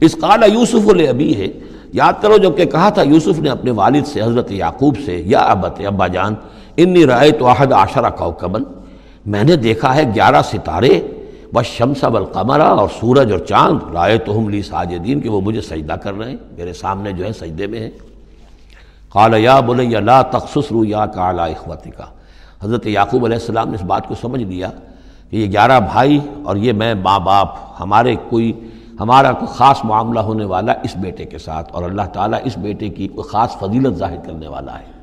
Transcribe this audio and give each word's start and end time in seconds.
اس 0.00 0.16
قال 0.20 0.42
یوسف 0.52 0.88
علیہ 0.88 1.08
ابھی 1.08 1.36
ہے۔ 1.36 1.46
یاد 1.92 2.12
کرو 2.20 2.36
جبکہ 2.38 2.64
کہا 2.64 2.88
تھا 2.88 3.02
یوسف 3.02 3.38
نے 3.38 3.50
اپنے 3.50 3.70
والد 3.70 4.06
سے، 4.06 4.22
حضرت 4.22 4.52
یعقوب 4.52 4.96
سے، 5.04 5.22
یا 5.26 5.38
ابت 5.38 5.80
ابا 5.86 6.06
جان، 6.06 6.34
انی 6.76 7.06
رائے 7.06 7.30
تو 7.30 7.46
عہد 7.46 7.72
عشرہ 7.72 8.10
کوکبن 8.10 8.62
میں 9.26 9.44
نے 9.44 9.56
دیکھا 9.56 9.94
ہے 9.94 10.02
گیارہ 10.14 10.42
ستارے 10.42 11.00
بس 11.52 11.66
شمس 11.66 12.04
بالقمرہ 12.04 12.62
اور 12.62 12.88
سورج 13.00 13.32
اور 13.32 13.38
چاند۔ 13.38 13.78
رائے 13.94 14.18
تو 14.18 14.38
ہم 14.38 14.48
لی 14.48 14.62
ساجدین 14.62 15.20
کہ 15.20 15.28
وہ 15.28 15.40
مجھے 15.40 15.60
سجدہ 15.60 15.92
کر 15.92 16.18
رہے 16.18 16.30
ہیں، 16.30 16.36
میرے 16.56 16.72
سامنے 16.72 17.12
جو 17.12 17.24
ہے 17.24 17.32
سجدے 17.32 17.66
میں 17.66 17.80
ہیں۔ 17.80 17.90
قال 19.12 19.34
یا 19.34 19.60
بولے 19.60 19.84
یا 19.84 20.00
لا 20.00 20.22
تخصص 20.22 20.70
رو 20.72 20.84
یا 20.84 21.06
کالا 21.06 21.44
اخوتی 21.44 21.90
کا 21.90 22.04
حضرت 22.62 22.86
یعقوب 22.86 23.24
علیہ 23.24 23.36
السلام 23.36 23.68
نے 23.68 23.74
اس 23.74 23.82
بات 23.82 24.08
کو 24.08 24.14
سمجھ 24.20 24.42
لیا 24.42 24.70
کہ 25.30 25.36
یہ 25.36 25.50
گیارہ 25.52 25.80
بھائی 25.80 26.18
اور 26.44 26.56
یہ 26.56 26.72
میں 26.72 26.94
ماں 26.94 27.18
باپ، 27.20 27.48
ہمارے 27.80 28.14
کوئی 28.28 28.52
ہمارا 29.00 29.32
کوئی 29.32 29.52
خاص 29.56 29.84
معاملہ 29.84 30.20
ہونے 30.20 30.44
والا 30.44 30.72
اس 30.82 30.96
بیٹے 30.96 31.24
کے 31.24 31.38
ساتھ 31.38 31.72
اور 31.72 31.82
اللہ 31.82 32.06
تعالیٰ 32.12 32.38
اس 32.44 32.58
بیٹے 32.58 32.88
کی 32.88 33.08
کوئی 33.08 33.28
خاص 33.28 33.58
فضیلت 33.58 33.96
ظاہر 33.98 34.16
کرنے 34.26 34.48
والا 34.48 34.78
ہے۔ 34.78 34.98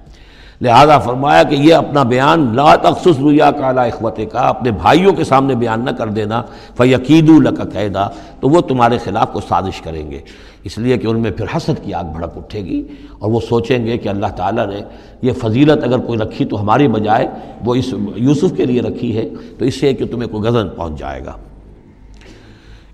لہذا 0.61 0.97
فرمایا 0.99 1.43
کہ 1.43 1.55
یہ 1.55 1.73
اپنا 1.75 2.03
بیان 2.03 2.45
لا 2.55 2.75
تخصص 2.75 3.19
رویا 3.19 3.49
کالا 3.51 3.81
اخوت 3.83 4.19
کا 4.31 4.39
اپنے 4.39 4.71
بھائیوں 4.71 5.13
کے 5.13 5.23
سامنے 5.23 5.55
بیان 5.55 5.85
نہ 5.85 5.89
کر 5.89 6.09
دینا 6.09 6.41
فیقید 6.77 7.29
الق 7.29 7.59
قیدا، 7.73 8.07
تو 8.39 8.49
وہ 8.49 8.61
تمہارے 8.61 8.97
خلاف 8.97 9.33
کو 9.33 9.39
سازش 9.49 9.81
کریں 9.81 10.09
گے۔ 10.11 10.19
اس 10.63 10.77
لیے 10.77 10.97
کہ 10.97 11.07
ان 11.07 11.19
میں 11.19 11.31
پھر 11.31 11.45
حسد 11.55 11.83
کی 11.83 11.93
آگ 11.93 12.03
بھڑک 12.13 12.37
اٹھے 12.37 12.61
گی 12.65 12.83
اور 13.19 13.31
وہ 13.31 13.39
سوچیں 13.39 13.85
گے 13.85 13.97
کہ 13.97 14.09
اللہ 14.09 14.31
تعالیٰ 14.35 14.67
نے 14.67 14.81
یہ 15.21 15.31
فضیلت 15.31 15.83
اگر 15.83 15.99
کوئی 15.99 16.19
رکھی 16.19 16.45
تو 16.45 16.61
ہماری 16.61 16.87
بجائے 16.87 17.27
وہ 17.65 17.75
اس 17.75 17.93
یوسف 18.15 18.57
کے 18.57 18.65
لیے 18.65 18.81
رکھی 18.81 19.17
ہے، 19.17 19.29
تو 19.59 19.65
اس 19.65 19.79
سے 19.79 19.93
کہ 19.93 20.05
تمہیں 20.05 20.29
کوئی 20.29 20.43
غزن 20.43 20.69
پہنچ 20.69 20.99
جائے 20.99 21.25
گا۔ 21.25 21.33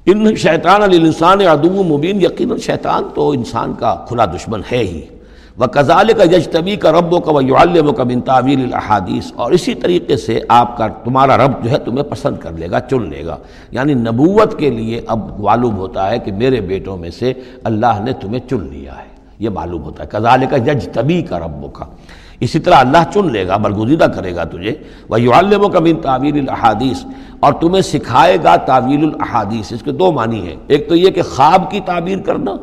ان 0.05 0.35
شیطان 0.35 0.81
علی 0.81 0.97
انسان 0.97 1.47
ادو 1.47 1.83
مبین، 1.83 2.21
یقیناً 2.21 2.57
شیطان 2.57 3.03
تو 3.15 3.29
انسان 3.29 3.73
کا 3.73 4.05
کھلا 4.07 4.25
دشمن 4.25 4.61
ہے 4.71 4.77
ہی۔ 4.77 5.01
وہ 5.57 5.65
کزال 5.65 6.07
کا 6.17 6.23
یجتبی 6.23 6.75
کا 6.75 6.91
رب 6.91 7.13
و 7.13 7.19
کا 7.19 7.31
و 7.85 7.91
کا 7.91 8.03
بن 8.03 8.21
تعویل 8.21 8.63
الحادیث 8.63 9.31
اور 9.35 9.51
اسی 9.51 9.75
طریقے 9.75 10.17
سے 10.17 10.39
آپ 10.47 10.77
کا 10.77 10.87
تمہارا 10.87 11.37
رب 11.37 11.63
جو 11.63 11.71
ہے 11.71 11.77
تمہیں 11.77 12.03
پسند 12.03 12.37
کر 12.37 12.51
لے 12.51 12.71
گا، 12.71 12.79
چن 12.79 13.09
لے 13.09 13.25
گا۔ 13.25 13.37
یعنی 13.71 13.93
نبوت 13.93 14.59
کے 14.59 14.69
لیے 14.69 15.01
اب 15.07 15.39
معلوم 15.39 15.77
ہوتا 15.77 16.11
ہے 16.11 16.19
کہ 16.19 16.31
میرے 16.31 16.61
بیٹوں 16.61 16.97
میں 16.97 17.09
سے 17.09 17.33
اللہ 17.63 17.99
نے 18.03 18.11
تمہیں 18.13 18.49
چن 18.49 18.67
لیا 18.71 18.97
ہے۔ 18.97 19.13
یہ 19.39 19.49
معلوم 19.49 19.83
ہوتا 19.83 20.03
ہے۔ 20.03 20.09
کزال 20.11 20.43
کا 20.49 20.71
یج 20.71 20.89
طبی 20.93 21.21
کا 21.21 21.39
رب 21.39 21.73
کا 21.73 21.85
اسی 22.43 22.59
طرح 22.59 22.75
اللہ 22.75 23.03
چن 23.13 23.31
لے 23.31 23.47
گا، 23.47 23.57
برگزیدہ 23.57 24.03
کرے 24.03 24.35
گا 24.35 24.43
تجھے۔ 24.43 24.73
وہ 25.09 25.21
یعلم 25.21 25.69
کا 25.69 25.79
بن 25.79 26.01
تعویل 26.01 26.39
الحادیث 26.39 27.05
اور 27.39 27.53
تمہیں 27.53 27.81
سکھائے 27.81 28.37
گا 28.43 28.55
تعویل 28.55 29.03
الحادیث 29.03 29.73
اس 29.73 29.81
کے 29.83 29.91
دو 29.91 30.11
معنی 30.11 30.47
ہیں۔ 30.47 30.55
ایک 30.67 30.89
تو 30.89 30.95
یہ 30.95 31.09
کہ 31.09 31.21
خواب 31.21 31.71
کی 31.71 31.79
تعبیر 31.85 32.19
کرنا 32.19 32.55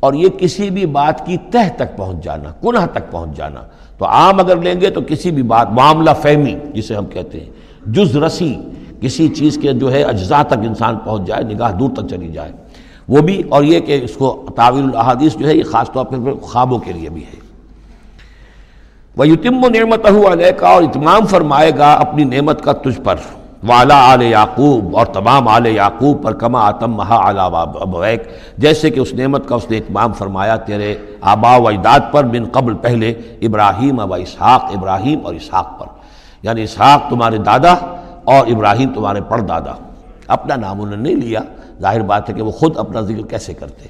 اور 0.00 0.14
یہ 0.14 0.28
کسی 0.28 0.70
بھی 0.70 0.86
بات 0.86 1.26
کی 1.26 1.36
تہ 1.50 1.68
تک 1.76 1.96
پہنچ 1.96 2.24
جانا 2.24 2.50
کنہ 2.62 2.86
تک 2.92 3.10
پہنچ 3.10 3.36
جانا۔ 3.36 3.60
تو 3.98 4.04
عام 4.04 4.40
اگر 4.40 4.56
لیں 4.56 4.80
گے 4.80 4.90
تو 4.90 5.00
کسی 5.08 5.30
بھی 5.30 5.42
بات، 5.42 5.70
معاملہ 5.70 6.10
فہمی 6.22 6.54
جسے 6.74 6.96
ہم 6.96 7.06
کہتے 7.06 7.40
ہیں، 7.40 7.50
جز 7.86 8.16
رسی، 8.16 8.54
کسی 9.00 9.28
چیز 9.28 9.58
کے 9.62 9.72
جو 9.72 9.92
ہے 9.92 10.02
اجزاء 10.02 10.42
تک 10.42 10.58
انسان 10.62 10.96
پہنچ 11.04 11.26
جائے، 11.26 11.44
نگاہ 11.44 11.72
دور 11.72 11.90
تک 11.90 12.08
چلی 12.10 12.28
جائے۔ 12.28 12.52
وہ 13.08 13.20
بھی 13.20 13.42
اور 13.48 13.62
یہ 13.62 13.80
کہ 13.80 14.00
اس 14.04 14.14
کو 14.14 14.46
تعویل 14.56 14.84
الحادیث 14.84 15.36
جو 15.36 15.46
ہے 15.46 15.56
یہ 15.56 15.62
خاص 15.62 15.92
طور 15.92 16.04
پر 16.04 16.32
خوابوں 16.42 16.78
کے 16.78 16.92
لیے 16.92 17.08
بھی 17.08 17.22
ہے۔ 17.22 17.43
وہ 19.16 19.28
یتم 19.28 19.64
و 19.64 19.68
نعمت 19.68 20.06
علیہ 20.06 20.50
کا 20.50 20.68
اور 20.68 20.82
اتمام 20.82 21.26
فرمائے 21.26 21.72
گا 21.78 21.92
اپنی 21.92 22.24
نعمت 22.24 22.62
کا 22.62 22.72
تجھ 22.72 23.00
پر۔ 23.00 23.14
والا 23.66 24.12
آل 24.12 24.22
یعقوب 24.22 24.96
اور 24.96 25.06
تمام 25.06 25.48
آل 25.48 25.66
یعقوب 25.66 26.22
پر 26.22 26.32
کما 26.32 26.68
آتم 26.68 26.94
مہا 26.94 27.16
ابویک 27.80 28.22
جیسے 28.58 28.90
کہ 28.90 29.00
اس 29.00 29.14
نعمت 29.14 29.48
کا 29.48 29.54
اس 29.54 29.70
نے 29.70 29.78
اتمام 29.78 30.12
فرمایا 30.12 30.56
تیرے 30.56 30.94
آبا 31.20 31.56
و 31.56 31.68
اجداد 31.68 32.00
پر 32.12 32.24
بن 32.24 32.44
قبل 32.52 32.74
پہلے 32.74 33.10
ابراہیم 33.42 33.98
و 33.98 34.14
اسحاق، 34.14 34.64
ابراہیم 34.64 35.26
اور 35.26 35.34
اسحاق 35.34 35.80
پر۔ 35.80 35.86
یعنی 36.42 36.62
اسحاق 36.62 37.10
تمہارے 37.10 37.38
دادا 37.38 37.72
اور 38.24 38.46
ابراہیم 38.46 38.92
تمہارے 38.94 39.20
پڑ 39.20 39.40
دادا 39.40 39.72
اپنا 40.26 40.56
نام 40.56 40.80
انہوں 40.80 40.96
نے 40.96 41.02
نہیں 41.02 41.22
لیا، 41.22 41.40
ظاہر 41.80 42.00
بات 42.00 42.28
ہے 42.28 42.34
کہ 42.34 42.42
وہ 42.42 42.50
خود 42.50 42.76
اپنا 42.76 43.00
ذکر 43.00 43.26
کیسے 43.26 43.54
کرتے۔ 43.54 43.88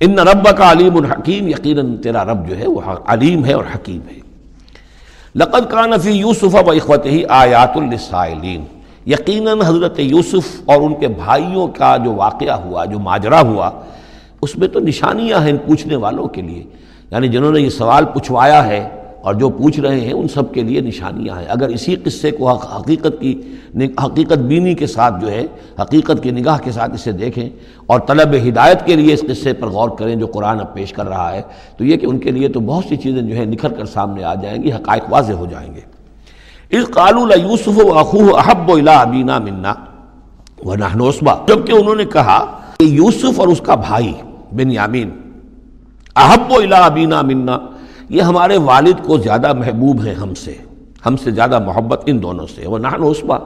ان 0.00 0.18
رب 0.18 0.56
کا 0.56 0.72
علیم 0.72 0.96
الحکیم 0.96 1.48
یقیناً 1.48 1.96
تیرا 1.96 2.24
رب 2.24 2.48
جو 2.48 2.58
ہے 2.58 2.68
وہ 2.68 2.80
علیم 3.06 3.44
ہے 3.44 3.52
اور 3.52 3.64
حکیم 3.74 4.00
ہے۔ 4.10 4.21
لقد 5.34 5.70
کان 5.70 5.98
فی 5.98 6.10
یوسف 6.10 6.54
و 6.54 6.70
اخوت 6.70 7.06
ہی 7.06 7.24
آیات 7.28 7.76
السائلین 7.76 8.64
یقیناً 9.06 9.60
حضرت 9.60 9.98
یوسف 9.98 10.60
اور 10.64 10.80
ان 10.80 10.94
کے 10.94 11.08
بھائیوں 11.08 11.68
کا 11.68 11.96
جو 11.96 12.14
واقعہ 12.14 12.52
ہوا، 12.52 12.84
جو 12.84 12.98
ماجرا 12.98 13.40
ہوا، 13.40 13.70
اس 14.42 14.58
میں 14.58 14.68
تو 14.68 14.80
نشانیاں 14.80 15.40
ہیں 15.40 15.52
پوچھنے 15.66 15.96
والوں 15.96 16.28
کے 16.28 16.42
لیے۔ 16.42 16.64
یعنی 17.10 17.28
جنہوں 17.28 17.52
نے 17.52 17.60
یہ 17.60 17.68
سوال 17.68 18.04
پوچھوایا 18.04 18.66
ہے 18.66 18.88
اور 19.22 19.34
جو 19.34 19.48
پوچھ 19.48 19.80
رہے 19.80 20.00
ہیں 20.00 20.12
ان 20.12 20.28
سب 20.28 20.52
کے 20.52 20.62
لیے 20.62 20.80
نشانیاں 20.80 21.38
ہیں۔ 21.38 21.46
اگر 21.48 21.68
اسی 21.68 21.96
قصے 21.96 22.30
کو 22.30 22.50
حقیقت 22.50 23.20
کی 23.20 23.40
حقیقت 24.04 24.38
بینی 24.38 24.74
کے 24.74 24.86
ساتھ 24.86 25.20
جو 25.20 25.30
ہے، 25.30 25.46
حقیقت 25.82 26.22
کی 26.22 26.30
نگاہ 26.30 26.58
کے 26.58 26.72
ساتھ 26.72 26.94
اسے 26.94 27.12
دیکھیں 27.12 27.48
اور 27.86 28.00
طلب 28.00 28.34
ہدایت 28.48 28.86
کے 28.86 28.96
لیے 28.96 29.14
اس 29.14 29.24
قصے 29.28 29.52
پر 29.52 29.66
غور 29.66 29.88
کریں 29.88 30.16
جو 30.16 30.26
قرآن 30.26 30.60
اب 30.60 30.74
پیش 30.74 30.92
کر 30.92 31.08
رہا 31.08 31.32
ہے، 31.32 31.42
تو 31.76 31.84
یہ 31.84 31.96
کہ 31.96 32.06
ان 32.06 32.18
کے 32.18 32.30
لیے 32.30 32.48
تو 32.48 32.60
بہت 32.60 32.84
سی 32.84 32.96
چیزیں 32.96 33.22
جو 33.22 33.36
ہے 33.36 33.44
نکھر 33.44 33.72
کر 33.72 33.84
سامنے 33.84 34.24
آ 34.24 34.34
جائیں 34.34 34.62
گی، 34.62 34.72
حقائق 34.72 35.02
واضح 35.08 35.32
ہو 35.32 35.46
جائیں 35.50 35.74
گے۔ 35.74 35.80
اس 36.70 36.84
قالو 36.86 37.26
یوسف 37.42 37.78
و 37.84 37.98
اخوہ 37.98 38.38
احب 38.38 38.70
و 38.70 38.74
الا 38.74 39.00
ابینا 39.00 39.38
منا 39.38 39.74
و 40.64 40.74
نہنوسبا 40.74 41.34
جبکہ 41.48 41.72
انہوں 41.72 41.94
نے 41.94 42.04
کہا 42.04 42.60
کہ 42.78 42.84
یوسف 42.84 43.40
اور 43.40 43.48
اس 43.48 43.60
کا 43.60 43.74
بھائی 43.74 44.12
بن 44.52 44.70
یامین 44.70 45.10
احب 46.16 46.52
و 46.52 46.54
الا 46.54 46.84
ابینا 46.84 47.22
منا 47.22 47.58
یہ 48.12 48.22
ہمارے 48.22 48.56
والد 48.56 49.06
کو 49.06 49.18
زیادہ 49.18 49.52
محبوب 49.52 50.04
ہیں 50.04 50.14
ہم 50.14 50.34
سے 50.34 50.54
ہم 51.06 51.16
سے 51.16 51.30
زیادہ 51.30 51.58
محبت 51.66 52.02
ان 52.06 52.22
دونوں 52.22 52.46
سے۔ 52.46 52.68
وہ 52.68 52.78
نہن 52.78 53.02
اسبا 53.02 53.38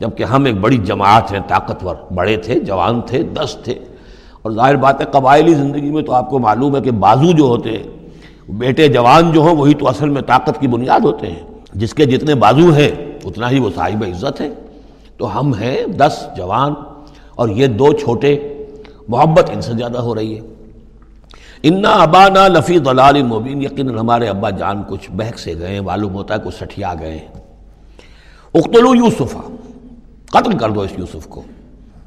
جبکہ 0.00 0.22
ہم 0.22 0.44
ایک 0.44 0.56
بڑی 0.60 0.76
جماعت 0.76 1.32
ہیں، 1.32 1.38
طاقتور، 1.48 1.96
بڑے 2.14 2.36
تھے، 2.36 2.60
جوان 2.60 3.00
تھے، 3.00 3.22
دس 3.22 3.56
تھے۔ 3.64 3.74
اور 4.42 4.52
ظاہر 4.52 4.76
بات 4.76 5.00
ہے، 5.00 5.06
قبائلی 5.12 5.54
زندگی 5.54 5.90
میں 5.90 6.02
تو 6.02 6.12
آپ 6.12 6.30
کو 6.30 6.38
معلوم 6.38 6.76
ہے 6.76 6.80
کہ 6.80 6.90
بازو 6.90 7.32
جو 7.32 7.44
ہوتے 7.44 7.70
ہیں، 7.70 7.82
بیٹے 8.48 8.88
جوان 8.88 9.32
جو 9.32 9.40
ہوں، 9.40 9.56
وہی 9.56 9.74
تو 9.74 9.88
اصل 9.88 10.08
میں 10.08 10.22
طاقت 10.22 10.60
کی 10.60 10.66
بنیاد 10.66 11.00
ہوتے 11.00 11.26
ہیں۔ 11.26 11.42
جس 11.74 11.94
کے 11.94 12.04
جتنے 12.04 12.34
بازو 12.34 12.72
ہیں، 12.72 12.90
اتنا 13.24 13.50
ہی 13.50 13.60
وہ 13.60 13.70
صاحب 13.74 14.04
عزت 14.08 14.40
ہے 14.40 14.48
تو 15.16 15.40
ہم 15.40 15.54
ہیں 15.54 15.86
دس 15.86 16.26
جوان 16.36 16.74
اور 17.34 17.48
یہ 17.48 17.66
دو 17.66 17.92
چھوٹے، 17.92 18.64
محبت 19.08 19.50
ان 19.54 19.60
سے 19.60 19.72
زیادہ 19.72 19.98
ہو 19.98 20.14
رہی 20.14 20.38
ہے۔ 20.38 20.53
انا 21.66 21.88
ابانا 21.88 22.48
لفی 22.48 22.78
دلال 22.78 23.22
مبین 23.22 23.62
یقیناً 23.62 23.98
ہمارے 23.98 24.28
ابا 24.28 24.50
جان 24.50 24.82
کچھ 24.88 25.10
بہک 25.10 25.38
سے 25.38 25.54
گئے 25.58 25.80
معلوم 25.80 26.14
ہوتا 26.14 26.34
ہے 26.34 26.38
کچھ 26.44 26.54
سٹھیا 26.54 26.94
گئے 27.00 27.12
ہیں۔ 27.12 27.28
اختلو 28.54 28.94
یوسفا، 28.94 29.40
قتل 30.30 30.58
کر 30.58 30.70
دو 30.70 30.80
اس 30.80 30.90
یوسف 30.98 31.26
کو۔ 31.26 31.42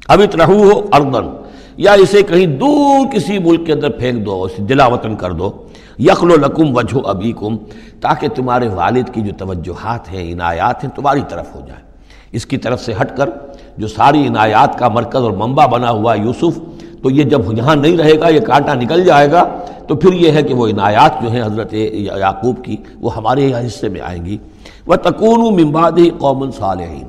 اب 0.08 0.20
اترہو 0.20 0.70
ہو 0.70 0.80
اردن 0.92 1.30
یا 1.76 1.92
اسے 1.92 2.22
کہیں 2.22 2.46
دور 2.46 3.12
کسی 3.12 3.38
ملک 3.38 3.66
کے 3.66 3.72
اندر 3.72 3.90
پھینک 3.90 4.26
دو 4.26 4.42
اسے 4.42 4.62
دلا 4.62 4.86
وطن 4.86 5.16
کر 5.16 5.32
دو۔ 5.32 5.50
یخل 5.98 6.30
و 6.30 6.36
لکم 6.36 6.76
وجہ 6.76 7.08
ابھی 7.08 7.32
کم 7.32 7.56
تاکہ 8.00 8.28
تمہارے 8.28 8.68
والد 8.68 9.14
کی 9.14 9.20
جو 9.20 9.32
توجہات 9.38 10.12
ہیں، 10.12 10.32
عنایات 10.32 10.84
ہیں، 10.84 10.90
تمہاری 10.90 11.20
طرف 11.28 11.54
ہو 11.54 11.60
جائیں 11.66 11.82
اس 12.32 12.46
کی 12.46 12.56
طرف 12.56 12.84
سے 12.84 12.92
ہٹ 13.00 13.16
کر 13.16 13.30
جو 13.76 13.88
ساری 13.88 14.26
عنایات 14.26 14.78
کا 14.78 14.88
مرکز 14.88 15.22
اور 15.22 15.32
منبع 15.32 15.66
بنا 15.66 15.90
ہوا 15.90 16.14
یوسف 16.14 16.58
تو 17.02 17.10
یہ 17.10 17.24
جب 17.24 17.58
یہاں 17.58 17.76
نہیں 17.76 17.96
رہے 17.96 18.20
گا، 18.20 18.28
یہ 18.28 18.40
کانٹا 18.40 18.74
نکل 18.74 19.04
جائے 19.04 19.32
گا، 19.32 19.58
تو 19.86 19.96
پھر 19.96 20.12
یہ 20.12 20.32
ہے 20.32 20.42
کہ 20.42 20.54
وہ 20.54 20.66
عنایات 20.66 21.22
جو 21.22 21.30
ہیں 21.30 21.42
حضرت 21.42 21.74
یعقوب 21.74 22.64
کی، 22.64 22.76
وہ 23.00 23.16
ہمارے 23.16 23.52
حصے 23.66 23.88
میں 23.88 24.00
آئیں 24.00 24.24
گی۔ 24.24 24.38
وہ 24.86 24.96
تکون 24.96 25.62
ممباد 25.62 25.92
ہی 25.96 26.10
قومن 26.18 26.50
صالحین 26.50 27.04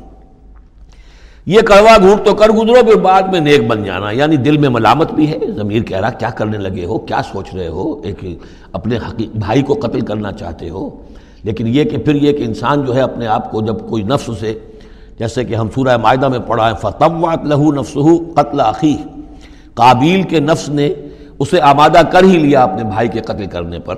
یہ 1.45 1.61
کروا 1.61 1.97
گھوٹ 2.01 2.25
تو 2.25 2.35
کر 2.35 2.49
گزرو، 2.49 2.85
پھر 2.85 2.95
بعد 2.95 3.21
میں 3.21 3.39
نیک 3.39 3.67
بن 3.67 3.83
جانا۔ 3.83 4.11
یعنی 4.11 4.37
دل 4.37 4.57
میں 4.57 4.69
ملامت 4.69 5.11
بھی 5.11 5.31
ہے۔ 5.31 5.37
ضمیر 5.55 5.83
کہہ 5.83 5.97
رہا، 5.97 6.09
کیا 6.09 6.29
کرنے 6.29 6.57
لگے 6.57 6.85
ہو؟ 6.85 6.97
کیا 6.97 7.21
سوچ 7.31 7.55
رہے 7.55 7.67
ہو؟ 7.67 8.01
ایک 8.03 8.25
اپنے 8.71 8.99
بھائی 9.17 9.61
کو 9.61 9.73
قتل 9.73 10.01
کرنا 10.01 10.31
چاہتے 10.31 10.69
ہو۔ 10.69 10.89
لیکن 11.43 11.67
یہ 11.67 11.83
کہ 11.83 11.97
پھر 11.97 12.15
یہ 12.15 12.33
کہ 12.33 12.43
انسان 12.43 12.85
جو 12.85 12.95
ہے 12.95 13.01
اپنے 13.01 13.27
آپ 13.27 13.51
کو 13.51 13.61
جب 13.61 13.75
کوئی 13.89 14.03
نفس 14.03 14.29
سے 14.39 14.59
جیسے 15.19 15.43
کہ 15.43 15.55
ہم 15.55 15.67
سورہ 15.75 15.97
معاہدہ 15.97 16.27
میں 16.27 16.39
پڑھا 16.39 16.69
ہے 16.69 16.73
فتوات 16.81 17.45
لہو 17.45 17.71
نفس 17.71 17.97
قتل 18.35 18.59
عقی 18.59 18.97
قابیل 19.79 20.21
کے 20.21 20.39
نفس 20.39 20.69
نے 20.69 20.93
اسے 21.39 21.61
آمادہ 21.61 22.01
کر 22.11 22.23
ہی 22.23 22.37
لیا 22.37 22.63
اپنے 22.63 22.83
بھائی 22.83 23.07
کے 23.07 23.21
قتل 23.21 23.45
کرنے 23.45 23.79
پر۔ 23.79 23.95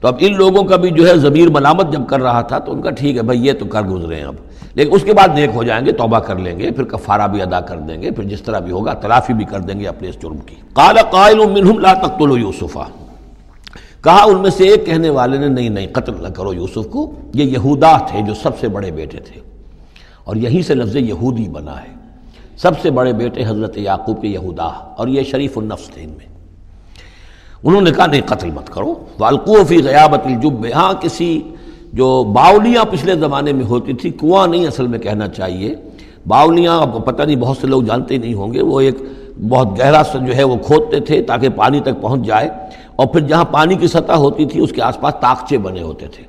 تو 0.00 0.08
اب 0.08 0.14
ان 0.18 0.36
لوگوں 0.36 0.62
کا 0.62 0.76
بھی 0.76 0.90
جو 0.90 1.08
ہے 1.08 1.16
ضمیر 1.16 1.48
ملامت 1.48 1.92
جب 1.92 2.00
کر 2.08 2.22
رہا 2.22 2.42
تھا 2.42 2.58
تو 2.58 2.72
ان 2.72 2.82
کا 2.82 2.90
ٹھیک 2.90 3.16
ہے 3.16 3.22
بھائی 3.22 3.46
یہ 3.46 3.52
تو 3.52 3.66
کر 3.66 3.82
گزرے 3.82 4.16
ہیں 4.16 4.24
اب۔ 4.24 4.34
لیکن 4.74 4.94
اس 4.94 5.02
کے 5.02 5.12
بعد 5.12 5.28
نیک 5.34 5.50
ہو 5.54 5.62
جائیں 5.62 5.86
گے، 5.86 5.92
توبہ 5.92 6.18
کر 6.18 6.36
لیں 6.36 6.58
گے، 6.58 6.70
پھر 6.70 6.84
کفارہ 6.84 7.26
بھی 7.28 7.42
ادا 7.42 7.60
کر 7.60 7.76
دیں 7.76 8.02
گے، 8.02 8.10
پھر 8.10 8.24
جس 8.24 8.42
طرح 8.42 8.58
بھی 8.58 8.72
ہوگا 8.72 8.92
تلافی 8.92 9.32
بھی 9.32 9.44
کر 9.44 9.60
دیں 9.60 9.80
گے 9.80 9.86
اپنے 9.86 10.08
اس 10.08 10.22
جرم 10.22 10.38
کی۔ 10.38 10.54
قال 10.72 10.96
قائل 11.10 11.38
منہم 11.38 11.78
لا 11.78 11.94
تقتلوا 11.94 12.38
یوسفا۔ 12.38 12.84
کہا 14.00 14.22
ان 14.24 14.42
میں 14.42 14.50
سے 14.50 14.68
ایک 14.68 14.86
کہنے 14.86 15.10
والے 15.10 15.38
نے، 15.38 15.48
نہیں 15.48 15.68
نہیں، 15.68 15.86
قتل 15.92 16.12
نہ 16.22 16.28
کرو 16.28 16.54
یوسف 16.54 16.86
کو، 16.90 17.14
یہ 17.34 17.44
یہودا 17.44 17.96
تھے 17.98 18.22
جو 18.22 18.34
سب 18.34 18.58
سے 18.60 18.68
بڑے 18.68 18.90
بیٹے 18.90 19.18
تھے۔ 19.18 19.40
اور 20.24 20.36
یہیں 20.36 20.62
سے 20.62 20.74
لفظ 20.74 20.96
یہودی 20.96 21.48
بنا 21.48 21.82
ہے۔ 21.82 22.01
سب 22.56 22.80
سے 22.82 22.90
بڑے 22.90 23.12
بیٹے 23.12 23.44
حضرت 23.46 23.78
یعقوب 23.78 24.22
کے 24.22 24.28
یہودا 24.28 24.66
اور 24.96 25.08
یہ 25.08 25.22
شریف 25.22 25.58
النفس 25.58 25.88
تھے 25.88 26.02
ان 26.02 26.08
میں۔ 26.08 26.32
انہوں 27.64 27.80
نے 27.80 27.90
کہا، 27.90 28.06
نہیں، 28.06 28.20
قتل 28.26 28.50
مت 28.50 28.70
کرو۔ 28.70 28.94
والقوفی 29.18 29.84
غیابت 29.84 30.20
الجب۔ 30.24 30.66
ہاں 30.74 30.92
کسی 31.00 31.40
جو 31.92 32.24
باولیاں 32.24 32.84
پچھلے 32.90 33.14
زمانے 33.14 33.52
میں 33.52 33.64
ہوتی 33.64 33.92
تھی، 33.92 34.10
کنواں 34.10 34.46
نہیں 34.46 34.66
اصل 34.66 34.86
میں 34.86 34.98
کہنا 34.98 35.28
چاہیے۔ 35.28 35.74
باولیاں 36.26 36.80
اب 36.80 37.04
پتہ 37.04 37.22
نہیں، 37.22 37.36
بہت 37.36 37.56
سے 37.56 37.66
لوگ 37.66 37.82
جانتے 37.82 38.18
نہیں 38.18 38.34
ہوں 38.34 38.52
گے۔ 38.52 38.62
وہ 38.62 38.80
ایک 38.80 38.96
بہت 39.48 39.78
گہرا 39.78 40.02
سا 40.12 40.18
جو 40.18 40.36
ہے، 40.36 40.44
وہ 40.44 40.56
کھودتے 40.56 41.00
تھے 41.00 41.22
تاکہ 41.22 41.48
پانی 41.48 41.80
تک 41.80 42.00
پہنچ 42.00 42.26
جائے۔ 42.26 42.48
اور 42.96 43.06
پھر 43.06 43.20
جہاں 43.20 43.44
پانی 43.44 43.74
کی 43.74 43.86
سطح 43.86 44.12
ہوتی 44.12 44.44
تھی، 44.44 44.60
اس 44.60 44.72
کے 44.72 44.82
آس 44.82 45.00
پاس 45.00 45.14
تاکچے 45.14 45.58
بنے 45.58 45.82
ہوتے 45.82 46.06
تھے۔ 46.06 46.24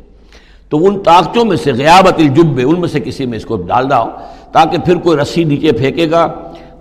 تو 0.69 0.85
ان 0.85 1.03
طاقتوں 1.03 1.45
میں 1.45 1.57
سے 1.57 1.73
غیابت 1.73 2.13
الجب، 2.17 2.69
ان 2.69 2.79
میں 2.79 2.87
سے 2.87 2.99
کسی 2.99 3.25
میں 3.25 3.37
اس 3.37 3.45
کو 3.45 3.57
ڈال 3.57 3.91
ہو 3.91 4.09
تاکہ 4.53 4.77
پھر 4.77 4.95
کوئی 4.95 5.17
رسی 5.17 5.44
نیچے 5.44 5.71
پھینکے 5.71 6.11
گا 6.11 6.23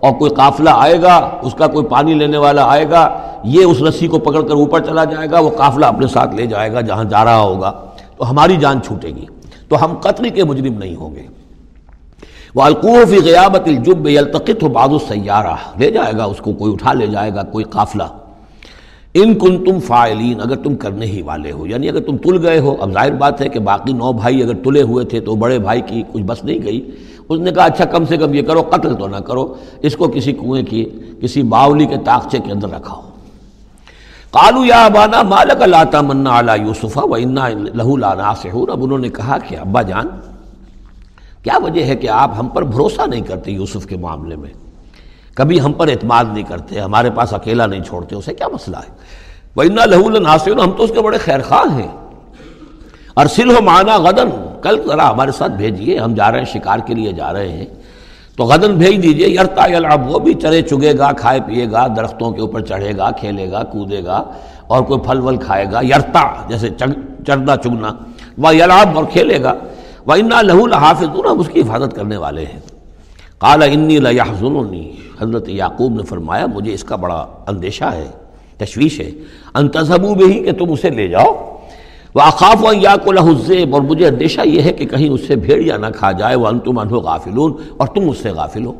اور 0.00 0.12
کوئی 0.12 0.30
قافلہ 0.30 0.70
آئے 0.74 1.02
گا، 1.02 1.30
اس 1.42 1.54
کا 1.54 1.66
کوئی 1.66 1.86
پانی 1.86 2.14
لینے 2.14 2.36
والا 2.36 2.64
آئے 2.64 2.90
گا، 2.90 3.18
یہ 3.44 3.64
اس 3.64 3.82
رسی 3.82 4.06
کو 4.06 4.18
پکڑ 4.18 4.40
کر 4.40 4.54
اوپر 4.54 4.80
چلا 4.80 5.04
جائے 5.04 5.30
گا، 5.30 5.40
وہ 5.40 5.50
قافلہ 5.50 5.86
اپنے 5.86 6.06
ساتھ 6.06 6.34
لے 6.34 6.46
جائے 6.46 6.72
گا 6.72 6.80
جہاں 6.80 7.04
جا 7.04 7.24
رہا 7.24 7.40
ہوگا، 7.40 7.72
تو 8.16 8.30
ہماری 8.30 8.56
جان 8.56 8.82
چھوٹے 8.82 9.08
گی۔ 9.08 9.26
تو 9.68 9.84
ہم 9.84 9.94
قتل 9.94 10.28
کے 10.28 10.44
مجرم 10.44 10.78
نہیں 10.78 10.96
ہوں 10.96 11.14
گے۔ 11.14 11.26
وہ 12.54 12.62
القوفی 12.62 13.18
غیابت 13.24 13.68
الجب 13.68 14.04
التقط 14.04 14.62
ہو 14.62 14.68
بعض 14.68 14.90
سیارہ 15.08 15.54
لے 15.78 15.90
جائے 15.90 16.12
گا، 16.18 16.24
اس 16.24 16.38
کو 16.38 16.52
کوئی 16.52 16.72
اٹھا 16.72 16.92
لے 16.92 17.06
جائے 17.06 17.34
گا، 17.34 17.42
کوئی 17.42 17.64
قافلہ۔ 17.64 18.02
ان 19.14 19.34
کن 19.34 19.64
تم 19.64 19.78
فائلین 19.80 20.40
اگر 20.40 20.56
تم 20.56 20.76
کرنے 20.76 21.06
ہی 21.06 21.22
والے 21.22 21.52
ہو 21.52 21.66
یعنی 21.66 21.88
اگر 21.88 22.00
تم 22.00 22.16
تل 22.16 22.46
گئے 22.46 22.58
ہو، 22.58 22.76
اب 22.80 22.92
ظاہر 22.92 23.12
بات 23.12 23.40
ہے 23.40 23.48
کہ 23.48 23.60
باقی 23.60 23.92
نو 23.92 24.12
بھائی 24.12 24.42
اگر 24.42 24.54
تلے 24.54 24.82
ہوئے 24.82 25.04
تھے 25.04 25.20
تو 25.20 25.34
بڑے 25.34 25.58
بھائی 25.58 25.80
کی 25.80 26.02
کچھ 26.12 26.22
بس 26.22 26.44
نہیں 26.44 26.58
گئی۔ 26.62 26.90
اس 27.32 27.40
نے 27.40 27.52
کہا 27.52 27.64
اچھا 27.64 27.84
کم 27.84 28.04
سے 28.04 28.16
کم 28.16 28.34
یہ 28.34 28.42
کرو، 28.42 28.62
قتل 28.62 28.94
تو 28.94 29.06
نہ 29.06 29.16
کرو، 29.16 29.54
اس 29.80 29.96
کو 29.96 30.08
کسی 30.08 30.32
کنویں 30.32 30.62
کی، 30.62 30.84
کسی 31.22 31.42
باولی 31.42 31.86
کے 31.86 31.96
تاخچے 32.04 32.38
کے 32.38 32.52
اندر 32.52 32.68
رکھا 32.68 32.94
ہو۔ 32.94 33.00
کالو 34.30 34.64
یا 34.64 34.84
ابانا 34.84 35.22
مالک 35.22 35.62
لاتا 35.62 36.00
منا 36.00 36.36
اعلیٰ 36.36 36.58
یوسفا 36.58 37.02
و 37.04 37.14
انا 37.14 37.48
لہو 37.48 37.96
لانا 37.96 38.34
سہور 38.34 38.68
اب 38.68 38.84
انہوں 38.84 38.98
نے 38.98 39.08
کہا 39.08 39.38
کہ، 39.48 39.56
ابا 39.56 39.82
جان، 39.82 40.06
کیا 41.42 41.58
وجہ 41.62 41.84
ہے 41.84 41.96
کہ 41.96 42.08
آپ 42.08 42.30
ہم 42.38 42.48
پر 42.48 42.62
بھروسہ 42.62 43.02
نہیں 43.06 43.20
کرتے 43.20 43.50
یوسف 43.50 43.86
کے 43.86 43.96
معاملے 43.96 44.36
میں؟ 44.36 44.50
کبھی 45.34 45.60
ہم 45.60 45.72
پر 45.72 45.88
اعتماد 45.88 46.24
نہیں 46.32 46.44
کرتے، 46.44 46.80
ہمارے 46.80 47.10
پاس 47.10 47.34
اکیلا 47.34 47.66
نہیں 47.66 47.82
چھوڑتے، 47.82 48.16
اسے 48.16 48.34
کیا 48.34 48.48
مسئلہ 48.48 48.76
ہے؟ 48.76 48.94
وہ 49.56 49.62
انا 49.62 49.84
لہو 49.84 50.10
ناصر 50.10 50.52
ہم 50.52 50.70
تو 50.70 50.84
اس 50.84 50.90
کے 50.94 51.00
بڑے 51.00 51.18
خیر 51.18 51.40
خواہ 51.42 51.74
ہیں۔ 51.74 51.88
ارسل 53.16 53.56
ہو 53.56 53.62
مانا 53.62 53.96
غدن 53.96 54.28
کل 54.62 54.80
ذرا 54.86 55.10
ہمارے 55.10 55.32
ساتھ 55.32 55.52
بھیجیے 55.52 55.98
ہم 55.98 56.14
جا 56.14 56.32
رہے 56.32 56.38
ہیں، 56.38 56.44
شکار 56.44 56.78
کے 56.78 56.94
لیے 56.94 57.12
جا 57.12 57.32
رہے 57.32 57.48
ہیں۔ 57.48 57.66
تو 58.36 58.44
غدن 58.44 58.74
بھیج 58.74 59.02
دیجیے، 59.02 59.28
یرتا 59.28 59.66
یلعب 59.70 60.10
وہ 60.10 60.18
بھی 60.18 60.34
چرے 60.34 60.62
چگے 60.62 60.98
گا، 60.98 61.12
کھائے 61.12 61.40
پیے 61.46 61.70
گا، 61.70 61.86
درختوں 61.96 62.32
کے 62.32 62.40
اوپر 62.40 62.60
چڑھے 62.60 62.96
گا، 62.96 63.10
کھیلے 63.10 63.50
گا، 63.50 63.62
کودے 63.62 64.04
گا، 64.04 64.24
اور 64.66 64.82
کوئی 64.82 65.00
پھل 65.00 65.20
ول 65.20 65.36
کھائے 65.36 65.64
گا۔ 65.72 65.80
یرتا، 65.82 66.48
جیسے 66.48 66.68
چرنا، 67.26 67.56
چگنا۔ 67.56 67.92
وہ 68.38 68.56
یلعب 68.56 68.96
اور 68.96 69.04
کھیلے 69.04 69.42
گا۔ 69.42 69.54
وہ 70.06 70.12
انا 70.12 70.42
لہو 70.42 70.64
الحافظ 70.64 71.04
ہم 71.04 71.40
اس 71.40 71.48
کی 71.48 71.60
حفاظت 71.60 71.96
کرنے 71.96 72.16
والے 72.16 72.44
ہیں۔ 72.44 72.60
کالا 73.38 73.64
انی 73.64 73.98
لہذنی 73.98 74.92
حضرت 75.20 75.48
یعقوب 75.48 75.92
نے 75.92 76.02
فرمایا، 76.02 76.46
مجھے 76.46 76.74
اس 76.74 76.84
کا 76.84 76.96
بڑا 76.96 77.26
اندیشہ 77.46 77.84
ہے، 77.84 78.08
تشویش 78.56 79.00
ہے۔ 79.00 79.10
انتظبو 79.54 80.14
بھی 80.14 80.44
کہ 80.44 80.52
تم 80.52 80.72
اسے 80.72 80.90
لے 80.90 81.08
جاؤ۔ 81.08 81.58
وہ 82.14 82.20
اقاف 82.20 82.64
و 82.64 82.72
یا 82.72 82.96
کو 83.04 83.12
لہذیب 83.12 83.74
اور 83.74 83.82
مجھے 83.82 84.06
اندیشہ 84.06 84.40
یہ 84.44 84.62
ہے 84.62 84.72
کہ 84.72 84.86
کہیں 84.86 85.08
اس 85.08 85.20
سے 85.26 85.36
بھیڑیا 85.36 85.76
نہ 85.76 85.86
کھا 85.96 86.12
جائے 86.12 86.34
وہ 86.34 86.46
انتم 86.46 86.78
انہو 86.78 87.00
غافلون 87.00 87.52
اور 87.76 87.88
تم 87.88 88.10
اس 88.10 88.18
سے 88.18 88.30
غافل 88.30 88.64
ہو۔ 88.64 88.72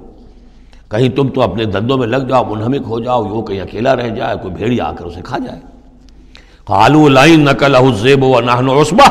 کہیں 0.90 1.08
تم 1.08 1.28
تو 1.28 1.42
اپنے 1.42 1.64
دندوں 1.64 1.98
میں 1.98 2.06
لگ 2.06 2.16
جاؤ، 2.16 2.44
منہمک 2.44 2.86
ہو 2.86 3.00
جاؤ 3.00 3.24
وہ 3.24 3.42
کہیں 3.42 3.60
اکیلا 3.60 3.96
رہ 3.96 4.08
جائے، 4.08 4.36
کوئی 4.42 4.54
بھیڑیا 4.54 4.84
آ 4.84 4.92
کر 4.92 5.04
اسے 5.04 5.20
کھا 5.24 5.38
جائے۔ 5.38 5.60
قالو 6.64 7.08
لائن 7.08 7.40
نقل 7.40 7.76
الزیب 7.76 8.24
و 8.24 8.40
نہن 8.40 8.68
عصبہ 8.68 9.08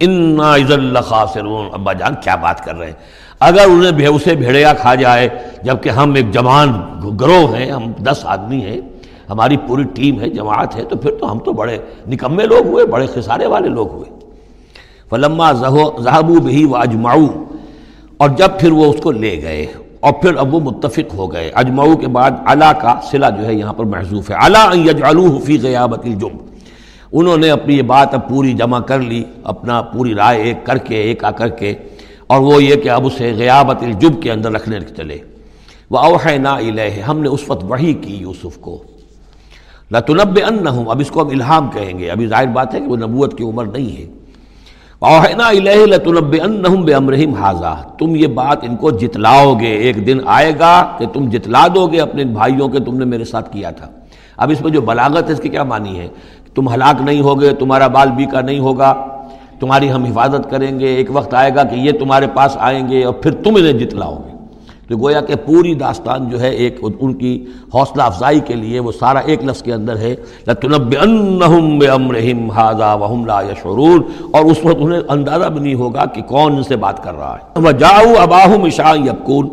انا 0.00 0.54
عز 0.54 0.72
خاسرون 1.04 1.66
ابا 1.72 1.92
جان 1.92 2.14
کیا 2.22 2.34
بات 2.34 2.64
کر 2.64 2.76
رہے 2.76 2.86
ہیں۔ 2.86 2.94
اگر 3.40 3.64
انہیں 3.66 4.06
اسے 4.06 4.34
بھیڑیا 4.34 4.72
کھا 4.72 4.94
جائے، 4.94 5.28
جبکہ 5.62 5.88
ہم 5.88 6.14
ایک 6.14 6.32
جوان 6.32 6.72
گروہ 7.20 7.56
ہیں، 7.56 7.70
ہم 7.70 7.92
دس 7.98 8.20
آدمی 8.24 8.60
ہیں 8.60 8.80
ہماری 9.32 9.56
پوری 9.66 9.84
ٹیم 9.94 10.20
ہے، 10.20 10.28
جماعت 10.30 10.76
ہے، 10.76 10.84
تو 10.84 10.96
پھر 10.96 11.10
تو 11.20 11.30
ہم 11.32 11.38
تو 11.38 11.52
بڑے 11.52 11.78
نکمے 12.08 12.44
لوگ 12.46 12.66
ہوئے، 12.66 12.84
بڑے 12.86 13.06
خسارے 13.06 13.46
والے 13.46 13.68
لوگ 13.68 13.92
ہوئے۔ 13.92 14.10
فلما 15.10 15.52
ذہبو 15.52 16.40
بہی 16.44 16.64
و 16.64 16.76
اجماؤ 16.76 17.24
اور 18.16 18.28
جب 18.38 18.50
پھر 18.60 18.72
وہ 18.72 18.84
اس 18.84 19.00
کو 19.02 19.10
لے 19.12 19.34
گئے، 19.42 19.64
اور 20.00 20.12
پھر 20.12 20.36
اب 20.36 20.54
وہ 20.54 20.60
متفق 20.60 21.14
ہو 21.14 21.32
گئے۔ 21.32 21.50
اجماؤ 21.54 21.96
کے 21.96 22.08
بعد 22.08 22.30
علا 22.46 22.72
کا 22.72 22.94
صلہ 23.10 23.26
جو 23.38 23.46
ہے 23.46 23.54
یہاں 23.54 23.72
پر 23.72 23.84
محضوف 23.84 24.30
ہے۔ 24.30 24.36
علا 24.46 24.64
یجعلوہ 24.74 25.38
فی 25.38 25.58
غیابت 25.62 26.04
الجم۔ 26.04 26.36
انہوں 27.12 27.36
نے 27.36 27.50
اپنی 27.50 27.76
یہ 27.76 27.82
بات 27.82 28.14
اب 28.14 28.28
پوری 28.28 28.52
جمع 28.52 28.80
کر 28.80 28.98
لی، 29.00 29.22
اپنا 29.44 29.80
پوری 29.82 30.14
رائے 30.14 30.42
ایک 30.42 30.64
کر 30.66 30.78
کے، 30.78 30.96
ایک 31.02 31.24
آ 31.24 31.30
کر 31.30 31.48
کے، 31.48 31.74
اور 32.26 32.40
وہ 32.40 32.62
یہ 32.62 32.76
کہ 32.76 32.88
اب 32.88 33.06
اسے 33.06 33.32
غیابت 33.36 33.82
الجب 33.82 34.22
کے 34.22 34.32
اندر 34.32 34.52
رکھنے 34.52 34.80
چلے۔ 34.96 35.18
وہ 35.90 35.98
اوہ 35.98 36.28
نا 36.38 36.56
ہم 37.08 37.18
نے 37.20 37.28
اس 37.28 37.42
وقت 37.48 37.64
وہی 37.68 37.92
کی 37.94 38.14
یوسف 38.16 38.56
کو۔ 38.60 38.82
لطنب 39.92 40.38
ان 40.48 40.66
اب 40.66 41.00
اس 41.00 41.10
کو 41.10 41.22
ہم 41.22 41.28
الہام 41.28 41.70
کہیں 41.70 41.98
گے۔ 41.98 42.10
ابھی 42.10 42.26
ظاہر 42.26 42.46
بات 42.46 42.74
ہے 42.74 42.80
کہ 42.80 42.86
وہ 42.86 42.96
نبوت 42.96 43.38
کی 43.38 43.44
عمر 43.44 43.64
نہیں 43.64 44.00
ہے۔ 44.00 44.06
اوہنا 44.98 45.48
الہ 45.48 45.86
لطنب 45.86 46.34
ان 46.42 46.82
بے 46.82 46.94
امرحیم 46.94 47.34
حاضہ 47.34 47.76
تم 47.98 48.16
یہ 48.16 48.26
بات 48.26 48.58
ان 48.62 48.76
کو 48.76 48.90
جتلاؤ 48.90 49.54
گے۔ 49.60 49.66
ایک 49.66 50.06
دن 50.06 50.18
آئے 50.26 50.52
گا 50.58 50.96
کہ 50.98 51.06
تم 51.06 51.28
جتلا 51.28 51.66
دو 51.74 51.86
گے 51.86 52.00
اپنے 52.00 52.24
بھائیوں 52.24 52.68
کے 52.68 52.80
تم 52.80 52.98
نے 52.98 53.04
میرے 53.04 53.24
ساتھ 53.24 53.52
کیا 53.52 53.70
تھا۔ 53.70 53.86
اب 54.36 54.50
اس 54.50 54.60
میں 54.60 54.70
جو 54.70 54.80
بلاغت 54.80 55.28
ہے 55.28 55.32
اس 55.32 55.40
کی 55.40 55.48
کیا 55.48 55.64
معنی 55.64 55.98
ہے؟ 55.98 56.08
تم 56.54 56.68
ہلاک 56.68 57.02
نہیں 57.02 57.20
ہوگے، 57.20 57.52
تمہارا 57.52 57.86
بال 57.86 58.10
بیکا 58.10 58.40
نہیں 58.40 58.58
ہوگا، 58.58 59.06
تمہاری 59.60 59.92
ہم 59.92 60.04
حفاظت 60.04 60.50
کریں 60.50 60.80
گے۔ 60.80 60.86
ایک 60.86 61.10
وقت 61.12 61.34
آئے 61.34 61.50
گا 61.54 61.62
کہ 61.62 61.74
یہ 61.74 61.92
تمہارے 61.92 62.26
پاس 62.34 62.56
آئیں 62.60 62.88
گے 62.88 63.04
اور 63.04 63.14
پھر 63.14 63.30
تم 63.30 63.54
انہیں 63.54 63.72
جتلاؤ 63.72 64.16
گے۔ 64.16 64.31
تو 64.92 64.98
گویا 64.98 65.20
کہ 65.20 65.34
پوری 65.46 65.74
داستان 65.74 66.28
جو 66.28 66.40
ہے 66.40 66.48
ایک 66.48 66.80
ان 67.00 67.14
کی 67.14 67.44
حوصلہ 67.74 68.02
افزائی 68.02 68.40
کے 68.40 68.54
لیے 68.54 68.80
وہ 68.80 68.92
سارا 68.92 69.18
ایک 69.18 69.44
لفظ 69.44 69.62
کے 69.62 69.72
اندر 69.72 69.96
ہے، 69.96 70.14
لَتُنَبِّئَنَّهُمْ 70.46 71.80
بِأَمْرِهِمْ 71.80 72.42
هَذَا 72.42 72.94
وَهُمْ 72.94 73.26
لَا 73.26 73.40
يَشْعُرُونَ۔ 73.50 74.26
اور 74.30 74.44
اس 74.44 74.56
وقت 74.64 74.76
انہیں 74.80 75.00
اندازہ 75.08 75.46
بھی 75.46 75.60
نہیں 75.60 75.74
ہوگا 75.74 76.04
کہ 76.04 76.22
کون 76.22 76.56
ان 76.56 76.62
سے 76.62 76.76
بات 76.76 77.04
کر 77.04 77.14
رہا 77.14 77.36
ہے۔ 77.36 77.60
وَجَاءُوا 77.60 78.24
أَبَاهُمْ 78.24 78.64
عِشَاءً 78.64 79.06
يَبْكُونَ۔ 79.06 79.48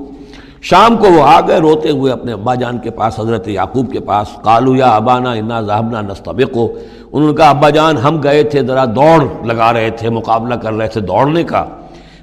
شام 0.62 0.98
کو 0.98 1.08
وہ 1.12 1.24
آ 1.24 1.42
گئے 1.48 1.60
روتے 1.60 1.90
ہوئے 1.90 2.12
اپنے 2.12 2.34
ابا 2.34 2.56
جان 2.56 2.78
کے 2.78 2.90
پاس، 2.90 3.20
حضرت 3.20 3.48
یعقوب 3.48 3.92
کے 3.92 4.00
پاس۔ 4.00 4.28
قالوا 4.42 4.78
یا 4.78 4.96
ابانا 4.96 5.32
انا 5.32 5.62
ذهبنا 5.62 6.02
نستبقو 6.02 6.68
انہوں 7.12 7.30
نے 7.30 7.36
کہا، 7.36 7.50
ابا 7.50 7.70
جان، 7.70 7.98
ہم 7.98 8.24
گئے 8.24 8.44
تھے، 8.44 8.62
ذرا 8.64 8.86
دوڑ 8.86 9.46
لگا 9.46 9.74
رہے 9.74 9.90
تھے، 9.90 10.10
مقابلہ 10.10 10.56
کر 10.56 10.74
رہے 10.74 10.88
تھے 10.88 11.02
دوڑنے 11.02 11.44
کا۔ 11.44 11.66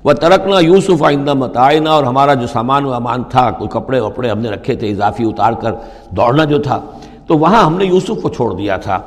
وہ 0.04 0.12
ترکنا 0.12 0.58
یوسف 0.58 1.02
آئندہ 1.02 1.34
متعینہ 1.34 1.88
اور 1.88 2.04
ہمارا 2.04 2.34
جو 2.34 2.46
سامان 2.46 2.84
و 2.84 2.94
امان 2.94 3.22
تھا، 3.24 3.50
کوئی 3.50 3.70
کپڑے 3.70 4.00
وپڑے 4.00 4.30
ہم 4.30 4.38
نے 4.38 4.48
رکھے 4.48 4.74
تھے، 4.74 4.90
اضافی 4.90 5.24
اتار 5.24 5.52
کر 5.52 5.72
دوڑنا 6.10 6.44
جو 6.44 6.58
تھا، 6.58 6.80
تو 7.26 7.38
وہاں 7.38 7.64
ہم 7.64 7.76
نے 7.76 7.84
یوسف 7.84 8.22
کو 8.22 8.28
چھوڑ 8.28 8.54
دیا 8.54 8.76
تھا۔ 8.76 8.98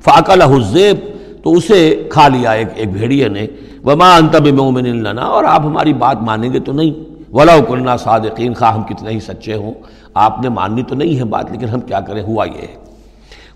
فاقل 0.00 0.42
حزیب 0.42 0.96
تو 1.44 1.52
اسے 1.52 2.08
کھا 2.10 2.28
لیا 2.28 2.50
ایک 2.50 2.68
ایک 2.74 2.92
بھیڑیے 2.92 3.28
نے۔ 3.28 3.46
وما 3.84 4.16
انتب 4.16 4.46
مومن 4.46 4.84
لنا، 4.84 5.22
اور 5.22 5.44
آپ 5.44 5.60
ہماری 5.60 5.92
بات 5.92 6.22
مانیں 6.22 6.52
گے 6.52 6.60
تو 6.60 6.72
نہیں۔ 6.72 7.12
ولا 7.32 7.58
کرنا 7.68 7.96
صادقین 7.96 8.54
خواہ 8.54 8.74
ہم 8.74 8.82
کتنے 8.82 9.10
ہی 9.10 9.20
سچے 9.20 9.54
ہوں۔ 9.54 9.74
آپ 10.14 10.40
نے 10.42 10.48
ماننی 10.48 10.82
تو 10.82 10.94
نہیں 10.94 11.18
ہے 11.18 11.24
بات، 11.24 11.50
لیکن 11.50 11.68
ہم 11.68 11.80
کیا 11.80 12.00
کریں؟ 12.00 12.22
ہوا 12.22 12.44
یہ 12.44 12.62
ہے۔ 12.62 12.74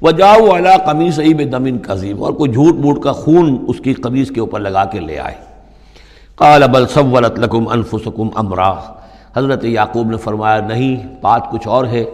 وہ 0.02 0.11
جاؤ 0.11 0.50
اعلیٰ 0.50 0.76
قمیص 0.87 1.19
عیب 1.19 1.52
دمن 1.52 1.76
قزیب 1.87 2.25
اور 2.25 2.33
کوئی 2.33 2.52
جھوٹ 2.52 2.75
موٹ 2.75 3.02
کا 3.02 3.12
خون 3.12 3.64
اس 3.69 3.81
کی 3.81 3.95
قمیص 3.95 4.31
کے 4.31 4.40
اوپر 4.40 4.61
لگا 4.61 4.85
کے 4.85 5.00
لے 5.00 5.19
آئے۔ 5.19 5.55
قال 6.37 6.62
بل 6.73 6.87
سولت 6.87 7.38
لکم 7.38 7.69
انفسکم 7.69 8.28
امرا۔ 8.35 8.75
حضرت 9.37 9.64
یعقوب 9.64 10.11
نے 10.11 10.16
فرمایا، 10.16 10.61
نہیں، 10.61 11.07
بات 11.21 11.50
کچھ 11.50 11.69
اور 11.69 11.87
ہے۔ 11.87 12.05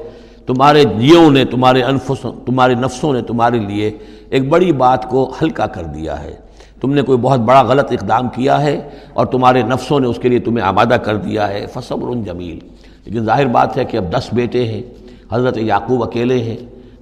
تمہارے 0.47 0.85
جیوں 0.85 1.31
نے، 1.31 1.45
تمہارے 1.45 1.83
انفس، 1.83 2.27
تمہارے 2.47 2.75
نفسوں 2.75 3.13
نے 3.13 3.23
تمہارے 3.23 3.59
لیے 3.59 3.91
ایک 4.31 4.49
بڑی 4.49 4.73
بات 4.73 5.09
کو 5.09 5.33
ہلکا 5.43 5.67
کر 5.67 5.85
دیا 5.85 6.23
ہے۔ 6.23 6.35
تم 6.81 6.93
نے 6.93 7.03
کوئی 7.03 7.19
بہت 7.19 7.41
بڑا 7.41 7.63
غلط 7.63 7.93
اقدام 7.93 8.29
کیا 8.29 8.63
ہے 8.63 8.89
اور 9.15 9.27
تمہارے 9.27 9.63
نفسوں 9.63 10.01
نے 10.01 10.07
اس 10.07 10.19
کے 10.19 10.29
لیے 10.29 10.39
تمہیں 10.39 10.67
آمادہ 10.67 10.95
کر 10.95 11.17
دیا 11.17 11.49
ہے۔ 11.49 11.67
فصبر 11.73 12.15
جمیل۔ 12.25 12.59
لیکن 13.05 13.25
ظاہر 13.25 13.47
بات 13.47 13.77
ہے 13.77 13.85
کہ 13.85 13.97
اب 13.97 14.13
دس 14.13 14.29
بیٹے 14.33 14.65
ہیں۔ 14.65 14.83
حضرت 15.33 15.59
یعقوب 15.59 16.03
اکیلے 16.03 16.39
ہیں، 16.39 16.57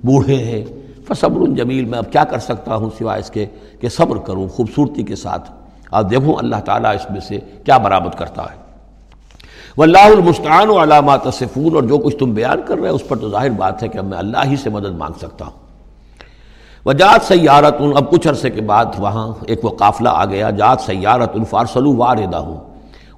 بوڑھے 0.06 0.34
ہیں۔ 0.34 0.64
فصبر 1.08 1.46
جمیل، 1.46 1.84
میں 1.84 1.98
اب 1.98 2.12
کیا 2.12 2.24
کر 2.24 2.38
سکتا 2.38 2.76
ہوں 2.76 2.90
سوائے 2.98 3.20
اس 3.20 3.30
کے 3.30 3.46
کہ 3.80 3.88
صبر 3.88 4.16
کروں 4.16 4.48
خوبصورتی 4.48 5.02
کے 5.02 5.16
ساتھ۔ 5.16 5.59
آپ 5.90 6.10
دیکھوں 6.10 6.34
اللہ 6.34 6.56
تعالیٰ 6.64 6.94
اس 6.94 7.10
میں 7.10 7.20
سے 7.20 7.38
کیا 7.64 7.78
برآمد 7.78 8.18
کرتا 8.18 8.42
ہے۔ 8.42 8.60
وہ 9.76 9.82
اللہ 9.82 9.98
المستعان 9.98 10.68
و 10.68 10.82
علامات 10.82 11.20
صفون 11.32 11.74
اور 11.74 11.82
جو 11.82 11.98
کچھ 11.98 12.16
تم 12.16 12.30
بیان 12.34 12.60
کر 12.66 12.74
رہے 12.74 12.88
ہیں 12.88 12.94
اس 12.94 13.08
پر 13.08 13.16
تو 13.16 13.30
ظاہر 13.30 13.50
بات 13.50 13.82
ہے 13.82 13.88
کہ 13.88 14.00
میں 14.00 14.18
اللہ 14.18 14.38
ہی 14.44 14.56
سے 14.56 14.70
مدد 14.70 14.94
مانگ 14.98 15.18
سکتا 15.18 15.44
ہوں۔ 15.44 15.70
وہ 16.84 16.92
جات 16.92 17.24
سیارت 17.24 17.74
اب 17.96 18.10
کچھ 18.10 18.28
عرصے 18.28 18.50
کے 18.50 18.60
بعد 18.60 18.84
وہاں 18.98 19.32
ایک 19.46 19.64
وہ 19.64 19.70
قافلہ 19.70 20.08
آ 20.12 20.24
گیا 20.24 20.50
جات 20.50 20.80
سیارت 20.80 21.30
الفارسلو 21.34 21.96
واردہ 21.96 22.36
ہوں 22.36 22.56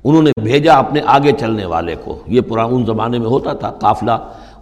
انہوں 0.04 0.22
نے 0.22 0.30
بھیجا 0.42 0.74
اپنے 0.74 1.00
آگے 1.06 1.32
چلنے 1.32 1.64
والے 1.64 1.94
کو۔ 2.04 2.18
یہ 2.26 2.40
پرانا 2.40 2.76
ان 2.76 2.86
زمانے 2.86 3.18
میں 3.18 3.26
ہوتا 3.26 3.52
تھا، 3.52 3.70
قافلہ 3.70 4.10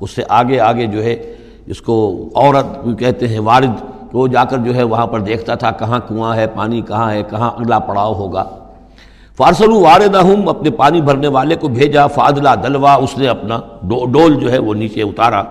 اس 0.01 0.11
سے 0.11 0.23
آگے 0.29 0.61
آگے 0.61 0.87
جو 0.87 1.03
ہے 1.03 1.37
اس 1.67 1.81
کو 1.81 2.29
عورت 2.35 2.99
کہتے 2.99 3.29
ہیں، 3.29 3.39
وارد 3.39 4.00
وہ 4.13 4.29
جا 4.29 4.45
کر 4.45 4.59
جو 4.59 4.75
ہے 4.75 4.83
وہاں 4.83 5.07
پر 5.07 5.21
دیکھتا 5.21 5.55
تھا 5.55 5.71
کہاں 5.71 6.01
کنواں 6.09 6.37
ہے، 6.37 6.47
پانی 6.47 6.81
کہاں 6.81 7.11
ہے، 7.11 7.23
کہاں 7.23 7.51
اگلا 7.51 7.79
پڑاؤ 7.79 8.15
ہوگا۔ 8.15 8.45
فارسل 9.37 9.73
وارد 9.73 10.15
ہوں 10.15 10.47
اپنے 10.47 10.71
پانی 10.71 11.01
بھرنے 11.01 11.29
والے 11.29 11.57
کو 11.57 11.69
بھیجا 11.69 12.07
فادلہ 12.07 12.49
دلوا، 12.63 12.95
اس 12.95 13.19
نے 13.19 13.29
اپنا 13.29 13.61
ڈول 13.83 14.35
جو 14.35 14.53
ہے 14.53 14.59
وہ 14.59 14.75
نیچے 14.75 15.03
اتارا۔ 15.03 15.43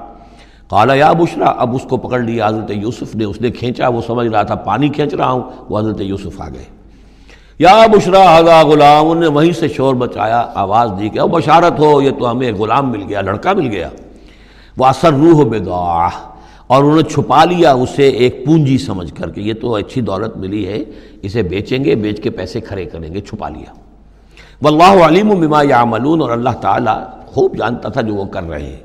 کالا 0.69 0.93
یا 0.93 1.11
بشرا، 1.11 1.45
اب 1.45 1.75
اس 1.75 1.81
کو 1.89 1.97
پکڑ 1.97 2.19
لیا۔ 2.19 2.47
حضرت 2.47 2.71
یوسف 2.71 3.15
نے، 3.15 3.23
اس 3.23 3.41
نے 3.41 3.51
کھینچا، 3.51 3.87
وہ 3.87 4.01
سمجھ 4.07 4.27
رہا 4.27 4.43
تھا 4.43 4.55
پانی 4.55 4.89
کھینچ 4.89 5.13
رہا 5.13 5.31
ہوں، 5.31 5.43
وہ 5.69 5.79
حضرت 5.79 6.01
یوسف 6.01 6.41
آ 6.41 6.49
گئے۔ 6.49 6.65
یا 7.59 7.85
بشرا 7.91 8.37
حضا 8.37 8.61
غلام 8.61 9.17
نے 9.17 9.27
وہیں 9.27 9.51
سے 9.51 9.67
شور 9.67 9.95
بچایا 9.95 10.45
آواز 10.55 10.91
دی 10.99 11.09
کہ 11.09 11.19
او 11.19 11.27
بشارت 11.27 11.79
ہو، 11.79 12.01
یہ 12.01 12.11
تو 12.19 12.31
ہمیں 12.31 12.51
غلام 12.51 12.91
مل 12.91 13.03
گیا، 13.09 13.21
لڑکا 13.21 13.53
مل 13.53 13.67
گیا۔ 13.67 13.89
وہ 14.77 14.85
اثر 14.85 15.13
روح 15.13 15.43
بگاہ 15.43 16.28
اور 16.69 16.83
انہوں 16.83 16.95
نے 16.95 17.03
چھپا 17.03 17.43
لیا 17.43 17.71
اسے 17.73 18.07
ایک 18.07 18.45
پونجی 18.45 18.77
سمجھ 18.77 19.13
کر 19.13 19.29
کہ 19.29 19.41
یہ 19.41 19.53
تو 19.53 19.75
اچھی 19.75 20.01
دولت 20.01 20.37
ملی 20.37 20.67
ہے، 20.67 20.83
اسے 21.21 21.43
بیچیں 21.43 21.83
گے، 21.83 21.95
بیچ 21.95 22.21
کے 22.21 22.29
پیسے 22.29 22.61
کھڑے 22.61 22.85
کریں 22.85 23.13
گے، 23.13 23.21
چھپا 23.21 23.49
لیا۔ 23.49 23.73
واللہ 24.61 25.05
علیم 25.05 25.29
بما 25.29 25.61
یعملون، 25.61 26.21
اور 26.21 26.29
اللہ 26.29 26.49
تعالیٰ 26.61 27.03
خوب 27.25 27.57
جانتا 27.57 27.89
تھا 27.89 28.01
جو 28.01 28.15
وہ 28.15 28.25
کر 28.25 28.43
رہے 28.43 28.65
ہیں۔ 28.65 28.83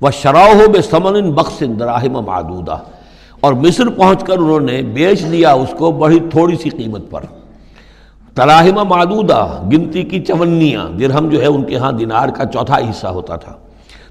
وہ 0.00 0.10
شراؤ 0.10 0.66
بے 0.72 0.82
سمن 0.82 1.30
بخش 1.32 1.62
دراہم 1.80 2.12
معدودہ 2.12 2.76
اور 3.40 3.52
مصر 3.52 3.88
پہنچ 3.88 4.24
کر 4.24 4.38
انہوں 4.38 4.60
نے 4.60 4.82
بیچ 4.82 5.24
دیا 5.32 5.52
اس 5.52 5.74
کو 5.78 5.90
بڑی 5.92 6.18
تھوڑی 6.30 6.56
سی 6.56 6.70
قیمت 6.70 7.10
پر۔ 7.10 7.24
تراہم 8.34 8.88
معدودہ 8.88 9.62
گنتی 9.72 10.02
کی 10.02 10.20
چونیاں 10.24 10.88
درہم 11.00 11.28
جو 11.28 11.40
ہے 11.40 11.46
ان 11.46 11.64
کے 11.64 11.76
ہاں 11.76 11.92
دینار 11.92 12.28
کا 12.28 12.44
چوتھا 12.44 12.78
حصہ 12.78 13.06
ہوتا 13.06 13.36
تھا۔ 13.36 13.52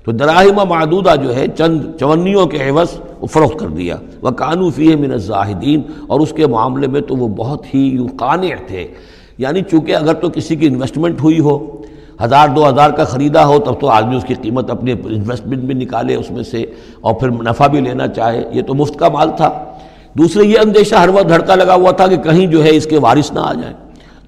تو 0.05 0.11
دراہمہ 0.11 0.63
معدودہ 0.63 1.13
جو 1.23 1.35
ہے 1.35 1.45
چند 1.57 1.81
چونیوں 1.99 2.45
کے 2.45 2.69
عوض 2.69 2.87
وہ 3.19 3.27
فروخت 3.27 3.59
کر 3.59 3.67
دیا۔ 3.67 3.95
وہ 4.21 4.29
قانو 4.29 4.69
فی 4.69 4.95
من 4.95 5.11
الزاہدین، 5.11 5.81
اور 6.07 6.19
اس 6.19 6.33
کے 6.35 6.47
معاملے 6.47 6.87
میں 6.87 7.01
تو 7.01 7.15
وہ 7.15 7.27
بہت 7.27 7.73
ہی 7.73 7.79
یوں 7.79 8.07
قانع 8.17 8.47
تھے۔ 8.67 8.87
یعنی 9.37 9.61
چونکہ 9.61 9.95
اگر 9.95 10.13
تو 10.13 10.29
کسی 10.29 10.55
کی 10.55 10.67
انویسٹمنٹ 10.67 11.21
ہوئی 11.23 11.39
ہو، 11.39 11.81
ہزار 12.23 12.47
دو 12.47 12.69
ہزار 12.69 12.89
کا 12.89 13.03
خریدا 13.03 13.45
ہو، 13.45 13.59
تب 13.59 13.79
تو 13.79 13.87
آدمی 13.87 14.15
اس 14.15 14.23
کی 14.23 14.33
قیمت 14.33 14.71
اپنے 14.71 14.91
انویسٹمنٹ 14.91 15.59
بھی 15.59 15.73
نکالے، 15.73 16.15
اس 16.15 16.31
میں 16.31 16.43
سے، 16.43 16.65
اور 17.01 17.13
پھر 17.13 17.29
نفع 17.29 17.67
بھی 17.67 17.81
لینا 17.81 18.07
چاہے۔ 18.07 18.43
یہ 18.51 18.61
تو 18.61 18.73
مفت 18.73 18.99
کا 18.99 19.09
مال 19.09 19.29
تھا۔ 19.37 19.63
دوسرے، 20.13 20.45
یہ 20.45 20.59
اندیشہ 20.63 20.95
ہر 20.95 21.09
وقت 21.09 21.29
دھڑکا 21.29 21.55
لگا 21.55 21.75
ہوا 21.75 21.91
تھا 21.91 22.07
کہ 22.07 22.17
کہیں 22.17 22.47
جو 22.47 22.63
ہے 22.63 22.69
اس 22.69 22.85
کے 22.85 22.99
وارث 22.99 23.31
نہ 23.31 23.39
آ 23.39 23.53
جائیں۔ 23.53 23.75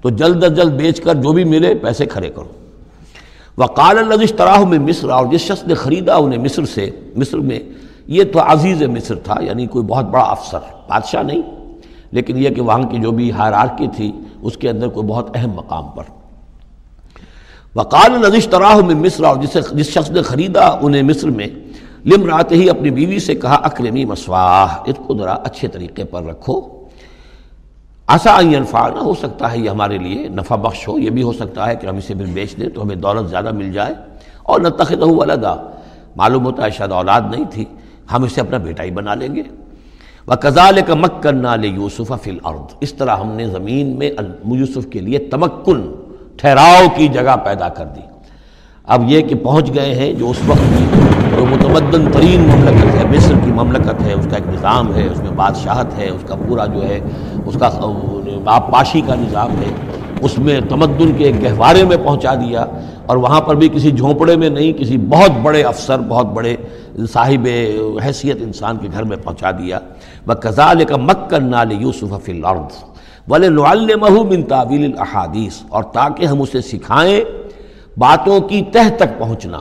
تو 0.02 0.10
جلد 0.10 0.44
از 0.44 0.56
جلد 0.56 0.72
بیچ 0.72 1.00
کر 1.00 1.14
جو 1.14 1.32
بھی 1.32 1.44
ملے، 1.44 1.74
پیسے 1.74 2.06
کھڑے 2.06 2.28
کرو۔ 2.28 2.61
وقال 3.58 3.98
الزش 3.98 4.32
تراہ 4.32 4.64
میں 4.64 4.78
مصر، 4.78 5.08
اور 5.08 5.26
جس 5.26 5.40
شخص 5.40 5.64
نے 5.64 5.74
خریدا 5.74 6.14
انہیں 6.16 6.38
مصر 6.38 6.64
سے، 6.64 6.88
مصر 7.16 7.38
میں 7.38 7.58
یہ 8.08 8.24
تو 8.24 8.40
عزیز 8.40 8.82
مصر 8.82 9.14
تھا 9.14 9.34
یعنی 9.40 9.66
کوئی 9.66 9.84
بہت 9.84 10.04
بڑا 10.04 10.22
افسر، 10.22 10.58
بادشاہ 10.88 11.22
نہیں، 11.22 11.42
لیکن 12.12 12.38
یہ 12.38 12.50
کہ 12.50 12.60
وہاں 12.60 12.82
کی 12.82 12.98
جو 12.98 13.10
بھی 13.10 13.30
ہائرارکی 13.32 13.86
تھی، 13.96 14.10
اس 14.42 14.56
کے 14.56 14.68
اندر 14.70 14.88
کوئی 14.88 15.06
بہت 15.06 15.36
اہم 15.36 15.50
مقام 15.50 15.88
پر۔ 15.88 16.04
وقال 17.76 18.12
نزش 18.20 18.46
تراہ 18.46 18.76
میں 18.76 18.94
مصر، 18.94 19.24
اور 19.24 19.36
جسے 19.36 19.60
جس 19.72 19.90
شخص 19.90 20.10
نے 20.10 20.22
خریدا 20.22 20.68
انہیں 20.80 21.02
مصر 21.02 21.30
میں 21.30 21.46
لم 22.06 22.26
رات 22.26 22.52
ہی 22.52 22.68
اپنی 22.70 22.90
بیوی 22.90 23.18
سے 23.18 23.34
کہا، 23.34 23.54
اکرمی 23.54 24.04
مسواہ، 24.04 24.76
اس 24.86 24.96
کو 25.06 25.18
ذرا 25.18 25.32
اچھے 25.32 25.68
طریقے 25.68 26.04
پر 26.04 26.22
رکھو۔ 26.22 26.60
آسا 28.06 28.36
انفا 28.36 28.88
ہو 28.88 29.14
سکتا 29.14 29.52
ہے 29.52 29.58
یہ 29.58 29.70
ہمارے 29.70 29.98
لیے 29.98 30.28
نفع 30.28 30.56
بخش 30.56 30.88
ہو، 30.88 30.98
یہ 30.98 31.10
بھی 31.10 31.22
ہو 31.22 31.32
سکتا 31.32 31.66
ہے 31.66 31.76
کہ 31.76 31.86
ہم 31.86 31.96
اسے 31.96 32.14
پھر 32.14 32.26
بیچ 32.26 32.56
دیں 32.56 32.68
تو 32.68 32.82
ہمیں 32.82 32.96
دولت 32.96 33.30
زیادہ 33.30 33.52
مل 33.52 33.72
جائے۔ 33.72 33.94
اور 34.42 34.60
نہ 34.60 34.68
تخت 34.68 35.02
ہو 35.02 35.24
معلوم 36.16 36.44
ہوتا 36.44 36.64
ہے 36.64 36.70
شاید 36.70 36.92
اولاد 36.92 37.20
نہیں 37.30 37.44
تھی، 37.50 37.64
ہم 38.12 38.22
اسے 38.22 38.40
اپنا 38.40 38.58
بیٹا 38.58 38.82
ہی 38.82 38.90
بنا 38.90 39.14
لیں 39.14 39.34
گے۔ 39.34 39.42
وہ 40.26 40.34
کزال 40.34 40.78
کا 40.86 40.94
مکن 40.94 41.36
نال 41.36 41.64
یوسف 41.64 42.12
فل 42.22 42.38
ارد 42.44 42.74
اس 42.80 42.92
طرح 42.92 43.16
ہم 43.16 43.32
نے 43.32 43.46
زمین 43.46 43.98
میں 43.98 44.10
یوسف 44.52 44.86
کے 44.90 45.00
لیے 45.00 45.18
تمکن، 45.18 45.92
ٹھہراؤ 46.36 46.86
کی 46.96 47.08
جگہ 47.08 47.36
پیدا 47.44 47.68
کر 47.68 47.84
دی۔ 47.84 48.00
اب 48.84 49.02
یہ 49.08 49.20
کہ 49.20 49.34
پہنچ 49.34 49.74
گئے 49.74 49.94
ہیں 49.94 50.12
جو 50.12 50.30
اس 50.30 50.38
وقت 50.46 50.98
جو 51.42 51.48
متمدن 51.48 52.12
ترین 52.12 52.40
مملکت 52.40 52.94
ہے، 52.94 53.04
مصر 53.16 53.34
کی 53.44 53.50
مملکت 53.52 54.02
ہے، 54.02 54.12
اس 54.12 54.26
کا 54.30 54.36
ایک 54.36 54.48
نظام 54.48 54.94
ہے، 54.94 55.06
اس 55.12 55.18
میں 55.18 55.30
بادشاہت 55.30 55.86
ہے، 55.98 56.08
اس 56.08 56.24
کا 56.26 56.34
پورا 56.34 56.66
جو 56.66 56.82
ہے، 56.82 57.00
اس 57.46 57.56
کا 57.60 57.70
آبپاشی 58.46 59.00
کا 59.06 59.14
نظام 59.14 59.50
ہے، 59.50 59.70
اس 60.20 60.38
میں 60.38 60.60
تمدن 60.68 61.12
کے 61.18 61.24
ایک 61.24 61.42
گہوارے 61.44 61.84
میں 61.84 61.96
پہنچا 62.04 62.34
دیا۔ 62.34 62.64
اور 63.06 63.16
وہاں 63.16 63.40
پر 63.40 63.54
بھی 63.54 63.68
کسی 63.68 63.90
جھونپڑے 63.90 64.36
میں 64.36 64.48
نہیں، 64.48 64.72
کسی 64.72 64.98
بہت 64.98 65.30
بڑے 65.42 65.62
افسر، 65.62 65.98
بہت 65.98 66.26
بڑے 66.26 66.56
صاحب 67.12 67.48
حیثیت 68.04 68.36
انسان 68.40 68.76
کے 68.76 68.88
گھر 68.92 69.02
میں 69.02 69.16
پہنچا 69.16 69.50
دیا۔ 69.50 69.78
وہ 70.26 70.34
کزال 70.34 70.84
کا 70.84 70.96
مکن 70.96 71.50
نال 71.50 71.72
یوسف 71.72 72.14
فل 72.24 72.44
ولے 73.28 73.96
مہو 73.96 74.24
من 74.24 74.42
تعویل 74.42 74.84
الحادیث 74.84 75.62
اور 75.68 75.82
تاکہ 75.82 76.26
ہم 76.26 76.42
اسے 76.42 76.60
سکھائیں 76.60 77.20
باتوں 77.96 78.40
کی 78.40 78.62
تہ 78.72 78.88
تک 78.96 79.18
پہنچنا۔ 79.18 79.58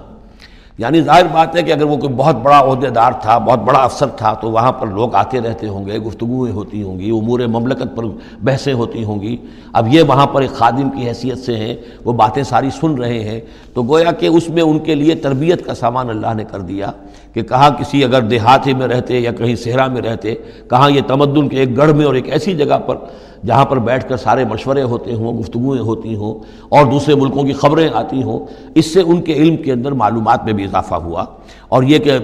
یعنی 0.81 1.01
ظاہر 1.01 1.25
بات 1.31 1.55
ہے 1.55 1.63
کہ 1.63 1.71
اگر 1.71 1.83
وہ 1.83 1.97
کوئی 1.97 2.13
بہت 2.13 2.35
بڑا 2.35 2.59
عہدے 2.59 2.89
دار 2.89 3.11
تھا، 3.11 3.37
بہت 3.37 3.59
بڑا 3.59 3.79
افسر 3.79 4.07
تھا، 4.07 4.33
تو 4.33 4.51
وہاں 4.51 4.71
پر 4.71 4.87
لوگ 4.87 5.15
آتے 5.15 5.39
رہتے 5.39 5.67
ہوں 5.67 5.85
گے، 5.85 5.97
گفتگویں 5.97 6.51
ہوتی 6.51 6.83
ہوں 6.83 6.99
گی، 6.99 7.09
امور 7.09 7.39
مملکت 7.39 7.95
پر 7.95 8.03
بحثیں 8.43 8.73
ہوتی 8.73 9.03
ہوں 9.03 9.21
گی۔ 9.21 9.37
اب 9.73 9.93
یہ 9.93 10.03
وہاں 10.07 10.27
پر 10.27 10.41
ایک 10.41 10.51
خادم 10.51 10.89
کی 10.89 11.07
حیثیت 11.07 11.37
سے 11.37 11.55
ہیں، 11.55 11.75
وہ 12.05 12.13
باتیں 12.13 12.43
ساری 12.43 12.69
سن 12.69 12.95
رہے 12.95 13.19
ہیں۔ 13.19 13.39
تو 13.73 13.83
گویا 13.83 14.11
کہ 14.11 14.27
اس 14.27 14.49
میں 14.49 14.63
ان 14.63 14.79
کے 14.79 14.95
لیے 14.95 15.15
تربیت 15.15 15.65
کا 15.65 15.73
سامان 15.73 16.09
اللہ 16.09 16.33
نے 16.33 16.43
کر 16.51 16.59
دیا 16.59 16.91
کہ 17.33 17.41
کہاں 17.41 17.69
کسی 17.69 18.03
اگر 18.03 18.21
دیہاتی 18.21 18.73
میں 18.73 18.87
رہتے 18.87 19.19
یا 19.19 19.31
کہیں 19.31 19.55
صحرا 19.55 19.87
میں 19.87 20.01
رہتے، 20.01 20.35
کہاں 20.69 20.91
یہ 20.91 21.01
تمدن 21.07 21.49
کے 21.49 21.57
ایک 21.57 21.77
گڑھ 21.77 21.91
میں 21.91 22.05
اور 22.05 22.13
ایک 22.13 22.29
ایسی 22.29 22.53
جگہ 22.53 22.77
پر 22.77 22.95
جہاں 23.45 23.65
پر 23.65 23.79
بیٹھ 23.79 24.09
کر 24.09 24.17
سارے 24.17 24.45
مشورے 24.45 24.83
ہوتے 24.83 25.13
ہوں 25.13 25.39
گفتگویں 25.39 25.79
ہوتی 25.79 26.15
ہوں 26.15 26.39
اور 26.69 26.85
دوسرے 26.85 27.15
ملکوں 27.15 27.43
کی 27.43 27.53
خبریں 27.53 27.89
آتی 27.93 28.23
ہوں، 28.23 28.45
اس 28.75 28.93
سے 28.93 29.01
ان 29.01 29.21
کے 29.21 29.33
علم 29.33 29.57
کے 29.57 29.71
اندر 29.71 29.91
معلومات 29.91 30.43
میں 30.43 30.53
بھی 30.53 30.63
اضافہ 30.63 30.95
ہوا۔ 30.95 31.25
اور 31.69 31.83
یہ 31.83 31.99
کہ 31.99 32.17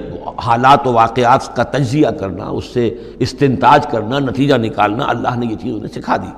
حالات 0.43 0.87
و 0.87 0.93
واقعات 0.93 1.55
کا 1.55 1.63
تجزیہ 1.63 2.07
کرنا، 2.07 2.45
اس 2.45 2.65
سے 2.65 2.95
استنتاج 3.19 3.87
کرنا، 3.87 4.19
نتیجہ 4.19 4.55
نکالنا، 4.55 5.05
اللہ 5.07 5.35
نے 5.37 5.45
یہ 5.45 5.55
چیز 5.55 5.73
انہیں 5.73 6.01
سکھا 6.01 6.17
دی۔ 6.17 6.31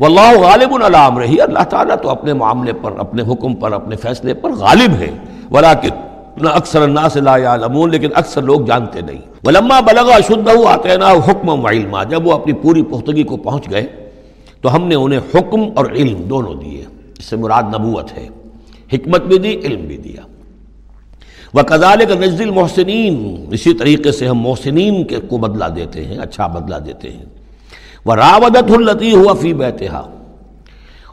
واللہ 0.00 0.40
غالب 0.40 0.74
العلام 0.74 1.18
رہی 1.18 1.40
اللہ 1.40 1.64
تعالیٰ 1.70 1.96
تو 2.02 2.10
اپنے 2.10 2.32
معاملے 2.32 2.72
پر، 2.82 2.92
اپنے 2.98 3.22
حکم 3.22 3.54
پر، 3.54 3.72
اپنے 3.72 3.96
فیصلے 3.96 4.34
پر 4.34 4.50
غالب 4.52 4.90
ہے۔ 4.90 5.10
ولیکن 5.50 6.13
نہ 6.36 6.48
اکثر 6.48 6.82
الناس 6.82 7.16
لا 7.16 7.36
یعلمون، 7.36 7.90
لیکن 7.90 8.08
اکثر 8.14 8.42
لوگ 8.42 8.60
جانتے 8.60 9.00
نہیں۔ 9.00 9.20
ولما 9.44 9.80
بلغا 9.80 10.20
شدہ 10.20 10.68
آتینا 10.68 11.10
حکم 11.10 11.48
و 11.48 11.68
علما، 11.68 12.04
جب 12.04 12.26
وہ 12.26 12.32
اپنی 12.32 12.52
پوری 12.52 12.82
پختگی 12.82 13.22
کو 13.22 13.36
پہنچ 13.36 13.70
گئے، 13.70 13.86
تو 14.60 14.76
ہم 14.76 14.88
نے 14.88 14.94
انہیں 14.94 15.20
حکم 15.34 15.60
اور 15.74 15.86
علم 15.86 16.22
دونوں 16.22 16.54
دیے۔ 16.54 16.84
اس 17.18 17.24
سے 17.24 17.36
مراد 17.36 17.62
نبوت 17.62 18.12
ہے۔ 18.12 18.28
حکمت 18.92 19.22
بھی 19.22 19.38
دی، 19.38 19.58
علم 19.58 19.80
بھی 19.80 19.96
دیا۔ 19.96 20.22
وہ 21.54 21.62
کزال 21.62 21.98
کا 22.08 22.14
نزل 22.14 22.50
محسنین 22.50 23.44
اسی 23.50 23.74
طریقے 23.74 24.12
سے 24.12 24.28
ہم 24.28 24.38
محسنین 24.38 25.04
کے 25.04 25.16
کو 25.28 25.38
بدلا 25.38 25.68
دیتے 25.68 26.04
ہیں 26.04 26.18
اچھا 26.18 26.46
بدلا 26.46 26.78
دیتے 26.78 27.10
ہیں۔ 27.10 27.24
وہ 28.04 28.14
راودت 28.14 28.70
التی 28.70 29.14
ہوا 29.14 29.32
فی 29.32 29.52
بیتہا، 29.52 30.10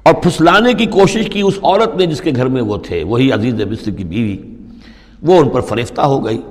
اور 0.04 0.14
پھسلانے 0.14 0.74
کی 0.74 0.86
کوشش 0.86 1.30
کی 1.30 1.42
اس 1.42 1.60
عورت 1.64 1.96
نے 1.96 2.06
جس 2.06 2.22
کے 2.22 2.32
گھر 2.36 2.46
میں 2.46 2.62
وہ 2.62 2.78
تھے، 2.78 3.04
وہی 3.04 3.32
عزیز 3.32 3.54
مصر 3.54 3.92
کی 3.92 4.04
بیوی۔ 4.04 4.38
وہ 5.22 5.40
ان 5.40 5.50
پر 5.50 5.62
فریفتہ 5.62 6.02
ہو 6.02 6.26
گئی۔ 6.26 6.42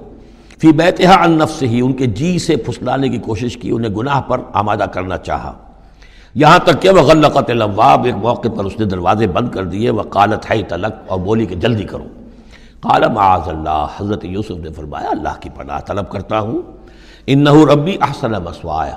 فی 0.58 0.72
بیتہا 0.72 1.24
ان 1.24 1.30
نفس 1.30 1.62
ہی 1.62 1.80
ان 1.80 1.92
کے 1.92 2.06
جی 2.06 2.38
سے 2.38 2.56
پھسلانے 2.56 3.08
کی 3.08 3.18
کوشش 3.18 3.56
کی، 3.56 3.70
انہیں 3.70 3.94
گناہ 3.94 4.20
پر 4.20 4.40
آمادہ 4.52 4.84
کرنا 4.92 5.18
چاہا۔ 5.18 5.52
یہاں 6.34 6.58
تک 6.58 6.82
کہ 6.82 6.88
وہ 6.88 7.00
غلقت 7.00 7.50
لواب 7.50 8.04
ایک 8.04 8.14
موقع 8.16 8.48
پر 8.48 8.64
اس 8.64 8.78
نے 8.78 8.84
دروازے 8.84 9.26
بند 9.26 9.48
کر 9.48 9.64
دیے 9.64 9.90
وہ 9.90 10.02
قالت 10.02 10.50
ہے 10.50 10.62
تلق 10.62 11.10
اور 11.10 11.18
بولی 11.18 11.46
کہ 11.46 11.54
جلدی 11.54 11.84
کرو۔ 11.84 12.04
قال 12.80 13.12
معاذ 13.14 13.48
اللہ، 13.48 13.86
حضرت 14.00 14.24
یوسف 14.24 14.50
نے 14.50 14.70
فرمایا، 14.70 15.08
اللہ 15.10 15.40
کی 15.40 15.48
پناہ 15.56 15.80
طلب 15.80 16.10
کرتا 16.10 16.40
ہوں۔ 16.40 16.62
ان 17.26 17.46
ربی 17.46 17.96
احسن 18.00 18.30
مسوایا۔ 18.30 18.96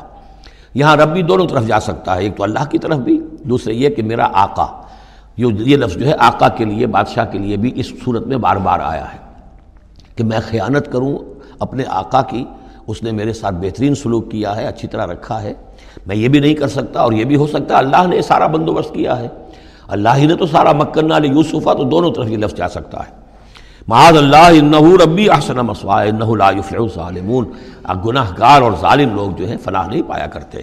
یہاں 0.74 0.98
ربی 0.98 1.22
دونوں 1.22 1.48
طرف 1.48 1.66
جا 1.66 1.80
سکتا 1.80 2.16
ہے، 2.16 2.24
ایک 2.24 2.38
تو 2.38 2.44
اللہ 2.44 2.66
کی 2.70 2.80
طرف 2.80 2.98
بھی، 2.98 3.22
دوسرے 3.44 3.74
یہ 3.74 3.90
کہ 3.90 4.04
میرا 4.04 4.28
آقا 4.34 4.82
یہ 5.38 5.78
لفظ 5.78 5.98
جو 5.98 6.08
ہے، 6.08 6.14
آقا 6.20 6.50
کے 6.50 6.66
لیے، 6.66 6.88
بادشاہ 6.88 7.26
کے 7.26 7.38
لیے 7.40 7.58
بھی 7.58 7.72
اس 7.76 7.94
صورت 8.06 8.28
میں 8.28 8.38
بار 8.38 8.56
بار 8.56 8.80
آیا 8.84 9.14
ہے۔ 9.14 9.23
کہ 10.16 10.24
میں 10.24 10.40
خیانت 10.50 10.92
کروں 10.92 11.18
اپنے 11.60 11.84
آقا 11.88 12.22
کی، 12.22 12.46
اس 12.88 13.04
نے 13.04 13.12
میرے 13.12 13.34
ساتھ 13.34 13.56
بہترین 13.56 13.96
سلوک 13.96 14.32
کیا 14.32 14.56
ہے، 14.56 14.66
اچھی 14.66 14.88
طرح 14.88 15.06
رکھا 15.06 15.42
ہے۔ 15.42 15.54
میں 16.06 16.16
یہ 16.16 16.28
بھی 16.28 16.40
نہیں 16.40 16.54
کر 16.54 16.68
سکتا 16.68 17.00
اور 17.00 17.12
یہ 17.12 17.24
بھی 17.24 17.36
ہو 17.36 17.48
سکتا 17.48 17.78
اللہ 17.78 18.08
نے 18.08 18.22
سارا 18.22 18.48
بندوبست 18.48 18.94
کیا 18.94 19.20
ہے۔ 19.20 19.28
اللہ 19.88 20.10
ہی 20.18 20.26
نے 20.26 20.36
تو 20.36 20.46
سارا 20.46 20.72
مکن 20.72 21.12
علی 21.12 21.28
یوسفہ 21.28 21.74
تو 21.74 21.84
دونوں 21.84 22.14
طرف 22.14 22.28
یہ 22.28 22.38
لفظ 22.38 22.56
جا 22.56 22.68
سکتا 22.68 23.00
ہے۔ 23.00 23.12
معاذ 23.88 24.18
اللہ، 24.18 24.38
انہو 24.38 24.98
ربی 24.98 25.30
احسن 25.30 25.56
مسوائے 25.56 26.10
انہو 26.10 26.36
لا 26.36 26.50
یفلح 26.50 26.88
ظالمون 26.96 27.46
گناہ 28.06 28.32
گار 28.40 28.62
اور 28.62 28.72
ظالم 28.82 29.16
لوگ 29.16 29.32
جو 29.32 29.48
ہیں، 29.48 29.58
فلاح 29.64 29.88
نہیں 29.88 30.02
پایا 30.08 30.28
کرتے۔ 30.28 30.62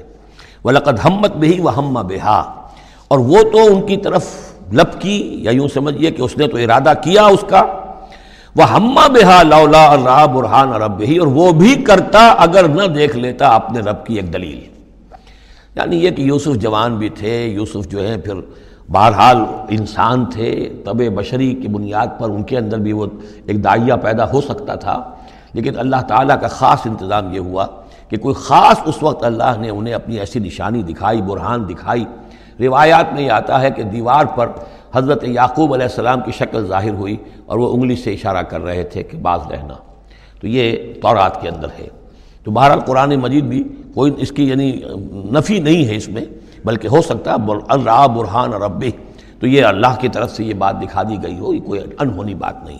وَلَقَدْ 0.64 0.98
ہمت 1.04 1.36
بہی 1.36 1.60
و 1.60 1.68
ہم 1.68 1.94
بہا۔ 1.94 2.66
اور 3.08 3.18
وہ 3.18 3.42
تو 3.52 3.58
ان 3.58 3.86
کی 3.86 3.96
طرف 3.96 4.26
لپ 4.72 5.00
کی، 5.00 5.36
یا 5.42 5.50
یوں 5.50 5.68
سمجھیے 5.68 6.10
کہ 6.10 6.22
اس 6.22 6.36
نے 6.36 6.46
تو 6.46 6.56
ارادہ 6.56 6.92
کیا 7.02 7.26
اس 7.26 7.44
کا۔ 7.48 7.62
وہ 8.56 8.64
ہما 8.64 9.06
بہا 9.06 9.42
لولا 9.42 9.86
اللہ 9.92 10.26
برحان 10.26 10.72
رب 10.72 11.00
ہی 11.00 11.18
اور 11.18 11.26
وہ 11.26 11.52
بھی 11.52 11.74
کرتا 11.74 12.34
اگر 12.38 12.68
نہ 12.68 12.82
دیکھ 12.82 13.16
لیتا 13.16 13.46
اپنے 13.48 13.80
رب 13.80 14.06
کی 14.06 14.14
ایک 14.14 14.32
دلیل۔ 14.32 14.60
یعنی 15.74 16.04
یہ 16.04 16.10
کہ 16.10 16.22
یوسف 16.22 16.54
جوان 16.54 16.96
بھی 16.96 17.08
تھے، 17.08 17.44
یوسف 17.46 17.88
جو 17.88 18.08
ہے 18.08 18.16
پھر 18.16 18.34
بہرحال 18.92 19.36
انسان 19.68 20.26
تھے، 20.26 20.68
طب 20.84 20.96
بشری 20.96 21.54
کی 21.54 21.68
بنیاد 21.68 22.06
پر 22.18 22.30
ان 22.30 22.42
کے 22.42 22.58
اندر 22.58 22.78
بھی 22.78 22.92
وہ 22.92 23.06
ایک 23.46 23.64
دائیہ 23.64 23.94
پیدا 23.94 24.32
ہو 24.32 24.40
سکتا 24.40 24.74
تھا۔ 24.74 25.10
لیکن 25.52 25.78
اللہ 25.78 25.96
تعالیٰ 26.08 26.40
کا 26.40 26.48
خاص 26.48 26.86
انتظام 26.86 27.34
یہ 27.34 27.38
ہوا 27.38 27.66
کہ 28.08 28.16
کوئی 28.16 28.34
خاص 28.34 28.76
اس 28.84 29.02
وقت 29.02 29.24
اللہ 29.24 29.56
نے 29.58 29.70
انہیں 29.70 29.94
اپنی 29.94 30.18
ایسی 30.18 30.38
نشانی 30.38 30.82
دکھائی، 30.82 31.22
برہان 31.22 31.68
دکھائی۔ 31.68 32.04
روایات 32.60 33.12
میں 33.12 33.22
یہ 33.22 33.30
آتا 33.30 33.60
ہے 33.60 33.70
کہ 33.70 33.82
دیوار 33.82 34.24
پر 34.24 34.48
حضرت 34.94 35.24
یعقوب 35.24 35.74
علیہ 35.74 35.84
السلام 35.84 36.20
کی 36.20 36.32
شکل 36.32 36.66
ظاہر 36.66 36.90
ہوئی 36.90 37.16
اور 37.46 37.58
وہ 37.58 37.74
انگلی 37.74 37.96
سے 37.96 38.12
اشارہ 38.12 38.42
کر 38.42 38.60
رہے 38.60 38.84
تھے 38.84 39.02
کہ 39.02 39.16
بعض 39.16 39.40
رہنا۔ 39.50 39.74
تو 40.40 40.46
یہ 40.46 40.76
تورات 41.02 41.42
کے 41.42 41.48
اندر 41.48 41.68
ہے۔ 41.78 41.88
تو 42.44 42.50
بہرحال 42.50 42.80
قرآن 42.80 43.16
مجید 43.16 43.44
بھی 43.44 43.64
کوئی 43.94 44.12
اس 44.18 44.32
کی 44.32 44.48
یعنی 44.48 44.80
نفی 45.32 45.58
نہیں 45.58 45.86
ہے 45.86 45.96
اس 45.96 46.08
میں، 46.08 46.24
بلکہ 46.64 46.88
ہو 46.88 47.02
سکتا 47.02 47.34
ہے 47.34 47.52
الرا 47.68 48.06
برحان 48.06 48.52
رب 48.52 48.84
تو 49.40 49.46
یہ 49.46 49.64
اللہ 49.64 50.00
کی 50.00 50.08
طرف 50.08 50.36
سے 50.36 50.44
یہ 50.44 50.54
بات 50.54 50.82
دکھا 50.82 51.02
دی 51.02 51.16
گئی 51.22 51.38
ہو، 51.38 51.54
یہ 51.54 51.60
کوئی 51.60 51.80
انہونی 51.98 52.34
بات 52.34 52.64
نہیں۔ 52.64 52.78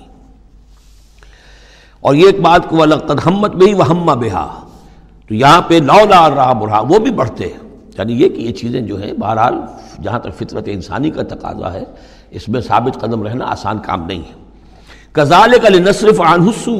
اور 2.00 2.14
یہ 2.14 2.26
ایک 2.26 2.40
بات 2.40 2.69
کو 2.69 2.83
القد 2.83 3.26
ہمت 3.26 3.50
بھی 3.50 3.75
وہ 3.75 3.88
ہما 3.88 4.14
بہا 4.14 4.67
تو 5.29 5.35
یہاں 5.35 5.62
پہ 5.69 5.75
لو 5.75 6.07
لا 6.09 6.52
برہا 6.52 6.81
وہ 6.81 6.99
بھی 6.99 7.11
بڑھتے 7.11 7.47
ہیں۔ 7.47 7.70
یعنی 7.99 8.23
یہ 8.23 8.28
کہ 8.28 8.40
یہ 8.40 8.52
چیزیں 8.52 8.80
جو 8.80 9.02
ہیں 9.02 9.12
بہرحال 9.12 9.54
جہاں 10.02 10.18
تک 10.18 10.35
فطرت 10.38 10.64
انسانی 10.66 11.11
کا 11.11 11.23
تقاضا 11.23 11.73
ہے، 11.73 11.85
اس 12.30 12.49
میں 12.49 12.61
ثابت 12.61 13.00
قدم 13.00 13.23
رہنا 13.23 13.44
آسان 13.44 13.78
کام 13.78 14.06
نہیں 14.06 14.18
ہے۔ 14.18 14.40
کزال 15.12 15.52
کا 15.62 15.68
نصرف 15.68 16.20
عنحسو 16.20 16.76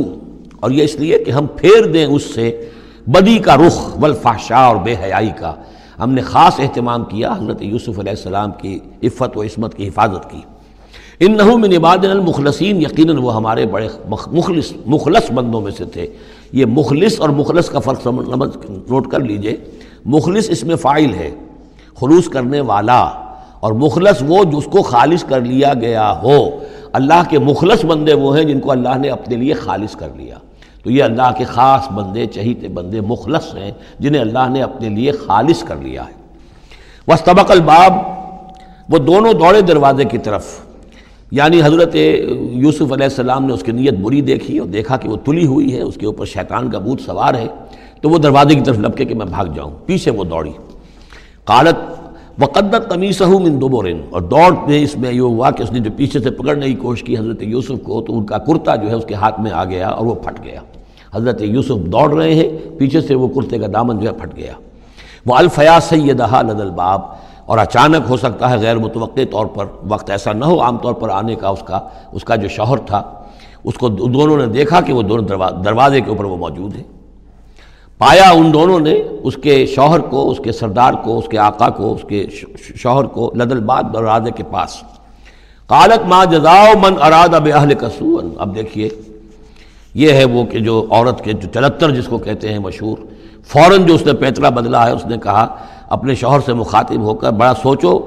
اور 0.61 0.71
یہ 0.71 0.85
اس 0.85 0.95
لیے 0.95 1.19
کہ 1.19 1.31
ہم 1.31 1.47
پھیر 1.47 1.87
دیں 1.87 2.07
اس 2.07 2.23
سے 2.23 2.69
بدی 3.07 3.39
کا 3.39 3.57
رخ، 3.57 3.97
والفحشاء 4.01 4.67
اور 4.67 4.77
بے 4.77 4.95
حیائی 4.95 5.31
کا۔ 5.39 5.55
ہم 6.01 6.13
نے 6.13 6.23
خاص 6.23 6.61
اہتمام 6.61 7.05
کیا 7.05 7.33
حضرت 7.33 7.63
یوسف 7.63 7.99
علیہ 7.99 8.11
السلام 8.11 8.51
کی 8.53 8.79
عفت 9.03 9.37
و 9.37 9.43
عصمت 9.43 9.75
کی 9.75 9.89
حفاظت 9.89 10.31
کی۔ 10.31 10.41
ان 11.21 11.37
نحو 11.37 11.59
میں 11.59 11.69
نباد 11.69 12.05
المخلصین، 12.05 12.83
یقیناً 12.83 13.17
وہ 13.17 13.35
ہمارے 13.35 13.67
بڑے 13.67 13.89
مخلص 14.33 14.73
مخلص 14.87 15.31
بندوں 15.31 15.61
میں 15.61 15.73
سے 15.73 15.85
تھے۔ 15.85 16.07
یہ 16.53 16.67
مخلص 16.67 17.21
اور 17.21 17.29
مخلص 17.29 17.69
کا 17.69 17.79
فرق 17.79 18.07
نوٹ 18.07 19.11
کر 19.11 19.21
لیجیے۔ 19.21 19.57
مخلص 20.05 20.51
اس 20.51 20.65
میں 20.65 20.77
فائل 20.77 21.15
ہے، 21.15 21.31
خلوص 22.01 22.29
کرنے 22.29 22.61
والا، 22.61 23.11
اور 23.61 23.73
مخلص 23.73 24.23
وہ 24.27 24.45
جس 24.45 24.65
کو 24.65 24.83
خالص 24.83 25.25
کر 25.25 25.41
لیا 25.41 25.75
گیا 25.75 26.21
ہو۔ 26.23 26.51
اللہ 26.93 27.23
کے 27.29 27.39
مخلص 27.39 27.85
بندے 27.85 28.15
وہ 28.15 28.37
ہیں 28.37 28.45
جن 28.45 28.61
کو 28.61 28.71
اللہ 28.71 28.99
نے 28.99 29.09
اپنے 29.09 29.37
لیے 29.37 29.55
خالص 29.55 29.97
کر 29.97 30.09
لیا۔ 30.17 30.35
تو 30.83 30.91
یہ 30.91 31.03
اللہ 31.03 31.33
کے 31.37 31.45
خاص 31.45 31.93
بندے، 31.93 32.27
چہیتے 32.27 32.69
بندے، 32.69 33.01
مخلص 33.01 33.55
ہیں 33.55 33.71
جنہیں 33.99 34.21
اللہ 34.21 34.49
نے 34.49 34.63
اپنے 34.63 34.89
لیے 34.89 35.13
خالص 35.13 35.65
کر 35.65 35.77
لیا 35.77 36.05
ہے۔ 36.05 36.21
وسطبق 37.09 37.51
الباب، 37.51 37.93
وہ 38.89 38.99
دونوں 38.99 39.33
دوڑے 39.33 39.61
دروازے 39.61 40.05
کی 40.05 40.19
طرف۔ 40.19 40.61
یعنی 41.31 41.63
حضرت 41.63 41.95
یوسف 42.53 42.93
علیہ 42.93 43.05
السلام 43.05 43.45
نے 43.45 43.53
اس 43.53 43.63
کی 43.63 43.73
نیت 43.73 43.95
بری 43.95 44.21
دیکھی 44.21 44.59
اور 44.59 44.69
دیکھا 44.69 44.97
کہ 44.97 45.09
وہ 45.09 45.17
تلی 45.17 45.47
ہوئی 45.47 45.77
ہے، 45.77 45.83
اس 45.83 45.95
کے 45.95 46.07
اوپر 46.07 46.25
شیطان 46.25 46.71
کا 46.71 46.79
بوت 46.79 47.01
سوار 47.01 47.35
ہے۔ 47.35 47.47
تو 48.01 48.11
وہ 48.11 48.19
دروازے 48.19 48.55
کی 48.55 48.61
طرف 48.61 48.79
لپکے 48.79 49.05
کہ 49.05 49.15
میں 49.15 49.27
بھاگ 49.27 49.45
جاؤں، 49.45 49.71
پیچھے 49.87 50.11
وہ 50.11 50.25
دوڑی۔ 50.25 50.53
قالت 51.45 52.01
وقدت 52.39 52.89
قمیصہ 52.89 53.25
من 53.25 53.61
دوبورن 53.61 54.01
اور 54.11 54.21
دوڑ 54.21 54.55
میں 54.69 54.83
اس 54.83 54.97
میں 54.97 55.13
یہ 55.13 55.21
ہوا 55.21 55.51
کہ 55.51 55.63
اس 55.63 55.73
نے 55.73 55.79
جو 55.79 55.91
پیچھے 55.97 56.21
سے 56.21 56.31
پکڑنے 56.31 56.67
کی 56.67 56.75
کوشش 56.75 57.03
کی 57.03 57.19
حضرت 57.19 57.43
یوسف 57.43 57.83
کو، 57.83 58.03
تو 58.03 58.19
ان 58.19 58.27
کا 58.27 58.39
کرتا 58.39 58.77
جو 58.77 58.89
ہے 58.89 58.95
اس 58.95 59.05
کے 59.05 59.15
ہاتھ 59.15 59.41
میں 59.41 59.51
آ 59.51 59.65
گیا 59.65 59.89
اور 59.89 60.07
وہ 60.07 60.15
پھٹ 60.15 60.45
گیا۔ 60.45 60.61
حضرت 61.15 61.43
یوسف 61.43 61.77
دوڑ 61.93 62.15
رہے 62.15 62.35
ہیں، 62.35 62.79
پیچھے 62.79 63.01
سے 63.01 63.15
وہ 63.15 63.29
کرتے 63.29 63.59
کا 63.59 63.67
دامن 63.75 63.99
جو 63.99 64.09
ہے 64.09 64.15
پھٹ 64.15 64.37
گیا۔ 64.37 64.53
وہ 65.27 65.35
الفیا 65.35 65.79
سیدہ 65.83 66.43
لد 66.43 66.61
الباب۔ 66.61 67.01
اور 67.47 67.59
اچانک 67.59 68.11
ہو 68.11 68.17
سکتا 68.17 68.51
ہے 68.51 68.57
غیر 68.57 68.77
متوقع 68.77 69.21
طور 69.31 69.47
پر 69.47 69.65
وقت 69.89 70.11
ایسا 70.11 70.33
نہ 70.33 70.45
ہو، 70.45 70.61
عام 70.61 70.79
طور 70.79 70.93
پر 70.93 71.09
آنے 71.09 71.35
کا 71.35 71.49
اس 71.49 71.63
کا 71.65 71.81
اس 72.13 72.25
کا 72.25 72.37
جو 72.37 72.49
شوہر 72.49 72.79
تھا، 72.79 73.03
اس 73.65 73.75
کو 73.75 73.89
دونوں 73.89 74.37
نے 74.37 74.47
دیکھا 74.47 74.81
کہ 74.81 74.93
وہ 74.93 75.03
دونوں 75.03 75.25
دروازے 75.65 76.01
کے 76.01 76.11
اوپر 76.11 76.25
وہ 76.25 76.37
موجود 76.37 76.77
ہے 76.77 76.83
پایا 78.01 78.31
ان 78.31 78.53
دونوں 78.53 78.81
نے 78.81 79.03
اس 79.23 79.37
کے 79.37 79.67
شوہر 79.67 80.01
کو، 80.01 80.31
اس 80.31 80.39
کے 80.45 80.53
سردار 80.53 80.95
کو، 80.95 81.19
اس 81.19 81.29
کے 81.29 81.39
آقا 81.39 81.69
کو، 81.69 81.93
اس 81.95 82.05
کے 82.09 82.27
شوہر 82.77 83.05
کو 83.05 83.31
لد 83.37 83.53
الباد 83.53 83.83
دروازے 83.95 84.31
کے 84.37 84.43
پاس۔ 84.51 84.77
قالت 85.67 86.07
ما 86.09 86.25
جزاؤ 86.25 86.73
من 86.83 86.95
اراد 87.03 87.35
اب 87.35 87.49
اہل 87.55 87.75
کسون 87.75 88.35
اب 88.39 88.55
دیکھیے، 88.55 88.89
یہ 89.95 90.13
ہے 90.13 90.25
وہ 90.25 90.45
کہ 90.45 90.59
جو 90.59 90.87
عورت 90.91 91.25
کے، 91.25 91.33
جو 91.33 91.49
چلتر 91.55 91.91
جس 91.91 92.07
کو 92.07 92.19
کہتے 92.19 92.53
ہیں 92.53 92.59
مشہور، 92.59 92.99
فوراً 93.47 93.87
جو 93.87 93.95
اس 93.95 94.07
نے 94.07 94.13
پیتلا 94.13 94.49
بدلا 94.49 94.87
ہے، 94.87 94.93
اس 94.93 95.07
نے 95.07 95.17
کہا، 95.23 95.47
اپنے 95.89 96.15
شوہر 96.15 96.41
سے 96.47 96.53
مخاطب 96.53 97.03
ہو 97.03 97.15
کر، 97.15 97.31
بڑا 97.31 97.53
سوچو، 97.63 97.99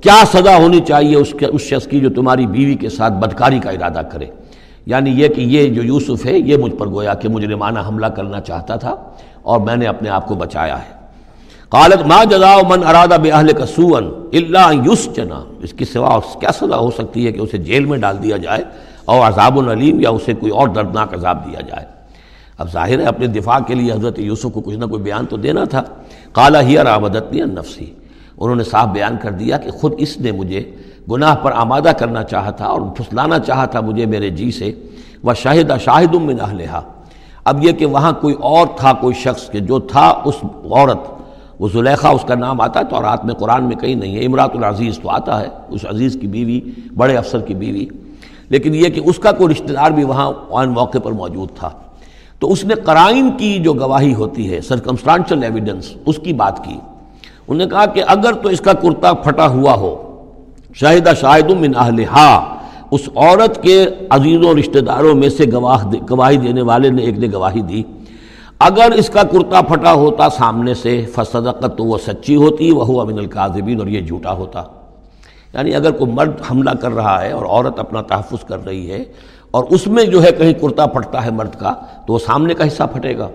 کیا 0.00 0.22
سزا 0.32 0.56
ہونی 0.56 0.80
چاہیے 0.80 1.16
اس 1.16 1.34
کے، 1.38 1.46
اس 1.46 1.60
شخص 1.60 1.86
کی 1.86 2.00
جو 2.00 2.10
تمہاری 2.10 2.46
بیوی 2.46 2.74
کے 2.74 2.88
ساتھ 2.88 3.12
بدکاری 3.12 3.58
کا 3.58 3.70
ارادہ 3.70 4.02
کرے؟ 4.12 4.26
یعنی 4.86 5.10
یہ 5.10 5.28
کہ 5.28 5.40
یہ 5.40 5.68
جو 5.68 5.82
یوسف 5.82 6.26
ہے، 6.26 6.38
یہ 6.38 6.56
مجھ 6.56 6.74
پر 6.74 6.86
گویا 6.86 7.14
کہ 7.14 7.28
مجرمانہ 7.28 7.78
حملہ 7.88 8.06
کرنا 8.06 8.40
چاہتا 8.40 8.76
تھا۔ 8.76 8.94
اور 9.42 9.60
میں 9.60 9.76
نے 9.76 9.86
اپنے 9.86 10.08
آپ 10.08 10.28
کو 10.28 10.34
بچایا 10.34 10.78
ہے۔ 10.78 10.92
قالت، 11.68 12.06
ما 12.06 12.24
جزا 12.24 12.56
من 12.68 12.84
ارادہ 12.86 13.16
بے 13.22 13.30
اہل 13.30 13.52
کا 13.52 13.66
سون 13.66 14.28
اللہ 14.32 14.72
یوس 14.84 15.08
چنا 15.16 15.44
اس 15.62 15.72
کی 15.72 15.84
سوا 15.84 16.18
کیا 16.40 16.52
سزا 16.52 16.76
ہو 16.76 16.90
سکتی 16.90 17.26
ہے 17.26 17.32
کہ 17.32 17.40
اسے 17.40 17.58
جیل 17.58 17.84
میں 17.84 17.98
ڈال 17.98 18.22
دیا 18.22 18.36
جائے 18.36 18.64
اور 19.04 19.20
عذاب 19.20 19.58
العلیم 19.58 20.00
یا 20.00 20.10
اسے 20.10 20.34
کوئی 20.34 20.52
اور 20.52 20.68
دردناک 20.68 21.14
عذاب 21.14 21.46
دیا 21.46 21.60
جائے۔ 21.60 21.86
اب 22.58 22.72
ظاہر 22.72 22.98
ہے، 22.98 23.04
اپنے 23.04 23.26
دفاع 23.26 23.58
کے 23.66 23.74
لیے 23.74 23.92
حضرت 23.92 24.18
یوسف 24.18 24.52
کو 24.52 24.60
کچھ 24.60 24.76
نہ 24.76 24.84
کوئی 24.84 25.02
بیان 25.02 25.26
تو 25.26 25.36
دینا 25.36 25.64
تھا۔ 25.64 25.82
کالا 26.32 26.60
ہی 26.60 26.76
راودت 26.76 27.32
نفسی 27.32 27.94
انہوں 28.38 28.56
نے 28.56 28.64
صاف 28.64 28.88
بیان 28.88 29.16
کر 29.22 29.30
دیا 29.30 29.58
کہ 29.58 29.70
خود 29.70 29.92
اس 29.98 30.18
نے 30.18 30.32
مجھے 30.32 30.70
گناہ 31.10 31.34
پر 31.34 31.52
آمادہ 31.52 31.92
کرنا 31.98 32.22
چاہا 32.24 32.50
تھا 32.50 32.66
اور 32.66 32.80
پھسلانا 32.96 33.38
چاہا 33.38 33.64
تھا 33.64 33.80
مجھے 33.80 34.06
میرے 34.06 34.30
جی 34.30 34.50
سے۔ 34.50 34.72
وہ 35.22 35.34
شاہد 35.34 35.70
شاہد 35.84 36.14
من 36.14 36.40
اہلہا 36.40 36.80
اب 37.44 37.64
یہ 37.64 37.72
کہ 37.72 37.86
وہاں 37.86 38.12
کوئی 38.12 38.34
اور 38.40 38.66
تھا 38.76 38.92
کوئی 38.92 39.14
شخص 39.14 39.50
کہ 39.50 39.60
جو 39.60 39.78
تھا 39.78 40.22
اس 40.24 40.34
عورت، 40.44 40.98
وہ 41.60 41.68
زلیخا، 41.68 42.08
اس 42.08 42.24
کا 42.28 42.34
نام 42.34 42.60
آتا 42.60 42.80
ہے 42.80 42.84
تو 42.84 43.02
رات 43.02 43.24
میں 43.24 43.34
قرآن 43.34 43.64
میں 43.64 43.76
کہیں 43.76 43.94
نہیں 43.94 44.16
ہے 44.16 44.24
امراۃ 44.24 44.48
العزیز 44.54 44.98
تو 44.98 45.10
آتا 45.10 45.40
ہے، 45.40 45.48
اس 45.68 45.84
عزیز 45.90 46.16
کی 46.20 46.26
بیوی، 46.26 46.60
بڑے 46.96 47.16
افسر 47.16 47.40
کی 47.40 47.54
بیوی۔ 47.54 47.86
لیکن 48.48 48.74
یہ 48.74 48.88
کہ 48.88 49.00
اس 49.04 49.18
کا 49.18 49.32
کوئی 49.32 49.54
رشتہ 49.54 49.72
دار 49.72 49.90
بھی 49.90 50.04
وہاں 50.04 50.32
آن 50.50 50.68
موقع 50.68 50.98
پر 50.98 51.12
موجود 51.12 51.48
تھا۔ 51.54 51.70
تو 52.38 52.52
اس 52.52 52.64
نے 52.64 52.74
قرائن 52.74 53.30
کی 53.36 53.58
جو 53.58 53.72
گواہی 53.72 54.14
ہوتی 54.14 54.52
ہے 54.52 54.60
سرکمسٹانشل 54.60 55.42
ایویڈنس 55.42 55.90
اس 56.06 56.16
کی 56.16 56.32
بات 56.32 56.64
کی۔ 56.64 56.78
انہوں 57.48 57.56
نے 57.56 57.66
کہا 57.66 57.86
کہ 57.86 58.02
اگر 58.06 58.32
تو 58.32 58.48
اس 58.48 58.60
کا 58.60 58.72
کرتا 58.72 59.12
پھٹا 59.12 59.46
ہوا 59.46 59.74
ہو، 59.74 60.18
شاہدہ 60.74 61.12
شاہد 61.20 61.50
من 61.50 61.72
اہلہا 61.76 62.56
اس 62.92 63.00
عورت 63.16 63.62
کے 63.62 63.84
عزیزوں 64.10 64.54
رشتہ 64.54 64.78
داروں 64.78 65.14
میں 65.14 65.28
سے 65.28 65.44
گواہ 65.52 65.84
گواہی 66.10 66.36
دینے 66.36 66.62
والے 66.62 66.88
نے 66.88 67.02
ایک 67.02 67.18
نے 67.18 67.26
گواہی 67.32 67.60
دی۔ 67.60 67.82
اگر 68.58 68.92
اس 68.92 69.10
کا 69.10 69.22
کرتا 69.22 69.60
پھٹا 69.60 69.92
ہوتا 69.92 70.28
سامنے 70.30 70.74
سے، 70.74 71.06
فصدقت 71.14 71.78
تو 71.78 71.84
وہ 71.84 71.98
سچی 72.06 72.36
ہوتی 72.36 72.70
وہ 72.70 72.86
ہوا 72.86 73.04
من 73.04 73.18
القاذبین 73.18 73.78
اور 73.78 73.86
یہ 73.86 74.00
جھوٹا 74.00 74.32
ہوتا۔ 74.32 74.62
یعنی 75.54 75.74
اگر 75.74 75.90
کوئی 75.90 76.12
مرد 76.12 76.30
حملہ 76.50 76.70
کر 76.70 76.92
رہا 76.92 77.22
ہے 77.22 77.32
اور 77.32 77.46
عورت 77.46 77.78
اپنا 77.78 78.02
تحفظ 78.02 78.44
کر 78.44 78.64
رہی 78.66 78.90
ہے 78.90 79.04
اور 79.50 79.64
اس 79.70 79.86
میں 79.86 80.04
جو 80.04 80.22
ہے 80.22 80.32
کہیں 80.32 80.52
کرتا 80.52 80.86
پھٹتا 80.86 81.24
ہے 81.24 81.30
مرد 81.30 81.54
کا، 81.58 81.72
تو 82.06 82.12
وہ 82.12 82.18
سامنے 82.18 82.54
کا 82.54 82.66
حصہ 82.66 82.82
پھٹے 82.92 83.18
گا۔ 83.18 83.28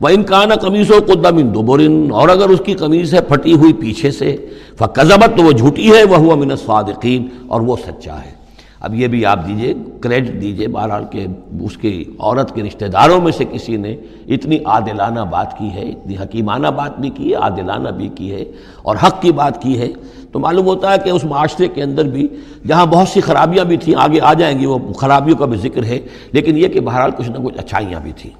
وہ 0.00 0.08
انکانہ 0.08 0.54
قمیص 0.54 0.90
و 0.90 0.98
قدم 1.06 1.36
ان 1.36 1.54
دوبرن 1.54 2.08
اور 2.12 2.28
اگر 2.28 2.48
اس 2.48 2.60
کی 2.64 2.74
قمیض 2.74 3.14
ہے 3.14 3.20
پھٹی 3.20 3.54
ہوئی 3.54 3.72
پیچھے 3.72 4.10
سے 4.10 4.36
فقضبت 4.78 5.36
تو 5.36 5.42
وہ 5.42 5.52
جھوٹی 5.52 5.96
ہے 5.96 6.04
وہ 6.04 6.16
ہوا 6.16 6.34
من 6.34 6.50
الصادقین 6.50 7.28
اور 7.46 7.60
وہ 7.60 7.76
سچا 7.86 8.14
ہے۔ 8.14 8.35
اب 8.86 8.94
یہ 8.94 9.08
بھی 9.08 9.24
آپ 9.26 9.46
دیجیے 9.46 9.72
کریڈٹ 10.00 10.40
دیجیے، 10.40 10.66
بہرحال 10.68 11.04
کہ 11.10 11.26
اس 11.64 11.76
کی 11.76 11.92
عورت 12.18 12.54
کے 12.54 12.62
رشتہ 12.62 12.84
داروں 12.92 13.20
میں 13.20 13.32
سے 13.32 13.44
کسی 13.52 13.76
نے 13.76 13.94
اتنی 14.34 14.58
عادلانہ 14.64 15.20
بات 15.30 15.56
کی 15.58 15.70
ہے، 15.74 15.82
اتنی 15.82 16.16
حکیمانہ 16.16 16.68
بات 16.76 17.00
بھی 17.00 17.10
کی 17.10 17.30
ہے، 17.30 17.34
عادلانہ 17.36 17.88
بھی 17.96 18.08
کی 18.14 18.30
ہے 18.32 18.44
اور 18.82 18.96
حق 19.02 19.20
کی 19.22 19.32
بات 19.32 19.60
کی 19.62 19.78
ہے، 19.80 19.88
تو 20.32 20.38
معلوم 20.38 20.66
ہوتا 20.66 20.92
ہے 20.92 20.96
کہ 21.04 21.10
اس 21.10 21.24
معاشرے 21.24 21.68
کے 21.74 21.82
اندر 21.82 22.08
بھی 22.08 22.26
جہاں 22.66 22.86
بہت 22.86 23.08
سی 23.08 23.20
خرابیاں 23.20 23.64
بھی 23.64 23.76
تھیں، 23.76 23.94
آگے 23.98 24.20
آ 24.20 24.32
جائیں 24.32 24.58
گی، 24.58 24.66
وہ 24.66 24.78
خرابیوں 24.92 25.36
کا 25.36 25.46
بھی 25.46 25.58
ذکر 25.58 25.84
ہے، 25.84 25.98
لیکن 26.32 26.58
یہ 26.58 26.68
کہ 26.68 26.80
بہرحال 26.80 27.10
کچھ 27.10 27.30
نہ 27.30 27.44
کچھ 27.44 27.58
اچھائیاں 27.58 28.00
بھی 28.00 28.12
تھیں۔ 28.16 28.30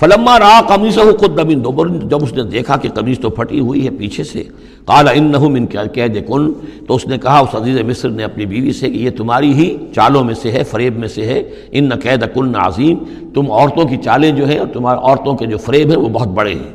فلما 0.00 0.38
را 0.38 0.60
قمیص 0.68 0.98
ہو 0.98 1.16
خود 1.20 1.38
نبین 1.40 1.62
دوبر 1.64 1.88
جب 1.88 2.22
اس 2.22 2.32
نے 2.32 2.42
دیکھا 2.42 2.76
کہ 2.76 2.88
قمیص 2.94 3.18
تو 3.18 3.30
پھٹی 3.30 3.60
ہوئی 3.60 3.84
ہے 3.84 3.90
پیچھے 3.90 4.24
سے 4.24 4.42
کالا 4.86 5.10
ان 5.10 5.24
نہ 5.24 5.66
کیا 5.66 5.84
قید 5.84 6.28
کن؟ 6.28 6.52
تو 6.86 6.94
اس 6.94 7.06
نے 7.06 7.18
کہا، 7.18 7.38
اس 7.38 7.54
عزیز 7.54 7.80
مصر 7.80 8.08
نے 8.08 8.24
اپنی 8.24 8.46
بیوی 8.46 8.72
سے 8.72 8.90
کہ 8.90 8.96
یہ 8.96 9.10
تمہاری 9.10 9.52
ہی 9.52 9.76
چالوں 9.94 10.24
میں 10.24 10.34
سے 10.34 10.52
ہے، 10.52 10.64
فریب 10.64 10.98
میں 10.98 11.08
سے 11.08 11.24
ہے۔ 11.26 11.42
ان 11.70 11.88
نہ 11.88 11.94
قید 11.94 12.34
کن 12.34 12.52
عظیم، 12.56 12.98
تم 13.34 13.52
عورتوں 13.52 13.84
کی 13.84 13.96
چالیں 13.96 14.30
جو 14.30 14.48
ہیں 14.48 14.58
اور 14.58 14.66
تمہارے 14.72 14.98
عورتوں 15.02 15.34
کے 15.34 15.46
جو 15.46 15.58
فریب 15.58 15.90
ہیں 15.90 15.96
وہ 15.96 16.08
بہت 16.08 16.28
بڑے 16.28 16.54
ہیں۔ 16.54 16.70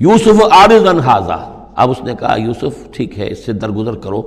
یوسف 0.00 0.42
عارض 0.50 0.86
انحاظہ 0.86 1.52
اب 1.76 1.90
اس 1.90 2.02
نے 2.04 2.12
کہا، 2.20 2.36
یوسف 2.38 2.92
ٹھیک 2.92 3.18
ہے، 3.18 3.30
اس 3.30 3.46
سے 3.46 3.52
درگزر 3.52 3.94
کرو۔ 3.94 4.22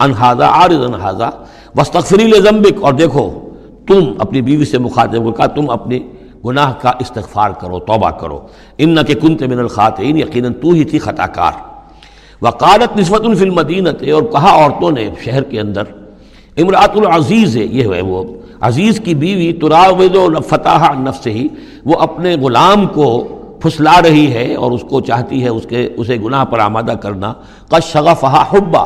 انہاذا 0.00 0.46
عارض 0.46 0.84
انہاذا 0.84 1.30
وسطری 1.76 2.24
لمبک 2.24 2.84
اور 2.84 2.92
دیکھو، 2.92 3.48
تم 3.86 4.12
اپنی 4.18 4.42
بیوی 4.42 4.64
سے 4.64 4.78
مخاطب 4.78 5.24
کو 5.24 5.32
کہا، 5.32 5.46
تم 5.46 5.70
اپنی 5.70 5.98
گناہ 6.46 6.72
کا 6.80 6.92
استغفار 7.00 7.50
کرو، 7.50 7.78
توبہ 7.78 8.10
کرو۔ 8.10 8.40
ان 8.78 8.90
نہ 8.90 9.00
کہ 9.06 9.14
کنت 9.14 9.42
من 9.42 9.58
الخاطئین، 9.58 10.16
یقیناً 10.16 10.52
تو 10.52 10.70
ہی 10.70 10.84
تھی 10.84 10.98
خطا 10.98 11.26
کار 11.26 11.71
وقالت 12.42 12.96
نسبت 12.98 13.24
الفلم 13.24 13.54
مدینت 13.54 14.02
اور 14.12 14.22
کہا 14.32 14.54
عورتوں 14.54 14.90
نے 14.90 15.08
شہر 15.24 15.42
کے 15.50 15.60
اندر 15.60 15.90
امراۃ 16.56 16.96
العزیز 16.96 17.56
ہے 17.56 17.64
یہ 17.64 17.94
ہے 17.94 18.00
وہ، 18.00 18.22
عزیز 18.60 19.00
کی 19.04 19.14
بیوی 19.14 19.52
تراود 19.60 20.16
و 20.16 20.40
فتح 20.48 20.90
نفس 20.98 21.26
ہی 21.26 21.46
وہ 21.84 21.94
اپنے 22.00 22.34
غلام 22.42 22.86
کو 22.94 23.06
پھسلا 23.62 24.00
رہی 24.02 24.32
ہے 24.32 24.54
اور 24.54 24.70
اس 24.72 24.84
کو 24.88 25.00
چاہتی 25.00 25.42
ہے 25.42 25.48
اس 25.48 25.66
کے، 25.68 25.88
اسے 25.96 26.16
گناہ 26.24 26.44
پر 26.44 26.58
آمادہ 26.58 26.94
کرنا 27.02 27.32
کش 27.70 27.92
شغفہ 27.92 28.44
حبا، 28.50 28.84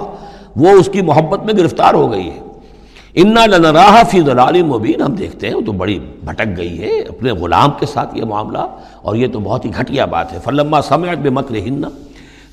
وہ 0.57 0.71
اس 0.79 0.89
کی 0.93 1.03
محبت 1.03 1.45
میں 1.45 1.55
گرفتار 1.59 1.95
ہو 1.95 2.11
گئی 2.13 2.29
ہے۔ 2.31 2.41
انا 3.15 3.45
لنراہ 3.47 4.03
فی 4.11 4.21
ضلال 4.21 4.63
مبین 4.63 5.01
ہم 5.03 5.15
دیکھتے 5.15 5.47
ہیں، 5.49 5.55
وہ 5.55 5.61
تو 5.67 5.73
بڑی 5.73 5.99
بھٹک 6.25 6.57
گئی 6.57 6.79
ہے 6.81 6.99
اپنے 7.01 7.33
غلام 7.41 7.71
کے 7.79 7.87
ساتھ 7.87 8.17
یہ 8.19 8.25
معاملہ، 8.25 8.67
اور 9.03 9.17
یہ 9.17 9.29
تو 9.33 9.41
بہت 9.41 9.65
ہی 9.65 9.71
گھٹیا 9.81 10.05
بات 10.05 10.33
ہے۔ 10.33 10.39
فلما 10.45 10.81
سمعت 10.89 11.19
بے 11.23 11.31
مکر 11.31 11.55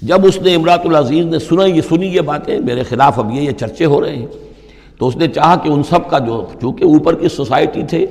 جب 0.07 0.25
اس 0.25 0.41
نے 0.41 0.55
امراۃ 0.55 0.85
العزیز 0.85 1.25
نے 1.25 1.39
سنا 1.39 1.65
یہ 1.65 1.81
سنی 1.81 2.07
یہ 2.07 2.21
باتیں، 2.21 2.59
میرے 2.59 2.83
خلاف 2.83 3.19
اب 3.19 3.31
یہ 3.31 3.41
یہ 3.41 3.51
چرچے 3.51 3.85
ہو 3.85 4.01
رہے 4.01 4.15
ہیں۔ 4.15 4.25
تو 4.97 5.07
اس 5.07 5.15
نے 5.15 5.27
چاہا 5.27 5.55
کہ 5.55 5.69
ان 5.69 5.83
سب 5.83 6.09
کا 6.09 6.19
جو، 6.19 6.45
چونکہ 6.61 6.83
اوپر 6.83 7.15
کی 7.15 7.29
سوسائٹی 7.29 7.83
تھے، 7.83 8.05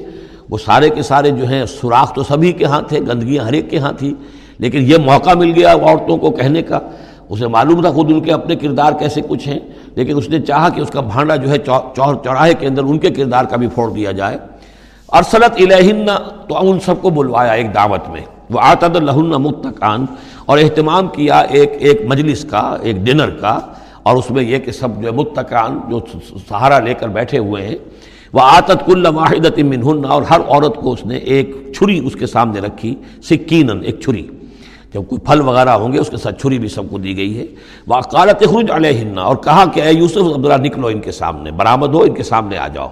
وہ 0.51 0.59
سارے 0.59 0.89
کے 0.91 1.03
سارے 1.03 1.31
جو 1.31 1.47
ہیں، 1.47 1.65
سوراخ 1.67 2.15
تو 2.15 2.23
سبھی 2.23 2.53
کے 2.53 2.65
ہاں 2.65 2.81
تھے، 2.83 3.01
گندگیاں 3.01 3.45
ہر 3.45 3.53
ایک 3.53 3.71
کے 3.71 3.79
ہاں 3.79 3.93
تھی، 3.93 4.15
لیکن 4.59 4.79
یہ 4.83 4.97
موقع 4.97 5.35
مل 5.35 5.53
گیا 5.57 5.73
عورتوں 5.73 6.17
کو 6.17 6.31
کہنے 6.31 6.63
کا۔ 6.63 6.79
اسے 7.29 7.47
معلوم 7.47 7.81
تھا 7.81 7.91
خود 7.91 8.11
ان 8.13 8.21
کے 8.21 8.33
اپنے 8.33 8.57
کردار 8.57 8.93
کیسے 8.93 9.21
کچھ 9.29 9.49
ہیں، 9.49 9.59
لیکن 9.95 10.17
اس 10.17 10.29
نے 10.29 10.41
چاہا 10.41 10.69
کہ 10.69 10.81
اس 10.81 10.91
کا 10.91 11.01
بھانڈا 11.01 11.37
جو 11.37 11.51
ہے 11.51 11.59
چور 11.59 12.15
چوراہے 12.15 12.55
کے 12.55 12.67
اندر 12.67 12.83
ان 12.83 12.99
کے 12.99 13.11
کردار 13.11 13.45
کا 13.45 13.57
بھی 13.57 13.67
پھوڑ 13.67 13.91
دیا 13.91 14.13
جائے۔ 14.13 14.37
ارسلت 15.13 15.61
الہن 15.61 16.07
تو 16.49 16.71
ان 16.71 16.81
سب 16.81 17.03
کو 17.03 17.11
بلوایا 17.11 17.53
ایک 17.53 17.75
دعوت 17.75 18.09
میں۔ 18.09 18.21
وہ 18.53 18.61
آتد 18.61 18.97
الہن 18.97 19.31
متقان 19.43 20.05
اور 20.47 20.59
اہتمام 20.59 21.09
کیا 21.09 21.41
ایک 21.41 21.73
ایک 21.79 22.01
مجلس 22.09 22.45
کا، 22.45 22.77
ایک 22.83 22.97
ڈنر 22.97 23.31
کا، 23.31 23.59
اور 24.03 24.17
اس 24.17 24.31
میں 24.31 24.43
یہ 24.43 24.59
کہ 24.59 24.73
سب 24.73 25.03
جو 25.03 25.13
متقان 25.13 25.81
جو 25.91 26.01
سہارا 26.49 26.79
لے 26.79 26.95
کر 26.95 27.09
بیٹھے 27.09 27.39
ہوئے 27.39 27.67
ہیں۔ 27.67 27.77
وہ 28.33 28.41
آتت 28.41 28.87
کل 28.87 29.07
واحدت 29.07 29.59
منہن 29.59 30.05
اور 30.05 30.23
ہر 30.23 30.41
عورت 30.49 30.77
کو 30.77 30.93
اس 30.93 31.05
نے 31.07 31.17
ایک 31.17 31.57
چھری 31.77 31.99
اس 32.07 32.15
کے 32.15 32.27
سامنے 32.27 32.61
رکھی 32.61 32.95
سکینن 33.23 33.81
ایک 33.85 34.01
چھری۔ 34.01 34.27
جب 34.93 35.03
کوئی 35.09 35.21
پھل 35.21 35.41
وغیرہ 35.41 35.71
ہوں 35.71 35.93
گے، 35.93 35.99
اس 35.99 36.11
کے 36.11 36.17
ساتھ 36.17 36.43
چھری 36.43 36.59
بھی 36.59 36.69
سب 36.69 36.91
کو 36.91 36.99
دی 36.99 37.17
گئی 37.17 37.39
ہے۔ 37.39 37.47
وہ 37.87 38.01
کالت 38.11 38.41
خرج 38.41 38.71
علیہ 38.71 39.19
اور 39.19 39.37
کہا 39.37 39.65
کہ 39.75 39.81
اے 39.81 39.93
یوسف 39.93 40.17
عبداللہ 40.17 40.67
نکلو 40.67 40.87
ان 40.87 41.01
کے 41.01 41.13
سامنے، 41.13 41.51
برآمد 41.51 41.95
ہو 41.95 42.03
ان 42.03 42.15
کے 42.15 42.23
سامنے 42.23 42.59
آ 42.59 42.69
جاؤ۔ 42.69 42.89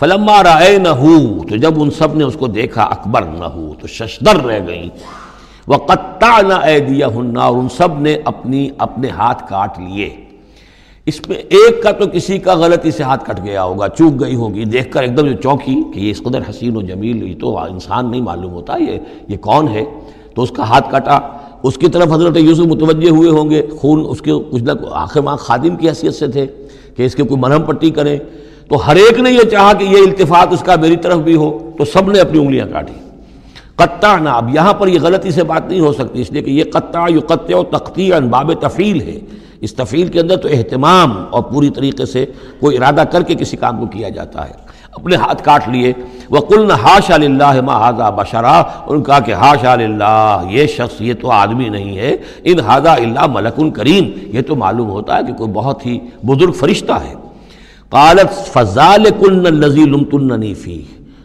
فلما 0.00 0.42
رائے 0.42 0.78
نہ 0.78 0.88
ہو 0.88 1.44
تو 1.48 1.56
جب 1.56 1.82
ان 1.82 1.90
سب 1.90 2.16
نے 2.16 2.24
اس 2.24 2.36
کو 2.38 2.46
دیکھا 2.46 2.82
اکبر 2.82 3.22
نہ 3.22 3.44
ہو 3.44 3.72
تو 3.80 3.86
ششدر 3.86 4.36
رہ 4.36 4.66
گئیں۔ 4.66 4.88
وہ 5.66 5.74
قطع 5.74 6.40
نہ 6.40 6.54
اے 6.54 6.80
دیا 6.80 7.06
ہننا 7.06 7.40
اور 7.40 7.56
ان 7.56 7.68
سب 7.76 8.00
نے 8.00 8.16
اپنی، 8.24 8.70
اپنے 8.78 9.08
ہاتھ 9.08 9.50
کاٹ 9.50 9.78
لیے۔ 9.78 10.08
اس 11.06 11.28
میں 11.28 11.36
ایک 11.36 11.82
کا 11.82 11.92
تو 11.92 12.04
کسی 12.12 12.38
کا 12.38 12.54
غلطی 12.54 12.90
سے 12.90 13.02
ہاتھ 13.02 13.24
کٹ 13.24 13.44
گیا 13.44 13.64
ہوگا، 13.64 13.88
چوک 13.88 14.20
گئی 14.20 14.34
ہوگی۔ 14.34 14.64
دیکھ 14.64 14.92
کر 14.92 15.02
ایک 15.02 15.16
دم 15.16 15.26
جو 15.26 15.36
چونکی 15.42 15.82
کہ 15.94 16.00
یہ 16.00 16.10
اس 16.10 16.22
قدر 16.22 16.40
حسین 16.50 16.76
و 16.76 16.82
جمیل، 16.82 17.22
یہ 17.22 17.34
تو 17.40 17.58
انسان 17.58 18.10
نہیں 18.10 18.20
معلوم 18.20 18.52
ہوتا، 18.52 18.76
یہ 18.76 18.98
یہ 19.28 19.36
کون 19.36 19.68
ہے؟ 19.68 19.84
تو 20.34 20.42
اس 20.42 20.50
کا 20.50 20.68
ہاتھ 20.68 20.90
کٹا 20.90 21.18
اس 21.62 21.76
کی 21.76 21.88
طرف 21.88 22.12
حضرت 22.12 22.36
یوسف 22.36 22.60
متوجہ 22.60 23.10
ہوئے 23.10 23.30
ہوں 23.30 23.50
گے۔ 23.50 23.66
خون 23.80 24.06
اس 24.08 24.20
کے 24.20 24.32
کچھ 24.50 24.62
نہ، 24.62 24.72
آخر 24.90 25.20
ماں 25.20 25.36
خادم 25.36 25.76
کی 25.76 25.88
حیثیت 25.88 26.14
سے 26.14 26.28
تھے 26.28 26.46
کہ 26.96 27.02
اس 27.02 27.14
کے 27.14 27.22
کوئی 27.22 27.40
مرہم 27.40 27.62
پٹی 27.62 27.90
کریں۔ 27.90 28.18
تو 28.70 28.86
ہر 28.86 28.96
ایک 28.96 29.20
نے 29.20 29.30
یہ 29.30 29.42
چاہا 29.50 29.72
کہ 29.72 29.84
یہ 29.84 29.96
التفاط 29.96 30.52
اس 30.52 30.60
کا 30.60 30.76
میری 30.76 30.96
طرف 30.96 31.16
بھی 31.16 31.36
ہو، 31.36 31.70
تو 31.78 31.84
سب 31.84 32.10
نے 32.10 32.20
اپنی 32.20 32.38
انگلیاں 32.38 32.66
کاٹی۔ 32.72 32.92
قطع 33.76 34.16
نہ، 34.16 34.28
اب 34.28 34.54
یہاں 34.54 34.72
پر 34.72 34.88
یہ 34.88 34.98
غلطی 35.02 35.30
سے 35.30 35.44
بات 35.44 35.68
نہیں 35.68 35.80
ہو 35.80 35.92
سکتی، 35.92 36.20
اس 36.20 36.30
لیے 36.30 36.42
کہ 36.42 36.50
یہ 36.50 36.64
قطع 36.72 37.06
یو 37.08 37.20
قطع 37.28 37.56
و 37.56 37.62
تختی 37.62 38.10
باب 38.30 38.52
تفیل 38.60 39.00
ہے۔ 39.00 39.20
اس 39.60 39.74
تفیل 39.74 40.08
کے 40.08 40.20
اندر 40.20 40.36
تو 40.36 40.48
اہتمام 40.52 41.24
اور 41.30 41.42
پوری 41.42 41.70
طریقے 41.70 42.06
سے 42.06 42.26
کوئی 42.60 42.76
ارادہ 42.76 43.04
کر 43.12 43.22
کے 43.22 43.34
کسی 43.34 43.56
کام 43.56 43.78
کو 43.78 43.86
کیا 43.86 44.08
جاتا 44.08 44.48
ہے۔ 44.48 44.54
اپنے 44.92 45.16
ہاتھ 45.16 45.44
کاٹ 45.44 45.68
لیے۔ 45.68 45.92
وہ 46.30 46.40
کل 46.40 46.70
ہاش 46.70 47.10
اللہ 47.10 47.70
ہاضا 47.70 48.10
بشرا۔ 48.10 48.62
ان 48.86 49.02
کا 49.02 49.18
کہ 49.18 49.32
ہاش 49.32 49.64
اللہ 49.64 50.42
یہ 50.50 50.66
شخص، 50.66 51.00
یہ 51.00 51.14
تو 51.20 51.30
آدمی 51.30 51.68
نہیں 51.68 51.98
ہے۔ 51.98 52.16
ان 52.44 52.60
ہاضا 52.60 52.92
اللہ 52.92 53.26
ملک 53.26 53.76
کریم 53.76 54.04
یہ 54.26 54.42
تو 54.42 54.56
معلوم 54.56 54.90
ہوتا 54.90 55.16
ہے 55.16 55.20
کہ 55.26 55.32
کوئی 55.32 55.50
بہت 55.50 55.86
ہی 55.86 55.98
بزرگ 56.26 56.52
فرشتہ 56.52 56.92
ہے۔ 56.92 57.29
قالت 57.90 58.46
فضال 58.46 59.04
کن 59.20 59.42
لذی 59.42 60.54
فی 60.54 60.82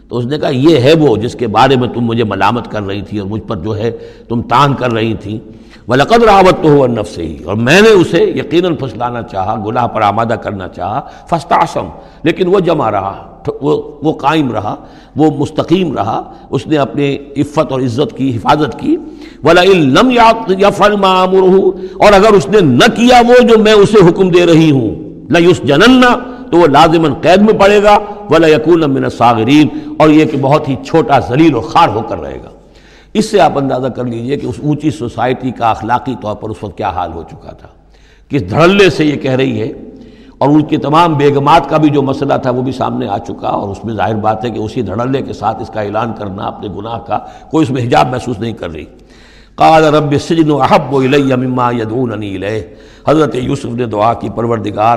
تو 0.08 0.18
اس 0.18 0.26
نے 0.26 0.38
کہا، 0.38 0.48
یہ 0.48 0.76
ہے 0.76 0.92
وہ 0.98 1.16
جس 1.16 1.34
کے 1.34 1.46
بارے 1.46 1.76
میں 1.76 1.88
تم 1.88 2.00
مجھے 2.00 2.24
ملامت 2.24 2.70
کر 2.70 2.82
رہی 2.82 3.02
تھی 3.02 3.18
اور 3.18 3.28
مجھ 3.28 3.42
پر 3.42 3.56
جو 3.56 3.76
ہے 3.76 3.90
تم 4.28 4.42
تان 4.42 4.74
کر 4.74 4.92
رہی 4.92 5.14
تھیں 5.14 5.38
لقد 5.94 6.22
راوت 6.22 6.62
تو 6.62 6.68
ہو 6.68 6.86
نف 6.86 7.14
سے 7.14 7.26
ہی 7.26 7.36
اور 7.44 7.54
میں 7.54 7.80
نے 7.80 7.88
اسے 7.88 8.18
یقیناً 8.18 8.74
پھسلانا 8.74 9.22
چاہا، 9.22 9.64
گناہ 9.66 9.86
پر 9.86 10.00
آمادہ 10.00 10.34
کرنا 10.34 10.68
چاہا۔ 10.68 11.00
فستاسم 11.30 11.88
لیکن 12.22 12.46
وہ 12.46 12.60
جمع 12.60 12.90
رہا، 12.90 13.38
وہ 13.60 13.82
وہ 14.02 14.12
قائم 14.12 14.52
رہا، 14.52 14.74
وہ 15.16 15.30
مستقیم 15.38 15.94
رہا۔ 15.94 16.32
اس 16.50 16.66
نے 16.66 16.76
اپنے 16.76 17.18
عفت 17.36 17.72
اور 17.72 17.80
عزت 17.80 18.16
کی، 18.16 18.36
حفاظت 18.36 18.80
کی۔ 18.80 18.96
ولا 19.44 19.62
علم 19.62 20.10
یا 20.58 20.70
فل 20.70 20.96
معمر 20.96 21.66
اور 22.04 22.12
اگر 22.12 22.32
اس 22.32 22.48
نے 22.48 22.60
نہ 22.60 22.88
کیا 22.96 23.22
وہ 23.28 23.42
جو 23.42 23.58
میں 23.58 23.72
اسے 23.72 24.08
حکم 24.08 24.28
دے 24.28 24.46
رہی 24.46 24.70
ہوں۔ 24.70 24.94
لس 25.30 25.62
جننا 25.64 26.35
تو 26.50 26.58
وہ 26.58 26.66
لازماً 26.66 27.14
قید 27.14 27.42
میں 27.42 27.60
پڑے 27.60 27.82
گا، 27.82 27.98
ولا 28.30 28.48
یقون 28.48 28.80
من 28.80 29.10
ساغرین 29.10 29.68
اور 29.98 30.08
یہ 30.08 30.24
کہ 30.24 30.36
بہت 30.36 30.68
ہی 30.68 30.76
چھوٹا 30.86 31.18
ذلیل 31.18 31.54
و 31.54 31.60
خار 31.60 31.88
ہو 31.88 32.00
کر 32.08 32.20
رہے 32.20 32.38
گا۔ 32.44 32.48
اس 33.14 33.30
سے 33.30 33.40
آپ 33.40 33.58
اندازہ 33.58 33.88
کر 33.88 34.04
لیجیے 34.04 34.36
کہ 34.36 34.46
اس 34.46 34.54
اونچی 34.62 34.90
سوسائٹی 34.90 35.50
کا 35.50 35.70
اخلاقی 35.70 36.14
طور 36.22 36.36
پر 36.36 36.48
اس 36.48 36.56
وقت 36.62 36.78
کیا 36.78 36.88
حال 36.88 37.12
ہو 37.12 37.22
چکا 37.22 37.50
تھا۔ 37.50 37.68
کس 38.28 38.50
دھڑلے 38.50 38.90
سے 38.90 39.04
یہ 39.04 39.16
کہہ 39.16 39.30
رہی 39.30 39.60
ہے۔ 39.60 39.72
اور 40.38 40.48
ان 40.48 40.62
کی 40.62 40.76
تمام 40.76 41.14
بیگمات 41.14 41.70
کا 41.70 41.76
بھی 41.76 41.88
جو 41.88 42.02
مسئلہ 42.02 42.34
تھا 42.42 42.50
وہ 42.50 42.62
بھی 42.62 42.72
سامنے 42.72 43.08
آ 43.08 43.18
چکا۔ 43.18 43.48
اور 43.48 43.68
اس 43.68 43.84
میں 43.84 43.94
ظاہر 43.94 44.14
بات 44.14 44.44
ہے 44.44 44.50
کہ 44.50 44.58
اسی 44.58 44.82
دھڑلے 44.82 45.22
کے 45.22 45.32
ساتھ 45.32 45.62
اس 45.62 45.68
کا 45.68 45.80
اعلان 45.80 46.12
کرنا 46.12 46.42
اپنے 46.42 46.68
گناہ 46.76 46.98
کا 46.98 47.18
کوئی 47.50 47.62
اس 47.62 47.70
میں 47.70 47.82
حجاب 47.82 48.08
محسوس 48.10 48.38
نہیں 48.38 48.52
کر 48.52 48.70
رہی۔ 48.70 48.84
قال 49.54 49.84
رب 49.84 50.18
سجن 50.20 50.50
احب 50.50 50.94
و 50.94 51.02
مما 51.36 51.70
یدعوننی 51.70 52.34
الیہ 52.34 52.62
حضرت 53.08 53.34
یوسف 53.34 53.66
نے 53.66 53.86
دعا 53.86 54.14
کی، 54.14 54.28
پروردگار 54.34 54.96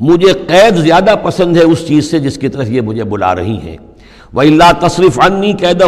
مجھے 0.00 0.32
قید 0.32 0.76
زیادہ 0.76 1.14
پسند 1.22 1.56
ہے 1.56 1.62
اس 1.62 1.86
چیز 1.86 2.10
سے 2.10 2.18
جس 2.18 2.38
کی 2.38 2.48
طرف 2.48 2.68
یہ 2.68 2.80
مجھے 2.80 3.04
بلا 3.04 3.34
رہی 3.34 3.58
ہیں۔ 3.58 3.76
وہ 4.32 4.42
اللہ 4.42 4.86
تصریف 4.86 5.20
عنی 5.20 5.52
قید 5.52 5.82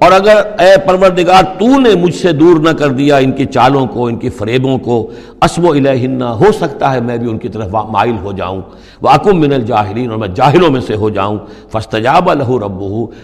اور 0.00 0.12
اگر 0.12 0.36
اے 0.58 0.76
پروردگار 0.86 1.42
تو 1.58 1.78
نے 1.80 1.94
مجھ 2.02 2.14
سے 2.14 2.32
دور 2.32 2.60
نہ 2.60 2.70
کر 2.70 2.88
دیا 2.88 3.16
ان 3.16 3.32
کی 3.32 3.44
چالوں 3.44 3.86
کو، 3.86 4.06
ان 4.06 4.16
کی 4.16 4.28
فریبوں 4.28 4.78
کو 4.78 5.10
اسب 5.42 5.64
و 5.64 5.72
الہنہ 5.72 6.24
ہو 6.24 6.52
سکتا 6.52 6.92
ہے 6.92 7.00
میں 7.00 7.16
بھی 7.16 7.30
ان 7.30 7.38
کی 7.38 7.48
طرف 7.48 7.74
مائل 7.90 8.16
ہو 8.22 8.32
جاؤں۔ 8.32 8.60
واقم 9.02 9.40
من 9.40 9.52
الجاہلین، 9.52 10.10
اور 10.10 10.18
میں 10.18 10.28
جاہلوں 10.28 10.70
میں 10.70 10.80
سے 10.80 10.94
ہو 10.94 11.10
جاؤں۔ 11.10 11.38
فستجاب 11.72 12.30
الہ 12.30 12.50
رب 12.64 12.80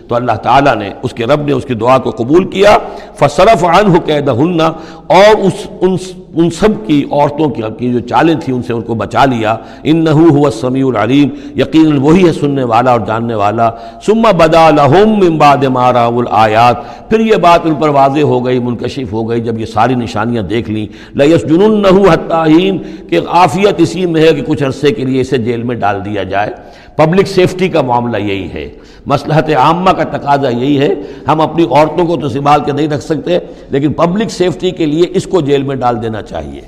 تو 0.09 0.15
اللہ 0.15 0.37
تعالیٰ 0.43 0.77
نے 0.77 0.91
اس 1.03 1.13
کے 1.13 1.25
رب 1.25 1.47
نے 1.47 1.53
اس 1.53 1.65
کی 1.65 1.75
دعا 1.75 1.99
کو 1.99 2.11
قبول 2.11 2.45
کیا۔ 2.51 2.77
فصرف 3.19 3.65
عنہ 3.65 3.99
قید 4.07 4.29
اور 4.29 5.35
اس 5.39 5.67
ان 5.81 5.97
ان 6.39 6.51
سب 6.51 6.87
کی 6.87 7.05
عورتوں 7.11 7.49
کی 7.51 7.93
جو 7.93 8.01
چالیں 8.01 8.35
تھیں 8.35 8.55
ان 8.55 8.63
سے 8.63 8.73
ان 8.73 8.81
کو 8.81 8.95
بچا 8.95 9.25
لیا۔ 9.25 9.57
ان 9.83 10.05
نحو 10.05 10.29
ہوا 10.29 10.51
سمیع 10.51 10.87
العلیم 10.87 11.29
یقیناً 11.61 11.99
وہی 11.99 12.27
ہے 12.27 12.33
سننے 12.33 12.65
والا 12.65 12.91
اور 12.93 13.01
جاننے 13.07 13.35
والا۔ 13.35 13.71
سما 14.07 14.31
بدا 14.39 14.69
لہم 14.71 15.19
من 15.19 15.39
بعد 15.39 15.65
مارا 15.65 16.07
الآیات 16.07 16.66
پھر 16.75 17.21
یہ 17.21 17.37
بات 17.37 17.61
ان 17.65 17.75
پر 17.75 17.89
واضح 17.89 18.21
ہو 18.21 18.47
گئی، 18.47 18.59
منکشف 18.59 19.13
ہو 19.13 19.31
گئی، 19.31 19.41
جب 19.41 19.61
یہ 19.61 19.67
ساری 19.67 19.95
نشانیاں 19.95 20.43
دیکھ 20.43 20.71
لیں۔ 20.71 20.87
لیس 21.17 21.49
جنون 21.49 21.83
نحو 21.83 22.05
کہ 23.09 23.21
عافیت 23.29 23.75
اسی 23.79 24.07
میں 24.07 24.23
ہے 24.23 24.35
کہ 24.35 24.43
کچھ 24.47 24.65
عرصے 24.65 24.91
کے 24.91 25.05
لیے 25.05 25.21
اسے 25.21 25.39
جیل 25.39 25.63
میں 25.63 25.77
ڈال 25.77 26.05
دیا 26.05 26.23
جائے۔ 26.23 26.51
پبلک 26.97 27.27
سیفٹی 27.27 27.69
کا 27.69 27.83
معاملہ 27.83 28.17
یہی 28.17 28.49
ہے۔ 28.55 28.71
مسلحت 29.07 29.51
عامہ 29.51 29.91
کا 29.91 30.05
تقاضا 30.05 30.49
یہی 30.49 30.79
ہے۔ 30.79 30.95
ہم 31.29 31.41
اپنی 31.41 31.65
عورتوں 31.65 32.07
کو 32.07 32.17
تو 32.17 32.29
سنبھال 32.29 32.61
کے 32.65 32.73
نہیں 32.73 32.89
رکھ 32.89 33.05
سکتے، 33.05 33.39
لیکن 33.71 33.93
پبلک 33.93 34.31
سیفٹی 34.31 34.71
کے 34.71 34.87
لیے 34.87 35.05
اس 35.11 35.25
کو 35.25 35.41
جیل 35.41 35.63
میں 35.63 35.77
ڈال 35.77 36.03
دینا 36.03 36.23
چاہیے۔ 36.23 36.61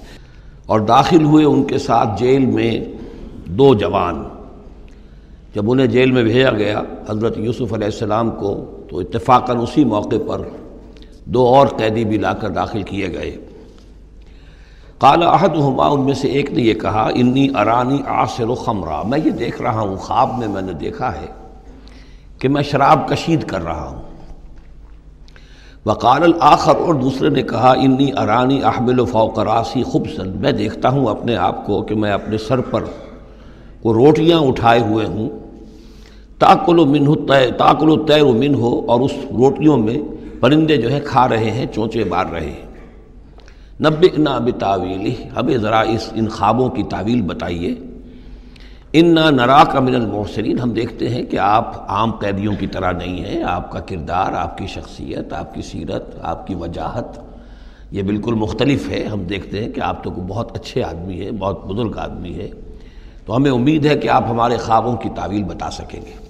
اور 0.66 0.80
داخل 0.80 1.24
ہوئے 1.24 1.44
ان 1.44 1.64
کے 1.64 1.78
ساتھ 1.78 2.08
جیل 2.18 2.46
میں 2.46 2.84
دو 3.46 3.74
جوان۔ 3.74 4.22
جب 5.54 5.70
انہیں 5.70 5.86
جیل 5.86 6.10
میں 6.10 6.22
بھیجا 6.22 6.50
گیا، 6.50 6.82
حضرت 7.10 7.38
یوسف 7.38 7.74
علیہ 7.74 7.84
السلام 7.84 8.30
کو 8.30 8.77
تو 8.88 8.98
اتفاقاً 8.98 9.58
اسی 9.58 9.84
موقع 9.84 10.16
پر 10.26 10.40
دو 11.24 11.46
اور 11.46 11.66
قیدی 11.66 12.04
بھی 12.04 12.18
لا 12.18 12.32
کر 12.32 12.48
داخل 12.48 12.82
کیے 12.82 13.08
گئے۔ 13.14 13.36
کالا 14.98 15.34
عہد 15.34 15.56
ہما 15.56 15.86
ان 15.86 16.00
میں 16.00 16.14
سے 16.14 16.28
ایک 16.28 16.50
نے 16.50 16.62
یہ 16.62 16.74
کہا، 16.74 17.10
انی 17.14 17.48
ارانی 17.54 18.02
آصر 18.06 18.48
و 18.48 18.54
خمرہ 18.54 19.02
میں 19.08 19.18
یہ 19.24 19.30
دیکھ 19.30 19.62
رہا 19.62 19.80
ہوں، 19.80 19.96
خواب 19.96 20.38
میں 20.38 20.48
میں 20.48 20.62
نے 20.62 20.72
دیکھا 20.72 21.14
ہے 21.14 21.26
کہ 22.38 22.48
میں 22.48 22.62
شراب 22.62 23.08
کشید 23.08 23.44
کر 23.44 23.62
رہا 23.62 23.88
ہوں۔ 23.88 24.02
وقال 25.86 26.22
الآخر 26.22 26.76
اور 26.76 26.94
دوسرے 26.94 27.28
نے 27.28 27.42
کہا، 27.42 27.72
انی 27.72 28.10
ارانی 28.16 28.64
احمل 28.64 29.00
و 29.00 29.04
فوقراسی 29.04 29.82
خوبصن 29.82 30.28
میں 30.36 30.52
دیکھتا 30.52 30.88
ہوں 30.88 31.06
اپنے 31.06 31.36
آپ 31.36 31.66
کو 31.66 31.82
کہ 31.82 31.94
میں 31.94 32.12
اپنے 32.12 32.38
سر 32.38 32.60
پر 32.60 32.84
وہ 33.84 33.94
روٹیاں 33.94 34.38
اٹھائے 34.38 34.80
ہوئے 34.80 35.06
ہوں۔ 35.06 35.47
تاکل 36.38 36.78
و 36.78 36.86
من 36.86 37.06
ہو 37.06 37.14
تاکل 37.58 37.88
و 37.90 38.04
تیر 38.04 38.22
و 38.22 38.32
من 38.32 38.54
ہو 38.54 38.84
اور 38.86 39.00
اس 39.00 39.12
روٹیوں 39.38 39.76
میں 39.76 39.98
پرندے 40.40 40.76
جو 40.76 40.92
ہے 40.92 41.00
کھا 41.00 41.28
رہے 41.28 41.50
ہیں، 41.50 41.66
چونچے 41.74 42.04
مار 42.04 42.26
رہے 42.32 42.50
ہیں۔ 42.50 42.66
نب 43.80 44.04
نا 44.18 44.38
بتاویلی 44.38 45.14
ہمیں 45.36 45.56
ذرا 45.56 45.80
اس 45.80 46.12
ان 46.14 46.28
خوابوں 46.28 46.68
کی 46.68 46.82
تعویل 46.82 47.22
بتائیے۔ 47.22 47.74
ان 48.92 49.14
نرا 49.14 49.64
کا 49.64 49.80
من 49.80 49.94
المحسرین 49.94 50.58
ہم 50.58 50.70
دیکھتے 50.70 51.08
ہیں 51.08 51.22
کہ 51.22 51.38
آپ 51.38 51.90
عام 51.90 52.10
قیدیوں 52.10 52.54
کی 52.60 52.66
طرح 52.66 52.92
نہیں 52.92 53.24
ہیں۔ 53.24 53.42
آپ 53.42 53.72
کا 53.72 53.80
کردار، 53.80 54.32
آپ 54.32 54.58
کی 54.58 54.66
شخصیت، 54.66 55.32
آپ 55.32 55.54
کی 55.54 55.62
سیرت، 55.62 56.16
آپ 56.22 56.46
کی 56.46 56.54
وجاہت، 56.54 57.18
یہ 57.90 58.02
بالکل 58.02 58.34
مختلف 58.34 58.88
ہے۔ 58.90 59.04
ہم 59.04 59.24
دیکھتے 59.24 59.64
ہیں 59.64 59.72
کہ 59.72 59.80
آپ 59.80 60.04
تو 60.04 60.10
بہت 60.10 60.56
اچھے 60.56 60.82
آدمی 60.82 61.20
ہے 61.20 61.30
بہت 61.30 61.66
بزرگ 61.66 61.98
آدمی 61.98 62.34
ہے 62.34 62.48
تو 63.26 63.36
ہمیں 63.36 63.50
امید 63.50 63.86
ہے 63.86 63.94
کہ 63.94 64.08
آپ 64.08 64.24
ہمارے 64.30 64.56
خوابوں 64.56 64.96
کی 64.96 65.08
تعویل 65.16 65.42
بتا 65.42 65.70
سکیں 65.70 66.00
گے۔ 66.00 66.27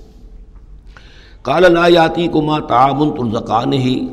کال 1.43 1.73
نایاتی 1.73 2.29
کما 2.29 2.59
تعاون 2.61 3.11
ترزقان 3.15 3.73
ہی 3.73 4.07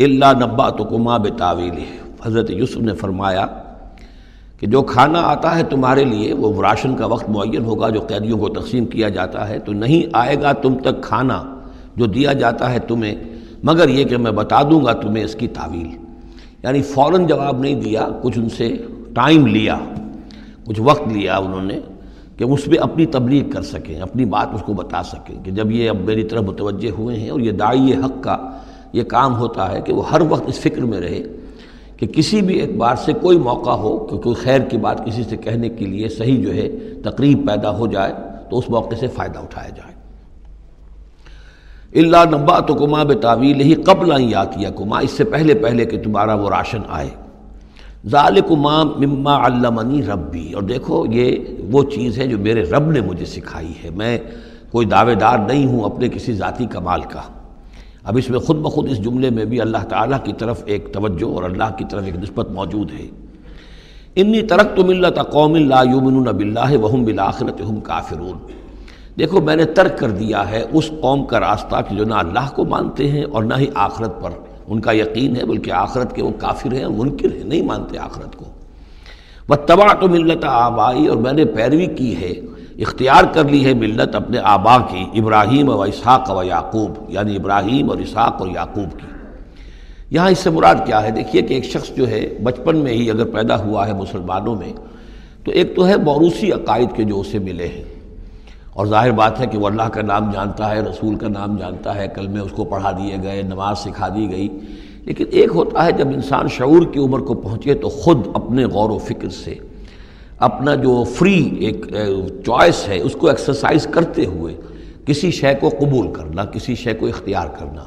اللہ 0.00 0.32
نبا 0.40 0.70
تو 0.70 0.84
کما 0.84 1.16
بے 1.16 1.30
تعویل 1.30 1.84
حضرت 2.26 2.50
یوسف 2.50 2.76
نے 2.76 2.94
فرمایا 2.94 3.46
کہ 4.60 4.66
جو 4.66 4.82
کھانا 4.82 5.20
آتا 5.20 5.58
ہے 5.58 5.62
تمہارے 5.62 6.04
لیے، 6.04 6.34
وہ 6.34 6.62
راشن 6.62 6.96
کا 6.96 7.06
وقت 7.06 7.30
معین 7.30 7.64
ہوگا، 7.64 7.88
جو 7.88 8.00
قیدیوں 8.00 8.38
کو 8.38 8.48
تقسیم 8.48 8.86
کیا 8.86 9.08
جاتا 9.08 9.48
ہے، 9.48 9.58
تو 9.58 9.72
نہیں 9.72 10.10
آئے 10.12 10.40
گا 10.42 10.52
تم 10.52 10.78
تک 10.78 11.02
کھانا 11.02 11.42
جو 11.96 12.06
دیا 12.06 12.32
جاتا 12.32 12.72
ہے 12.72 12.78
تمہیں، 12.78 13.14
مگر 13.62 13.88
یہ 13.88 14.04
کہ 14.04 14.16
میں 14.16 14.30
بتا 14.30 14.62
دوں 14.62 14.84
گا 14.84 14.92
تمہیں 14.92 15.24
اس 15.24 15.34
کی 15.34 15.48
تعویل۔ 15.48 15.96
یعنی 16.62 16.82
فوراً 16.82 17.26
جواب 17.26 17.60
نہیں 17.60 17.74
دیا، 17.74 18.08
کچھ 18.22 18.38
ان 18.38 18.48
سے 18.48 18.76
ٹائم 19.14 19.46
لیا، 19.46 19.78
کچھ 20.64 20.80
وقت 20.80 21.08
لیا 21.08 21.36
انہوں 21.36 21.62
نے۔ 21.62 21.80
کہ 22.38 22.44
اس 22.44 22.64
پہ 22.64 22.78
اپنی 22.80 23.06
تبلیغ 23.06 23.50
کر 23.50 23.62
سکیں، 23.62 24.00
اپنی 24.00 24.24
بات 24.24 24.48
اس 24.54 24.62
کو 24.62 24.72
بتا 24.72 25.02
سکیں 25.02 25.44
کہ 25.44 25.50
جب 25.50 25.70
یہ 25.70 25.90
اب 25.90 25.96
میری 26.00 26.24
طرف 26.24 26.42
متوجہ 26.42 26.90
ہوئے 26.90 27.16
ہیں 27.16 27.30
اور 27.30 27.40
یہ 27.40 27.52
دائی 27.52 27.92
حق 27.92 28.22
کا 28.24 28.36
یہ 28.92 29.02
کام 29.02 29.36
ہوتا 29.36 29.72
ہے 29.72 29.80
کہ 29.80 29.92
وہ 29.92 30.10
ہر 30.10 30.20
وقت 30.28 30.44
اس 30.46 30.58
فکر 30.58 30.80
میں 30.80 31.00
رہے 31.00 31.22
کہ 31.96 32.06
کسی 32.06 32.40
بھی 32.42 32.60
اعتبار 32.62 32.96
سے 32.96 33.12
کوئی 33.12 33.38
موقع 33.38 33.70
ہو 33.70 33.98
کہ 34.06 34.16
کوئی 34.16 34.34
خیر 34.34 34.60
کی 34.60 34.76
بات 34.76 35.06
کسی 35.06 35.22
سے 35.24 35.36
کہنے 35.36 35.68
کے 35.68 35.86
لیے 35.86 36.08
صحیح 36.08 36.42
جو 36.42 36.54
ہے 36.54 36.68
تقریب 37.04 37.46
پیدا 37.48 37.70
ہو 37.70 37.86
جائے 37.86 38.12
تو 38.50 38.58
اس 38.58 38.68
موقع 38.70 38.94
سے 38.94 39.06
فائدہ 39.06 39.38
اٹھایا 39.38 39.68
جائے۔ 39.68 39.94
اللہ 42.00 42.24
نبا 42.30 42.60
تو 42.60 42.74
کما 42.74 43.02
بے 43.02 43.14
تعویل 43.14 43.60
ہی 43.60 43.74
قبل 43.74 44.20
یا 44.20 44.44
کیا 44.44 44.70
کما 44.70 44.98
اس 44.98 45.10
سے 45.10 45.24
پہلے 45.24 45.54
پہلے 45.54 45.84
کہ 45.84 46.02
تمہارا 46.02 46.34
وہ 46.34 46.48
راشن 46.50 46.80
آئے۔ 46.88 47.08
ذالک 48.06 48.48
ظالکما 48.48 48.84
مما 48.84 49.46
علمنی 49.46 50.02
ربی۔ 50.02 50.52
اور 50.52 50.62
دیکھو، 50.62 51.06
یہ 51.06 51.36
وہ 51.70 51.82
چیز 51.82 52.18
ہے 52.18 52.26
جو 52.26 52.38
میرے 52.38 52.62
رب 52.62 52.90
نے 52.90 53.00
مجھے 53.00 53.24
سکھائی 53.24 53.72
ہے۔ 53.84 53.90
میں 53.90 54.18
کوئی 54.70 54.86
دعوے 54.86 55.14
دار 55.14 55.38
نہیں 55.38 55.66
ہوں 55.66 55.80
اپنے 55.80 56.08
کسی 56.08 56.32
ذاتی 56.32 56.66
کمال 56.66 57.00
کا۔ 57.00 57.20
اب 58.04 58.16
اس 58.16 58.30
میں 58.30 58.38
خود 58.38 58.56
بخود 58.56 58.90
اس 58.90 59.04
جملے 59.04 59.30
میں 59.30 59.44
بھی 59.44 59.60
اللہ 59.60 59.84
تعالیٰ 59.88 60.18
کی 60.24 60.32
طرف 60.32 60.62
ایک 60.66 60.92
توجہ 60.92 61.34
اور 61.34 61.42
اللہ 61.42 61.76
کی 61.78 61.84
طرف 61.90 62.02
ایک 62.04 62.16
نسبت 62.16 62.50
موجود 62.50 62.90
ہے۔ 63.00 63.06
انی 64.16 64.42
ترک 64.42 64.76
تو 64.76 64.84
ملت 64.84 65.30
قوم 65.32 65.54
اللہ 65.54 65.90
یومن 65.90 66.22
بلّہ 66.22 66.76
وہم 66.76 67.04
بالآخرت 67.04 67.60
ہم 67.60 67.80
کافرون۔ 67.80 68.52
دیکھو، 69.18 69.40
میں 69.40 69.56
نے 69.56 69.64
ترک 69.64 69.98
کر 69.98 70.10
دیا 70.10 70.50
ہے 70.50 70.64
اس 70.72 70.90
قوم 71.00 71.24
کا 71.24 71.40
راستہ 71.40 71.76
کہ 71.88 71.96
جو 71.96 72.04
نہ 72.04 72.14
اللہ 72.14 72.48
کو 72.54 72.64
مانتے 72.64 73.08
ہیں 73.08 73.24
اور 73.24 73.42
نہ 73.42 73.54
ہی 73.58 73.66
آخرت 73.74 74.22
پر۔ 74.22 74.30
ان 74.70 74.80
کا 74.80 74.92
یقین 74.92 75.36
ہے، 75.36 75.44
بلکہ 75.44 75.70
آخرت 75.70 76.16
کے 76.16 76.22
وہ 76.22 76.30
کافر 76.38 76.72
ہیں، 76.72 76.88
منکر 76.88 77.36
ہیں، 77.36 77.44
نہیں 77.44 77.62
مانتے 77.62 77.98
آخرت 77.98 78.36
کو۔ 78.36 78.44
وہ 79.48 79.54
تباہ 79.54 79.94
تو 80.00 80.08
ملت 80.08 80.44
آبائی، 80.44 81.06
اور 81.06 81.16
میں 81.16 81.32
نے 81.32 81.44
پیروی 81.44 81.86
کی 81.86 82.16
ہے، 82.16 82.32
اختیار 82.78 83.24
کر 83.32 83.44
لی 83.44 83.64
ہے 83.64 83.74
ملت 83.74 84.14
اپنے 84.14 84.38
آبا 84.42 84.78
کی، 84.78 85.20
ابراہیم 85.20 85.68
و 85.68 85.82
اسحاق 85.82 86.36
و 86.36 86.42
یعقوب 86.42 86.90
یعنی 87.08 87.36
ابراہیم 87.36 87.90
اور 87.90 87.98
اسحاق 87.98 88.34
اور 88.38 88.48
یعقوب 88.48 88.98
کی۔ 89.00 89.06
یہاں 90.10 90.30
اس 90.30 90.38
سے 90.38 90.50
مراد 90.50 90.74
کیا 90.86 91.02
ہے؟ 91.02 91.10
دیکھیے 91.10 91.42
کہ 91.42 91.54
ایک 91.54 91.64
شخص 91.64 91.90
جو 91.96 92.08
ہے، 92.08 92.38
بچپن 92.42 92.76
میں 92.76 92.92
ہی 92.92 93.10
اگر 93.10 93.24
پیدا 93.24 93.58
ہوا 93.58 93.86
ہے 93.86 93.92
مسلمانوں 93.92 94.54
میں، 94.54 94.72
تو 95.44 95.50
ایک 95.50 95.76
تو 95.76 95.86
ہے 95.86 95.96
موروثی 95.96 96.52
عقائد 96.52 96.88
کے 96.96 97.04
جو 97.04 97.20
اسے 97.20 97.38
ملے 97.38 97.68
ہیں۔ 97.68 97.97
اور 98.78 98.86
ظاہر 98.86 99.10
بات 99.10 99.40
ہے 99.40 99.46
کہ 99.46 99.58
وہ 99.58 99.66
اللہ 99.66 99.82
کا 99.82 100.02
نام 100.02 100.30
جانتا 100.30 100.70
ہے، 100.70 100.80
رسول 100.80 101.14
کا 101.14 101.28
نام 101.28 101.56
جانتا 101.56 101.94
ہے 101.94 102.08
کل 102.14 102.28
میں 102.28 102.40
اس 102.40 102.50
کو 102.50 102.64
پڑھا 102.64 102.90
دیے 102.90 103.16
گئے، 103.22 103.42
نماز 103.42 103.78
سکھا 103.78 104.08
دی 104.08 104.30
گئی۔ 104.30 104.48
لیکن 105.04 105.24
ایک 105.30 105.48
ہوتا 105.54 105.86
ہے 105.86 105.92
جب 105.92 106.08
انسان 106.08 106.48
شعور 106.48 106.86
کی 106.92 107.00
عمر 107.00 107.18
کو 107.18 107.34
پہنچے 107.34 107.74
تو 107.74 107.88
خود 107.88 108.26
اپنے 108.34 108.64
غور 108.64 108.90
و 108.90 108.98
فکر 108.98 109.28
سے، 109.28 109.54
اپنا 110.38 110.74
جو 110.74 111.04
فری 111.04 111.56
ایک 111.60 111.86
چوائس 112.46 112.88
ہے، 112.88 113.00
اس 113.00 113.12
کو 113.12 113.28
ایکسرسائز 113.28 113.86
کرتے 113.90 114.26
ہوئے 114.26 114.54
کسی 115.06 115.30
شے 115.30 115.54
کو 115.60 115.68
قبول 115.68 116.12
کرنا، 116.12 116.44
کسی 116.44 116.74
شے 116.74 116.94
کو 116.94 117.06
اختیار 117.06 117.46
کرنا۔ 117.46 117.84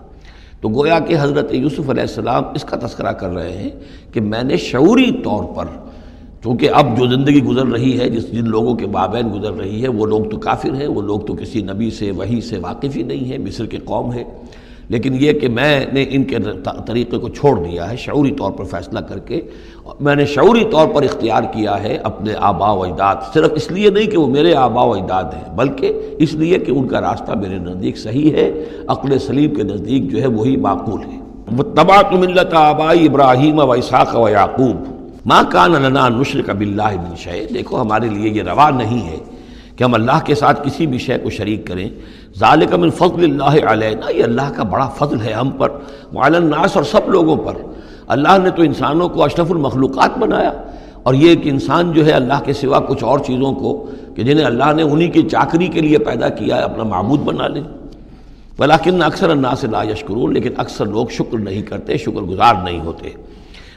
تو 0.62 0.70
گویا 0.70 1.00
کہ 1.00 1.16
حضرت 1.22 1.54
یوسف 1.54 1.90
علیہ 1.90 2.02
السلام 2.02 2.44
اس 2.56 2.64
کا 2.64 2.78
تذکرہ 2.78 3.12
کر 3.12 3.30
رہے 3.30 3.52
ہیں 3.52 3.70
کہ 4.14 4.22
میں 4.22 4.44
نے 4.44 4.58
شعوری 4.58 5.12
طور 5.24 5.44
پر 5.44 5.66
چونکہ 6.44 6.70
اب 6.74 6.98
جو 6.98 7.08
زندگی 7.08 7.44
گزر 7.44 7.68
رہی 7.68 8.00
ہے، 8.00 8.10
جس 8.10 8.32
جن 8.32 8.50
لوگوں 8.50 8.76
کے 8.76 8.86
بابین 8.86 9.28
گزر 9.34 9.54
رہی 9.54 9.84
ہے، 9.84 9.88
وہ 9.88 10.06
لوگ 10.06 10.24
تو 10.24 10.38
کافر 10.38 10.74
ہیں، 10.74 10.88
وہ 10.88 11.02
لوگ 11.02 11.20
تو 11.20 11.34
کسی 11.34 11.62
نبی 11.62 11.92
سے 11.92 12.12
وہی 12.12 12.42
سے 12.42 12.58
واقف 12.58 12.98
ہی 12.98 13.04
نہیں 13.04 13.32
ہے 13.32 13.38
مصر 13.38 13.66
کے 13.66 13.78
قوم 13.78 14.14
ہے 14.14 14.24
لیکن 14.90 15.16
یہ 15.20 15.34
کہ 15.34 15.50
میں 15.50 15.86
نے 15.94 16.06
ان 16.10 16.24
کے 16.24 16.38
طریقے 16.86 17.18
کو 17.18 17.30
چھوڑ 17.30 17.58
دیا 17.60 17.92
ہے، 17.92 17.98
شعوری 17.98 18.32
طور 18.32 18.52
پر 18.52 18.64
فیصلہ 18.64 19.00
کر 19.00 19.20
کے، 19.20 19.42
میں 20.00 20.16
نے 20.16 20.26
شعوری 20.26 20.64
طور 20.72 20.88
پر 20.88 21.04
اختیار 21.04 21.44
کیا 21.44 21.84
ہے 21.84 21.98
اپنے 22.04 22.34
آبا 22.40 22.72
و 22.72 22.84
اجداد۔ 22.84 23.16
صرف 23.34 23.52
اس 23.56 23.72
لیے 23.72 23.90
نہیں 23.90 24.08
کہ 24.08 24.18
وہ 24.18 24.28
میرے 24.28 24.54
آبا 24.56 24.84
و 24.84 24.94
اجداد 24.94 25.24
ہیں، 25.24 25.56
بلکہ 25.56 26.16
اس 26.18 26.34
لیے 26.34 26.60
کہ 26.60 26.72
ان 26.72 26.88
کا 26.88 27.02
راستہ 27.02 27.32
میرے 27.32 27.58
نزدیک 27.58 27.98
صحیح 27.98 28.32
ہے، 28.32 28.52
عقل 28.88 29.18
سلیم 29.20 29.54
کے 29.56 29.64
نزدیک 29.64 30.12
جو 30.12 30.22
ہے 30.22 30.28
وہی 30.28 30.58
معقول 30.58 31.02
ہے۔ 31.02 31.20
وہ 31.58 31.64
تباہ 31.64 32.16
ملت 32.16 32.54
آبائی 32.54 33.06
ابراہیم 33.06 33.60
و 33.60 33.72
اساق 33.72 34.16
و 34.16 34.30
یعقوب 34.30 34.91
ماں 35.26 35.44
کان 35.52 35.72
لنا 35.72 36.10
نشر 36.10 36.42
کا 36.42 36.54
بلّہ 36.54 36.84
بن 36.84 37.16
شے 37.16 37.48
دیکھو 37.54 37.82
ہمارے 37.82 38.08
لیے 38.08 38.30
یہ 38.30 38.44
روا 38.44 38.70
نہیں 38.70 39.08
ہے 39.08 39.18
کہ 39.76 39.84
ہم 39.84 39.94
اللہ 39.94 40.20
کے 40.26 40.36
ساتھ 40.36 40.68
کسی 40.68 40.88
بھی 40.88 40.98
شے 40.98 41.18
کو 41.18 41.30
شریک 41.30 41.68
کریں۔ 41.68 41.90
ذالک 42.40 42.74
من 42.74 42.90
فضل 42.90 43.24
اللہ 43.24 43.66
علیہ 43.66 44.18
یہ 44.18 44.24
اللہ 44.24 44.54
کا 44.56 44.64
بڑا 44.64 44.88
فضل 44.88 45.22
ہے 45.22 45.34
ہم 45.34 45.50
پر 45.50 45.70
الناس 46.16 46.76
اور 46.76 46.84
سب 46.84 47.10
لوگوں 47.10 47.36
پر۔ 47.36 47.54
اللہ 48.08 48.38
نے 48.44 48.50
تو 48.50 48.62
انسانوں 48.62 49.10
کو 49.10 49.24
اشرف 49.24 49.52
المخلوقات 49.52 50.18
بنایا۔ 50.18 50.52
اور 51.04 51.14
یہ 51.14 51.36
کہ 51.36 51.50
انسان 51.50 51.92
جو 51.92 52.06
ہے 52.06 52.12
اللہ 52.12 52.44
کے 52.46 52.54
سوا 52.54 52.80
کچھ 52.80 53.04
اور 53.04 53.20
چیزوں 53.20 53.54
کو 53.54 53.88
کہ 54.16 54.24
جنہیں 54.24 54.46
اللہ 54.46 54.74
نے 54.76 54.84
انہی 54.84 55.08
کی 55.08 55.22
چاکری 55.22 55.68
کے 55.68 55.82
لیے 55.82 55.98
پیدا 55.98 56.30
کیا 56.30 56.58
ہے، 56.58 56.62
اپنا 56.62 56.84
معبود 56.84 57.20
بنا 57.20 57.48
لیں۔ 57.48 57.64
ولیکن 58.60 59.04
اکثر 59.04 59.30
الناس 59.30 59.64
لا 59.64 59.84
یشکرون، 59.84 60.34
لیکن 60.34 60.50
اکثر 60.58 60.86
لوگ 60.86 61.08
شکر 61.08 61.38
نہیں 61.38 61.62
کرتے 61.62 61.98
شکر 61.98 62.22
گزار 62.22 62.56
نہیں 62.64 62.80
ہوتے۔ 62.80 63.10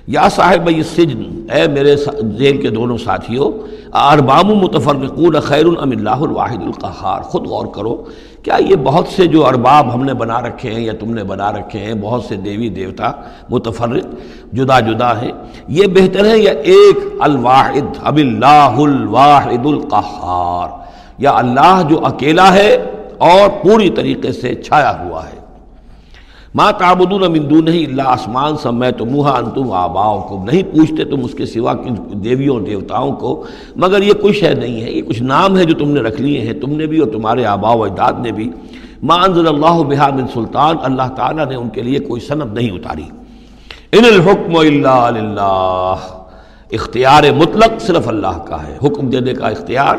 یا 0.07 0.29
صاحب 0.29 0.69
سجن، 0.87 1.23
اے 1.55 1.67
میرے 1.73 1.95
ذیل 2.39 2.61
کے 2.63 2.71
دونوں 2.71 2.97
ساتھیوں 2.99 3.51
اربام 3.99 4.49
متفرقون 4.59 5.39
خیر 5.41 5.67
ام 5.67 5.91
اللہ 5.91 6.25
الواحد 6.27 6.63
القحار 6.63 7.23
خود 7.23 7.47
غور 7.47 7.67
کرو، 7.75 7.95
کیا 8.43 8.57
یہ 8.61 8.77
بہت 8.85 9.09
سے 9.09 9.27
جو 9.27 9.47
ارباب 9.47 9.93
ہم 9.95 10.05
نے 10.05 10.15
بنا 10.15 10.41
رکھے 10.43 10.71
ہیں 10.73 10.81
یا 10.81 10.93
تم 11.01 11.13
نے 11.15 11.25
بنا 11.25 11.51
رکھے 11.53 11.79
ہیں، 11.79 11.95
بہت 12.01 12.25
سے 12.25 12.37
دیوی 12.37 12.69
دیوتا 12.69 13.11
متفرق 13.51 14.55
جدا 14.55 14.81
جدا 14.81 15.13
ہیں، 15.21 15.33
یہ 15.69 15.87
بہتر 15.95 16.25
ہے 16.25 16.39
یا 16.39 16.53
ایک 16.53 16.99
الواحد؟ 17.21 17.97
اب 18.03 18.17
اللہ 18.17 18.81
الواحد 18.81 19.67
القحار 19.67 20.69
یا 21.19 21.33
اللہ 21.37 21.83
جو 21.89 22.05
اکیلا 22.07 22.53
ہے 22.55 22.77
اور 23.31 23.49
پوری 23.63 23.91
طریقے 23.91 24.33
سے 24.33 24.55
چھایا 24.55 24.93
ہوا 25.01 25.25
ہے۔ 25.25 25.43
ماں 26.55 26.73
تعبدون 26.73 27.33
من 27.33 27.51
دون 27.51 27.69
اللہ 27.69 28.03
آسمان 28.07 28.57
سب 28.57 28.75
میں 28.75 28.91
تو 28.91 29.05
منہ 29.05 29.23
انتم 29.23 29.73
آباؤ 29.73 30.21
کو 30.21 30.45
نہیں 30.45 30.63
پوچھتے 30.63 31.05
تم 31.05 31.25
اس 31.25 31.35
کے 31.35 31.47
سوا 31.47 31.75
کن 31.75 32.25
دیویوں 32.25 32.61
دیوتاؤں 32.61 33.13
کو، 33.13 33.45
مگر 33.77 34.03
یہ 34.03 34.13
کچھ 34.13 34.45
ہے 34.45 34.55
نہیں 34.55 34.83
ہے، 34.83 34.91
یہ 34.91 35.03
کچھ 35.03 35.23
نام 35.23 35.59
ہے 35.59 35.65
جو 35.65 35.75
تم 35.75 35.91
نے 35.91 36.01
رکھ 36.01 36.21
لیے 36.21 36.41
ہیں، 36.41 36.53
تم 36.53 36.71
نے 36.71 36.87
بھی 36.87 36.99
اور 36.99 37.09
تمہارے 37.13 37.45
آبا 37.45 37.75
و 37.75 37.85
اجداد 37.85 38.13
نے 38.23 38.33
بھی۔ 38.33 38.51
ماں 39.03 39.19
انزل 39.19 39.49
اللہ 39.49 39.83
بحا 39.83 40.11
من 40.11 40.27
سلطان، 40.35 40.77
اللہ 40.83 41.09
تعالیٰ 41.17 41.47
نے 41.47 41.55
ان 41.55 41.69
کے 41.69 41.83
لیے 41.83 41.99
کوئی 41.99 42.21
صنعت 42.21 42.47
نہیں 42.47 42.71
اتاری۔ 42.71 43.05
ان 43.93 44.05
الحکم 44.05 44.57
اللہ 44.57 45.95
اختیار 46.73 47.23
مطلق 47.37 47.81
صرف 47.81 48.09
اللہ 48.09 48.39
کا 48.45 48.67
ہے۔ 48.67 48.79
حکم 48.87 49.11
دینے 49.11 49.33
کا 49.33 49.49
اختیار، 49.49 49.97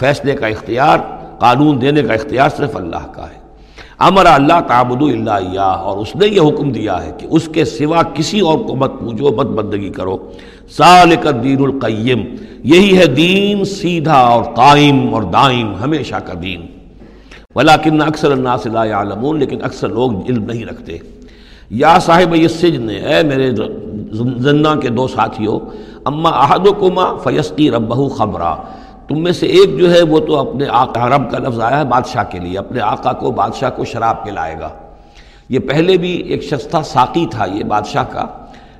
فیصلے 0.00 0.32
کا 0.32 0.46
اختیار، 0.46 0.98
قانون 1.38 1.80
دینے 1.80 2.02
کا 2.02 2.14
اختیار 2.14 2.48
صرف 2.56 2.76
اللہ 2.76 3.12
کا 3.12 3.22
ہے۔ 3.22 3.45
امر 3.98 4.26
اللہ 4.26 4.60
تعبد 4.68 5.02
اللہ 5.02 5.60
اور 5.60 5.96
اس 5.96 6.16
نے 6.16 6.26
یہ 6.26 6.40
حکم 6.40 6.72
دیا 6.72 7.04
ہے 7.04 7.12
کہ 7.18 7.26
اس 7.30 7.48
کے 7.52 7.64
سوا 7.64 8.02
کسی 8.02 8.40
اور 8.40 8.58
کو 8.58 8.76
مت 8.76 8.92
پوجو، 9.00 9.30
مت 9.30 9.46
بندگی 9.46 9.88
کرو۔ 9.88 10.16
سالک 10.70 11.28
دین 11.44 11.64
القیم، 11.64 12.20
یہی 12.64 12.98
ہے 12.98 13.06
دین 13.06 13.64
سیدھا 13.64 14.18
اور 14.18 14.44
قائم 14.44 15.14
اور 15.14 15.22
دائم، 15.22 15.74
ہمیشہ 15.84 16.14
کا 16.14 16.32
دین۔ 16.42 16.66
ولیکن 17.54 18.02
اکثر 18.02 18.32
الناس 18.32 18.66
لا 18.66 18.84
یعلمون، 18.84 19.38
لیکن 19.38 19.64
اکثر 19.64 19.88
لوگ 19.88 20.12
علم 20.28 20.44
نہیں 20.44 20.64
رکھتے۔ 20.64 20.98
یا 21.70 21.98
صاحب، 21.98 22.34
یہ 22.34 22.48
سجن 22.48 22.90
اے 22.90 23.22
میرے 23.22 23.50
زندہ 24.40 24.74
کے 24.82 24.88
دو 24.88 25.08
ساتھیوں، 25.08 25.60
اما 26.04 26.28
احد 26.28 26.66
و 26.66 26.72
کما 26.72 27.30
ربہ 27.76 28.08
خبرہ 28.08 28.54
تم 29.08 29.22
میں 29.22 29.32
سے 29.32 29.46
ایک 29.46 29.78
جو 29.78 29.94
ہے 29.94 30.02
وہ 30.02 30.18
تو 30.18 30.36
اپنے 30.36 30.66
آقا 30.70 31.08
رب 31.08 31.30
کا 31.30 31.38
لفظ 31.38 31.60
آیا 31.60 31.78
ہے، 31.78 31.84
بادشاہ 31.84 32.24
کے 32.30 32.38
لیے، 32.38 32.58
اپنے 32.58 32.80
آقا 32.80 33.12
کو 33.12 33.30
بادشاہ 33.30 33.70
کو 33.70 33.84
شراب 33.84 34.24
پلائے 34.24 34.54
گا۔ 34.60 34.68
یہ 35.48 35.58
پہلے 35.58 35.96
بھی 35.96 36.10
ایک 36.10 36.42
شخص 36.42 36.66
تھا، 36.66 36.82
ساقی 36.82 37.26
تھا 37.30 37.44
یہ 37.44 37.64
بادشاہ 37.64 38.04
کا، 38.10 38.26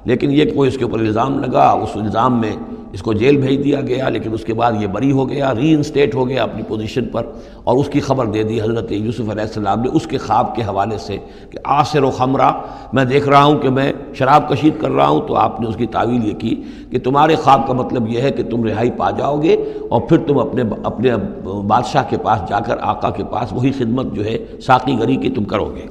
لیکن 0.05 0.31
یہ 0.31 0.45
کوئی 0.55 0.69
اس 0.69 0.79
کے 0.79 0.85
اوپر 0.85 0.99
الزام 0.99 1.39
لگا، 1.39 1.71
اس 1.71 1.89
الزام 1.95 2.41
میں 2.41 2.53
اس 2.97 3.03
کو 3.03 3.13
جیل 3.13 3.37
بھیج 3.37 3.63
دیا 3.65 3.81
گیا، 3.87 4.09
لیکن 4.09 4.33
اس 4.35 4.45
کے 4.45 4.55
بعد 4.55 4.73
یہ 4.81 4.87
بری 4.87 5.11
ہو 5.13 5.29
گیا 5.29 5.53
ری 5.55 5.73
انسٹیٹ 5.75 6.15
ہو 6.15 6.29
گیا 6.29 6.43
اپنی 6.43 6.63
پوزیشن 6.69 7.09
پر، 7.13 7.27
اور 7.65 7.77
اس 7.77 7.89
کی 7.93 8.01
خبر 8.01 8.27
دے 8.27 8.43
دی 8.43 8.61
حضرت 8.61 8.93
یوسف 8.93 9.31
علیہ 9.31 9.43
السلام 9.43 9.81
نے 9.83 9.89
اس 9.93 10.07
کے 10.07 10.19
خواب 10.19 10.55
کے 10.57 10.63
حوالے 10.63 10.99
سے 10.99 11.17
کہ 11.51 11.59
آصر 11.65 12.03
و 12.03 12.11
خمرہ، 12.11 12.51
میں 12.93 13.05
دیکھ 13.05 13.29
رہا 13.29 13.43
ہوں 13.45 13.59
کہ 13.61 13.71
میں 13.71 13.91
شراب 14.19 14.49
کشید 14.49 14.81
کر 14.81 14.91
رہا 14.91 15.09
ہوں، 15.09 15.21
تو 15.29 15.37
آپ 15.37 15.61
نے 15.61 15.67
اس 15.69 15.77
کی 15.77 15.87
تعویل 15.87 16.25
یہ 16.29 16.35
کی 16.39 16.55
کہ 16.91 16.99
تمہارے 17.05 17.35
خواب 17.37 17.67
کا 17.67 17.73
مطلب 17.73 18.09
یہ 18.09 18.23
ہے 18.23 18.31
کہ 18.31 18.43
تم 18.51 18.65
رہائی 18.65 18.91
پا 18.97 19.11
جاؤ 19.19 19.43
گے، 19.43 19.57
اور 19.89 20.01
پھر 20.09 20.19
تم 20.27 20.39
اپنے 20.39 20.63
اپنے 20.85 21.17
بادشاہ 21.45 22.05
کے 22.11 22.17
پاس 22.23 22.49
جا 22.49 22.61
کر 22.61 22.79
آقا 22.93 23.11
کے 23.11 23.25
پاس 23.31 23.53
وہی 23.53 23.73
خدمت 23.79 24.15
جو 24.15 24.25
ہے 24.25 24.37
ساقی 24.67 24.99
گری 25.01 25.17
کی 25.17 25.31
تم 25.31 25.45
کرو 25.45 25.69
گے۔ 25.77 25.87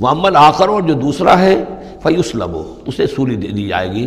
محمد 0.00 0.36
آخر 0.36 0.68
اور 0.68 0.82
جو 0.82 0.94
دوسرا 0.94 1.38
ہے 1.38 1.54
فیوس 2.02 2.34
لبو 2.34 2.62
اسے 2.86 3.06
سولی 3.06 3.36
دے 3.36 3.48
دی 3.48 3.66
جائے 3.68 3.90
گی۔ 3.92 4.06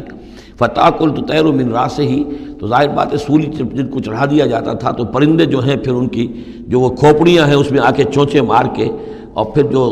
فتح 0.59 0.89
کل 0.97 1.09
تو 1.15 1.21
تیر 1.21 1.45
و 1.45 1.51
من 1.53 1.71
سے 1.95 2.03
ہی۔ 2.03 2.23
تو 2.59 2.67
ظاہر 2.67 2.87
بات 2.87 3.13
ہے، 3.13 3.17
سولی 3.17 3.45
جن 3.45 3.87
کو 3.87 3.99
چڑھا 3.99 4.25
دیا 4.25 4.45
جاتا 4.45 4.73
تھا، 4.73 4.91
تو 4.91 5.05
پرندے 5.05 5.45
جو 5.45 5.59
ہیں، 5.59 5.75
پھر 5.75 5.93
ان 5.93 6.07
کی 6.07 6.27
جو 6.67 6.79
وہ 6.79 6.89
کھوپڑیاں 6.89 7.47
ہیں، 7.47 7.55
اس 7.55 7.71
میں 7.71 7.79
آ 7.79 7.91
کے 7.91 8.03
چونچے 8.03 8.41
مار 8.41 8.65
کے 8.75 8.89
اور 9.33 9.45
پھر 9.45 9.63
جو 9.63 9.83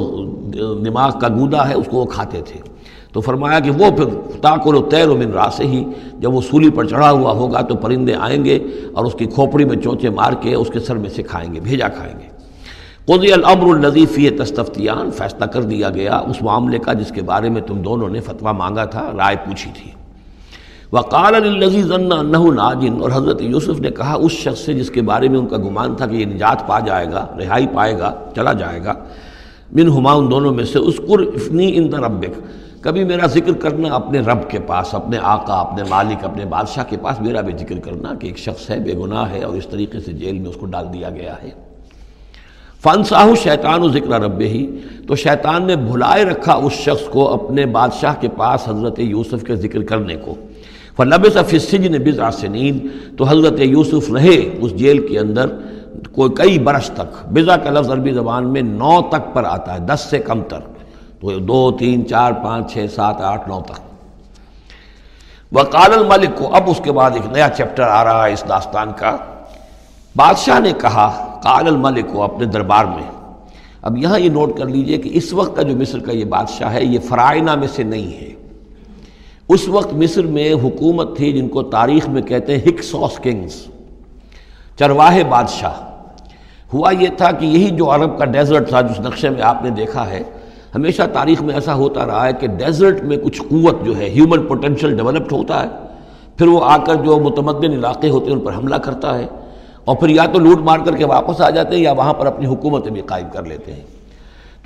دماغ 0.86 1.20
کا 1.20 1.28
گودا 1.28 1.70
ہے، 1.70 1.74
اس 1.74 1.88
کو 1.90 1.98
وہ 1.98 2.06
کھاتے 2.06 2.42
تھے۔ 2.42 2.60
تو 3.14 3.22
فرمایا 3.22 3.60
کہ 3.60 3.72
وہ 3.72 3.90
پھر 3.98 4.06
تاکل 4.42 4.76
و 4.76 4.82
تیر 4.82 5.10
و 5.10 5.18
من 5.18 5.32
سے 5.52 5.64
ہی، 5.64 5.84
جب 6.20 6.34
وہ 6.34 6.42
سولی 6.42 6.70
پر 6.70 6.86
چڑھا 6.86 7.12
ہوا 7.12 7.32
ہوگا، 7.32 7.62
تو 7.62 7.76
پرندے 7.76 8.16
آئیں 8.16 8.46
گے 8.46 8.60
اور 8.94 9.06
اس 9.06 9.14
کی 9.14 9.26
کھوپڑی 9.26 9.66
میں 9.66 9.78
چونچے 9.78 10.10
مار 10.10 10.34
کے 10.42 10.54
اس 10.54 10.70
کے 10.70 10.80
سر 10.80 10.96
میں 10.96 11.10
سے 11.10 11.24
کھائیں 11.24 11.54
گے، 11.54 11.60
بھیجا 11.60 11.88
کھائیں 11.88 12.14
گے۔ 12.20 12.28
قضی 13.06 13.32
الامر 13.32 13.76
النظیفی 13.76 14.30
تستفتیان، 14.30 15.12
فیصلہ 15.12 15.46
کر 15.46 15.62
دیا 15.62 15.90
گیا 15.90 16.18
اس 16.18 16.42
معاملے 16.42 16.80
کا، 16.80 16.94
جس 16.94 17.12
کے 17.16 17.22
بارے 17.22 17.50
میں 17.50 17.62
تم 17.62 17.82
دونوں 17.82 18.10
نے 18.10 18.20
فتویٰ 18.20 18.54
مانگا 18.54 18.86
تھا، 18.86 19.12
رائے 19.18 19.36
پوچھی 19.46 19.72
تھی۔ 19.74 19.92
وقال 20.92 21.36
الزیز 21.36 21.92
ناجن، 21.92 23.02
اور 23.02 23.12
حضرت 23.14 23.42
یوسف 23.42 23.80
نے 23.80 23.90
کہا، 23.92 24.14
اس 24.14 24.32
شخص 24.34 24.60
سے 24.60 24.74
جس 24.74 24.90
کے 24.90 25.02
بارے 25.02 25.28
میں 25.30 25.40
ان 25.40 25.48
کا 25.48 25.58
گمان 25.58 25.96
تھا 25.96 26.06
کہ 26.06 26.16
یہ 26.16 26.26
نجات 26.26 26.68
پا 26.68 26.80
جائے 26.80 27.08
گا، 27.12 27.26
رہائی 27.40 27.68
پائے 27.74 27.98
گا، 28.00 28.14
چلا 28.36 28.54
جائے 28.54 28.84
گا 28.86 28.94
من 29.72 29.90
ہما 29.90 30.14
ان 30.14 30.30
دونوں 30.32 30.54
میں 30.54 30.64
سے 30.66 30.80
اسکر 30.80 31.20
افنی 31.36 31.72
ان 31.78 31.94
ربک۔ 31.94 32.40
کبھی 32.84 33.04
میرا 33.04 33.28
ذکر 33.28 33.54
کرنا 33.54 33.94
اپنے 33.96 34.20
رب 34.20 34.50
کے 34.50 34.60
پاس، 34.68 34.94
اپنے 34.96 35.18
آقا، 35.22 35.60
اپنے 35.60 35.84
مالک، 35.90 36.24
اپنے 36.26 36.46
بادشاہ 36.46 36.84
کے 36.90 36.98
پاس 37.02 37.22
میرا 37.22 37.42
بھی 37.42 37.54
ذکر 37.60 37.80
کرنا 37.86 38.14
کہ 38.20 38.28
ایک 38.28 38.38
شخص 38.38 38.70
ہے، 38.70 38.80
بے 38.80 38.94
گناہ 38.94 39.32
ہے، 39.32 39.44
اور 39.44 39.56
اس 39.56 39.68
طریقے 39.68 40.00
سے 40.00 40.12
جیل 40.14 40.40
میں 40.40 40.50
اس 40.50 40.56
کو 40.56 40.66
ڈال 40.66 40.86
دیا 40.94 41.10
گیا 41.10 41.36
ہے۔ 41.44 41.50
فن 42.84 43.04
ساہو 43.04 43.36
شیطان 43.36 43.84
و 43.84 43.88
ذکر 43.90 44.20
رب 44.22 44.40
ہی 44.42 44.66
تو 45.08 45.16
شیطان 45.16 45.66
نے 45.68 45.76
بھلائے 45.76 46.24
رکھا 46.26 46.54
اس 46.54 46.74
شخص 46.74 47.08
کو 47.10 47.28
اپنے 47.34 47.66
بادشاہ 47.66 48.14
کے 48.20 48.28
پاس 48.38 48.68
حضرت 48.68 49.00
یوسف 49.00 49.44
کے 49.44 49.56
ذکر 49.56 49.84
کرنے 49.84 50.16
کو۔ 50.16 50.36
فلب 50.98 51.28
صفی 51.60 51.78
نے 51.78 52.00
بزا 52.00 52.32
سنین 52.32 52.88
تو 53.18 53.24
حضرت 53.24 53.60
یوسف 53.60 54.12
رہے 54.12 54.58
اس 54.62 54.76
جیل 54.76 55.08
کے 55.08 55.20
اندر 55.20 55.48
کوئی 56.12 56.32
کئی 56.36 56.60
برس 56.60 56.92
تک۔ 56.94 57.30
بزا 57.30 57.58
کا 57.58 57.70
لفظ 57.70 57.90
عربی 57.90 58.12
زبان 58.12 58.54
میں 58.54 58.62
نو 58.62 59.02
تک 59.02 59.34
پر 59.34 59.44
آتا 59.44 59.74
ہے، 59.74 59.80
دس 59.80 60.08
سے 60.10 60.20
کم 60.20 60.42
تر 60.42 60.60
تو 61.20 61.40
دو، 61.40 61.72
تین، 61.72 62.08
چار، 62.08 62.32
پانچ، 62.32 62.74
چھ، 62.74 62.86
سات، 62.96 63.22
آٹھ، 63.22 63.50
نو 63.50 63.62
تک۔ 63.62 63.80
وقال 65.52 65.94
الملک 65.94 66.30
کو 66.36 66.56
اب 66.56 66.64
اس 66.68 66.82
کے 66.84 66.92
بعد 66.92 67.12
ایک 67.12 67.32
نیا 67.32 67.48
چیپٹر 67.58 67.84
آ 67.84 68.04
رہا 68.04 68.28
ہے 68.28 68.34
اس 68.34 68.44
داستان 68.50 68.92
کا۔ 68.98 69.18
بادشاہ 70.16 70.60
نے 70.60 70.72
کہا، 70.82 71.40
قال 71.44 71.68
الملک 71.68 72.14
کو 72.14 72.24
اپنے 72.24 72.46
دربار 72.46 72.86
میں، 72.86 73.12
اب 73.82 73.98
یہاں 73.98 74.20
یہ 74.20 74.30
نوٹ 74.30 74.58
کر 74.58 74.66
لیجیے 74.66 74.98
کہ 74.98 75.10
اس 75.14 75.34
وقت 75.34 75.56
کا 75.56 75.62
جو 75.62 75.78
مصر 75.78 76.00
کا 76.00 76.12
یہ 76.12 76.26
بادشاہ 76.26 76.74
ہے، 76.74 76.86
یہ 76.86 77.00
فرائنہ 77.00 77.56
میں 77.56 77.68
سے 77.68 77.84
نہیں 77.84 78.22
ہے۔ 78.22 78.47
اس 79.50 79.70
وقت 79.70 79.94
مصر 79.94 80.26
میں 80.26 80.54
حکومت 80.54 81.18
تھی 81.18 81.34
جن 81.34 81.48
کو 81.48 81.62
تاریخ 81.62 82.10
میں 82.10 82.22
کہتے 82.22 82.58
ہیں 82.58 82.62
ہکسوس 82.68 83.18
کنگز، 83.18 83.68
چرواہے 84.80 85.24
بادشاہ۔ 85.24 85.74
ہوا 86.74 86.92
یہ 86.92 87.08
تھا 87.18 87.32
کہ 87.32 87.46
یہی 87.46 87.70
جو 87.70 87.96
عرب 87.96 88.18
کا 88.18 88.26
ڈیزرٹ 88.26 88.70
تھا، 88.70 88.82
جس 88.82 89.00
نقشے 89.00 89.30
میں 89.30 89.42
آپ 89.42 89.64
نے 89.64 89.70
دیکھا 89.70 90.10
ہے، 90.10 90.24
ہمیشہ 90.76 91.02
تاریخ 91.14 91.42
میں 91.42 91.56
ایسا 91.56 91.74
ہوتا 91.74 92.06
رہا 92.06 92.26
ہے 92.26 92.34
کہ 92.34 92.48
ڈیزرٹ 92.48 93.04
میں 93.04 93.18
کچھ 93.18 93.42
قوت 93.42 93.86
جو 93.86 93.98
ہے 93.98 94.10
ہیومن 94.10 94.44
پوٹینشیل 94.44 94.98
ڈیولپڈ 94.98 95.32
ہوتا 95.32 95.64
ہے۔ 95.64 95.68
پھر 96.38 96.48
وہ 96.48 96.60
آ 96.64 96.78
کر 96.78 96.96
جو 96.96 97.20
متمدن 97.20 97.72
علاقے 97.72 98.10
ہوتے 98.10 98.26
ہیں، 98.26 98.34
ان 98.34 98.40
پر 98.40 98.56
حملہ 98.56 98.76
کرتا 98.76 99.18
ہے۔ 99.18 99.26
اور 99.86 99.96
پھر 99.96 100.10
یا 100.10 100.26
تو 100.26 100.40
لوٹ 100.40 100.58
مار 100.58 100.80
کر 100.86 100.96
کے 100.96 101.06
واپس 101.06 101.42
آ 101.42 101.50
جاتے 101.50 101.76
ہیں 101.76 101.84
یا 101.84 101.92
وہاں 101.92 102.14
پر 102.14 102.26
اپنی 102.26 102.46
حکومتیں 102.46 102.92
بھی 102.92 103.02
قائم 103.02 103.28
کر 103.34 103.44
لیتے 103.44 103.74
ہیں۔ 103.74 103.97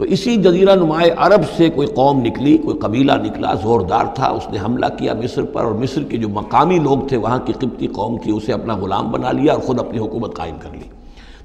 تو 0.01 0.05
اسی 0.05 0.35
جزیرہ 0.35 0.75
نمائے 0.75 1.09
عرب 1.17 1.41
سے 1.57 1.69
کوئی 1.69 1.87
قوم 1.87 2.21
نکلی، 2.25 2.57
کوئی 2.57 2.77
قبیلہ 2.77 3.11
نکلا، 3.11 3.53
زوردار 3.53 4.05
تھا، 4.15 4.27
اس 4.27 4.49
نے 4.51 4.57
حملہ 4.65 4.85
کیا 4.97 5.13
مصر 5.13 5.43
پر 5.43 5.63
اور 5.63 5.71
مصر 5.71 6.03
کے 6.03 6.17
جو 6.17 6.29
مقامی 6.29 6.79
لوگ 6.79 7.07
تھے، 7.07 7.17
وہاں 7.17 7.39
کی 7.39 7.53
قبطی 7.53 7.87
قوم 7.87 8.17
تھی، 8.17 8.31
اسے 8.31 8.53
اپنا 8.53 8.75
غلام 8.75 9.11
بنا 9.11 9.31
لیا 9.31 9.53
اور 9.53 9.61
خود 9.61 9.79
اپنی 9.79 9.99
حکومت 9.99 10.35
قائم 10.35 10.55
کر 10.59 10.69
لی۔ 10.71 10.89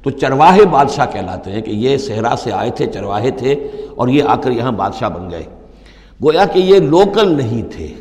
تو 0.02 0.10
چرواہے 0.10 0.64
بادشاہ 0.64 1.06
کہلاتے 1.12 1.52
ہیں 1.52 1.62
کہ 1.62 1.70
یہ 1.70 1.96
صحرا 1.96 2.34
سے 2.38 2.52
آئے 2.52 2.70
تھے، 2.70 2.86
چرواہے 2.86 3.30
تھے 3.30 3.52
اور 3.96 4.08
یہ 4.08 4.22
آ 4.24 4.36
کر 4.36 4.50
یہاں 4.50 4.72
بادشاہ 4.72 5.08
بن 5.08 5.30
گئے۔ 5.30 5.42
گویا 6.24 6.44
کہ 6.44 6.58
یہ 6.58 6.78
لوکل 6.78 7.36
نہیں 7.36 7.62
تھے، 7.72 7.94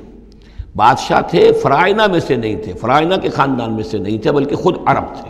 بادشاہ 0.75 1.21
تھے، 1.21 1.51
فرائنہ 1.51 2.07
میں 2.07 2.19
سے 2.19 2.35
نہیں 2.35 2.55
تھے، 2.55 2.73
فرائنہ 2.73 3.15
کے 3.15 3.29
خاندان 3.29 3.73
میں 3.73 3.83
سے 3.83 3.97
نہیں 3.97 4.17
تھے، 4.17 4.31
بلکہ 4.31 4.55
خود 4.55 4.75
عرب 4.85 5.15
تھے۔ 5.21 5.29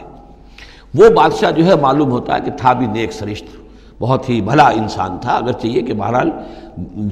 وہ 0.96 1.10
بادشاہ 1.10 1.52
جو 1.52 1.66
ہے 1.66 1.76
معلوم 1.76 2.12
ہوتا 2.12 2.36
ہے 2.36 2.42
کہ 2.46 2.52
تھا 2.52 2.74
بھی 2.74 2.86
نیک 2.86 3.14
سرشت۔ 3.14 3.64
بہت 3.99 4.29
ہی 4.29 4.41
بھلا 4.41 4.67
انسان 4.67 5.17
تھا 5.21 5.31
اگر 5.31 5.51
چاہیے 5.51 5.81
کہ 5.81 5.93
بہرحال 5.93 6.31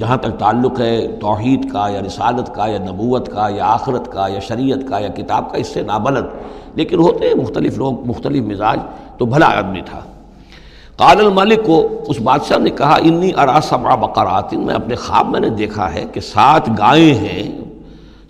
جہاں 0.00 0.16
تک 0.16 0.38
تعلق 0.38 0.80
ہے 0.80 1.06
توحید 1.20 1.72
کا 1.72 1.88
یا 1.88 2.00
رسالت 2.06 2.54
کا 2.54 2.66
یا 2.66 2.78
نبوت 2.78 3.28
کا 3.28 3.48
یا 3.48 3.64
آخرت 3.66 4.12
کا 4.12 4.28
یا 4.28 4.40
شریعت 4.40 4.78
کا 4.88 4.98
یا 4.98 5.08
کتاب 5.08 5.50
کا، 5.52 5.58
اس 5.58 5.66
سے 5.66 5.82
نابلد۔ 5.82 6.24
لیکن 6.74 6.98
ہوتے 6.98 7.28
ہیں 7.28 7.34
مختلف 7.34 7.78
لوگ، 7.78 8.06
مختلف 8.06 8.44
مزاج، 8.44 8.80
تو 9.18 9.24
بھلا 9.24 9.58
آدمی 9.58 9.80
تھا۔ 9.80 10.00
قال 10.96 11.18
الملک 11.18 11.66
کو 11.66 11.88
اس 12.08 12.20
بادشاہ 12.20 12.58
نے 12.58 12.70
کہا، 12.70 12.96
انی 13.02 13.30
ارا 13.36 13.58
سبع 13.62 13.94
بقرات 13.94 14.54
میں 14.54 14.74
اپنے 14.74 14.94
خواب 14.94 15.28
میں 15.28 15.40
نے 15.40 15.48
دیکھا 15.48 15.94
ہے 15.94 16.04
کہ 16.12 16.20
سات 16.20 16.68
گائیں 16.68 17.14
ہیں 17.14 17.60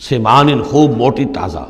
سمان 0.00 0.62
خوب 0.62 0.96
موٹی 0.96 1.24
تازہ۔ 1.24 1.66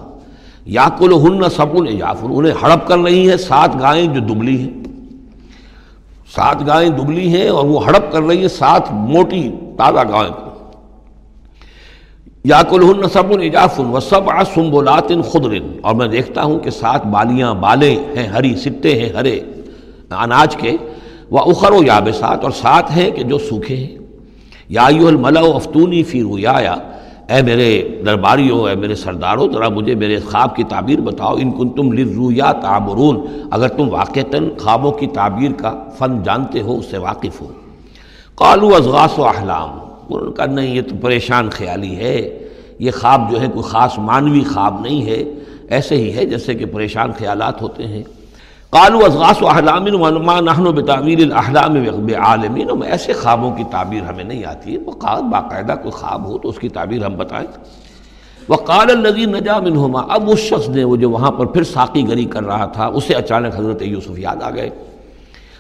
یا 0.67 0.89
کل 0.99 1.13
ہن 1.13 1.51
سبن 1.51 1.87
یافن 1.89 2.27
انہیں 2.31 2.53
ہڑپ 2.63 2.87
کر 2.87 2.99
رہی 2.99 3.31
ہیں 3.31 3.37
سات 3.37 3.81
گائیں 3.81 4.15
جو 4.15 4.21
دبلی 4.21 4.61
ہیں۔ 4.61 4.84
سات 6.33 6.67
گائیں 6.67 6.91
دبلی 6.91 7.29
ہیں 7.29 7.49
اور 7.49 7.65
وہ 7.65 7.87
ہڑپ 7.87 8.13
کر 8.13 8.23
رہی 8.23 8.41
ہیں 8.41 8.49
سات 8.49 8.93
موٹی 8.93 9.51
تازہ 9.79 10.01
گائیں 10.13 10.33
کو۔ 10.33 10.51
یا 12.45 12.63
کل 12.63 12.83
ہن 12.83 13.09
سبن 13.09 13.43
اجافن 13.43 13.85
و 13.85 14.01
سب 14.01 14.31
آسمبولات 14.31 15.09
خدرن 15.09 15.73
اور 15.83 15.95
میں 15.95 16.09
دیکھتا 16.09 16.43
ہوں 16.43 16.59
کہ 16.59 16.71
سات 16.71 17.07
بالیاں 17.07 17.55
بالیں 17.55 17.97
ہیں، 18.17 18.27
ہری 18.27 18.57
سٹے 18.57 19.01
ہیں، 19.01 19.09
ہرے۔ 19.09 19.41
اناج 20.11 20.57
کے۔ 20.57 20.77
وہ 21.31 21.39
اخر 21.39 21.73
و 21.73 21.85
یاب 21.85 22.09
سات 22.19 22.43
اور 22.43 22.51
سات 22.51 22.97
ہیں 22.97 23.11
کہ 23.11 23.23
جو 23.23 23.39
سوکھے 23.39 23.77
ہیں۔ 23.77 23.97
یا 24.69 24.87
یو 24.91 25.07
الملا 25.07 25.41
افتونی 25.41 26.03
فی 26.03 26.23
رویا 26.23 26.75
اے 27.29 27.43
میرے 27.43 27.89
درباریوں، 28.07 28.69
اے 28.69 28.75
میرے 28.75 28.95
سرداروں، 28.95 29.49
ذرا 29.53 29.69
مجھے 29.69 29.95
میرے 29.95 30.19
خواب 30.19 30.57
کی 30.57 30.65
تعبیر 30.65 31.01
بتاؤ۔ 31.01 31.35
ان 31.37 31.51
کن 31.51 31.69
تم 31.69 31.93
لرویا 31.93 32.53
تعبرون 32.53 33.27
اگر 33.51 33.69
تم 33.69 33.89
واقعتاً 33.91 34.49
خوابوں 34.59 34.93
کی 34.93 35.07
تعبیر 35.07 35.51
کا 35.53 35.85
فن 35.99 36.23
جانتے 36.23 36.61
ہو، 36.61 36.79
اس 36.79 36.87
سے 36.87 36.99
واقف 36.99 37.41
ہو۔ 37.41 37.49
قالو 38.35 38.75
ازغاس 38.75 39.19
و 39.19 39.25
احلام۔ 39.25 39.69
انہوں 40.11 40.27
نے 40.27 40.33
کہا، 40.33 40.47
نہیں، 40.47 40.75
یہ 40.75 40.83
تو 40.83 40.97
پریشان 41.01 41.51
خیالی 41.51 41.97
ہے۔ 41.97 42.39
یہ 42.79 42.91
خواب 42.91 43.31
جو 43.31 43.41
ہے، 43.41 43.47
کوئی 43.47 43.63
خاص 43.63 43.99
مانوی 43.99 44.43
خواب 44.45 44.81
نہیں 44.81 45.07
ہے۔ 45.07 45.25
ایسے 45.69 45.97
ہی 45.97 46.17
ہے 46.17 46.25
جیسے 46.25 46.55
کہ 46.55 46.67
پریشان 46.67 47.13
خیالات 47.19 47.63
ہوتے 47.63 47.87
ہیں۔ 47.87 48.03
قالو 48.75 49.05
ازغاس 49.05 49.43
و 49.43 49.47
احلام 49.49 49.85
ونما 50.03 50.39
نحن 50.41 50.65
بتعبیر 50.75 51.19
الاحلام 51.23 51.77
عالمین. 52.21 52.69
میں 52.79 52.89
ایسے 52.89 53.13
خوابوں 53.13 53.51
کی 53.57 53.65
تعبیر 53.71 54.03
ہمیں 54.03 54.25
نہیں 54.25 54.45
آتی 54.45 54.73
ہے 54.73 54.79
وہ 54.87 54.93
باقاعدہ 55.31 55.75
کوئی 55.83 55.93
خواب 55.93 56.25
ہو 56.27 56.39
تو 56.39 56.49
اس 56.49 56.59
کی 56.59 56.69
تعبیر 56.69 57.05
ہم 57.07 57.17
بتائیں. 57.17 57.47
وہ 58.49 58.57
قال 58.71 58.91
الزی 58.91 59.27
نجا 59.27 59.59
منہما 59.61 60.01
اب 60.15 60.31
اس 60.31 60.41
شخص 60.49 60.69
نے 60.69 60.85
وہ 60.85 60.97
جو 60.97 61.11
وہاں 61.11 61.31
پر 61.39 61.47
پھر 61.55 61.65
ساقی 61.65 62.07
گری 62.09 62.25
کر 62.35 62.45
رہا 62.45 62.67
تھا، 62.75 62.87
اسے 62.87 63.15
اچانک 63.15 63.59
حضرت 63.59 63.83
یوسف 63.83 64.19
یاد 64.19 64.43
آ 64.43 64.51
گئے. 64.51 64.71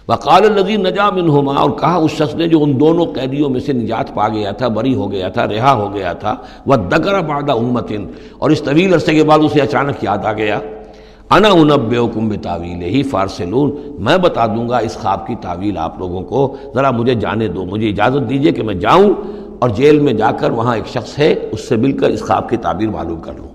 وقال 0.09 0.45
الزی 0.45 0.77
نجا 0.77 1.09
منہما 1.11 1.55
اور 1.61 1.71
کہا 1.81 1.95
اس 1.95 2.13
شخص 2.19 2.35
نے 2.35 2.49
جو 2.49 2.63
ان 2.63 2.79
دونوں 2.81 3.07
قیدیوں 3.15 3.49
میں 3.51 3.61
سے 3.61 3.73
نجات 3.73 4.15
پا 4.15 4.29
گیا 4.29 4.51
تھا، 4.59 4.69
بری 4.77 4.95
ہو 4.95 5.11
گیا 5.13 5.29
تھا، 5.29 5.47
رہا 5.49 5.73
ہو 5.73 5.93
گیا 5.95 6.13
تھا. 6.13 6.35
وہ 6.67 6.77
دگر 6.93 7.21
بادہ 7.23 7.53
امتن 7.53 8.07
اور 8.39 8.51
اس 8.51 8.63
طویل 8.63 8.95
عرصے 8.95 9.15
کے 9.15 9.25
بعد 9.25 9.39
اسے 9.45 9.61
اچانک 9.61 10.05
یاد 10.05 10.25
آ 10.25 10.33
گیا. 10.33 10.59
انا 11.31 11.49
انب 11.49 12.15
کم 12.15 12.35
تعویل 12.35 12.83
ہی 12.83 13.03
فارسلون، 13.03 13.97
میں 13.99 14.19
بتا 14.19 14.47
دوں 14.47 14.69
گا 14.69 14.77
اس 14.77 14.95
خواب 14.95 15.27
کی 15.27 15.35
تعویل 15.41 15.79
آپ 15.79 15.99
لوگوں 15.99 16.23
کو۔ 16.23 16.57
ذرا 16.75 16.91
مجھے 16.91 17.15
جانے 17.15 17.49
دو، 17.49 17.65
مجھے 17.65 17.89
اجازت 17.89 18.31
دیجیے 18.31 18.53
کہ 18.53 18.63
میں 18.63 18.75
جاؤں 18.75 19.11
اور 19.59 19.71
جیل 19.71 20.01
میں 20.01 20.13
جا 20.13 20.31
کر 20.33 20.51
وہاں 20.51 20.77
ایک 20.77 20.89
شخص 20.89 21.19
ہے، 21.19 21.35
اس 21.53 21.69
سے 21.69 21.77
مل 21.77 21.93
کر 21.99 22.11
اس 22.11 22.23
خواب 22.23 22.49
کی 22.49 22.57
تعبیر 22.57 22.89
معلوم 22.89 23.21
کر 23.21 23.33
لوں۔ 23.37 23.49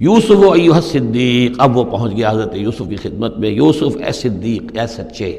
یوسف 0.00 0.30
و 0.30 0.52
ایوہ 0.52 0.80
صدیق، 0.80 1.52
اب 1.58 1.76
وہ 1.76 1.84
پہنچ 1.84 2.16
گیا 2.16 2.30
حضرت 2.30 2.56
یوسف 2.56 2.82
کی 2.88 2.96
خدمت 2.96 3.38
میں۔ 3.38 3.48
یوسف، 3.48 3.96
اے 4.06 4.12
صدیق، 4.12 4.78
اے 4.78 4.86
سچے۔ 4.86 5.38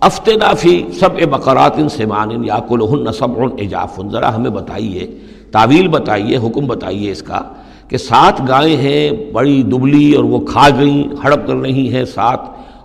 افتنافی 0.00 0.82
سب 1.00 1.10
بقرات 1.30 1.72
سمان 1.90 2.44
یا 2.44 2.58
کلہن 2.68 3.12
سب 3.12 3.40
اجاف۔ 3.40 4.00
ذرا 4.12 4.36
ہمیں 4.36 4.50
بتائیے 4.50 5.06
تعویل 5.50 5.88
بتائیے، 5.88 6.36
حکم 6.36 6.66
بتائیے 6.66 7.12
اس 7.12 7.22
کا۔ 7.22 7.40
کہ 7.88 7.98
سات 7.98 8.48
گائیں 8.48 8.76
ہیں، 8.76 9.32
بڑی 9.32 9.62
دبلی 9.62 10.14
اور 10.14 10.24
وہ 10.24 10.38
کھا 10.38 10.68
گئیں، 10.78 11.14
ہڑپ 11.24 11.46
کر 11.46 11.54
رہی 11.54 11.94
ہیں 11.94 12.04
سات، 12.04 12.40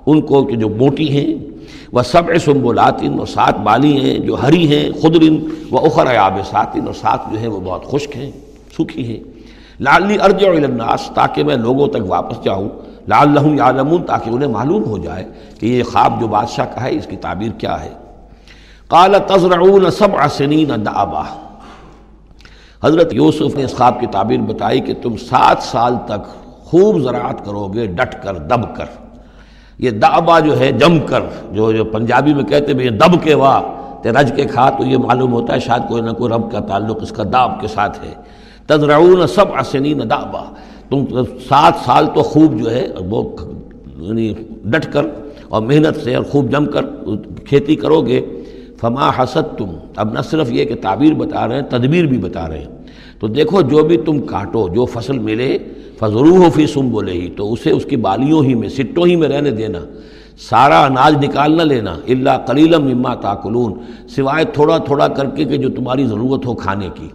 ان 0.06 0.22
کو 0.22 0.44
کہ 0.44 0.56
جو 0.56 0.70
موٹی 0.70 1.10
ہیں۔ 1.10 1.52
وہ 1.92 2.02
سب 2.02 2.22
سنبولاتن 2.46 3.20
اور 3.20 3.28
سات 3.28 3.58
بالی 3.58 4.00
ہیں 4.00 4.20
جو 4.20 4.36
ہری 4.44 4.68
ہیں 4.68 4.90
خدرن 5.02 5.38
و 5.72 5.78
اخر 5.78 6.16
آب 6.16 6.34
ساتن 6.46 6.86
اور 6.86 6.94
سات 6.94 7.20
جو 7.32 7.40
ہیں 7.40 7.48
وہ 7.48 7.60
بہت 7.60 7.86
خشک 7.92 8.18
ہیں، 8.18 8.32
سوکھی 8.78 9.08
ہیں۔ 9.08 9.20
لالی 9.80 10.18
ارج 10.24 10.46
الناس 10.46 11.12
تاکہ 11.14 11.44
میں 11.44 11.56
لوگوں 11.56 11.88
تک 11.88 12.02
واپس 12.08 12.44
جاؤں۔ 12.44 12.70
لال 13.08 13.30
لہم 13.34 13.58
یعلمون 13.58 14.04
تاکہ 14.04 14.30
انہیں 14.30 14.50
معلوم 14.50 14.86
ہو 14.86 14.98
جائے 14.98 15.26
کہ 15.60 15.66
یہ 15.66 15.84
خواب 15.84 16.22
جو 16.22 16.28
بادشاہ 16.28 16.66
کا 16.66 16.84
ہے، 16.84 16.96
اس 16.96 17.08
کی 17.08 17.16
تعبیر 17.16 17.52
کیا 17.52 17.84
ہے۔ 17.84 17.90
قال 18.88 19.16
تزرعون 19.28 19.92
سبع 19.92 20.28
سنین 20.28 20.72
دعبا۔ 20.86 21.51
حضرت 22.84 23.14
یوسف 23.14 23.56
نے 23.56 23.64
اس 23.64 23.76
خواب 23.78 24.00
کی 24.00 24.06
تعبیر 24.06 24.40
بتائی 24.40 24.80
کہ 24.80 24.94
تم 25.02 25.18
سات 25.18 25.58
سال 25.64 25.94
تک 26.06 26.28
خوب 26.50 27.02
زراعت 27.02 27.46
کرو 27.46 27.68
گے، 27.68 27.86
ڈٹ 27.86 28.24
کر، 28.24 28.34
دب 28.34 28.76
کر۔ 28.76 28.86
یہ 29.78 29.92
دعبا 29.92 30.40
جو 30.40 30.60
ہے، 30.60 30.72
جم 30.72 31.00
کر۔ 31.00 31.20
جو 31.52 31.72
جو 31.72 31.86
پنجابی 31.86 32.34
میں 32.34 32.44
کہتے 32.44 32.74
ہیں، 32.74 32.90
دب 32.90 33.24
کے 33.24 33.34
واہ۔ 33.34 33.62
تے 34.02 34.10
رج 34.10 34.34
کے 34.36 34.44
کھا 34.44 34.70
تو 34.70 34.84
یہ 34.84 34.98
معلوم 34.98 35.34
ہوتا 35.34 35.54
ہے، 35.54 35.60
شاید 35.60 35.90
کوئی 35.90 36.02
نہ 36.02 36.12
کوئی 36.12 36.32
رب 36.32 36.52
کا 36.52 36.60
تعلق 36.60 36.98
اس 37.02 37.10
کا 37.10 37.24
داب 37.34 37.62
کے 37.62 37.68
ساتھ 37.68 38.00
ہے۔ 38.06 38.14
تزرعون 38.68 39.28
سب 39.28 39.46
سنین 39.66 40.00
دعبا 40.00 40.44
تم 40.90 41.06
سات 41.50 41.74
سال 41.86 42.08
تو 42.16 42.24
خوب 42.24 42.60
جو 42.60 42.72
ہے، 42.72 42.88
وہ 43.10 43.36
یعنی 43.98 44.34
ڈٹ 44.66 44.94
کر 44.94 45.06
اور 45.50 45.62
محنت 45.62 46.04
سے 46.04 46.16
اور 46.16 46.24
خوب 46.24 46.52
جم 46.52 46.66
کر، 46.66 46.86
کھیتی 47.46 47.76
کرو 47.76 48.02
گے۔ 48.02 48.41
فما 48.82 49.10
حسد 49.10 49.58
تم 49.58 49.66
اب 49.96 50.14
نہ 50.14 50.20
صرف 50.22 50.52
یہ 50.52 50.66
کہ 50.66 50.76
تعبیر 50.82 51.14
بتا 51.14 51.48
رہے 51.48 51.56
ہیں، 51.56 51.62
تدبیر 51.62 52.06
بھی 52.06 52.18
بتا 52.18 52.50
رہے 52.50 52.58
ہیں۔ 52.58 52.68
تو 53.20 53.28
دیکھو، 53.28 53.62
جو 53.62 53.84
بھی 53.84 53.98
تم 53.98 54.20
کاٹو، 54.20 54.68
جو 54.68 54.86
فصل 54.86 55.20
ملے 55.20 55.58
فضرو 56.00 56.36
ہو 56.36 56.50
فی 56.50 56.68
سم 56.68 56.90
بولے 56.90 57.12
ہی 57.12 57.30
تو 57.30 57.54
اسے 57.54 57.72
اس 57.72 57.86
کی 57.86 57.96
بالیوں 57.96 58.44
ہی 58.44 58.56
میں، 58.56 58.70
سٹوں 58.70 59.08
ہی 59.08 59.16
میں 59.16 59.28
رہنے 59.28 59.52
دینا۔ 59.52 59.80
سارا 60.50 60.86
اناج 60.86 61.26
نکال 61.26 61.58
نہ 61.58 61.62
لینا 61.62 61.92
اللہ 62.08 62.38
کلیلم 62.48 62.86
اما 62.86 63.16
تاکلون۔ 63.16 63.74
سوائے 64.10 64.46
تھوڑا 64.46 64.78
تھوڑا 64.78 65.08
کر 65.08 65.26
کے 65.26 65.46
کہ 65.46 65.58
جو 65.58 65.70
تمہاری 65.70 66.08
ضرورت 66.08 66.46
ہو 66.46 66.56
کھانے 66.56 66.90
کی۔ 66.96 67.08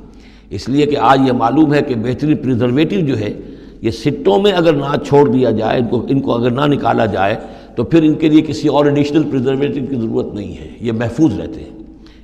اس 0.51 0.69
لیے 0.69 0.87
کہ 0.87 0.97
آج 0.97 1.21
یہ 1.27 1.33
معلوم 1.33 1.75
ہے 1.75 1.83
کہ 1.83 1.95
بہترین 1.95 2.37
پریزرویٹو 2.37 3.01
جو 3.01 3.19
ہے، 3.19 3.41
یہ 3.83 3.91
سٹوں 3.91 4.43
میں 4.43 4.53
اگر 4.53 4.73
نہ 4.73 4.97
چھوڑ 5.07 5.29
دیا 5.29 5.51
جائے، 5.51 5.79
ان 5.79 5.87
کو 5.87 6.07
ان 6.09 6.21
کو 6.21 6.35
اگر 6.35 6.51
نہ 6.51 6.61
نکالا 6.61 7.07
جائے 7.07 7.35
تو 7.77 7.85
پھر 7.85 8.03
ان 8.03 8.14
کے 8.14 8.29
لیے 8.29 8.43
کسی 8.43 8.68
اور 8.68 8.85
ایڈیشنل 8.85 9.22
پریزرویٹو 9.31 9.87
کی 9.91 9.97
ضرورت 9.97 10.35
نہیں 10.35 10.59
ہے، 10.59 10.68
یہ 10.81 10.93
محفوظ 10.93 11.41
رہتے 11.41 11.61
ہیں۔ 11.61 11.70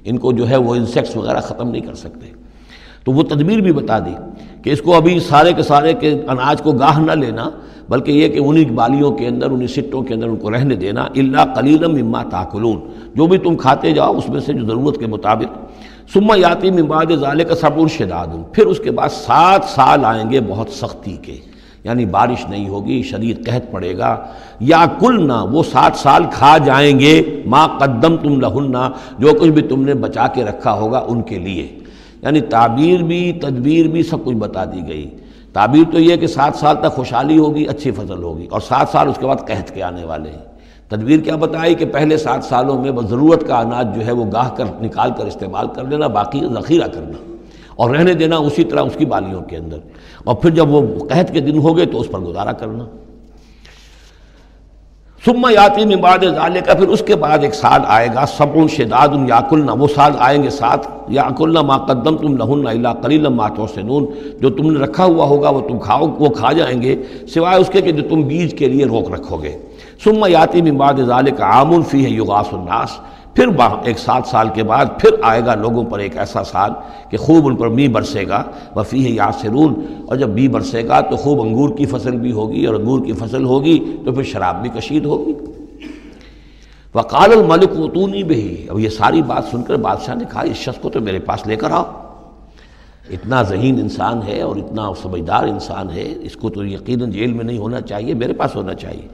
ان 0.05 0.18
کو 0.18 0.32
جو 0.32 0.48
ہے 0.48 0.57
وہ 0.57 0.74
انسیکٹس 0.74 1.16
وغیرہ 1.16 1.40
ختم 1.40 1.70
نہیں 1.70 1.82
کر 1.82 1.94
سکتے۔ 1.94 2.26
تو 3.05 3.12
وہ 3.12 3.22
تدبیر 3.22 3.61
بھی 3.61 3.72
بتا 3.72 3.98
دی 3.98 4.14
کہ 4.62 4.70
اس 4.70 4.82
کو 4.82 4.94
ابھی 4.94 5.18
سارے 5.20 5.53
کے 5.53 5.62
سارے 5.62 5.92
کے 5.92 6.11
اناج 6.28 6.62
کو 6.62 6.72
گاہ 6.72 7.00
نہ 7.00 7.12
لینا، 7.12 7.50
بلکہ 7.88 8.12
یہ 8.12 8.28
کہ 8.28 8.38
انہی 8.38 8.64
بالیوں 8.64 9.12
کے 9.12 9.26
اندر، 9.26 9.50
انہی 9.50 9.66
سٹوں 9.66 10.03
کے 10.03 10.14
اندر 10.14 10.26
ان 10.26 10.36
کو 10.36 10.50
رہنے 10.50 10.74
دینا 10.76 11.03
اللہ 11.03 11.55
کلیلم 11.55 11.94
اما 11.94 12.22
تاکلون۔ 12.22 12.80
جو 13.14 13.26
بھی 13.26 13.38
تم 13.38 13.57
کھاتے 13.57 13.90
جاؤ، 13.90 14.16
اس 14.16 14.28
میں 14.28 14.40
سے 14.40 14.53
جو 14.53 14.66
ضرورت 14.66 14.98
کے 14.98 15.07
مطابق۔ 15.07 15.59
سما 16.12 16.36
یاتی 16.36 16.70
ممباد 16.70 17.14
ظال 17.14 17.44
کا 17.44 17.55
صبر 17.55 17.88
شداد۔ 17.88 18.26
پھر 18.53 18.66
اس 18.66 18.80
کے 18.84 18.90
بعد 18.90 19.09
سات 19.09 19.64
سال 19.64 20.05
آئیں 20.05 20.30
گے 20.30 20.40
بہت 20.48 20.68
سختی 20.70 21.16
کے۔ 21.22 21.51
یعنی 21.85 22.07
بارش 22.07 22.49
نہیں 22.49 22.68
ہوگی، 22.68 23.03
شدید 23.03 23.47
قحط 23.47 23.70
پڑے 23.70 23.99
گا۔ 23.99 24.16
یا 24.61 24.85
کل 25.01 25.28
نہ 25.28 25.33
وہ 25.33 25.62
سات 25.62 25.97
سال 25.97 26.24
کھا 26.33 26.59
جائیں 26.59 27.01
گے۔ 27.01 27.43
ما 27.47 27.66
قدم 27.66 28.16
تم 28.16 28.41
لہنہ 28.41 28.91
جو 29.18 29.28
کچھ 29.41 29.51
بھی 29.51 29.62
تم 29.62 29.85
نے 29.85 29.95
بچا 29.95 30.26
کے 30.26 30.45
رکھا 30.45 30.72
ہوگا 30.72 31.05
ان 31.09 31.22
کے 31.22 31.39
لیے۔ 31.39 31.78
یعنی 32.22 32.41
تعبیر 32.41 33.03
بھی، 33.03 33.33
تدبیر 33.33 33.87
بھی 33.87 34.03
سب 34.03 34.24
کچھ 34.24 34.37
بتا 34.37 34.64
دی 34.64 34.89
گئی۔ 34.89 35.11
تعبیر 35.53 35.93
تو 35.93 36.01
یہ 36.01 36.16
کہ 36.16 36.26
سات 36.26 36.57
سال 36.57 36.76
تک 36.76 36.93
خوشحالی 36.93 37.39
ہوگی، 37.39 37.66
اچھی 37.66 37.91
فصل 37.91 38.22
ہوگی۔ 38.22 38.47
اور 38.51 38.61
سات 38.61 38.89
سال 38.89 39.09
اس 39.09 39.18
کے 39.18 39.26
بعد 39.26 39.37
قحط 39.37 39.70
کے 39.70 39.83
آنے 39.83 40.05
والے 40.05 40.30
ہیں۔ 40.30 40.53
تدبیر 40.89 41.20
کیا 41.20 41.37
بتائی 41.37 41.74
کہ 41.74 41.87
پہلے 41.87 42.16
سات 42.16 42.45
سالوں 42.45 42.83
میں 42.83 42.91
بس 42.91 43.09
ضرورت 43.11 43.47
کا 43.47 43.59
اناج 43.59 43.95
جو 43.95 44.07
ہے 44.07 44.12
وہ 44.12 44.24
گاہ 44.33 44.49
کر، 44.49 44.64
نکال 44.80 45.11
کر 45.18 45.26
استعمال 45.26 45.66
کر 45.68 45.85
لینا، 45.85 46.07
باقی 46.07 46.41
ذخیرہ 46.41 46.87
کرنا۔ 46.89 47.32
اور 47.76 47.90
رہنے 47.90 48.14
دینا 48.14 48.36
اسی 48.36 48.64
طرح 48.64 48.80
اس 48.80 48.96
کی 48.96 49.04
بالیوں 49.04 49.40
کے 49.40 49.56
اندر۔ 49.56 49.78
اور 50.24 50.34
پھر 50.34 50.50
جب 50.50 50.70
وہ 50.70 50.98
قحط 51.08 51.32
کے 51.32 51.40
دن 51.40 51.58
ہو 51.58 51.76
گئے 51.76 51.86
تو 51.86 52.00
اس 52.00 52.10
پر 52.10 52.18
گزارا 52.18 52.52
کرنا۔ 52.52 52.84
سما 55.24 55.50
یاتی 55.50 55.84
میں 55.84 55.96
بعد 55.96 56.18
ظالے 56.34 56.60
کا 56.60 56.74
پھر 56.74 56.88
اس 56.88 57.02
کے 57.06 57.16
بعد 57.16 57.38
ایک 57.42 57.54
سال 57.54 57.80
آئے 57.86 58.08
گا 58.14 58.26
سب 58.26 58.68
شداد 58.68 59.08
یاقلنا 59.28 59.72
وہ 59.72 59.86
سال 59.94 60.12
آئیں 60.18 60.42
گے 60.42 60.50
ساتھ۔ 60.50 60.88
یاقلنا 61.08 61.62
ما 61.62 61.78
قدم 61.78 62.16
تم 62.16 62.36
لہن 62.36 62.66
اللہ 62.66 62.88
کلیل 63.02 63.28
ماتو 63.28 63.66
سنون 63.66 64.06
جو 64.40 64.50
تم 64.50 64.70
نے 64.70 64.80
رکھا 64.80 65.04
ہوا 65.04 65.26
ہوگا 65.26 65.50
وہ 65.50 65.60
تم 65.60 65.78
کھاؤ، 65.78 66.06
وہ 66.18 66.28
کھا 66.28 66.52
جائیں 66.52 66.82
گے، 66.82 67.02
سوائے 67.28 67.60
اس 67.60 67.68
کے 67.68 67.80
کہ 67.80 67.92
جو 67.92 68.08
تم 68.08 68.22
بیج 68.22 68.58
کے 68.58 68.68
لیے 68.68 68.84
روک 68.84 69.10
رکھو 69.10 69.36
گے۔ 69.36 69.58
سما 70.04 70.28
یاتی 70.28 70.62
میں 70.62 70.72
بعد 70.72 70.94
ظال 70.94 71.30
کا 71.30 71.44
عام 71.44 71.82
فی 71.82 72.04
ہے 72.04 72.10
یوگاس 72.10 72.54
الناس 72.54 72.98
پھر 73.35 73.49
ایک 73.85 73.99
سات 73.99 74.26
سال 74.26 74.49
کے 74.55 74.62
بعد 74.62 74.87
پھر 75.01 75.11
آئے 75.22 75.45
گا 75.47 75.55
لوگوں 75.55 75.85
پر 75.85 75.99
ایک 75.99 76.16
ایسا 76.18 76.45
سال 76.45 76.70
کہ 77.11 77.16
خوب 77.16 77.47
ان 77.47 77.57
پر 77.57 77.68
می 77.68 77.89
برسے 77.89 78.28
گا 78.28 78.43
وفی 78.76 79.05
ہے 79.05 79.11
یاسرون۔ 79.11 79.74
اور 80.09 80.16
جب 80.16 80.28
می 80.28 80.49
برسے 80.49 80.89
گا 80.89 81.01
تو 81.01 81.16
خوب 81.16 81.41
انگور 81.41 81.68
کی 81.76 81.87
فصل 81.87 82.16
بھی 82.16 82.33
ہوگی، 82.33 82.66
اور 82.66 82.74
انگور 82.74 83.05
کی 83.05 83.12
فصل 83.12 83.45
ہوگی 83.45 83.97
تو 84.05 84.12
پھر 84.12 84.22
شراب 84.22 84.62
بھی 84.62 84.70
کشید 84.70 85.05
ہوگی۔ 85.05 85.33
وقال 86.95 87.33
الملک 87.33 87.70
اتونی 87.76 88.22
بھی 88.22 88.66
اب 88.70 88.78
یہ 88.78 88.89
ساری 88.89 89.22
بات 89.22 89.45
سن 89.51 89.62
کر 89.62 89.76
بادشاہ 89.76 90.14
نے 90.14 90.24
کہا، 90.33 90.41
اس 90.41 90.57
شخص 90.57 90.78
کو 90.78 90.91
تو 90.91 91.01
میرے 91.01 91.18
پاس 91.18 91.47
لے 91.47 91.57
کر 91.57 91.70
آؤ۔ 91.70 91.85
اتنا 93.11 93.43
ذہین 93.43 93.80
انسان 93.80 94.20
ہے 94.26 94.41
اور 94.43 94.57
اتنا 94.57 94.91
سمجھدار 95.03 95.45
انسان 95.45 95.91
ہے، 95.91 96.14
اس 96.20 96.37
کو 96.37 96.51
تو 96.51 96.64
یقیناً 96.64 97.11
جیل 97.11 97.33
میں 97.33 97.45
نہیں 97.45 97.59
ہونا 97.59 97.80
چاہیے، 97.80 98.14
میرے 98.14 98.33
پاس 98.33 98.57
ہونا 98.57 98.74
چاہیے۔ 98.74 99.09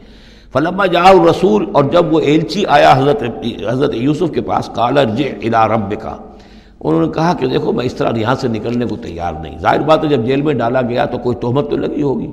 فلما 0.59 0.86
جا 0.86 1.12
رسول 1.30 1.66
اور 1.72 1.84
جب 1.84 2.14
وہ 2.14 2.20
ایلچی 2.20 2.66
آیا 2.66 2.92
حضرت 2.96 3.22
حضرت 3.70 3.94
یوسف 3.94 4.30
کے 4.34 4.40
پاس 4.40 4.70
کالا 4.74 5.00
الا 5.00 5.68
رب 5.68 6.00
کا 6.00 6.16
انہوں 6.80 7.02
نے 7.02 7.09
کہا 7.09 7.34
کہ 7.34 7.46
دیکھو، 7.46 7.72
میں 7.72 7.84
اس 7.84 7.94
طرح 7.94 8.18
یہاں 8.18 8.34
سے 8.34 8.48
نکلنے 8.48 8.86
کو 8.86 8.96
تیار 8.96 9.32
نہیں۔ 9.42 9.59
ظاہر 9.59 9.80
بات 9.80 10.04
ہے، 10.04 10.09
جب 10.09 10.26
جیل 10.26 10.42
میں 10.42 10.54
ڈالا 10.54 10.82
گیا 10.82 11.04
تو 11.04 11.18
کوئی 11.18 11.36
تہمت 11.36 11.70
تو 11.70 11.76
لگی 11.76 12.02
ہوگی۔ 12.02 12.30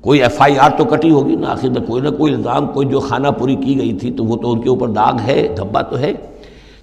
کوئی 0.00 0.22
ایف 0.22 0.42
آئی 0.42 0.58
آر 0.58 0.70
تو 0.76 0.84
کٹی 0.84 1.10
ہوگی 1.10 1.36
نا؟ 1.36 1.52
آخر 1.52 1.68
میں 1.68 1.86
کوئی 1.86 2.02
نہ 2.02 2.08
کوئی 2.08 2.34
الزام، 2.34 2.66
کوئی 2.66 2.88
جو 2.88 3.00
خانہ 3.00 3.28
پوری 3.28 3.56
کی 3.56 3.78
گئی 3.78 3.92
تھی 3.92 4.10
تو 4.10 4.24
وہ 4.24 4.36
تو 4.36 4.52
ان 4.52 4.60
کے 4.60 4.68
اوپر 4.68 4.88
داغ 4.88 5.16
ہے، 5.26 5.48
دھبا 5.56 5.82
تو 5.82 5.98
ہے۔ 5.98 6.12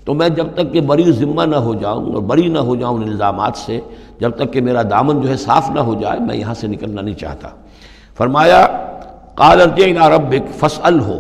تو 0.06 0.14
میں 0.14 0.30
جب 0.30 0.48
تک 0.54 0.74
کہ 0.74 0.82
بری 0.82 1.12
ذمہ 1.12 1.42
نہ 1.42 1.56
ہو 1.56 1.74
جاؤں 1.74 2.14
اور 2.14 2.22
بری 2.22 2.48
نہ 2.48 2.60
ہو 2.60 2.76
جاؤں 2.76 2.98
ان 2.98 3.04
الزامات 3.04 3.58
سے، 3.58 3.80
جب 4.20 4.30
تک 4.30 4.54
کہ 4.54 4.62
میرا 4.62 4.82
دامن 4.82 5.22
جو 5.22 5.30
ہے 5.30 5.38
صاف 5.38 5.72
نہ 5.72 5.80
ہو 5.80 5.96
جائے، 6.02 6.20
میں 6.20 6.36
یہاں 6.36 6.54
سے 6.54 6.68
نکلنا 6.68 7.02
نہیں 7.02 7.16
چاہتا۔ 7.16 7.48
فرمایا 8.18 8.68
قال 9.40 9.62
ارجعنا 9.62 10.10
ربک، 10.10 10.60
فسأل 10.60 11.00
ہو۔ 11.00 11.20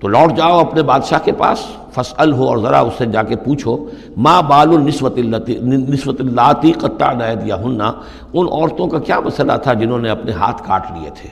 تو 0.00 0.08
لوٹ 0.08 0.36
جاؤ 0.36 0.58
اپنے 0.58 0.82
بادشاہ 0.82 1.18
کے 1.24 1.32
پاس، 1.32 1.58
فسأل 1.92 2.32
ہو 2.32 2.48
اور 2.48 2.58
ذرا 2.58 2.80
اس 2.80 2.92
سے 2.98 3.06
جا 3.06 3.22
کے 3.22 3.36
پوچھو، 3.36 3.86
ما 4.16 4.40
بال 4.40 4.68
النسوت 4.68 5.18
نسوت 5.62 6.20
اللاتی 6.20 6.72
قطع 6.72 7.12
دیا 7.12 7.62
ہننا 7.62 7.92
ان 8.32 8.46
عورتوں 8.52 8.86
کا 8.86 8.98
کیا 8.98 9.20
مسئلہ 9.20 9.52
تھا 9.62 9.72
جنہوں 9.72 9.98
نے 9.98 10.10
اپنے 10.10 10.32
ہاتھ 10.32 10.62
کاٹ 10.66 10.86
لیے 10.90 11.10
تھے؟ 11.10 11.28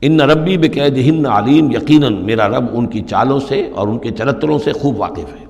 ان 0.00 0.20
ربی 0.20 0.58
بقید 0.58 0.98
ہن 0.98 1.26
علیم، 1.26 1.70
یقیناً 1.70 2.14
میرا 2.14 2.48
رب 2.48 2.64
ان 2.72 2.86
کی 2.86 3.00
چالوں 3.00 3.40
سے 3.40 3.70
اور 3.74 3.88
ان 3.88 3.98
کے 3.98 4.10
چرتروں 4.10 4.58
سے 4.58 4.72
خوب 4.72 5.00
واقف 5.00 5.40
ہے۔ 5.40 5.46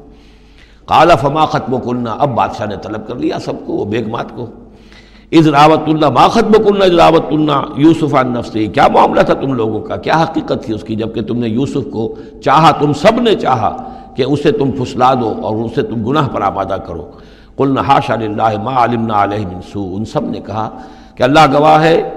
قال 0.84 1.10
فما 1.20 1.46
ختم 1.46 1.78
کننا 1.78 2.16
اب 2.18 2.28
بادشاہ 2.28 2.66
نے 2.66 2.74
طلب 2.82 3.08
کر 3.08 3.14
لیا 3.14 3.38
سب 3.38 3.52
کو، 3.66 3.72
وہ 3.72 3.84
بیگمات 3.84 4.36
کو۔ 4.36 4.46
راوت 5.34 5.88
اللہ 5.88 6.06
باخت 6.06 6.44
بکن 6.44 6.76
راوت 6.76 7.24
اللہ 7.30 7.62
یوسف 7.76 8.14
النفسی 8.14 8.66
کیا 8.66 8.88
معاملہ 8.88 9.20
تھا 9.20 9.34
تم 9.34 9.52
لوگوں 9.52 9.80
کا؟ 9.80 9.96
کیا 9.96 10.22
حقیقت 10.22 10.64
تھی 10.64 10.74
اس 10.74 10.82
کی 10.82 10.96
جبکہ 10.96 11.22
تم 11.22 11.38
نے 11.38 11.48
یوسف 11.48 11.90
کو 11.92 12.14
چاہا، 12.44 12.70
تم 12.70 12.92
سب 12.92 13.20
نے 13.20 13.34
چاہا 13.34 13.94
کہ 14.16 14.22
اسے 14.22 14.52
تم 14.52 14.70
پھسلا 14.70 15.14
دو 15.14 15.34
اور 15.42 15.56
اسے 15.56 15.82
تم 15.82 16.08
گناہ 16.08 16.28
پر 16.28 16.40
آبادہ 16.40 16.76
کرو؟ 16.86 17.10
قل 17.56 17.70
نحاش 17.70 18.10
اللہ 18.10 18.62
ما 18.62 18.84
علمنا 18.84 19.24
علیہ 19.24 19.46
منسو 19.46 19.94
ان 19.96 20.04
سب 20.04 20.30
نے 20.30 20.40
کہا 20.46 20.70
کہ 21.14 21.22
اللہ 21.22 21.58
گواہ 21.58 21.82
ہے، 21.82 22.10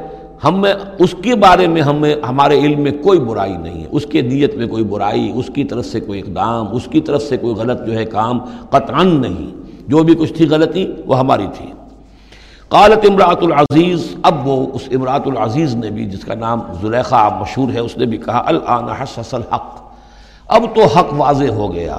ہم 0.43 0.61
میں، 0.61 0.73
اس 0.99 1.15
کے 1.21 1.35
بارے 1.35 1.67
میں 1.67 1.81
ہمیں 1.81 2.15
ہمارے 2.29 2.59
علم 2.59 2.81
میں 2.81 2.91
کوئی 2.91 3.19
برائی 3.19 3.57
نہیں 3.57 3.81
ہے۔ 3.81 3.87
اس 3.91 4.05
کے 4.05 4.21
نیت 4.21 4.55
میں 4.55 4.67
کوئی 4.67 4.83
برائی، 4.83 5.31
اس 5.35 5.45
کی 5.55 5.63
طرف 5.63 5.85
سے 5.85 5.99
کوئی 5.99 6.19
اقدام، 6.19 6.65
اس 6.71 6.85
کی 6.91 7.01
طرف 7.01 7.21
سے 7.21 7.37
کوئی 7.37 7.55
غلط 7.55 7.87
جو 7.87 7.93
ہے 7.93 8.05
کام 8.05 8.39
قطعا 8.69 9.03
نہیں۔ 9.03 9.49
جو 9.87 10.03
بھی 10.03 10.15
کچھ 10.15 10.33
تھی 10.33 10.47
غلطی، 10.49 10.87
وہ 11.05 11.19
ہماری 11.19 11.45
تھی۔ 11.57 11.65
قالت 12.73 13.05
امراۃ 13.09 13.41
العزیز 13.41 14.15
اب 14.23 14.47
وہ 14.47 14.67
اس 14.73 14.81
امراۃ 14.91 15.19
العزیز 15.25 15.75
نے 15.75 15.89
بھی 15.89 16.05
جس 16.05 16.25
کا 16.25 16.35
نام 16.35 16.59
زلیخا 16.81 17.29
مشہور 17.29 17.73
ہے، 17.73 17.79
اس 17.79 17.97
نے 17.97 18.05
بھی 18.05 18.17
کہا 18.17 18.51
حسس 19.03 19.33
الحق۔ 19.33 19.81
اب 20.47 20.63
تو 20.75 20.83
حق 20.83 21.05
واضح 21.11 21.45
ہو 21.45 21.73
گیا۔ 21.73 21.97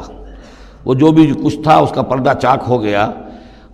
وہ 0.84 0.94
جو 0.94 1.12
بھی 1.12 1.32
کچھ 1.44 1.62
تھا، 1.62 1.76
اس 1.76 1.90
کا 1.90 2.02
پردہ 2.02 2.32
چاک 2.42 2.64
ہو 2.68 2.82
گیا۔ 2.82 3.10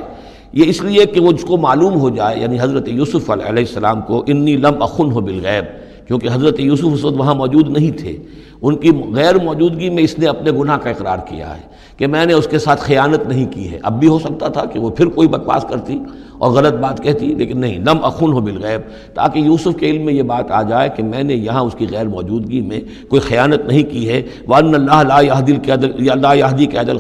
یہ 0.54 0.64
اس 0.68 0.84
لیے 0.84 1.06
کہ 1.06 1.20
وہ 1.20 1.32
اس 1.32 1.44
کو 1.44 1.58
معلوم 1.58 2.00
ہو 2.00 2.10
جائے 2.10 2.40
یعنی 2.40 2.60
حضرت 2.60 2.88
یوسف 2.88 3.30
علیہ 3.30 3.46
السلام 3.46 4.02
کو، 4.02 4.24
انی 4.28 4.56
لم 4.58 4.84
اخن 4.84 5.12
ہو 5.12 5.22
بالغیب 5.22 5.66
کیونکہ 6.08 6.28
حضرت 6.34 6.60
یوسف 6.60 6.86
اس 6.94 7.04
وقت 7.04 7.16
وہاں 7.18 7.36
موجود 7.36 7.70
نہیں 7.70 7.92
تھے۔ 7.92 8.18
ان 8.62 8.76
کی 8.76 8.92
غیر 9.14 9.36
موجودگی 9.36 9.90
میں 9.90 10.04
اس 10.04 10.20
نے 10.20 10.26
اپنے 10.26 10.52
گناہ 10.52 10.78
کا 10.78 10.90
اقرار 10.90 11.18
کیا 11.18 11.58
ہے 11.58 11.62
کہ 11.98 12.08
میں 12.08 12.26
نے 12.26 12.34
اس 12.34 12.48
کے 12.48 12.60
ساتھ 12.60 12.82
خیانت 12.82 13.28
نہیں 13.28 13.46
کی 13.52 13.72
ہے۔ 13.72 13.80
اب 13.84 14.00
بھی 14.00 14.08
ہو 14.08 14.20
سکتا 14.20 14.48
تھا 14.48 14.66
کہ 14.66 14.80
وہ 14.80 14.90
پھر 14.90 15.06
کوئی 15.06 15.28
بکواس 15.28 15.66
کرتی 15.70 16.00
اور 16.38 16.52
غلط 16.52 16.74
بات 16.74 17.04
کہتی، 17.04 17.26
لیکن 17.26 17.60
نہیں۔ 17.60 17.80
نم 17.80 18.06
اخن 18.06 18.34
ہو 18.34 18.40
بالغیب، 18.40 18.82
تاکہ 19.14 19.40
یوسف 19.40 19.76
کے 19.80 19.90
علم 19.90 20.06
میں 20.06 20.14
یہ 20.14 20.24
بات 20.24 20.52
آ 20.52 20.62
جائے 20.62 20.90
کہ 20.96 21.04
میں 21.04 21.24
نے 21.24 21.34
یہاں 21.34 21.62
اس 21.62 21.76
کی 21.78 21.88
غیر 21.92 22.08
موجودگی 22.08 22.62
میں 22.62 22.82
کوئی 23.10 23.22
خیانت 23.22 23.66
نہیں 23.66 23.84
کی 23.84 24.10
ہے۔ 24.10 24.22
ون 24.48 24.76
اللہ 24.76 24.92
اللہ 24.92 25.62
کے 25.64 25.72
عدل 25.72 26.10
اللہ 26.10 26.36
یہدی 26.36 26.66
کے 26.66 26.78
عدل 26.78 26.98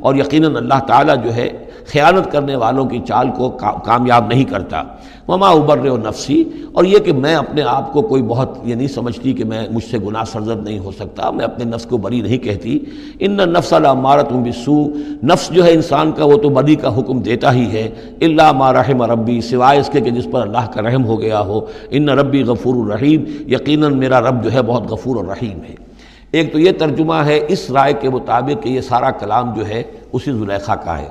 اور 0.00 0.14
یقیناً 0.14 0.56
اللہ 0.56 0.80
تعالیٰ 0.86 1.24
جو 1.24 1.34
ہے 1.34 1.50
خیانت 1.92 2.32
کرنے 2.32 2.56
والوں 2.56 2.84
کی 2.84 2.98
چال 3.08 3.30
کو 3.36 3.50
کامیاب 3.84 4.26
نہیں 4.26 4.44
کرتا۔ 4.44 4.82
وما 5.28 5.48
ابر 5.48 5.88
و 5.88 5.96
نفسی 5.96 6.44
اور 6.72 6.84
یہ 6.84 6.98
کہ 6.98 7.12
میں 7.12 7.34
اپنے 7.34 7.62
آپ 7.62 7.92
کو 7.92 8.02
کوئی 8.02 8.22
بہت 8.22 8.58
یہ 8.64 8.74
نہیں 8.74 8.88
سمجھتی 8.88 9.32
کہ 9.32 9.44
میں 9.44 9.66
مجھ 9.70 9.84
سے 9.84 9.98
گناہ 9.98 10.24
سرزد 10.24 10.64
نہیں 10.64 10.78
ہو 10.78 10.90
سکتا، 10.90 11.30
میں 11.30 11.44
اپنے 11.44 11.64
نفس 11.64 11.86
کو 11.86 11.96
بری 11.96 12.20
نہیں 12.20 12.38
کہتی۔ 12.38 12.78
ان 13.20 13.36
نفس 13.36 13.72
عمارت 13.72 14.32
بسو 14.32 14.88
نفس 15.22 15.50
جو 15.50 15.64
ہے 15.64 15.72
انسان 15.72 16.12
کا 16.12 16.24
وہ 16.24 16.36
تو 16.36 16.48
بدی 16.48 16.74
کا 16.74 16.98
حکم 16.98 17.20
دیتا 17.20 17.52
ہی 17.52 17.66
ہے۔ 17.72 17.88
اللہ 18.20 18.52
ما 18.52 18.72
رحم 18.72 19.02
ربی 19.02 19.40
سوائے 19.40 19.80
اس 19.80 19.90
کے 19.92 20.00
کہ 20.00 20.10
جس 20.10 20.26
پر 20.30 20.40
اللہ 20.40 20.66
کا 20.74 20.82
رحم 20.82 21.04
ہو 21.04 21.20
گیا 21.20 21.40
ہو۔ 21.40 21.60
ان 21.90 22.08
ربی 22.08 22.42
غفور 22.42 22.74
الرحیم 22.84 23.24
یقیناً 23.52 23.98
میرا 23.98 24.20
رب 24.20 24.44
جو 24.44 24.52
ہے 24.52 24.62
بہت 24.62 24.90
غفور 24.90 25.16
الرحیم 25.16 25.58
ہے۔ 25.68 25.74
ایک 26.30 26.52
تو 26.52 26.58
یہ 26.58 26.72
ترجمہ 26.72 27.14
ہے 27.14 27.40
اس 27.48 27.70
رائے 27.70 27.92
کے 27.92 28.10
مطابق 28.10 28.62
کہ 28.62 28.68
یہ 28.68 28.80
سارا 28.80 29.10
کلام 29.10 29.54
جو 29.54 29.66
ہے 29.66 29.82
اسی 30.12 30.32
زلیخہ 30.32 30.72
کا 30.72 30.98
ہے۔ 30.98 31.08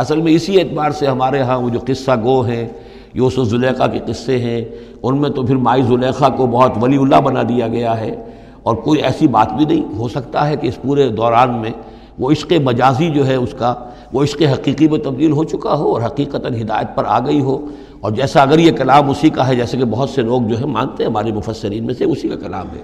اصل 0.00 0.20
میں 0.20 0.32
اسی 0.32 0.60
اعتبار 0.60 0.90
سے 0.90 1.06
ہمارے 1.06 1.40
ہاں 1.40 1.58
وہ 1.58 1.70
جو 1.70 1.78
قصہ 1.86 2.10
گو 2.24 2.40
ہیں 2.40 2.68
یوسف 3.14 3.42
زلیخہ 3.42 3.86
کے 3.92 3.98
قصے 4.06 4.38
ہیں، 4.38 4.64
ان 5.02 5.20
میں 5.20 5.30
تو 5.30 5.42
پھر 5.42 5.56
مائی 5.56 5.82
زلیخہ 5.82 6.24
کو 6.36 6.46
بہت 6.46 6.72
ولی 6.82 6.96
اللہ 6.96 7.16
بنا 7.16 7.42
دیا 7.48 7.68
گیا 7.68 8.00
ہے۔ 8.00 8.16
اور 8.62 8.76
کوئی 8.76 9.02
ایسی 9.02 9.26
بات 9.26 9.52
بھی 9.52 9.64
نہیں، 9.64 9.96
ہو 9.96 10.08
سکتا 10.08 10.48
ہے 10.48 10.56
کہ 10.56 10.66
اس 10.66 10.82
پورے 10.82 11.08
دوران 11.08 11.58
میں 11.58 11.70
وہ 12.18 12.30
عشق 12.30 12.52
مجازی 12.64 13.10
جو 13.10 13.26
ہے 13.26 13.34
اس 13.34 13.54
کا، 13.58 13.74
وہ 14.12 14.22
عشق 14.22 14.42
حقیقی 14.52 14.88
میں 14.88 14.98
تبدیل 14.98 15.32
ہو 15.32 15.44
چکا 15.44 15.74
ہو 15.74 15.92
اور 15.92 16.02
حقیقتاً 16.02 16.60
ہدایت 16.60 16.96
پر 16.96 17.04
آ 17.06 17.18
گئی 17.18 17.40
ہو۔ 17.40 17.66
اور 18.00 18.10
جیسا 18.10 18.42
اگر 18.42 18.58
یہ 18.58 18.72
کلام 18.72 19.10
اسی 19.10 19.30
کا 19.30 19.48
ہے، 19.48 19.56
جیسے 19.56 19.78
کہ 19.78 19.84
بہت 19.84 20.10
سے 20.10 20.22
لوگ 20.22 20.42
جو 20.42 20.60
ہے 20.60 20.66
مانتے 20.66 21.02
ہیں، 21.02 21.10
ہمارے 21.10 21.32
مفسرین 21.32 21.86
میں 21.86 21.94
سے 21.94 22.04
اسی 22.04 22.28
کا 22.28 22.36
کلام 22.36 22.66
ہے۔ 22.76 22.82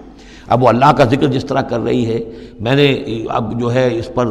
اب 0.49 0.63
وہ 0.63 0.69
اللہ 0.69 0.93
کا 0.93 1.05
ذکر 1.05 1.27
جس 1.27 1.45
طرح 1.45 1.61
کر 1.61 1.81
رہی 1.81 2.07
ہے، 2.07 2.19
میں 2.61 2.75
نے 2.75 2.95
اب 3.29 3.61
جو 3.61 3.75
ہے 3.75 3.89
اس 3.93 4.11
پر 4.15 4.27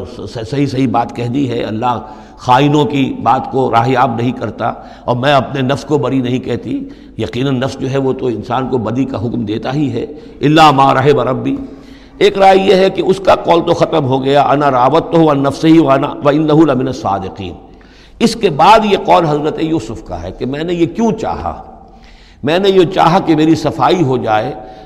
صحیح 0.52 0.66
صحیح 0.66 0.88
بات 0.92 1.16
کہہ 1.16 1.28
دی 1.28 1.50
ہے، 1.50 1.64
اللہ 1.64 2.00
خائنوں 2.38 2.86
کی 2.86 3.14
بات 3.24 3.52
کو 3.52 3.72
راہیاب 3.72 4.16
نہیں 4.16 4.32
کرتا 4.32 4.74
اور 5.06 5.16
میں 5.16 5.34
اپنے 5.34 5.62
نفس 5.62 5.86
کو 5.86 5.98
بری 5.98 6.22
نہیں 6.22 6.40
کہتی۔ 6.40 6.84
یقیناً 7.18 7.60
نفس 7.60 7.80
جو 7.80 7.92
ہے 7.92 7.98
وہ 7.98 8.14
تو 8.14 8.28
انسان 8.28 8.70
کو 8.70 8.78
بدی 8.78 9.06
کا 9.06 9.18
حکم 9.18 9.46
دیتا 9.46 9.74
ہی 9.74 9.92
ہے۔ 9.92 10.06
اللہ 10.42 10.72
ما 10.72 10.94
رہ 10.94 11.14
بربی 11.14 11.56
ایک 12.18 12.38
رائے 12.38 12.58
یہ 12.58 12.76
ہے 12.76 12.90
کہ 12.90 13.02
اس 13.02 13.20
کا 13.26 13.36
قول 13.36 13.62
تو 13.68 13.74
ختم 13.74 14.06
ہو 14.06 14.24
گیا۔ 14.24 14.42
انا 14.42 14.72
راوت 14.72 15.12
تو 15.12 15.18
ہو 15.18 15.34
نفس 15.34 15.66
ہی 15.66 15.80
وانا 15.80 16.14
و 16.24 16.30
ان 16.30 16.48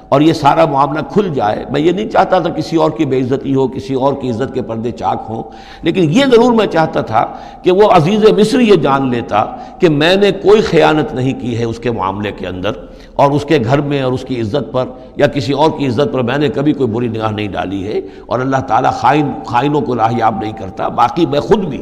اور 0.10 0.22
یہ 0.22 0.34
سارا 0.34 0.66
معاملہ 0.66 1.00
کھل 1.14 1.28
جائے، 1.34 1.64
میں 1.72 1.82
یہ 1.82 1.92
نہیں 1.92 2.10
چاہتا 2.10 2.40
تھا 2.40 2.50
کسی 2.50 2.78
اور 2.78 2.92
کی 2.98 3.06
بے 3.06 3.20
عزتی 3.22 3.54
ہو، 3.56 3.68
کسی 3.68 3.94
اور 3.94 4.14
کی 4.22 4.30
عزت 4.30 4.54
کے 4.54 4.62
پردے 4.62 4.92
چاک 4.92 5.26
ہوں، 5.30 5.44
لیکن 5.84 6.10
یہ 6.12 6.26
ضرور 6.32 6.54
میں 6.54 6.66
چاہتا 6.68 7.02
تھا 7.02 7.26
کہ 7.64 7.72
وہ 7.72 7.90
عزیز 7.96 8.24
مصر 8.38 8.60
یہ 8.60 8.76
جان 8.84 9.10
لیتا 9.12 9.44
کہ 9.80 9.90
میں 9.90 10.16
نے 10.16 10.32
کوئی 10.42 10.62
خیانت 10.62 11.14
نہیں 11.14 11.40
کی 11.42 11.58
ہے 11.58 11.64
اس 11.64 11.80
کے 11.80 11.92
معاملے 11.92 12.32
کے 12.38 12.48
اندر 12.48 12.72
اور 13.16 13.32
اس 13.32 13.46
کے 13.46 13.60
گھر 13.64 13.82
میں 13.82 14.02
اور 14.02 14.14
اس 14.14 14.24
کی 14.28 14.40
عزت 14.42 14.72
پر 14.72 14.86
یا 15.18 15.28
کسی 15.28 15.54
اور 15.54 15.70
کی 15.78 15.88
عزت 15.88 16.14
پر 16.14 16.22
میں 16.24 16.38
نے 16.38 16.50
کبھی 16.56 16.74
کوئی 16.74 16.90
بری 16.90 17.08
نگاہ 17.08 17.32
نہیں 17.32 17.48
ڈالی 17.52 17.86
ہے 17.88 18.00
اور 18.26 18.40
اللہ 18.40 18.62
تعالیٰ 18.68 18.92
خائن، 19.00 19.32
خائنوں 19.48 19.82
کو 19.82 19.96
راہیاب 19.96 20.42
نہیں 20.42 20.54
کرتا، 20.60 20.88
باقی 21.00 21.26
میں 21.26 21.40
خود 21.40 21.66
بھی 21.66 21.82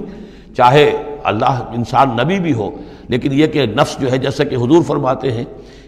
چاہے 0.58 0.92
اللہ 1.24 1.64
انسان 1.74 2.16
نبی 2.18 2.40
بھی 2.40 2.54
ہو، 2.54 2.70
لیکن 3.10 3.34
یہ 3.34 3.48
کہ 3.48 3.66
نفس 3.76 3.98
جو 4.00 4.12
ہے 4.12 4.18
جیسا 4.18 4.44
کہ 4.44 4.56
حضور 4.56 4.82
فرماتے 4.88 5.32
ہیں 5.32 5.44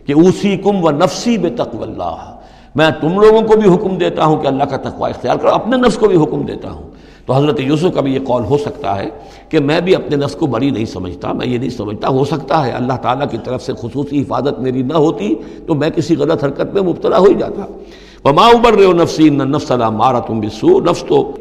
کہ 0.10 0.14
اوسی 0.14 0.58
کم 0.58 0.84
و 0.84 0.92
نفسی 0.92 1.38
بے 1.38 1.50
تقو 1.50 1.84
اللہ۔ 1.84 2.36
میں 2.76 2.90
تم 3.02 3.22
لوگوں 3.22 3.42
کو 3.42 3.58
بھی 3.58 3.74
حکم 3.74 3.98
دیتا 3.98 4.26
ہوں 4.26 4.42
کہ 4.42 4.48
اللہ 4.48 4.64
کا 4.64 4.78
تقوی 4.78 5.10
اختیار 5.10 5.36
کرو، 5.36 5.50
اپنے 5.50 5.78
نفس 5.78 5.98
کو 5.98 6.08
بھی 6.08 6.24
حکم 6.24 6.42
دیتا 6.42 6.72
ہوں۔ 6.72 6.90
تو 7.26 7.34
حضرت 7.34 7.60
یوسف 7.60 7.86
کا 7.94 8.02
بھی 8.02 8.14
یہ 8.14 8.20
قول 8.28 8.44
ہو 8.44 8.58
سکتا 8.58 9.00
ہے 9.00 9.10
کہ 9.50 9.60
میں 9.60 9.82
بھی 9.82 9.96
اپنے 9.96 10.16
نفس 10.16 10.36
کو 10.36 10.46
بری 10.46 10.70
نہیں 10.70 10.86
سمجھتا، 10.86 11.34
میں 11.34 11.48
یہ 11.48 11.58
نہیں 11.58 11.70
سمجھتا، 11.70 12.08
ہو 12.08 12.26
سکتا 12.26 12.66
ہے 12.66 12.72
اللہ 12.72 12.94
تعالیٰ 12.94 13.30
کی 13.32 13.38
طرف 13.44 13.64
سے 13.64 13.74
خصوصی 13.74 14.22
حفاظت 14.22 14.60
میری 14.60 14.82
نہ 14.82 14.94
ہوتی 14.94 15.36
تو 15.68 15.76
میں 15.76 15.90
کسی 15.90 16.16
غلط 16.16 16.44
حرکت 16.44 16.74
میں 16.74 16.82
مبتلا 16.82 17.18
ہو 17.18 17.26
ہی 17.26 17.34
جاتا۔ 17.34 17.66
وما 18.30 18.48
ابر 18.48 18.74
رہے 18.74 18.86
ہو 18.86 18.94
نفسی 18.94 19.30
نفس 19.30 19.72
اللہ 19.72 19.90
مارا 19.90 20.20
تم 20.20 20.40
بسو 20.40 20.80
نفس 20.80 21.04
تو 21.04 21.32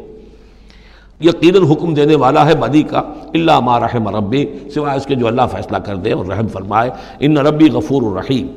یقیناً 1.21 1.63
حکم 1.63 1.93
دینے 1.93 2.15
والا 2.15 2.45
ہے 2.45 2.55
بدی 2.55 2.83
کا 2.83 2.99
اللہ 3.33 3.59
ما 3.59 3.79
رحم 3.79 4.15
ربی، 4.15 4.45
سوائے 4.73 4.97
اس 4.97 5.05
کے 5.05 5.15
جو 5.15 5.27
اللہ 5.27 5.41
فیصلہ 5.51 5.77
کر 5.77 5.95
دے 5.95 6.11
اور 6.11 6.25
رحم 6.25 6.47
فرمائے، 6.47 6.89
ان 7.19 7.37
ربی 7.37 7.69
غفور 7.69 8.01
الرحیم۔ 8.01 8.47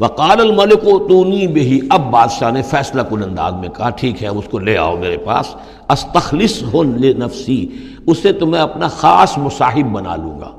وقال 0.00 0.40
الملک 0.40 0.88
و 0.88 0.98
تونی 1.08 1.46
بہی 1.46 1.78
اب 1.90 2.10
بادشاہ 2.10 2.50
نے 2.50 2.62
فیصلہ 2.62 3.02
کن 3.02 3.22
انداز 3.22 3.52
میں 3.52 3.68
کہا، 3.68 3.90
ٹھیک 3.90 4.22
ہے، 4.22 4.28
اس 4.28 4.44
کو 4.50 4.58
لے 4.58 4.78
آؤ 4.78 4.96
میرے 4.96 5.16
پاس۔ 5.16 5.54
استخلص 5.88 6.62
ہو 6.74 6.82
نفسی 6.84 7.66
اسے 8.06 8.32
تو 8.32 8.46
میں 8.46 8.60
اپنا 8.60 8.88
خاص 8.88 9.38
مصاحب 9.38 9.92
بنا 9.92 10.16
لوں 10.16 10.40
گا۔ 10.40 10.50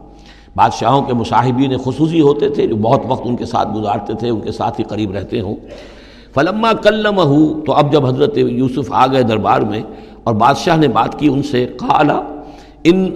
بادشاہوں 0.55 1.01
کے 1.01 1.13
مصاحبین 1.13 1.77
خصوصی 1.77 2.21
ہوتے 2.21 2.49
تھے، 2.49 2.67
جو 2.67 2.75
بہت 2.75 3.01
وقت 3.07 3.21
ان 3.25 3.35
کے 3.35 3.45
ساتھ 3.45 3.69
گزارتے 3.75 4.13
تھے، 4.13 4.29
ان 4.29 4.39
کے 4.39 4.51
ساتھ 4.51 4.79
ہی 4.79 4.85
قریب 4.85 5.11
رہتے 5.11 5.41
ہوں۔ 5.41 5.55
فلما 6.35 6.73
کلم 6.73 7.21
تو 7.65 7.73
اب 7.73 7.91
جب 7.91 8.05
حضرت 8.05 8.37
یوسف 8.37 8.91
آ 8.91 9.07
گئے 9.07 9.23
دربار 9.23 9.61
میں 9.61 9.81
اور 10.23 10.33
بادشاہ 10.33 10.77
نے 10.77 10.87
بات 10.87 11.19
کی 11.19 11.27
ان 11.27 11.43
سے 11.43 11.65
کالا 11.65 12.21
ان 12.83 13.09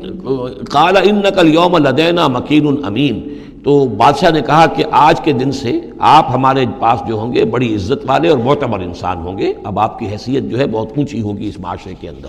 کالا 0.70 1.00
ان 1.00 1.16
نقل 1.16 1.54
یوم 1.54 1.78
لدینہ 1.78 2.28
مکین 2.28 2.86
امین۔ 2.86 3.36
تو 3.64 3.86
بادشاہ 3.86 4.30
نے 4.30 4.42
کہا 4.42 4.66
کہ 4.66 4.84
آج 4.92 5.22
کے 5.22 5.32
دن 5.32 5.52
سے 5.52 5.80
آپ 6.00 6.28
ہمارے 6.34 6.66
پاس 6.80 7.08
جو 7.08 7.16
ہوں 7.16 7.34
گے 7.34 7.46
بڑی 7.46 7.76
عزت 7.76 8.06
والے 8.08 8.30
اور 8.30 8.38
معتبر 8.38 8.80
انسان 8.80 9.18
ہوں 9.18 9.38
گے۔ 9.38 9.54
اب 9.64 9.80
آپ 9.80 10.00
کی 10.00 10.08
حیثیت 10.08 10.44
جو 10.44 10.60
ہے 10.60 10.68
بہت 10.68 10.88
اونچی 10.98 11.22
ہوگی 11.22 11.48
اس 11.48 11.60
معاشرے 11.60 11.94
کے 12.00 12.10
اندر۔ 12.10 12.28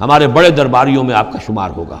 ہمارے 0.00 0.26
بڑے 0.26 0.50
درباریوں 0.50 1.04
میں 1.04 1.14
آپ 1.14 1.32
کا 1.32 1.38
شمار 1.46 1.70
ہوگا۔ 1.76 1.98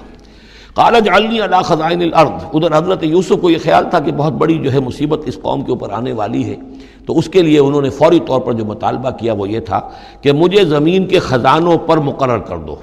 کالج 0.78 1.08
علی 1.12 1.40
اللہ 1.42 1.62
خزائن 1.64 2.02
الارض. 2.02 2.42
ادھر 2.54 2.76
حضرت 2.76 3.02
یوسف 3.04 3.40
کو 3.40 3.50
یہ 3.50 3.58
خیال 3.62 3.84
تھا 3.90 3.98
کہ 4.00 4.12
بہت 4.16 4.32
بڑی 4.40 4.58
جو 4.58 4.72
ہے 4.72 4.80
مصیبت 4.80 5.22
اس 5.26 5.38
قوم 5.42 5.62
کے 5.62 5.72
اوپر 5.72 5.90
آنے 5.92 6.12
والی 6.12 6.44
ہے. 6.44 6.54
تو 7.06 7.18
اس 7.18 7.28
کے 7.28 7.42
لیے 7.42 7.58
انہوں 7.58 7.82
نے 7.82 7.90
فوری 7.90 8.20
طور 8.26 8.40
پر 8.40 8.52
جو 8.52 8.64
مطالبہ 8.64 9.10
کیا 9.18 9.32
وہ 9.32 9.48
یہ 9.48 9.60
تھا 9.60 9.80
کہ 10.22 10.32
مجھے 10.32 10.64
زمین 10.64 11.06
کے 11.06 11.18
خزانوں 11.18 11.76
پر 11.86 11.98
مقرر 12.08 12.38
کر 12.48 12.58
دو. 12.58 12.76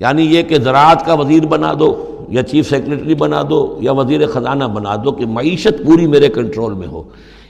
یعنی 0.00 0.22
یہ 0.34 0.42
کہ 0.42 0.58
زراعت 0.58 1.04
کا 1.06 1.14
وزیر 1.14 1.46
بنا 1.46 1.72
دو 1.80 1.94
یا 2.28 2.42
چیف 2.42 2.68
سیکرٹری 2.68 3.14
بنا 3.14 3.42
دو 3.50 3.60
یا 3.80 3.92
وزیر 3.92 4.26
خزانہ 4.26 4.64
بنا 4.74 4.96
دو 5.04 5.12
کہ 5.12 5.26
معیشت 5.26 5.84
پوری 5.86 6.06
میرے 6.06 6.28
کنٹرول 6.28 6.74
میں 6.74 6.88
ہو. 6.88 7.02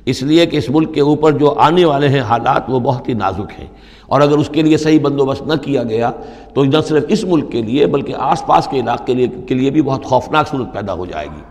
اس 0.06 0.22
لیے 0.22 0.46
کہ 0.46 0.56
اس 0.56 0.68
ملک 0.70 0.94
کے 0.94 1.00
اوپر 1.00 1.32
جو 1.32 1.54
آنے 1.66 1.84
والے 1.84 2.08
ہیں 2.08 2.20
حالات 2.20 2.70
وہ 2.70 2.80
بہت 2.80 3.08
ہی 3.08 3.14
نازک 3.14 3.58
ہیں. 3.58 3.66
اور 4.06 4.20
اگر 4.20 4.38
اس 4.38 4.48
کے 4.48 4.62
لیے 4.62 4.76
صحیح 4.76 5.00
بندوبست 5.02 5.42
نہ 5.46 5.54
کیا 5.54 5.82
گیا، 5.82 6.10
تو 6.54 6.64
نہ 6.64 6.80
صرف 6.88 7.04
اس 7.08 7.24
ملک 7.24 7.52
کے 7.52 7.62
لیے، 7.62 7.86
بلکہ 7.86 8.14
آس 8.18 8.46
پاس 8.46 8.68
کے 8.68 8.80
علاقے 8.80 9.26
کے 9.46 9.54
لیے 9.54 9.70
بھی 9.70 9.82
بہت 9.82 10.04
خوفناک 10.04 10.48
صورت 10.48 10.74
پیدا 10.74 10.92
ہو 10.92 11.06
جائے 11.06 11.26
گی۔ 11.26 11.42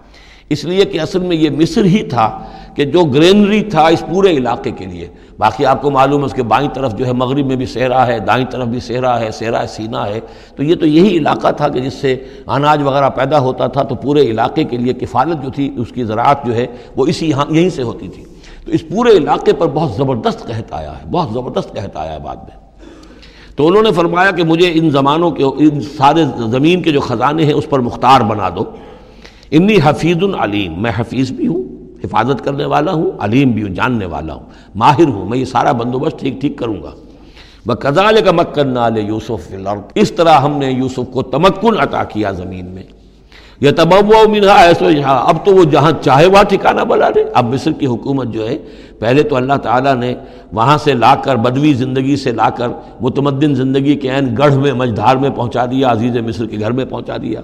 اس 0.50 0.64
لیے 0.64 0.86
کہ 0.86 1.00
اصل 1.00 1.20
میں 1.20 1.38
یہ 1.38 1.50
مصر 1.50 1.84
ہی 1.84 2.04
تھا 2.04 2.44
کہ 2.76 2.86
جو 2.86 3.04
گرینری 3.04 3.62
تھا 3.62 3.88
اس 3.88 4.04
پورے 4.10 4.32
علاقے 4.32 4.72
کے 4.72 4.86
لیے۔ 4.86 5.08
باقی 5.38 5.66
آپ 5.66 5.82
کو 5.82 5.92
معلوم 5.92 6.20
ہے 6.22 6.26
اس 6.26 6.34
کے 6.34 6.44
بائیں 6.44 6.70
طرف 6.74 6.96
جو 6.96 7.06
ہے 7.06 7.14
مغرب 7.14 7.46
میں 7.46 7.56
بھی 7.56 7.66
صحرا 7.66 8.08
ہے، 8.08 8.20
دائیں 8.20 8.46
طرف 8.46 8.68
بھی 8.68 8.80
صحرا 8.80 9.20
ہے، 9.20 9.32
صحرا 9.32 9.66
سینا 9.70 10.08
ہے۔ 10.08 10.20
تو 10.56 10.64
یہ 10.64 10.76
تو 10.76 10.86
یہی 10.86 11.18
علاقہ 11.18 11.52
تھا 11.52 11.68
کہ 11.68 11.80
جس 11.80 11.94
سے 11.94 12.18
اناج 12.48 12.84
وغیرہ 12.84 13.10
پیدا 13.10 13.40
ہوتا 13.40 13.68
تھا، 13.68 13.84
تو 13.84 13.96
پورے 13.96 14.22
علاقے 14.22 14.64
کے 14.64 14.78
لیے 14.78 14.94
کفالت 14.94 15.44
جو 15.44 15.50
تھی، 15.50 15.72
اس 15.78 15.92
کی 15.92 16.04
زراعت 16.04 16.46
جو 16.46 16.56
ہے 16.56 16.66
وہ 16.96 17.06
اسی 17.06 17.30
یہاں، 17.30 17.46
یہیں 17.50 17.70
سے 17.70 17.84
ہوتی 17.84 18.08
تھی۔ 18.08 18.24
تو 18.66 18.72
اس 18.72 18.88
پورے 18.90 19.10
علاقے 19.10 19.54
پر 19.54 19.68
بہت 19.68 19.92
زبردست 19.92 20.40
قحط 20.40 20.74
آیا 20.74 20.92
ہے، 20.92 21.06
بہت 21.12 21.34
زبردست 21.34 21.74
قحط 21.74 21.98
آیا 21.98 22.14
ہے 22.14 22.20
بعد 22.20 22.36
میں۔ 22.36 22.64
تو 23.56 23.68
انہوں 23.68 23.84
نے 23.84 23.92
فرمایا 23.92 24.32
کہ 24.32 24.44
مجھے 24.44 24.72
ان 24.74 24.90
زمانوں 24.90 25.32
کے، 25.32 25.44
ان 25.44 25.82
سارے 25.82 26.26
زمین 26.52 26.82
کے 26.82 26.92
جو 26.92 27.00
خزانے 27.00 27.46
ہیں 27.46 27.54
اس 27.54 27.70
پر 27.70 27.80
مختار 27.80 28.22
بنا 28.22 28.50
دو۔ 28.50 28.64
انی 29.52 29.78
حفیظ 29.84 30.18
العلیم 30.24 30.82
میں 30.82 30.92
حفیظ 30.98 31.32
بھی 31.32 31.48
ہوں، 31.48 31.64
حفاظت 32.04 32.46
کرنے 32.46 32.66
والا 32.66 32.92
ہوں، 32.92 33.12
علیم 33.20 33.52
بھی 33.52 33.62
ہوں، 33.64 33.70
جاننے 33.70 34.06
والا 34.06 34.34
ہوں، 34.34 34.46
ماہر 34.76 35.08
ہوں، 35.08 35.30
میں 35.30 35.38
یہ 35.38 35.46
سارا 35.46 35.72
بندوبست 35.72 36.20
ٹھیک 36.20 36.42
ٹھیک 36.42 36.58
کروں 36.58 36.84
گا۔ 36.84 36.92
وہ 37.66 37.74
کزال 37.74 38.18
کا 38.26 38.32
مکن 38.32 38.68
نال 38.68 38.98
یوسف 38.98 39.54
اس 39.96 40.12
طرح 40.12 40.34
ہم 40.34 40.58
نے 40.58 40.72
یوسف 40.72 41.12
کو 41.12 41.22
تمکن 41.22 41.80
عطا 41.80 42.04
کیا 42.04 42.32
زمین 42.32 42.66
میں۔ 42.66 42.84
یہ 43.62 43.72
تب 43.72 43.94
منہا 44.30 44.64
ایسو 44.64 44.92
یہاں 44.92 45.30
اب 45.30 45.46
تو 45.46 45.56
وہ 45.56 45.64
جہاں 45.64 45.92
چاہے 46.02 46.26
وہاں 46.26 46.44
ٹھکانا 46.44 46.84
بنا 46.84 47.10
دے۔ 47.16 47.24
اب 47.34 47.54
مصر 47.54 47.72
کی 47.72 47.86
حکومت 47.86 48.28
جو 48.28 48.50
ہے، 48.50 48.58
پہلے 49.00 49.24
تو 49.24 49.36
اللہ 49.36 49.54
تعالیٰ 49.54 49.96
نے 49.96 50.16
وہاں 50.54 50.78
سے 50.78 50.94
لا 50.94 51.16
کر 51.16 51.36
بدوی 51.36 51.74
زندگی 51.74 52.16
سے 52.16 52.32
لا 52.32 52.50
کر 52.50 52.68
متمدن 53.02 53.56
زندگی 53.56 53.96
کے 53.96 54.10
عین 54.10 54.36
گڑھ 54.38 54.54
میں، 54.54 54.74
مجدھار 54.74 55.16
میں 55.16 55.30
پہنچا 55.30 55.66
دیا، 55.66 55.92
عزیز 55.92 56.18
مصر 56.18 56.46
کے 56.46 56.60
گھر 56.60 56.72
میں 56.72 56.86
پہنچا 56.86 57.18
دیا۔ 57.22 57.42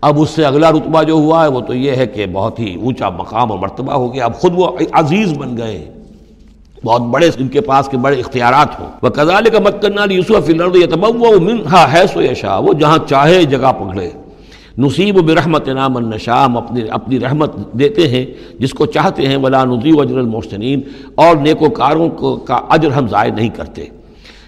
اب 0.00 0.20
اس 0.20 0.30
سے 0.30 0.44
اگلا 0.44 0.70
رتبہ 0.70 1.02
جو 1.02 1.12
ہوا 1.12 1.44
ہے، 1.44 1.48
وہ 1.48 1.60
تو 1.60 1.74
یہ 1.74 1.92
ہے 1.92 2.06
کہ 2.06 2.26
بہت 2.26 2.60
ہی 2.60 2.74
اونچا 2.74 3.08
مقام 3.08 3.50
اور 3.50 3.58
مرتبہ 3.58 3.92
ہو 3.92 4.14
گیا۔ 4.14 4.24
اب 4.24 4.34
خود 4.34 4.52
وہ 4.56 4.70
عزیز 4.92 5.38
بن 5.38 5.56
گئے 5.56 5.78
ہیں۔ 5.78 5.90
بہت 6.84 7.00
بڑے 7.00 7.30
ان 7.38 7.48
کے 7.48 7.60
پاس 7.60 7.88
کے 7.88 7.96
بڑے 7.96 8.20
اختیارات 8.20 8.80
ہوں۔ 8.80 8.86
وہ 9.02 9.08
کزال 9.08 9.44
کا 9.44 9.58
مکن 9.58 10.12
یوسف 10.12 10.50
منہا 10.50 11.92
ہے 11.92 12.02
سو 12.12 12.22
یشا 12.22 12.58
وہ 12.58 12.72
جہاں 12.72 12.98
چاہے، 13.08 13.44
جگہ 13.44 13.72
پکڑے۔ 13.72 14.10
نصیب 14.78 15.16
و 15.16 15.22
برحمت 15.22 15.68
نام 15.68 15.96
النشام 15.96 16.56
اپنی 16.56 16.80
اپنی 16.90 17.20
رحمت 17.20 17.72
دیتے 17.72 18.08
ہیں، 18.08 18.26
جس 18.58 18.72
کو 18.72 18.86
چاہتے 18.86 19.26
ہیں، 19.26 19.36
ولا 19.36 19.64
نظیب 19.64 20.00
اجر 20.00 20.18
المحسنین۔ 20.18 20.80
اور 21.14 21.36
نیک 21.36 21.62
و 21.62 21.70
کاروں 21.70 22.08
کو 22.08 22.36
کا 22.36 22.54
اجر 22.54 22.90
ہم 22.90 23.08
ضائع 23.08 23.32
نہیں 23.32 23.48
کرتے۔ 23.48 23.84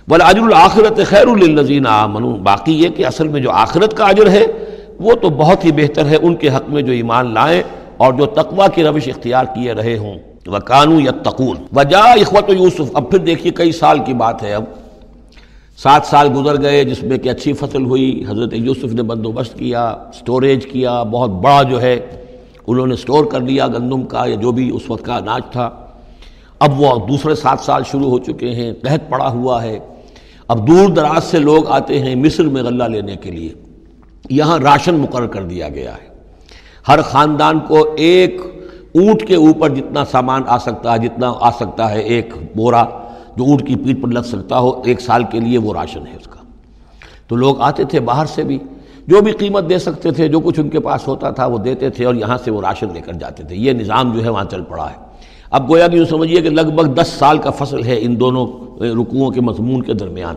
ولا 0.08 0.24
اجر 0.24 0.40
الآخرت 0.40 1.00
خیر 1.06 1.26
الزین 1.26 1.86
آمن 1.86 2.22
باقی 2.22 2.72
یہ 2.72 2.88
کہ 2.88 3.06
اصل 3.06 3.28
میں 3.28 3.40
جو 3.40 3.50
آخرت 3.50 3.96
کا 3.96 4.04
اجر 4.04 4.30
ہے، 4.30 4.46
وہ 5.00 5.14
تو 5.14 5.30
بہت 5.30 5.64
ہی 5.64 5.72
بہتر 5.72 6.06
ہے۔ 6.06 6.16
ان 6.22 6.34
کے 6.34 6.48
حق 6.48 6.68
میں 6.68 6.82
جو 6.82 6.92
ایمان 6.92 7.34
لائیں 7.34 7.62
اور 7.96 8.12
جو 8.12 8.26
تقوی 8.26 8.66
کی 8.74 8.82
روش 8.82 9.08
اختیار 9.08 9.44
کیے 9.44 9.72
رہے 9.72 9.98
ہوں۔ 9.98 10.18
وہ 10.46 10.58
کانو 10.58 11.00
یا 11.00 11.28
وجا 11.74 11.98
اخوت 11.98 12.50
یوسف۔ 12.50 12.90
اب 12.94 13.10
پھر 13.10 13.18
دیکھیے، 13.18 13.52
کئی 13.52 13.72
سال 13.72 13.98
کی 13.98 14.14
بات 14.14 14.42
ہے۔ 14.42 14.54
اب 14.54 14.64
سات 15.82 16.06
سال 16.06 16.28
گزر 16.36 16.62
گئے 16.62 16.84
جس 16.84 17.02
میں 17.02 17.18
کہ 17.18 17.28
اچھی 17.28 17.52
فصل 17.52 17.84
ہوئی، 17.84 18.24
حضرت 18.28 18.52
یوسف 18.52 18.84
نے 18.84 19.02
بندوبست 19.02 19.58
کیا 19.58 19.96
سٹوریج 20.14 20.66
کیا، 20.66 21.02
بہت 21.02 21.30
بڑا 21.30 21.62
جو 21.62 21.82
ہے، 21.82 22.00
انہوں 22.66 22.86
نے 22.86 22.96
سٹور 22.96 23.24
کر 23.24 23.40
لیا 23.40 23.66
گندم 23.66 24.02
کا 24.02 24.26
یا 24.26 24.34
جو 24.34 24.52
بھی 24.52 24.70
اس 24.74 24.82
وقت 24.88 25.04
کا 25.04 25.16
اناج 25.16 25.42
تھا۔ 25.52 25.70
اب 26.58 26.80
وہ 26.80 27.06
دوسرے 27.06 27.34
سات 27.34 27.60
سال 27.60 27.82
شروع 27.90 28.10
ہو 28.10 28.18
چکے 28.18 28.50
ہیں، 28.50 28.72
قحط 28.82 29.00
پڑا 29.08 29.30
ہوا 29.30 29.62
ہے۔ 29.62 29.78
اب 30.48 30.68
دور 30.68 30.88
دراز 30.88 31.24
سے 31.24 31.38
لوگ 31.38 31.66
آتے 31.66 32.00
ہیں 32.00 32.14
مصر 32.14 32.44
میں 32.44 32.62
غلہ 32.62 32.84
لینے 32.84 33.16
کے 33.16 33.30
لیے۔ 33.30 33.52
یہاں 34.30 34.58
راشن 34.58 34.94
مقرر 34.94 35.26
کر 35.26 35.42
دیا 35.42 35.68
گیا 35.68 35.94
ہے۔ 35.94 36.08
ہر 36.88 37.02
خاندان 37.02 37.60
کو 37.60 37.94
ایک 37.96 38.40
اونٹ 38.94 39.22
کے 39.22 39.34
اوپر 39.34 39.68
جتنا 39.68 40.04
سامان 40.04 40.42
آ 40.46 40.58
سکتا 40.58 40.92
ہے 40.92 40.98
جتنا 40.98 41.32
آ 41.40 41.50
سکتا 41.50 41.90
ہے، 41.90 42.00
ایک 42.00 42.34
بورا 42.56 42.84
جو 43.36 43.44
اونٹ 43.44 43.68
کی 43.68 43.76
پیٹ 43.76 44.02
پر 44.02 44.08
لگ 44.08 44.20
سکتا 44.20 44.58
ہو، 44.58 44.82
ایک 44.84 45.00
سال 45.00 45.24
کے 45.24 45.40
لیے 45.40 45.58
وہ 45.58 45.74
راشن 45.74 46.06
ہے 46.06 46.16
اس 46.20 46.26
کا۔ 46.26 46.40
تو 47.28 47.36
لوگ 47.36 47.60
آتے 47.60 47.84
تھے 47.84 48.00
باہر 48.00 48.26
سے 48.26 48.42
بھی، 48.42 48.58
جو 49.06 49.20
بھی 49.20 49.32
قیمت 49.32 49.68
دے 49.68 49.78
سکتے 49.78 50.10
تھے، 50.10 50.28
جو 50.28 50.40
کچھ 50.40 50.60
ان 50.60 50.68
کے 50.68 50.80
پاس 50.80 51.08
ہوتا 51.08 51.30
تھا، 51.30 51.46
وہ 51.46 51.58
دیتے 51.58 51.90
تھے 51.90 52.04
اور 52.04 52.14
یہاں 52.14 52.38
سے 52.44 52.50
وہ 52.50 52.60
راشن 52.60 52.86
لے 52.94 53.00
کر 53.00 53.12
جاتے 53.12 53.44
تھے۔ 53.44 53.56
یہ 53.56 53.72
نظام 53.72 54.12
جو 54.12 54.24
ہے، 54.24 54.28
وہاں 54.28 54.44
چل 54.50 54.62
پڑا 54.62 54.90
ہے۔ 54.90 55.10
اب 55.50 55.70
گویا 55.70 55.88
کہ 55.88 55.96
یوں 55.96 56.06
سمجھیے 56.06 56.40
کہ 56.40 56.50
لگ 56.50 56.60
بھگ 56.60 56.82
دس 56.82 57.08
سال 57.08 57.38
کا 57.38 57.50
فصل 57.50 57.84
ہے 57.84 57.98
ان 58.00 58.20
دونوں 58.20 58.46
رکوؤں 58.82 59.30
کے 59.30 59.40
مضمون 59.40 59.82
کے 59.82 59.94
درمیان۔ 59.94 60.36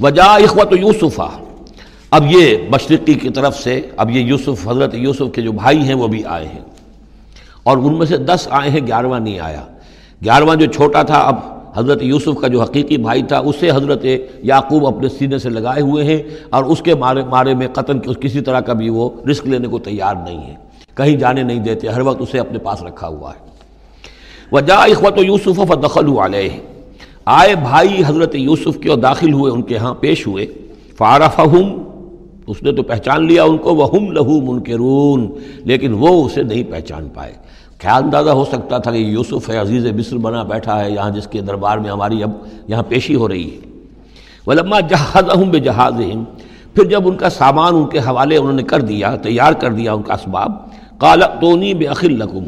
وجہ 0.00 0.22
اخوت 0.22 0.72
یوسفہ۔ 0.72 1.30
اب 2.10 2.24
یہ 2.30 2.56
مشرقی 2.70 3.14
کی 3.14 3.30
طرف 3.30 3.58
سے، 3.58 3.80
اب 3.96 4.10
یہ 4.10 4.20
یوسف، 4.20 4.68
حضرت 4.68 4.94
یوسف 4.94 5.34
کے 5.34 5.42
جو 5.42 5.52
بھائی 5.52 5.78
ہیں، 5.78 5.94
وہ 5.94 6.06
بھی 6.06 6.24
آئے 6.24 6.48
ہیں۔ 6.48 6.60
اور 7.62 7.76
ان 7.76 7.98
میں 7.98 8.06
سے 8.06 8.16
دس 8.16 8.48
آئے 8.50 8.70
ہیں، 8.70 8.86
گیارہواں 8.86 9.20
نہیں 9.20 9.38
آیا۔ 9.38 9.64
گیارہواں 10.24 10.56
جو 10.56 10.66
چھوٹا 10.66 11.02
تھا، 11.02 11.18
اب 11.18 11.36
حضرت 11.76 12.02
یوسف 12.02 12.40
کا 12.40 12.48
جو 12.48 12.62
حقیقی 12.62 12.96
بھائی 12.96 13.22
تھا، 13.22 13.38
اسے 13.38 13.70
حضرت 13.70 14.04
یعقوب 14.42 14.86
اپنے 14.86 15.08
سینے 15.08 15.38
سے 15.38 15.48
لگائے 15.48 15.82
ہوئے 15.82 16.04
ہیں 16.04 16.22
اور 16.50 16.64
اس 16.64 16.82
کے 16.82 16.94
مارے 16.94 17.24
مارے 17.24 17.54
میں 17.54 17.68
قتل 17.72 18.14
کسی 18.14 18.40
طرح 18.40 18.60
کا 18.60 18.72
بھی 18.72 18.88
وہ 18.88 19.10
رسک 19.30 19.46
لینے 19.46 19.68
کو 19.68 19.78
تیار 19.78 20.14
نہیں 20.24 20.50
ہے۔ 20.50 20.54
کہیں 20.94 21.16
جانے 21.16 21.42
نہیں 21.42 21.58
دیتے، 21.58 21.88
ہر 21.88 22.00
وقت 22.00 22.22
اسے 22.22 22.38
اپنے 22.38 22.58
پاس 22.58 22.82
رکھا 22.82 23.08
ہوا 23.08 23.30
ہے۔ 23.30 23.46
وہ 24.52 24.60
جا 24.60 24.74
اخوت 24.74 25.18
و 25.18 25.24
یوسف 25.24 25.58
و 25.58 25.74
دخل 25.74 26.18
علیہ۔ 26.18 26.48
آئے 27.24 27.54
بھائی 27.54 28.02
حضرت 28.06 28.34
یوسف 28.34 28.78
کے 28.78 28.88
اور 28.88 28.98
داخل 28.98 29.32
ہوئے؟ 29.32 29.52
ان 29.52 29.62
کے 29.62 29.76
ہاں 29.76 29.94
پیش 29.94 30.26
ہوئے۔ 30.26 30.46
فارفہم 30.98 31.82
اس 32.46 32.62
نے 32.62 32.72
تو 32.72 32.82
پہچان 32.82 33.26
لیا 33.26 33.44
ان 33.44 33.58
کو 33.58 33.74
وہ 33.74 33.88
ہم 33.92 34.12
لہو 34.12 34.52
منکرون، 34.52 35.30
لیکن 35.64 35.92
وہ 35.92 36.24
اسے 36.24 36.42
نہیں 36.42 36.62
پہچان 36.62 37.08
پائے۔ 37.14 37.32
کیا 37.78 37.94
اندازہ 37.94 38.30
ہو 38.30 38.44
سکتا 38.44 38.78
تھا 38.78 38.90
کہ 38.90 38.96
یوسف 38.96 39.50
ہے، 39.50 39.56
عزیز 39.56 39.86
مصر 39.86 40.16
بنا 40.16 40.42
بیٹھا 40.42 40.84
ہے، 40.84 40.90
یہاں 40.90 41.10
جس 41.10 41.26
کے 41.26 41.40
دربار 41.40 41.78
میں 41.78 41.90
ہماری 41.90 42.22
اب 42.22 42.30
یہاں 42.68 42.82
پیشی 42.88 43.14
ہو 43.14 43.28
رہی 43.28 43.54
ہے۔ 43.54 43.60
ولما 44.46 44.80
جہاز 44.80 45.24
بے 45.50 45.58
جہاز 45.58 46.00
پھر 46.74 46.84
جب 46.84 47.08
ان 47.08 47.16
کا 47.16 47.30
سامان 47.30 47.74
ان 47.74 47.86
کے 47.86 47.98
حوالے 47.98 48.36
انہوں 48.36 48.52
نے 48.52 48.62
کر 48.62 48.80
دیا، 48.80 49.16
تیار 49.16 49.52
کر 49.52 49.72
دیا 49.72 49.92
ان 49.92 50.02
کا 50.02 50.14
اسباب 50.14 50.52
کالا 50.98 51.26
تونی 51.26 51.74
بے 51.74 51.86
عقل 51.86 52.18
لکم 52.18 52.44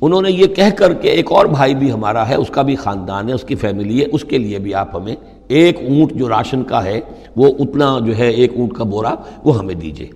انہوں 0.00 0.22
نے 0.22 0.30
یہ 0.30 0.46
کہہ 0.46 0.70
کر 0.76 0.94
کہ 0.94 1.08
ایک 1.08 1.32
اور 1.32 1.46
بھائی 1.46 1.74
بھی 1.74 1.92
ہمارا 1.92 2.28
ہے، 2.28 2.34
اس 2.34 2.48
کا 2.48 2.62
بھی 2.62 2.76
خاندان 2.76 3.28
ہے، 3.28 3.34
اس 3.34 3.42
کی 3.42 3.54
فیملی 3.54 4.00
ہے، 4.00 4.06
اس 4.12 4.24
کے 4.24 4.38
لیے 4.38 4.58
بھی 4.58 4.74
آپ 4.74 4.96
ہمیں 4.96 5.16
ایک 5.48 5.76
اونٹ 5.76 6.12
جو 6.12 6.28
راشن 6.28 6.62
کا 6.62 6.84
ہے، 6.84 7.00
وہ 7.36 7.52
اتنا 7.58 7.98
جو 8.06 8.16
ہے 8.16 8.28
ایک 8.28 8.52
اونٹ 8.56 8.72
کا 8.74 8.84
بورا، 8.84 9.14
وہ 9.44 9.58
ہمیں 9.58 9.74
دیجیے 9.74 10.06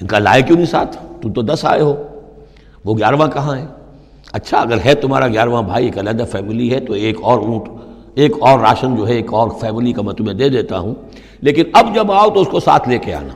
ان 0.00 0.06
کا 0.06 0.18
لائے 0.18 0.42
کیوں 0.42 0.56
نہیں 0.56 0.66
ساتھ؟ 0.66 0.96
تم 1.22 1.32
تو 1.32 1.42
دس 1.42 1.64
آئے 1.64 1.80
ہو۔ 1.80 1.94
وہ 2.84 2.98
گیارہواں 2.98 3.28
کہاں 3.28 3.56
ہے؟ 3.56 3.66
اچھا 4.32 4.58
اگر 4.58 4.78
ہے 4.84 4.94
تمہارا 4.94 5.28
گیارہواں 5.28 5.62
بھائی، 5.62 5.84
ایک 5.84 5.98
علیحدہ 5.98 6.24
فیملی 6.32 6.74
ہے، 6.74 6.80
تو 6.80 6.92
ایک 6.92 7.16
اور 7.22 7.38
اونٹ، 7.38 7.62
ایک 8.14 8.32
اور 8.40 8.58
راشن 8.60 8.96
جو 8.96 9.08
ہے، 9.08 9.14
ایک 9.14 9.32
اور 9.32 9.48
فیملی 9.60 9.92
کا 9.92 10.02
میں 10.02 10.14
تمہیں 10.14 10.34
دے 10.34 10.48
دیتا 10.48 10.78
ہوں۔ 10.78 10.94
لیکن 11.40 11.62
اب 11.72 11.94
جب 11.94 12.12
آؤ 12.12 12.30
تو 12.30 12.40
اس 12.40 12.48
کو 12.48 12.60
ساتھ 12.60 12.88
لے 12.88 12.98
کے 12.98 13.14
آنا۔ 13.14 13.32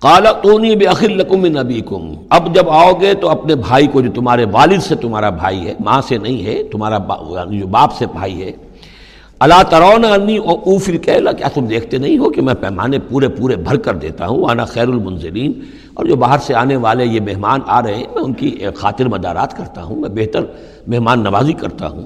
کالا 0.00 0.32
تونی 0.32 0.76
بے 0.76 0.86
عقل 0.86 1.16
لکم 1.16 1.46
نبی 1.46 1.80
کم 1.80 2.14
اب 2.30 2.54
جب 2.54 2.70
آؤ 2.70 2.92
گے 3.00 3.14
تو 3.14 3.28
اپنے 3.28 3.54
بھائی 3.54 3.86
کو 3.86 4.00
جو 4.00 4.12
تمہارے 4.12 4.44
والد 4.52 4.80
سے 4.80 4.94
تمہارا 4.94 5.30
بھائی 5.30 5.66
ہے، 5.66 5.74
ماں 5.80 6.00
سے 6.08 6.18
نہیں 6.18 6.46
ہے، 6.46 6.62
تمہارا 6.62 6.98
با... 6.98 7.16
یعنی 7.30 7.58
جو 7.58 7.66
باپ 7.66 7.92
سے 7.98 8.06
بھائی 8.06 8.42
ہے 8.42 8.52
اللہ 9.44 9.62
ترون 9.70 10.04
انی 10.04 10.36
اور 10.36 10.58
اوفر 10.66 10.96
کہلا 10.96 11.32
کیا 11.32 11.48
تم 11.54 11.66
دیکھتے 11.66 11.98
نہیں 11.98 12.18
ہو 12.18 12.30
کہ 12.30 12.40
میں 12.42 12.54
پیمانے 12.54 12.98
پورے 12.98 13.28
پورے 13.28 13.56
بھر 13.56 13.76
کر 13.76 13.94
دیتا 13.94 14.26
ہوں 14.26 14.50
آنا 14.50 14.64
خیر 14.64 14.82
المنزلین۔ 14.82 15.52
اور 15.94 16.04
جو 16.04 16.16
باہر 16.16 16.38
سے 16.38 16.54
آنے 16.54 16.76
والے 16.76 17.04
یہ 17.04 17.20
مہمان 17.20 17.60
آ 17.66 17.82
رہے 17.82 17.94
ہیں، 17.94 18.04
میں 18.14 18.22
ان 18.22 18.32
کی 18.32 18.58
خاطر 18.74 19.04
مدارات 19.08 19.56
کرتا 19.56 19.82
ہوں، 19.82 19.96
میں 19.96 20.08
بہتر 20.08 20.40
مہمان 20.86 21.20
نوازی 21.20 21.52
کرتا 21.52 21.88
ہوں۔ 21.88 22.02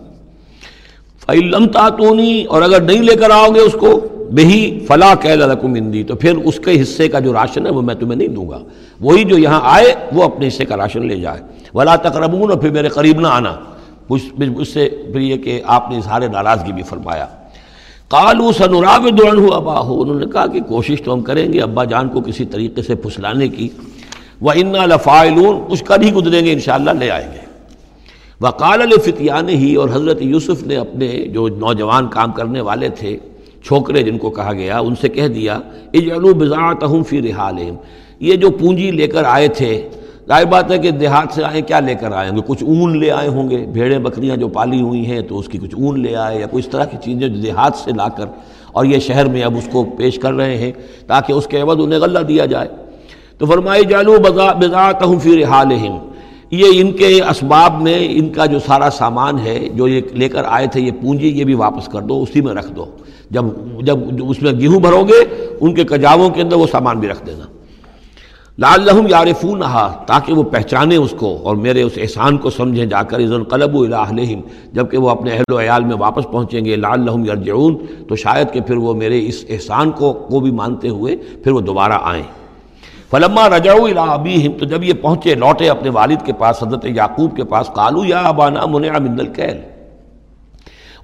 فعلم 1.27 1.67
تعتونی 1.67 2.45
اور 2.45 2.63
اگر 2.63 2.81
نہیں 2.81 3.03
لے 3.03 3.15
کر 3.15 3.31
آؤ 3.31 3.51
گے 3.55 3.61
اس 3.61 3.73
کو 3.73 4.01
بہی 4.31 4.85
فلاں 4.89 5.15
کہلکم 5.23 5.75
اندی 5.75 6.03
تو 6.03 6.15
پھر 6.15 6.37
اس 6.37 6.61
کے 6.65 6.83
حصے 6.83 7.09
کا 7.09 7.19
جو 7.19 7.33
راشن 7.33 7.67
ہے، 7.67 7.73
وہ 7.73 7.83
میں 7.83 7.95
تمہیں 7.95 8.17
نہیں 8.17 8.29
دوں 8.29 8.49
گا۔ 8.49 8.59
وہی 9.01 9.25
جو 9.25 9.39
یہاں 9.39 9.61
آئے، 9.65 9.95
وہ 10.13 10.25
اپنے 10.25 10.49
حصے 10.49 10.65
کا 10.65 10.77
راشن 10.77 11.07
لے 11.07 11.17
جائے۔ 11.17 11.41
ولا 11.75 11.97
تقربون 11.97 12.51
اور 12.51 12.59
پھر 12.59 12.71
میرے 12.71 12.89
قریب 12.89 13.21
نہ 13.21 13.27
آنا۔ 13.27 13.55
اس 14.09 14.69
سے 14.69 14.89
پھر 15.13 15.21
یہ 15.21 15.37
کہ 15.37 15.63
آپ 15.65 15.91
نے 15.91 15.97
اظہار 15.97 16.21
ناراضگی 16.21 16.73
بھی 16.73 16.83
فرمایا۔ 16.83 17.27
کالو 18.09 18.53
سنوراب 18.53 19.09
دورن 19.19 19.39
ہو 19.39 19.53
ابا 19.53 19.81
ہو 19.81 20.03
انہوں 20.03 20.21
نے 20.21 20.27
کہا 20.33 20.47
کہ 20.47 20.61
کوشش 20.61 21.03
تو 21.05 21.15
ہم 21.15 21.21
کریں 21.21 21.53
گے، 21.53 21.61
ابا 21.61 21.85
جان 21.85 22.09
کو 22.09 22.21
کسی 22.21 22.45
طریقے 22.45 22.83
سے 22.83 22.95
پھسلانے 22.95 23.49
کی۔ 23.49 23.69
وہ 24.41 24.53
ان 24.55 24.73
لفائلون 24.73 25.61
کچھ 25.69 25.85
کر 25.85 26.01
ہی 26.01 26.13
گزریں 26.13 26.45
گے، 26.45 26.53
انشاءاللہ 26.53 26.91
لے 26.91 27.11
آئیں 27.11 27.33
گے۔ 27.33 27.49
وقال 28.41 28.83
الفتیان 28.83 29.49
ہی 29.49 29.75
اور 29.75 29.89
حضرت 29.89 30.23
یوسف 30.23 30.63
نے 30.63 30.77
اپنے 30.77 31.09
جو 31.09 31.49
نوجوان 31.49 32.09
کام 32.09 32.33
کرنے 32.33 32.61
والے 32.61 32.89
تھے، 32.89 33.19
چھوکرے 33.65 34.03
جن 34.03 34.19
کو 34.19 34.31
کہا 34.31 34.53
گیا، 34.53 34.79
ان 34.79 34.95
سے 35.01 35.09
کہہ 35.09 35.29
دیا، 35.29 35.61
اجعلوا 35.95 36.33
بزاعتہم 36.33 37.03
فی 37.03 37.23
رحالہم۔ 37.23 37.75
یہ 38.21 38.35
جو 38.35 38.51
پونجی 38.51 38.91
لے 38.91 39.07
کر 39.07 39.25
آئے 39.25 39.49
تھے 39.49 39.89
ظاہر 40.29 40.45
بات 40.45 40.71
ہے 40.71 40.79
کہ 40.79 40.91
دیہات 40.91 41.35
سے 41.35 41.45
آئیں 41.45 41.63
کیا 41.63 41.81
لے 41.81 41.95
کر 41.95 42.13
آئیں 42.13 42.37
گے؟ 42.37 42.41
کچھ 42.47 42.65
اون 42.65 42.99
لے 42.99 43.11
آئے 43.11 43.29
ہوں 43.29 43.51
گے۔ 43.51 43.57
بھیڑیں 43.73 43.99
بکریاں 43.99 44.37
جو 44.37 44.49
پالی 44.49 44.81
ہوئی 44.81 45.07
ہیں 45.07 45.21
تو 45.21 45.39
اس 45.39 45.49
کی 45.49 45.59
کچھ 45.59 45.75
اون 45.75 46.01
لے 46.01 46.15
آئے 46.17 46.41
یا 46.41 46.47
کوئی 46.47 46.63
اس 46.65 46.71
طرح 46.71 46.85
کی 46.85 46.97
چیزیں 47.05 47.29
جو 47.29 47.41
دیہات 47.41 47.77
سے 47.77 47.91
لا 47.97 48.09
کر 48.09 48.27
اور 48.73 48.85
یہ 48.85 48.99
شہر 48.99 49.27
میں 49.27 49.43
اب 49.43 49.57
اس 49.57 49.69
کو 49.73 49.85
پیش 49.99 50.19
کر 50.19 50.33
رہے 50.33 50.57
ہیں 50.59 50.73
تاکہ 51.07 51.33
اس 51.33 51.47
کے 51.47 51.61
عوض 51.61 51.77
انہیں 51.81 52.01
غلہ 52.01 52.19
دیا 52.19 52.47
جائے۔ 52.47 52.69
تو 53.39 53.47
فرمائی 53.47 53.85
جالو 53.85 54.17
بزا 54.19 54.91
فی 55.23 55.43
رحال 55.43 55.73
یہ 56.51 56.67
ان 56.73 56.93
کے 56.93 57.07
اسباب 57.07 57.83
میں 57.83 57.99
ان 58.11 58.29
کا 58.29 58.47
جو 58.47 58.59
سارا 58.59 58.91
سامان 58.91 59.39
ہے، 59.39 59.69
جو 59.75 59.89
یہ 59.89 60.01
لے 60.13 60.29
کر 60.29 60.43
آئے 60.47 60.67
تھے، 60.67 60.81
یہ 60.81 60.93
پونجی، 61.03 61.29
یہ 61.29 61.45
بھی 61.45 61.55
واپس 61.55 61.87
کر 61.87 62.01
دو، 62.01 62.23
اسی 62.23 62.41
میں 62.41 62.55
رکھ 62.55 62.73
دو۔ 62.73 62.85
جب 63.31 63.45
جب 63.81 63.99
اس 64.29 64.43
میں 64.43 64.53
گیہوں 64.53 64.81
بھرو 64.81 65.05
گے، 65.05 65.25
ان 65.61 65.75
کے 65.75 65.85
کجاووں 65.85 66.31
کے 66.31 66.43
اندر 66.43 66.57
وہ 66.57 66.67
سامان 66.67 66.99
بھی 66.99 67.09
رکھ 67.09 67.27
دینا۔ 67.27 67.45
لال 68.59 68.85
لہم 68.85 69.07
یارفون 69.07 69.63
تاکہ 70.07 70.33
وہ 70.33 70.43
پہچانے 70.43 70.97
اس 70.97 71.15
کو 71.19 71.39
اور 71.45 71.57
میرے 71.57 71.83
اس 71.83 71.93
احسان 71.97 72.39
کو 72.39 72.51
سمجھیں 72.51 72.87
جا 72.87 73.03
کر 73.03 73.21
عزن 73.21 73.45
قلب 73.45 73.77
و 73.77 73.83
الہم 73.83 74.41
جبکہ 74.73 74.99
وہ 74.99 75.11
اپنے 75.11 75.33
اہل 75.33 75.53
و 75.53 75.61
عیال 75.61 75.85
میں 75.85 75.97
واپس 75.97 76.25
پہنچیں 76.31 76.65
گے 76.65 76.77
لال 76.77 77.05
لہم 77.05 77.25
یرجعون، 77.25 77.77
تو 78.09 78.17
شاید 78.17 78.53
کہ 78.53 78.61
پھر 78.61 78.77
وہ 78.77 78.95
میرے 78.95 79.27
اس 79.27 79.45
احسان 79.49 79.91
کو 79.91 80.13
کو 80.13 80.41
بھی 80.41 80.51
مانتے 80.51 80.89
ہوئے 80.89 81.17
پھر 81.17 81.53
وہ 81.53 81.61
دوبارہ 81.61 81.99
آئیں۔ 82.03 82.23
فلما 83.11 83.49
رجعو 83.49 83.85
الابیہم 83.85 84.53
تو 84.59 84.65
جب 84.65 84.85
یہ 84.85 84.93
پہنچے، 84.93 85.35
لوٹے 85.35 85.69
اپنے 85.71 85.91
والد 85.91 86.27
کے 86.27 86.33
پاس، 86.33 86.63
حضرت 86.63 86.85
یعقوب 86.85 87.37
کے 87.37 87.45
پاس 87.45 87.71
قالو 87.75 88.05
یا 88.05 88.21
ابانا 88.21 88.67
منع 88.67 88.99
من 88.99 89.21
الکیل۔ 89.21 89.59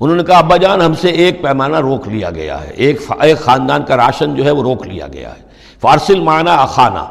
انہوں 0.00 0.16
نے 0.16 0.22
کہا، 0.24 0.38
ابا 0.38 0.56
جان، 0.56 0.80
ہم 0.80 0.94
سے 0.94 1.08
ایک 1.08 1.42
پیمانہ 1.42 1.76
روک 1.76 2.08
لیا 2.08 2.30
گیا 2.30 2.62
ہے، 2.64 2.72
ایک 2.76 3.00
ایک 3.20 3.38
خاندان 3.38 3.84
کا 3.84 3.96
راشن 3.96 4.34
جو 4.34 4.44
ہے، 4.44 4.50
وہ 4.50 4.62
روک 4.62 4.86
لیا 4.86 5.06
گیا 5.12 5.28
ہے۔ 5.28 5.42
فارسل 5.80 6.20
معنی 6.20 6.50
اخانہ 6.50 7.04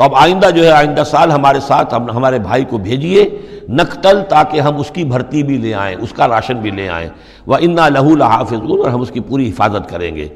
تو 0.00 0.04
اب 0.04 0.14
آئندہ 0.16 0.50
جو 0.50 0.62
ہے، 0.64 0.70
آئندہ 0.70 1.02
سال 1.06 1.30
ہمارے 1.30 1.60
ساتھ 1.60 1.94
ہم 1.94 2.10
ہمارے 2.10 2.38
بھائی 2.38 2.64
کو 2.64 2.78
بھیجیے 2.78 3.24
نقتل 3.68 4.20
تاکہ 4.28 4.60
ہم 4.60 4.76
اس 4.76 4.90
کی 4.90 5.04
بھرتی 5.04 5.42
بھی 5.42 5.56
لے 5.56 5.74
آئیں، 5.74 5.96
اس 6.00 6.12
کا 6.12 6.28
راشن 6.28 6.56
بھی 6.56 6.70
لے 6.70 6.88
آئیں۔ 6.88 7.08
وہ 7.46 7.56
انا 7.60 7.88
لہو 7.88 8.12
الحافظ 8.12 8.70
اور 8.70 8.88
ہم 8.88 9.00
اس 9.00 9.10
کی 9.10 9.20
پوری 9.20 9.48
حفاظت 9.50 9.88
کریں 9.90 10.16
گے۔ 10.16 10.28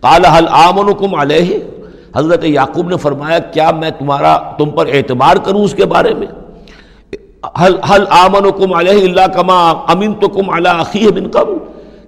کال 0.00 0.24
حل 0.24 0.46
آمن 0.50 1.14
علیہ 1.14 1.58
حضرت 2.16 2.44
یعقوب 2.44 2.88
نے 2.88 2.96
فرمایا، 2.96 3.38
کیا 3.38 3.70
میں 3.70 3.90
تمہارا 3.90 4.36
تم 4.58 4.70
پر 4.70 4.86
اعتبار 4.92 5.36
کروں 5.36 5.64
اس 5.64 5.74
کے 5.74 5.86
بارے 5.86 6.14
میں؟ 6.14 6.26
حل 7.62 8.04
آمن 8.24 8.50
کم 8.58 8.72
علیہ 8.72 9.04
اللہ 9.04 9.26
کما 9.34 9.60
امین 9.92 10.12
تو 10.12 10.28
کم 10.28 10.50
عقی 10.50 11.06
بن 11.10 11.30
کم 11.30 11.56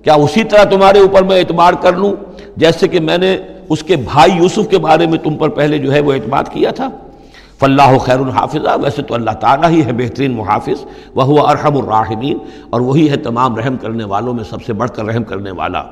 کیا 0.02 0.14
اسی 0.14 0.44
طرح 0.44 0.64
تمہارے 0.64 1.00
اوپر 1.00 1.22
میں 1.22 1.38
اعتبار 1.38 1.72
کر 1.72 1.92
لوں؟ 1.92 2.14
جیسے 2.56 2.88
کہ 2.88 3.00
میں 3.00 3.18
نے 3.18 3.36
اس 3.68 3.82
کے 3.82 3.96
بھائی 3.96 4.32
یوسف 4.32 4.68
کے 4.70 4.78
بارے 4.78 5.06
میں 5.06 5.18
تم 5.18 5.36
پر 5.36 5.48
پہلے 5.48 5.78
جو 5.78 5.92
ہے 5.92 6.00
وہ 6.00 6.12
اعتماد 6.12 6.44
کیا 6.52 6.70
تھا۔ 6.70 6.88
فلاح 7.60 7.98
خیر 7.98 8.18
الحافظہ 8.18 8.68
ویسے 8.82 9.02
تو 9.02 9.14
اللہ 9.14 9.30
تعالیٰ 9.30 9.70
ہی 9.70 9.84
ہے 9.84 9.92
بہترین 9.92 10.32
محافظ 10.32 10.84
وہ 11.14 11.48
ارحم 11.48 11.76
الراحمین۔ 11.76 12.38
اور 12.70 12.80
وہی 12.80 13.10
ہے 13.10 13.16
تمام 13.16 13.56
رحم 13.56 13.76
کرنے 13.76 14.04
والوں 14.04 14.34
میں 14.34 14.44
سب 14.44 14.64
سے 14.66 14.72
بڑھ 14.72 14.90
کر 14.90 15.04
رحم 15.04 15.24
کرنے 15.24 15.50
والا۔ 15.50 15.82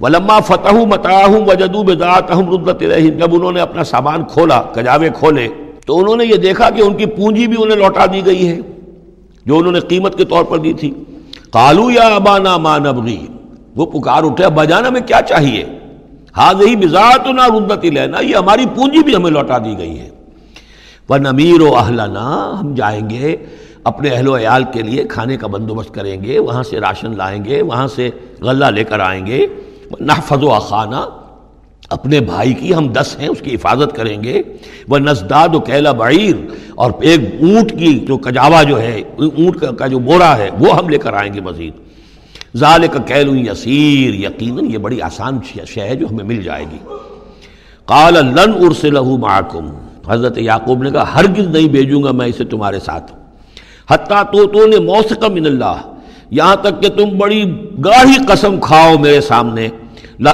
ولما 0.00 0.40
فتح 0.40 0.74
متاح 0.74 1.30
وجدو 1.46 1.82
بذات 1.82 2.30
ردت 2.30 2.80
جب 3.18 3.34
انہوں 3.34 3.52
نے 3.52 3.60
اپنا 3.60 3.84
سامان 3.84 4.24
کھولا، 4.24 4.62
کجاوے 4.62 5.08
کھولے، 5.18 5.48
تو 5.86 5.98
انہوں 5.98 6.16
نے 6.16 6.24
یہ 6.24 6.36
دیکھا 6.36 6.70
کہ 6.70 6.82
ان 6.82 6.94
کی 6.94 7.06
پونجی 7.06 7.46
بھی 7.46 7.56
انہیں 7.62 7.78
لوٹا 7.78 8.06
دی 8.06 8.26
گئی 8.26 8.48
ہے، 8.48 8.60
جو 9.46 9.58
انہوں 9.58 9.72
نے 9.72 9.80
قیمت 9.80 10.18
کے 10.18 10.24
طور 10.24 10.44
پر 10.44 10.58
دی 10.58 10.72
تھی۔ 10.72 10.94
کالو 11.50 11.90
یا 11.90 12.14
ابانا 12.14 12.56
مانبغی 12.56 13.26
وہ 13.76 13.86
پکار 13.86 14.22
اٹھے، 14.22 14.44
ابا 14.44 14.64
جانا 14.64 14.90
میں 14.90 15.00
کیا 15.00 15.20
چاہیے؟ 15.28 15.64
ہاں 16.38 16.52
یہی 16.60 16.76
بذات 16.76 17.26
نہ 17.26 17.46
ردت 17.54 17.84
لینا 17.84 18.20
یہ 18.20 18.36
ہماری 18.36 18.64
پونجی 18.74 19.02
بھی 19.04 19.16
ہمیں 19.16 19.30
لوٹا 19.30 19.58
دی 19.58 19.74
گئی 19.78 19.98
ہے۔ 19.98 20.08
وہ 21.08 21.16
نمیر 21.16 21.60
و 21.60 21.76
اہلنا 21.76 22.24
ہم 22.60 22.74
جائیں 22.74 23.10
گے، 23.10 23.36
اپنے 23.84 24.10
اہل 24.10 24.28
و 24.28 24.36
عیال 24.36 24.64
کے 24.72 24.82
لیے 24.82 25.04
کھانے 25.04 25.36
کا 25.36 25.46
بندوبست 25.46 25.94
کریں 25.94 26.22
گے، 26.22 26.38
وہاں 26.38 26.62
سے 26.62 26.80
راشن 26.80 27.16
لائیں 27.16 27.44
گے، 27.44 27.62
وہاں 27.62 27.86
سے 27.88 28.10
غلہ 28.40 28.64
لے 28.64 28.84
کر 28.84 29.00
آئیں 29.00 29.26
گے۔ 29.26 29.46
نحفظ 30.00 30.42
و 30.42 30.58
خانہ 30.58 31.04
اپنے 31.90 32.20
بھائی 32.20 32.54
کی 32.54 32.74
ہم 32.74 32.88
دس 32.88 33.16
ہیں، 33.20 33.28
اس 33.28 33.40
کی 33.40 33.54
حفاظت 33.54 33.96
کریں 33.96 34.22
گے۔ 34.22 34.42
وہ 34.88 34.98
نزداد 34.98 35.54
و 35.54 35.60
کیلا 35.60 35.92
بعیر، 35.92 36.34
اور 36.74 36.90
ایک 37.00 37.20
اونٹ 37.40 37.78
کی 37.78 37.98
جو 37.98 38.16
کجاوا 38.18 38.62
جو 38.62 38.80
ہے، 38.80 39.02
اونٹ 39.18 39.64
کا 39.78 39.86
جو 39.86 39.98
بورا 39.98 40.36
ہے، 40.38 40.50
وہ 40.58 40.76
ہم 40.78 40.88
لے 40.88 40.98
کر 40.98 41.12
آئیں 41.12 41.34
گے 41.34 41.40
مزید۔ 41.40 41.87
ظال 42.56 42.86
کا 42.86 42.98
کیل 42.98 43.48
یسیر، 43.48 44.14
یقیناً 44.14 44.70
یہ 44.70 44.78
بڑی 44.78 45.02
آسان 45.02 45.38
شے 45.66 45.80
ہے 45.80 45.94
جو 45.94 46.06
ہمیں 46.10 46.24
مل 46.24 46.42
جائے 46.42 46.64
گی۔ 46.72 46.78
قال 47.84 48.14
لن 48.14 48.64
ارسلہ 48.64 49.00
معکم۔ 49.00 49.70
حضرت 50.08 50.38
یعقوب 50.38 50.82
نے 50.82 50.90
کہا، 50.90 51.14
ہرگز 51.14 51.46
نہیں 51.46 51.68
بھیجوں 51.68 52.02
گا 52.02 52.12
میں 52.12 52.26
اسے 52.26 52.44
تمہارے 52.44 52.80
ساتھ۔ 52.80 53.12
حتیٰ 53.90 54.22
تو 54.24 54.46
تو 54.46 54.66
نے 54.66 54.78
موسیق 54.78 55.24
من 55.24 55.46
اللہ۔ 55.46 55.74
یہاں 56.30 56.56
تک 56.56 56.82
کہ 56.82 56.88
تم 56.88 57.18
بڑی 57.18 57.44
گاڑی 57.84 58.24
قسم 58.28 58.60
کھاؤ 58.60 58.98
میرے 58.98 59.20
سامنے۔ 59.20 59.68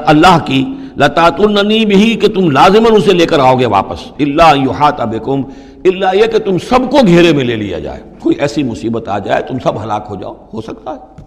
اللہ 0.06 0.38
کی 0.44 0.64
لطاط 0.96 1.40
بھی 1.40 2.14
کہ 2.14 2.28
تم 2.28 2.50
لازمن 2.50 2.96
اسے 2.96 3.12
لے 3.12 3.26
کر 3.26 3.38
آؤ 3.38 3.58
گے 3.58 3.66
واپس۔ 3.66 3.98
اللہ 4.18 4.56
یوحات 4.56 5.00
ابکم 5.00 5.42
اللہ 5.84 6.16
یہ 6.16 6.26
کہ 6.26 6.38
تم 6.38 6.58
سب 6.58 6.90
کو 6.90 6.98
گھیرے 7.06 7.32
میں 7.32 7.44
لے 7.44 7.56
لیا 7.56 7.78
جائے۔ 7.78 8.00
کوئی 8.18 8.36
ایسی 8.36 8.62
مصیبت 8.62 9.08
آ 9.08 9.18
جائے، 9.18 9.42
تم 9.42 9.58
سب 9.58 9.82
ہلاک 9.82 10.06
ہو 10.10 10.14
جاؤ۔ 10.16 10.34
ہو 10.54 10.60
سکتا 10.60 10.90
ہے۔ 10.90 11.23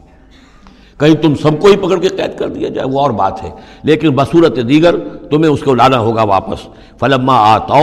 کہیں 0.99 1.13
تم 1.13 1.35
سب 1.35 1.59
کو 1.59 1.67
ہی 1.67 1.77
پکڑ 1.77 1.97
کے 1.97 2.07
قید 2.07 2.39
کر 2.39 2.49
دیا 2.49 2.69
جائے، 2.69 2.87
وہ 2.87 2.99
اور 2.99 3.11
بات 3.11 3.43
ہے۔ 3.43 3.49
لیکن 3.83 4.09
بصورت 4.09 4.59
دیگر 4.69 4.95
تمہیں 5.31 5.51
اس 5.51 5.61
کو 5.61 5.73
لانا 5.73 5.99
ہوگا 5.99 6.23
واپس۔ 6.23 6.67
فلما 6.99 7.53
آتا 7.53 7.73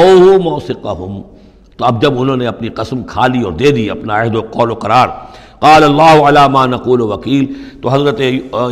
موسیقہ 0.44 0.94
تو 1.76 1.84
اب 1.84 2.02
جب 2.02 2.20
انہوں 2.20 2.36
نے 2.36 2.46
اپنی 2.46 2.68
قسم 2.68 3.02
کھا 3.02 3.26
لی 3.26 3.42
اور 3.42 3.52
دے 3.52 3.70
دی 3.70 3.90
اپنا 3.90 4.22
عہد 4.22 4.34
و 4.36 4.40
قول 4.40 4.70
و 4.70 4.74
قرار، 4.74 5.08
قال 5.60 5.84
اللہ 5.84 6.22
علامہ 6.28 6.66
نقول 6.66 7.00
و 7.00 7.08
وکیل۔ 7.08 7.46
تو 7.82 7.88
حضرت 7.88 8.20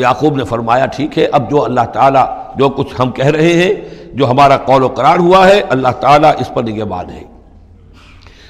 یعقوب 0.01 0.36
نے 0.36 0.45
فرمایا، 0.45 0.86
ٹھیک 0.86 1.18
ہے، 1.18 1.24
اب 1.24 1.51
جو 1.51 1.64
اللہ 1.64 1.86
تعالیٰ 1.93 2.26
جو 2.57 2.68
کچھ 2.68 2.95
ہم 2.99 3.11
کہہ 3.11 3.26
رہے 3.26 3.53
ہیں، 3.53 3.74
جو 4.12 4.30
ہمارا 4.30 4.57
قول 4.57 4.82
و 4.82 4.88
قرار 4.88 5.18
ہوا 5.18 5.49
ہے، 5.49 5.61
اللہ 5.68 5.88
تعالیٰ 6.01 6.32
اس 6.40 6.51
پر 6.55 6.62
نگہبان 6.62 7.11
ہے۔ 7.11 7.22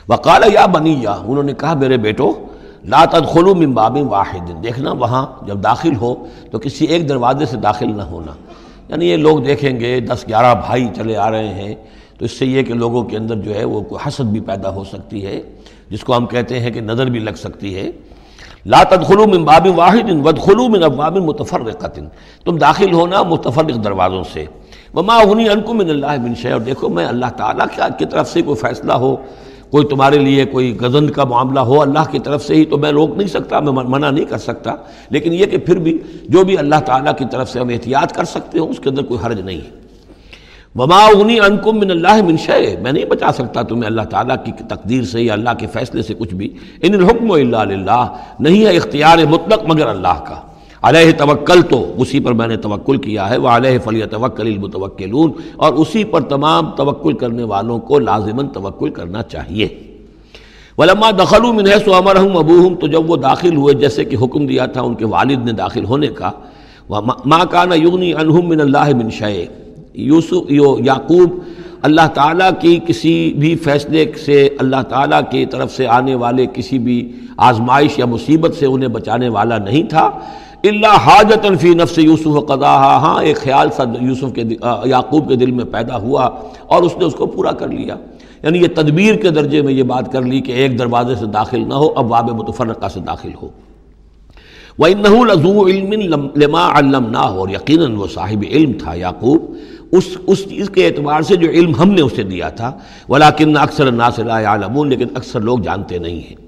وقال 0.08 0.42
یا 0.52 0.66
بنی 0.66 1.02
یا، 1.02 1.12
انہوں 1.12 1.42
نے 1.42 1.52
کہا، 1.52 1.74
میرے 1.74 1.96
بیٹو 1.96 2.32
لا 2.84 3.04
تدخلوا 3.04 3.54
من 3.54 3.72
باب 3.72 3.98
واحد۔ 4.12 4.64
دیکھنا 4.64 4.92
وہاں 4.92 5.26
جب 5.42 5.64
داخل 5.64 5.96
ہو 5.96 6.14
تو 6.50 6.58
کسی 6.58 6.84
ایک 6.84 7.08
دروازے 7.08 7.46
سے 7.46 7.56
داخل 7.56 7.96
نہ 7.96 8.02
ہونا۔ 8.02 8.32
یعنی 8.88 9.06
یہ 9.06 9.16
لوگ 9.16 9.38
دیکھیں 9.38 9.80
گے، 9.80 10.00
دس 10.00 10.24
گیارہ 10.28 10.54
بھائی 10.54 10.88
چلے 10.96 11.16
آ 11.16 11.30
رہے 11.30 11.48
ہیں۔ 11.48 11.74
تو 12.18 12.24
اس 12.24 12.32
سے 12.32 12.46
یہ 12.46 12.62
کہ 12.62 12.74
لوگوں 12.74 13.04
کے 13.04 13.16
اندر 13.16 13.34
جو 13.34 13.54
ہے 13.54 13.64
وہ 13.64 13.80
کوئی 13.80 14.08
حسد 14.08 14.24
بھی 14.24 14.40
پیدا 14.40 14.74
ہو 14.74 14.84
سکتی 14.84 15.26
ہے، 15.26 15.40
جس 15.90 16.04
کو 16.04 16.16
ہم 16.16 16.26
کہتے 16.26 16.60
ہیں 16.60 16.70
کہ 16.70 16.80
نظر 16.80 17.06
بھی 17.06 17.20
لگ 17.20 17.34
سکتی 17.36 17.76
ہے۔ 17.76 17.90
لا 18.66 18.82
تدخلوا 18.82 19.26
من 19.26 19.44
باب 19.44 19.68
واحد 19.76 20.26
ودخلوا 20.26 20.68
من 20.68 20.82
ابواب 20.82 21.16
متفرقۃ۔ 21.16 22.00
تم 22.44 22.56
داخل 22.56 22.92
ہونا 22.92 23.22
متفرق 23.22 23.84
دروازوں 23.84 24.24
سے۔ 24.32 24.44
وما 24.94 25.16
اغنی 25.16 25.48
عنکم 25.48 25.76
من 25.76 25.90
اللہ 25.90 26.22
من 26.22 26.34
شیء۔ 26.34 26.52
اور 26.52 26.60
دیکھو 26.60 26.88
میں 26.88 27.06
اللہ 27.06 27.26
تعالیٰ 27.36 27.88
کی 27.98 28.04
طرف 28.04 28.32
سے 28.32 28.42
کوئی 28.42 28.56
فیصلہ 28.56 28.92
ہو۔ 28.92 29.16
کوئی 29.72 29.86
تمہارے 29.86 30.18
لیے 30.18 30.44
کوئی 30.44 30.78
غزند 30.80 31.10
کا 31.10 31.24
معاملہ 31.24 31.60
ہو 31.60 31.82
اللہ 31.82 32.10
کی 32.10 32.18
طرف 32.18 32.46
سے 32.46 32.54
ہی 32.54 32.64
تو 32.64 32.78
میں 32.78 32.90
روک 32.90 33.16
نہیں 33.16 33.28
سکتا، 33.28 33.60
میں 33.60 33.72
منع 33.72 34.10
نہیں 34.10 34.24
کر 34.24 34.38
سکتا۔ 34.38 34.74
لیکن 35.10 35.32
یہ 35.32 35.46
کہ 35.46 35.58
پھر 35.58 35.78
بھی 35.78 35.98
جو 36.28 36.44
بھی 36.44 36.58
اللہ 36.58 36.74
تعالیٰ 36.86 37.12
کی 37.18 37.24
طرف 37.30 37.50
سے 37.50 37.60
ہم 37.60 37.68
احتیاط 37.68 38.12
کر 38.12 38.24
سکتے 38.24 38.58
ہوں، 38.58 38.68
اس 38.68 38.78
کے 38.78 38.88
اندر 38.88 39.02
کوئی 39.02 39.26
حرج 39.26 39.40
نہیں 39.40 39.56
ہے۔ 39.56 39.82
وما 40.76 40.96
اغنی 40.96 41.40
انکم 41.40 41.78
من 41.78 41.90
اللہ 41.90 42.22
من 42.22 42.36
شے 42.36 42.76
میں 42.82 42.92
نہیں 42.92 43.04
بچا 43.04 43.32
سکتا 43.32 43.62
تمہیں 43.62 43.86
اللہ 43.86 44.02
تعالیٰ 44.02 44.36
کی 44.44 44.52
تقدیر 44.68 45.04
سے 45.04 45.22
یا 45.22 45.32
اللہ 45.32 45.50
کے 45.58 45.66
فیصلے 45.66 46.02
سے 46.02 46.14
کچھ 46.14 46.34
بھی۔ 46.34 46.48
ان 46.82 46.94
الحکم 46.94 47.30
و 47.30 47.34
اللہ 47.34 48.16
نہیں 48.40 48.66
ہے 48.66 48.76
اختیار 48.76 49.18
مطلق 49.30 49.64
مگر 49.66 49.86
اللہ 49.86 50.24
کا۔ 50.28 50.51
علیہ 50.82 51.12
توکل 51.18 51.62
تو 51.70 51.84
اسی 51.98 52.20
پر 52.20 52.32
میں 52.32 52.46
نے 52.48 52.56
توکل 52.62 52.96
کیا 53.02 53.28
ہے 53.30 53.36
وہ 53.36 53.48
علیہ 53.48 53.78
فلی 53.84 54.02
توکل 54.10 54.46
المتوکلون، 54.46 55.30
اور 55.56 55.72
اسی 55.82 56.04
پر 56.12 56.20
تمام 56.28 56.70
توکل 56.76 57.12
کرنے 57.18 57.44
والوں 57.52 57.78
کو 57.88 57.98
لازماً 57.98 58.46
توکل 58.54 58.90
کرنا 58.90 59.22
چاہیے۔ 59.22 59.68
ولما 60.78 61.10
دخل 61.18 61.42
من 61.52 61.66
ہے 61.66 61.78
سو 61.84 61.94
امرحم 61.94 62.36
ابوہم، 62.36 62.74
تو 62.74 62.86
جب 62.86 63.10
وہ 63.10 63.16
داخل 63.22 63.56
ہوئے، 63.56 63.74
جیسے 63.80 64.04
کہ 64.04 64.16
حکم 64.22 64.46
دیا 64.46 64.66
تھا 64.66 64.80
ان 64.80 64.94
کے 64.94 65.04
والد 65.06 65.44
نے 65.46 65.52
داخل 65.52 65.84
ہونے 65.84 66.08
کا 66.18 66.30
ماں 66.88 67.44
کانا 67.50 67.74
یغنی 67.74 68.12
انہم 68.14 68.48
من 68.48 68.60
اللہ 68.60 68.94
من 68.96 69.10
شے 69.18 69.44
یوسف، 69.94 70.50
یو، 70.50 70.76
یعقوب، 70.84 71.38
اللہ 71.82 72.06
تعالیٰ 72.14 72.50
کی 72.60 72.78
کسی 72.86 73.12
بھی 73.38 73.54
فیصلے 73.64 74.04
سے، 74.24 74.48
اللہ 74.60 74.82
تعالیٰ 74.88 75.20
کی 75.30 75.44
طرف 75.52 75.72
سے 75.76 75.86
آنے 75.96 76.14
والے 76.14 76.46
کسی 76.54 76.78
بھی 76.78 77.00
آزمائش 77.48 77.98
یا 77.98 78.06
مصیبت 78.06 78.54
سے 78.58 78.66
انہیں 78.66 78.88
بچانے 78.88 79.28
والا 79.28 79.58
نہیں 79.58 79.82
تھا۔ 79.90 80.08
اللہ 80.64 80.86
حاجت 80.86 81.46
فی 81.60 81.74
نفس 81.74 81.98
یوسف 81.98 82.48
قضا 82.48 82.76
ہاں 82.76 83.22
ایک 83.22 83.36
خیال 83.36 83.70
سا 83.70 83.82
یوسف 84.00 84.34
کے 84.34 84.42
یعقوب 84.84 85.28
کے 85.28 85.36
دل 85.36 85.50
میں 85.50 85.64
پیدا 85.64 85.96
ہوا 85.96 86.28
اور 86.66 86.82
اس 86.82 86.96
نے 86.98 87.04
اس 87.04 87.14
کو 87.14 87.26
پورا 87.26 87.52
کر 87.52 87.68
لیا۔ 87.68 87.96
یعنی 88.42 88.58
یہ 88.58 88.66
تدبیر 88.74 89.14
کے 89.14 89.30
درجے 89.30 89.62
میں 89.62 89.72
یہ 89.72 89.82
بات 89.82 90.12
کر 90.12 90.22
لی 90.22 90.40
کہ 90.40 90.52
ایک 90.52 90.78
دروازے 90.78 91.14
سے 91.14 91.26
داخل 91.26 91.68
نہ 91.68 91.74
ہو، 91.74 91.92
اب 91.96 92.10
واب 92.10 92.30
متفرقہ 92.30 92.88
سے 92.88 93.00
داخل 93.00 93.30
ہو۔ 93.42 93.48
وہ 94.78 94.86
انََََََََََََََََََََََََََََََََََََََََََََََََََََََََََََََََََََََََ 94.86 95.34
لذو 95.34 95.66
علم 95.66 96.26
لما 96.36 97.20
اور 97.20 97.48
یقیناً 97.48 97.94
وہ 97.94 98.06
صاحب 98.14 98.44
علم 98.50 98.72
تھا 98.72 98.94
یعقوب۔ 98.94 99.54
اس 99.92 100.04
اس 100.26 100.48
چیز 100.48 100.70
کے 100.70 100.86
اعتبار 100.86 101.22
سے 101.22 101.36
جو 101.36 101.50
علم 101.50 101.74
ہم 101.74 101.90
نے 101.90 102.00
اسے 102.02 102.22
دیا 102.22 102.48
تھا 102.48 102.72
ولیکن 103.08 103.56
اکثر 103.56 103.86
الناس 103.86 104.18
لا 104.18 104.40
يعلمون، 104.40 104.88
لیکن 104.88 105.06
اکثر 105.14 105.40
لوگ 105.40 105.58
جانتے 105.58 105.98
نہیں 105.98 106.20
ہیں۔ 106.20 106.41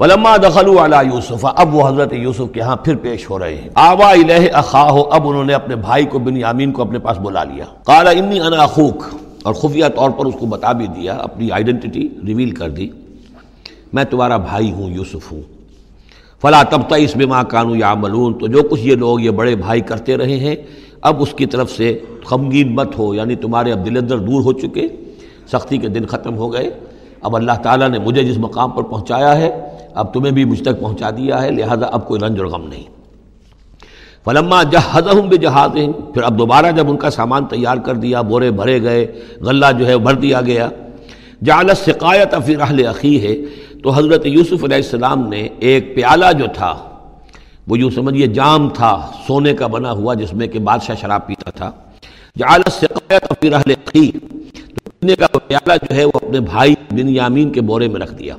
ولما 0.00 0.36
دخلوا 0.36 0.84
على 0.84 0.96
یوسف، 1.14 1.46
اب 1.54 1.74
وہ 1.74 1.88
حضرت 1.88 2.12
یوسف 2.12 2.52
کے 2.52 2.60
ہاں 2.60 2.76
پھر 2.76 2.96
پیش 2.96 3.30
ہو 3.30 3.38
رہے 3.38 3.54
ہیں۔ 3.54 3.68
آوا 3.74 4.10
الہ 4.10 4.42
اخاہ، 4.52 4.94
اب 5.10 5.28
انہوں 5.28 5.44
نے 5.44 5.54
اپنے 5.54 5.76
بھائی 5.76 6.04
کو 6.04 6.18
بن 6.18 6.36
یامین 6.36 6.72
کو 6.72 6.82
اپنے 6.82 6.98
پاس 6.98 7.18
بلا 7.18 7.44
لیا۔ 7.44 7.64
قال 7.84 8.08
انی 8.08 8.40
انا 8.40 8.62
اخوک، 8.62 9.04
اور 9.42 9.54
خفیہ 9.54 9.84
طور 9.94 10.10
پر 10.10 10.26
اس 10.26 10.34
کو 10.38 10.46
بتا 10.46 10.72
بھی 10.72 10.86
دیا، 10.86 11.14
اپنی 11.14 11.50
آئیڈنٹی 11.50 12.08
ریویل 12.26 12.50
کر 12.50 12.70
دی۔ 12.70 12.88
میں 13.92 14.04
تمہارا 14.04 14.36
بھائی 14.36 14.72
ہوں، 14.72 14.90
یوسف 14.90 15.32
ہوں۔ 15.32 15.42
فلا 16.42 16.62
تب 16.62 16.94
اس 16.96 17.16
بما 17.16 17.42
کانو 17.42 17.76
یا 17.76 17.94
تو 18.40 18.46
جو 18.46 18.62
کچھ 18.62 18.80
یہ 18.80 18.96
لوگ، 18.96 19.20
یہ 19.20 19.30
بڑے 19.30 19.54
بھائی 19.56 19.80
کرتے 19.80 20.16
رہے 20.16 20.36
ہیں، 20.36 20.56
اب 21.02 21.22
اس 21.22 21.32
کی 21.32 21.46
طرف 21.46 21.70
سے 21.70 21.98
خمگین 22.24 22.74
مت 22.74 22.98
ہو 22.98 23.14
یعنی 23.14 23.36
تمہارے 23.36 23.72
اب 23.72 23.86
دل 23.86 23.96
اندر 23.96 24.18
دور 24.18 24.42
ہو 24.42 24.52
چکے، 24.52 24.86
سختی 25.52 25.78
کے 25.78 25.88
دن 25.88 26.06
ختم 26.06 26.36
ہو 26.36 26.52
گئے۔ 26.52 26.70
اب 27.22 27.36
اللہ 27.36 27.52
تعالیٰ 27.62 27.88
نے 27.88 27.98
مجھے 27.98 28.22
جس 28.22 28.38
مقام 28.38 28.70
پر 28.70 28.82
پہنچایا 28.82 29.36
ہے 29.38 29.50
اب 29.96 30.12
تمہیں 30.14 30.32
بھی 30.32 30.44
مجھ 30.44 30.62
تک 30.62 30.80
پہنچا 30.80 31.10
دیا 31.10 31.42
ہے، 31.42 31.50
لہذا 31.50 31.86
اب 31.86 32.06
کوئی 32.08 32.20
رنج 32.20 32.40
اور 32.40 32.46
غم 32.46 32.66
نہیں۔ 32.68 32.84
فلما 34.24 34.62
جہاز 34.62 35.06
ہوں 35.08 35.22
بے 35.22 35.36
جہاز 35.36 35.70
پھر 36.14 36.22
اب 36.22 36.38
دوبارہ 36.38 36.70
جب 36.76 36.90
ان 36.90 36.96
کا 36.96 37.10
سامان 37.10 37.44
تیار 37.44 37.76
کر 37.76 37.94
دیا، 37.94 38.20
بورے 38.20 38.50
بھرے 38.50 38.82
گئے، 38.82 39.06
غلہ 39.40 39.66
جو 39.78 39.86
ہے 39.86 39.98
بھر 39.98 40.14
دیا 40.14 40.40
گیا۔ 40.40 40.68
جالت 41.44 41.84
شکایت 41.86 42.34
پھر 42.46 42.60
اہل 42.60 42.86
عقی 42.86 43.16
ہے، 43.22 43.34
تو 43.82 43.90
حضرت 43.90 44.26
یوسف 44.26 44.64
علیہ 44.64 44.76
السلام 44.76 45.28
نے 45.28 45.48
ایک 45.58 45.94
پیالہ 45.94 46.32
جو 46.38 46.46
تھا، 46.54 46.74
وہ 47.66 47.78
یوں 47.78 47.90
سمجھیے 47.90 48.26
جام 48.26 48.68
تھا، 48.68 48.92
سونے 49.26 49.54
کا 49.54 49.66
بنا 49.66 49.92
ہوا، 49.92 50.14
جس 50.14 50.32
میں 50.34 50.46
کہ 50.46 50.58
بادشاہ 50.58 50.96
شراب 51.00 51.26
پیتا 51.26 51.50
تھا۔ 51.50 51.70
جالت 52.38 52.72
شکایت 52.80 53.40
پھر 53.40 53.52
اہل 53.52 53.70
عقی 53.70 54.10
تو 54.10 54.90
پینے 54.90 55.16
کا 55.16 55.26
پیالہ 55.38 55.72
جو 55.82 55.94
ہے 55.96 56.04
وہ 56.04 56.12
اپنے 56.14 56.40
بھائی 56.40 56.74
بن 56.90 57.08
یامین 57.08 57.50
کے 57.50 57.60
بورے 57.60 57.88
میں 57.88 58.00
رکھ 58.00 58.14
دیا۔ 58.14 58.36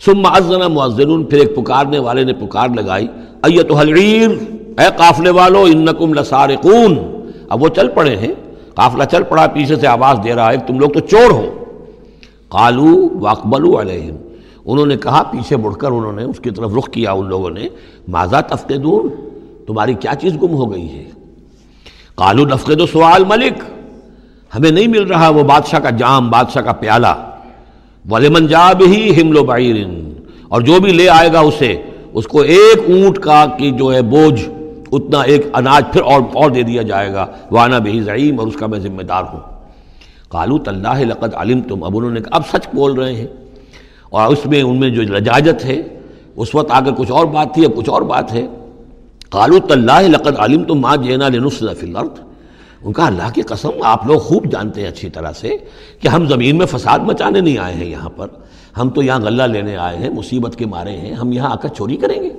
سم 0.00 0.18
معذنا 0.18 0.68
معذن 0.68 1.24
پھر 1.24 1.38
ایک 1.38 1.56
پکارنے 1.56 1.98
والے 1.98 2.24
نے 2.24 2.32
پکار 2.32 2.68
لگائی 2.68 3.08
ایت 3.42 3.72
حلعیر 3.80 4.30
اے 4.78 4.86
قافلے 4.96 5.30
والو، 5.30 5.60
انکم 5.62 6.14
لسارقون۔ 6.14 6.98
اب 7.48 7.62
وہ 7.62 7.68
چل 7.68 7.88
پڑے 7.88 8.16
ہیں، 8.16 8.32
قافلہ 8.74 9.04
چل 9.04 9.22
پڑا، 9.22 9.46
پیچھے 9.46 9.76
سے 9.76 9.86
آواز 9.86 10.18
دے 10.24 10.34
رہا 10.34 10.52
ہے، 10.52 10.56
تم 10.56 10.78
لوگ 10.78 10.90
تو 10.90 11.00
چور 11.00 11.30
ہو۔ 11.30 11.64
قالو 12.48 13.08
واقبلو 13.20 13.80
علیہم۔ 13.80 14.16
انہوں 14.64 14.86
نے 14.86 14.96
کہا، 14.96 15.22
پیچھے 15.22 15.56
مڑ 15.56 15.72
کر 15.72 15.90
انہوں 15.90 16.12
نے 16.12 16.22
اس 16.22 16.40
کی 16.40 16.50
طرف 16.50 16.70
رخ 16.78 16.90
کیا، 16.90 17.12
ان 17.12 17.28
لوگوں 17.28 17.50
نے۔ 17.50 17.68
ماذا 18.08 18.40
تفقدون 18.40 19.08
تمہاری 19.66 19.94
کیا 19.94 20.14
چیز 20.20 20.42
گم 20.42 20.54
ہو 20.54 20.72
گئی 20.72 20.88
ہے؟ 20.88 21.04
قالو 22.14 22.44
نفقد 22.44 22.80
سوال 22.92 23.24
ملک۔ 23.24 23.62
ہمیں 24.54 24.70
نہیں 24.70 24.88
مل 24.88 25.02
رہا 25.02 25.28
وہ 25.28 25.42
بادشاہ 25.42 25.80
کا 25.80 25.90
جام، 25.90 26.30
بادشاہ 26.30 26.62
کا 26.62 26.72
پیالہ۔ 26.72 27.33
ولیمن 28.10 28.46
جا 28.46 28.72
بھی 28.72 29.20
حمل 29.20 29.36
و 29.36 29.44
اور 30.48 30.60
جو 30.60 30.80
بھی 30.80 30.92
لے 30.92 31.08
آئے 31.08 31.32
گا 31.32 31.40
اسے، 31.40 31.82
اس 32.12 32.26
کو 32.26 32.40
ایک 32.40 32.90
اونٹ 32.90 33.18
کا 33.18 33.46
کی 33.58 33.70
جو 33.70 33.94
ہے 33.94 34.02
بوجھ، 34.02 34.48
اتنا 34.92 35.20
ایک 35.20 35.46
اناج 35.54 35.84
پھر 35.92 36.02
اور 36.02 36.20
اور 36.34 36.50
دے 36.50 36.62
دیا 36.62 36.82
جائے 36.82 37.12
گا۔ 37.12 37.26
وانا 37.50 37.78
بہی 37.78 38.00
ضعیم 38.00 38.40
اور 38.40 38.46
اس 38.46 38.56
کا 38.56 38.66
میں 38.66 38.78
ذمہ 38.78 39.02
دار 39.02 39.22
ہوں۔ 39.22 39.40
کالو 40.28 40.58
طلّہ 40.58 40.98
لقد 40.98 41.34
علم 41.34 41.60
تم 41.60 41.84
اب 41.84 41.96
انہوں 41.96 42.10
نے 42.10 42.20
اب 42.30 42.42
سچ 42.52 42.68
بول 42.74 42.92
رہے 42.92 43.12
ہیں۔ 43.12 43.26
اور 44.10 44.32
اس 44.32 44.46
میں 44.46 44.62
ان 44.62 44.80
میں 44.80 44.90
جو 44.90 45.02
لجاجت 45.02 45.64
ہے، 45.64 45.82
اس 46.36 46.54
وقت 46.54 46.70
آگے 46.70 46.90
کچھ 46.96 47.12
اور 47.12 47.26
بات 47.26 47.54
تھی، 47.54 47.64
اب 47.64 47.76
کچھ 47.76 47.90
اور 47.90 48.02
بات 48.02 48.32
ہے۔ 48.32 48.46
کالو 49.30 49.58
طلّہ 49.58 50.00
لقد 50.00 50.36
علم 50.38 50.64
تم 50.64 50.74
ماں 50.74 50.96
جینا 50.96 51.28
فی 51.78 51.86
الارض۔ 51.86 52.33
ان 52.84 52.92
کا 52.92 53.06
اللہ 53.06 53.28
کی 53.34 53.42
قسم، 53.42 53.82
آپ 53.82 54.06
لوگ 54.06 54.18
خوب 54.18 54.50
جانتے 54.52 54.80
ہیں 54.80 54.88
اچھی 54.88 55.08
طرح 55.10 55.32
سے 55.32 55.56
کہ 56.00 56.08
ہم 56.08 56.26
زمین 56.26 56.58
میں 56.58 56.66
فساد 56.66 56.98
مچانے 56.98 57.40
نہیں 57.40 57.58
آئے 57.58 57.74
ہیں 57.74 57.86
یہاں 57.86 58.08
پر۔ 58.08 58.28
ہم 58.76 58.90
تو 58.90 59.02
یہاں 59.02 59.18
غلہ 59.20 59.42
لینے 59.42 59.76
آئے 59.76 59.96
ہیں، 59.96 60.10
مصیبت 60.10 60.56
کے 60.56 60.66
مارے 60.66 60.96
ہیں، 60.96 61.12
ہم 61.12 61.32
یہاں 61.32 61.50
آ 61.50 61.54
کر 61.54 61.68
چوری 61.68 61.96
کریں 61.96 62.22
گے۔ 62.22 62.30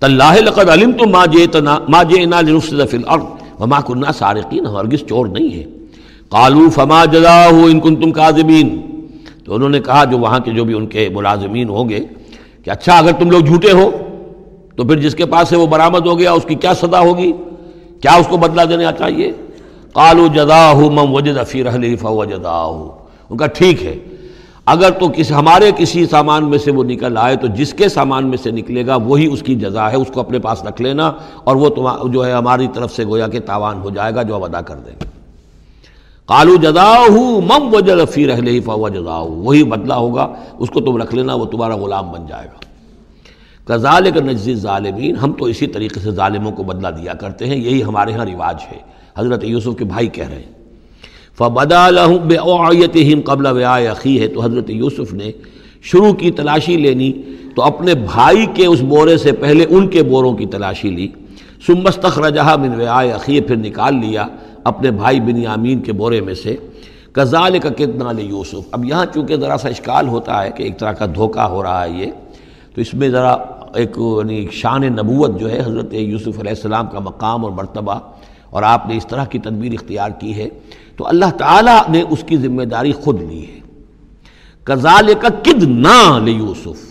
طلّہ 0.00 0.32
لقد 0.40 0.68
علم 0.68 0.92
تو 0.92 1.08
ماں 1.08 1.26
جیتنا 1.26 1.78
ماں 1.88 2.02
جینا 2.04 2.40
لنفسد 2.40 2.94
وما 3.60 3.80
کنہ 3.80 4.12
سارقین، 4.18 4.66
ہرگز 4.66 5.06
چور 5.08 5.26
نہیں 5.26 5.52
ہے 5.54 5.64
قالو 6.28 6.68
فما 6.70 7.04
جزا 7.04 7.36
ہو 7.50 7.64
ان 7.64 7.80
کن 7.80 7.96
تم 7.96 8.12
کاظمین 8.12 8.68
تو 9.44 9.54
انہوں 9.54 9.68
نے 9.68 9.80
کہا، 9.80 10.04
جو 10.04 10.18
وہاں 10.18 10.38
کے 10.38 10.50
جو 10.50 10.64
بھی 10.64 10.74
ان 10.74 10.86
کے 10.86 11.08
ملازمین 11.08 11.68
ہوں 11.68 11.88
گے، 11.88 12.00
کہ 12.64 12.70
اچھا 12.70 12.98
اگر 12.98 13.12
تم 13.18 13.30
لوگ 13.30 13.40
جھوٹے 13.40 13.72
ہو، 13.72 13.90
تو 14.76 14.84
پھر 14.84 14.98
جس 14.98 15.14
کے 15.14 15.26
پاس 15.26 15.48
سے 15.48 15.56
وہ 15.56 15.66
برآمد 15.66 16.06
ہو 16.06 16.18
گیا، 16.18 16.32
اس 16.32 16.44
کی 16.44 16.54
کیا 16.54 16.74
صدا 16.74 17.00
ہوگی؟ 17.00 17.32
کیا 18.04 18.14
اس 18.14 18.26
کو 18.26 18.36
بدلہ 18.36 18.62
دینا 18.62 18.90
چاہیے؟ 18.92 19.30
کالو 19.92 20.26
جدا 20.34 20.72
ہو 20.72 20.90
مم 20.90 21.14
وجد 21.14 21.38
فی 21.48 21.62
رحلی 21.64 21.94
فو 21.96 22.24
جدا 22.24 22.56
ہو 22.64 22.90
ان 23.30 23.36
کا 23.36 23.46
ٹھیک 23.46 23.82
ہے۔ 23.84 23.94
اگر 24.66 24.90
تو 24.90 25.08
کسی 25.08 25.34
ہمارے 25.34 25.70
کسی 25.76 26.04
سامان 26.06 26.48
میں 26.50 26.58
سے 26.58 26.70
وہ 26.70 26.84
نکل 26.84 27.16
آئے 27.20 27.36
تو 27.36 27.46
جس 27.46 27.72
کے 27.74 27.88
سامان 27.88 28.26
میں 28.26 28.38
سے 28.42 28.50
نکلے 28.50 28.86
گا 28.86 28.96
وہی 28.96 29.26
اس 29.26 29.42
کی 29.42 29.54
جزا 29.54 29.90
ہے، 29.90 29.96
اس 29.96 30.10
کو 30.14 30.20
اپنے 30.20 30.38
پاس 30.38 30.64
رکھ 30.64 30.82
لینا 30.82 31.10
اور 31.44 31.56
وہ 31.56 31.68
جو 32.08 32.26
ہے 32.26 32.32
ہماری 32.32 32.68
طرف 32.74 32.92
سے 32.92 33.04
گویا 33.04 33.28
کہ 33.28 33.40
تاوان 33.40 33.80
ہو 33.80 33.90
جائے 33.90 34.14
گا، 34.14 34.22
جو 34.22 34.36
ہم 34.36 34.42
ادا 34.42 34.60
کر 34.60 34.76
دیں 34.76 34.94
گے۔ 35.00 35.06
کالو 36.28 36.56
جدا 36.56 36.88
ہوں 37.08 37.40
مم 37.40 37.74
وجد 37.74 38.12
فی 38.12 38.26
رحل 38.26 38.60
فو 38.60 38.88
جدا 38.88 39.18
وہی 39.46 39.64
بدلہ 39.64 39.94
ہوگا، 39.94 40.28
اس 40.58 40.70
کو 40.70 40.80
تم 40.80 40.96
رکھ 40.96 41.14
لینا، 41.14 41.34
وہ 41.34 41.44
تمہارا 41.44 41.76
غلام 41.76 42.12
بن 42.12 42.26
جائے 42.26 42.46
گا۔ 42.46 42.58
کزال 43.64 44.10
کا 44.10 44.20
نجز 44.20 44.60
ظالمین 44.60 45.16
ہم 45.16 45.32
تو 45.32 45.44
اسی 45.44 45.66
طریقے 45.66 46.00
سے 46.00 46.10
ظالموں 46.10 46.52
کو 46.52 46.62
بدلہ 46.62 46.88
دیا 46.88 47.14
کرتے 47.14 47.46
ہیں، 47.46 47.56
یہی 47.56 47.82
ہمارے 47.82 48.12
ہاں 48.12 48.24
رواج 48.24 48.56
ہے۔ 48.72 48.78
حضرت 49.18 49.44
یوسف 49.44 49.78
کے 49.78 49.84
بھائی 49.84 50.06
کہہ 50.06 50.28
رہے 50.28 50.36
ہیں۔ 50.36 50.52
فبدا 51.38 51.90
لہم 51.90 53.20
قبل 53.24 53.46
عقی 53.64 54.20
ہے 54.20 54.28
تو 54.28 54.42
حضرت 54.42 54.70
یوسف 54.70 55.12
نے 55.12 55.32
شروع 55.82 56.12
کی 56.12 56.30
تلاشی 56.30 56.76
لینی، 56.76 57.12
تو 57.56 57.62
اپنے 57.62 57.94
بھائی 57.94 58.46
کے 58.54 58.66
اس 58.66 58.80
بورے 58.80 59.16
سے 59.16 59.32
پہلے 59.32 59.66
ان 59.68 59.88
کے 59.88 60.02
بوروں 60.02 60.32
کی 60.32 60.46
تلاشی 60.46 60.90
لی۔ 60.90 61.08
سمستخ 61.66 62.18
رجہ 62.18 62.56
بن 62.62 62.80
وعائے 62.80 63.10
عقی 63.10 63.40
پھر 63.40 63.56
نکال 63.56 63.94
لیا 63.94 64.26
اپنے 64.64 64.90
بھائی 64.90 65.20
بن 65.20 65.36
یامین 65.36 65.80
کے 65.80 65.92
بورے 65.92 66.20
میں 66.20 66.34
سے۔ 66.34 66.56
کزال 67.12 67.58
کا 67.58 67.68
کتنا 67.68 68.12
لے 68.12 68.22
یوسف 68.22 68.68
اب 68.72 68.84
یہاں 68.84 69.06
چونکہ 69.14 69.36
ذرا 69.36 69.56
سا 69.58 69.68
اشکال 69.68 70.08
ہوتا 70.08 70.44
ہے 70.44 70.50
کہ 70.56 70.62
ایک 70.62 70.78
طرح 70.78 70.92
کا 70.92 71.06
دھوکہ 71.14 71.40
ہو 71.40 71.62
رہا 71.62 71.84
ہے 71.84 71.90
یہ، 71.90 72.06
تو 72.74 72.80
اس 72.80 72.94
میں 72.94 73.08
ذرا 73.08 73.36
ایک 73.74 73.96
یعنی 73.98 74.46
شان 74.52 74.82
نبوت 74.82 75.38
جو 75.40 75.50
ہے 75.50 75.60
حضرت 75.60 75.94
یوسف 75.94 76.38
علیہ 76.40 76.50
السلام 76.50 76.86
کا 76.86 76.98
مقام 76.98 77.44
اور 77.44 77.52
مرتبہ، 77.52 77.98
اور 78.50 78.62
آپ 78.62 78.86
نے 78.88 78.96
اس 78.96 79.06
طرح 79.06 79.24
کی 79.24 79.38
تدبیر 79.38 79.72
اختیار 79.72 80.10
کی 80.10 80.34
ہے، 80.34 80.48
تو 80.96 81.06
اللہ 81.06 81.30
تعالیٰ 81.38 81.80
نے 81.88 82.02
اس 82.10 82.24
کی 82.26 82.36
ذمہ 82.36 82.62
داری 82.62 82.92
خود 82.92 83.22
لی 83.22 83.44
ہے۔ 83.46 83.60
کزال 84.64 85.12
کا 85.20 85.28
کد 85.42 85.62
نہ 85.62 86.30
یوسف، 86.30 86.82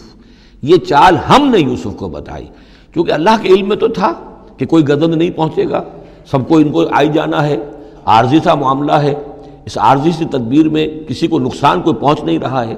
یہ 0.61 0.77
چال 0.77 1.17
ہم 1.29 1.49
نے 1.51 1.59
یوسف 1.59 1.95
کو 1.97 2.09
بتائی۔ 2.09 2.45
کیونکہ 2.93 3.11
اللہ 3.11 3.41
کے 3.41 3.49
علم 3.49 3.67
میں 3.69 3.77
تو 3.77 3.87
تھا 3.87 4.11
کہ 4.57 4.65
کوئی 4.65 4.83
گزند 4.83 5.13
نہیں 5.13 5.29
پہنچے 5.29 5.69
گا، 5.69 5.83
سب 6.31 6.47
کو 6.47 6.57
ان 6.57 6.71
کو 6.71 6.85
آئی 6.91 7.09
جانا 7.13 7.45
ہے، 7.47 7.57
عارضی 8.05 8.39
سا 8.43 8.53
معاملہ 8.55 8.91
ہے۔ 8.91 9.13
اس 9.65 9.77
عارضی 9.77 10.11
سی 10.11 10.25
تدبیر 10.25 10.69
میں 10.69 10.87
کسی 11.07 11.27
کو 11.27 11.39
نقصان 11.39 11.81
کوئی 11.81 11.95
پہنچ 11.95 12.23
نہیں 12.23 12.39
رہا 12.39 12.67
ہے۔ 12.67 12.75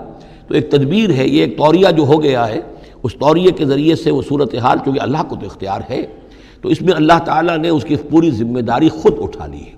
تو 0.47 0.53
ایک 0.53 0.70
تدبیر 0.72 1.10
ہے، 1.10 1.28
یہ 1.28 1.41
ایک 1.41 1.58
طوریہ 1.58 1.91
جو 1.91 2.03
ہو 2.03 2.22
گیا 2.24 2.47
ہے۔ 2.47 2.60
اس 3.06 3.14
طوریے 3.14 3.51
کے 3.51 3.66
ذریعے 3.66 3.95
سے 3.95 4.12
وہ 4.12 4.22
صورت 4.30 4.56
حال 4.56 4.78
اللہ 4.99 5.24
کو 5.28 5.36
تو 5.36 5.45
اختیار 5.45 5.82
ہے، 5.89 6.06
تو 6.62 6.70
اس 6.70 6.82
میں 6.82 6.93
اللہ 6.93 7.20
تعالیٰ 7.26 7.58
نے 7.58 7.70
اس 7.70 7.84
کی 7.84 7.95
پوری 7.95 8.32
ذمہ 8.32 8.60
داری 8.60 8.89
خود 8.89 9.14
اٹھا 9.20 9.45
لی 9.47 9.62
ہے۔ 9.62 9.72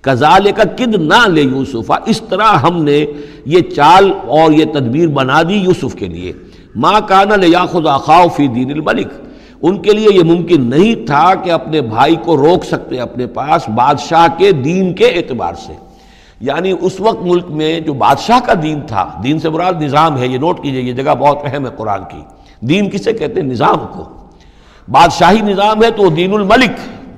کزال 0.00 0.46
کا 0.56 0.62
کد 0.64 0.94
نہ 0.94 1.28
لے 1.28 1.42
یوسفا، 1.42 1.96
اس 2.06 2.22
طرح 2.28 2.52
ہم 2.56 2.84
نے 2.84 3.06
یہ 3.44 3.60
چال 3.60 4.12
اور 4.26 4.52
یہ 4.52 4.64
تدبیر 4.64 5.08
بنا 5.08 5.42
دی 5.42 5.54
یوسف 5.54 5.94
کے 5.94 6.06
لیے۔ 6.06 6.32
ماں 6.76 7.00
کانا 7.08 7.36
لے 7.36 7.48
یاخذ 7.48 7.86
آخاؤ 7.86 8.28
فی 8.36 8.46
دین 8.46 8.70
الملک، 8.70 9.08
ان 9.62 9.82
کے 9.82 9.92
لیے 9.92 10.08
یہ 10.14 10.22
ممکن 10.22 10.62
نہیں 10.62 11.06
تھا 11.06 11.34
کہ 11.34 11.50
اپنے 11.50 11.80
بھائی 11.80 12.16
کو 12.24 12.36
روک 12.36 12.64
سکتے 12.64 13.00
اپنے 13.00 13.26
پاس 13.26 13.68
بادشاہ 13.68 14.26
کے 14.38 14.52
دین 14.52 14.94
کے 14.94 15.06
اعتبار 15.06 15.54
سے۔ 15.54 15.72
یعنی 16.40 16.72
اس 16.80 17.00
وقت 17.00 17.22
ملک 17.22 17.44
میں 17.50 17.80
جو 17.80 17.94
بادشاہ 17.94 18.40
کا 18.46 18.52
دین 18.62 18.80
تھا، 18.86 19.20
دین 19.24 19.38
سے 19.38 19.48
مراد 19.48 19.82
نظام 19.82 20.18
ہے، 20.18 20.26
یہ 20.28 20.38
نوٹ 20.38 20.62
کیجیے، 20.62 20.82
یہ 20.82 20.92
جگہ 20.92 21.14
بہت 21.14 21.38
اہم 21.44 21.66
ہے 21.66 21.70
قرآن 21.76 22.00
کی۔ 22.10 22.20
دین 22.60 22.90
کسے 22.90 23.12
کہتے 23.12 23.40
ہیں؟ 23.40 23.48
نظام 23.48 23.86
کو۔ 23.92 24.04
بادشاہی 24.88 25.40
نظام 25.40 25.82
ہے 25.82 25.90
تو 25.90 26.08
دین 26.08 26.34
الملک، 26.34 26.70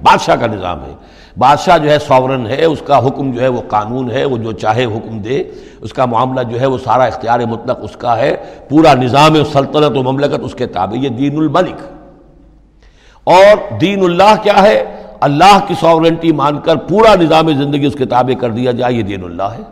بادشاہ 0.02 0.36
کا 0.36 0.46
نظام 0.46 0.84
ہے۔ 0.84 0.94
بادشاہ 1.38 1.78
جو 1.78 1.90
ہے 1.90 1.98
سورن 1.98 2.46
ہے، 2.46 2.64
اس 2.64 2.82
کا 2.86 3.06
حکم 3.06 3.32
جو 3.32 3.40
ہے 3.40 3.48
وہ 3.48 3.60
قانون 3.68 4.10
ہے، 4.10 4.24
وہ 4.24 4.36
جو 4.36 4.52
چاہے 4.52 4.84
حکم 4.84 5.18
دے۔ 5.18 5.42
اس 5.80 5.92
کا 5.92 6.04
معاملہ 6.04 6.42
جو 6.42 6.60
ہے 6.60 6.66
وہ 6.66 6.78
سارا 6.84 7.04
اختیار 7.04 7.40
مطلق 7.40 7.78
اس 7.82 7.96
کا 7.96 8.18
ہے۔ 8.18 8.36
پورا 8.68 8.94
نظام 8.94 9.44
سلطنت 9.52 9.96
و 9.96 10.02
مملکت 10.02 10.40
اس 10.42 10.54
کے 10.54 10.66
تابع 10.66 10.96
یہ 10.96 11.08
دین 11.08 11.36
الملک۔ 11.36 11.76
اور 13.24 13.78
دین 13.80 14.04
اللہ 14.04 14.34
کیا 14.42 14.62
ہے؟ 14.62 14.84
اللہ 15.20 15.58
کی 15.66 15.74
سورنٹی 15.80 16.32
مان 16.32 16.60
کر 16.60 16.76
پورا 16.76 17.14
نظام 17.14 17.48
زندگی 17.48 17.86
اس 17.86 17.94
کے 17.94 18.04
تابع 18.06 18.40
کر 18.40 18.50
دیا 18.50 18.72
جائے، 18.72 18.94
یہ 18.94 19.02
دین 19.02 19.24
اللہ 19.24 19.42
ہے۔ 19.42 19.62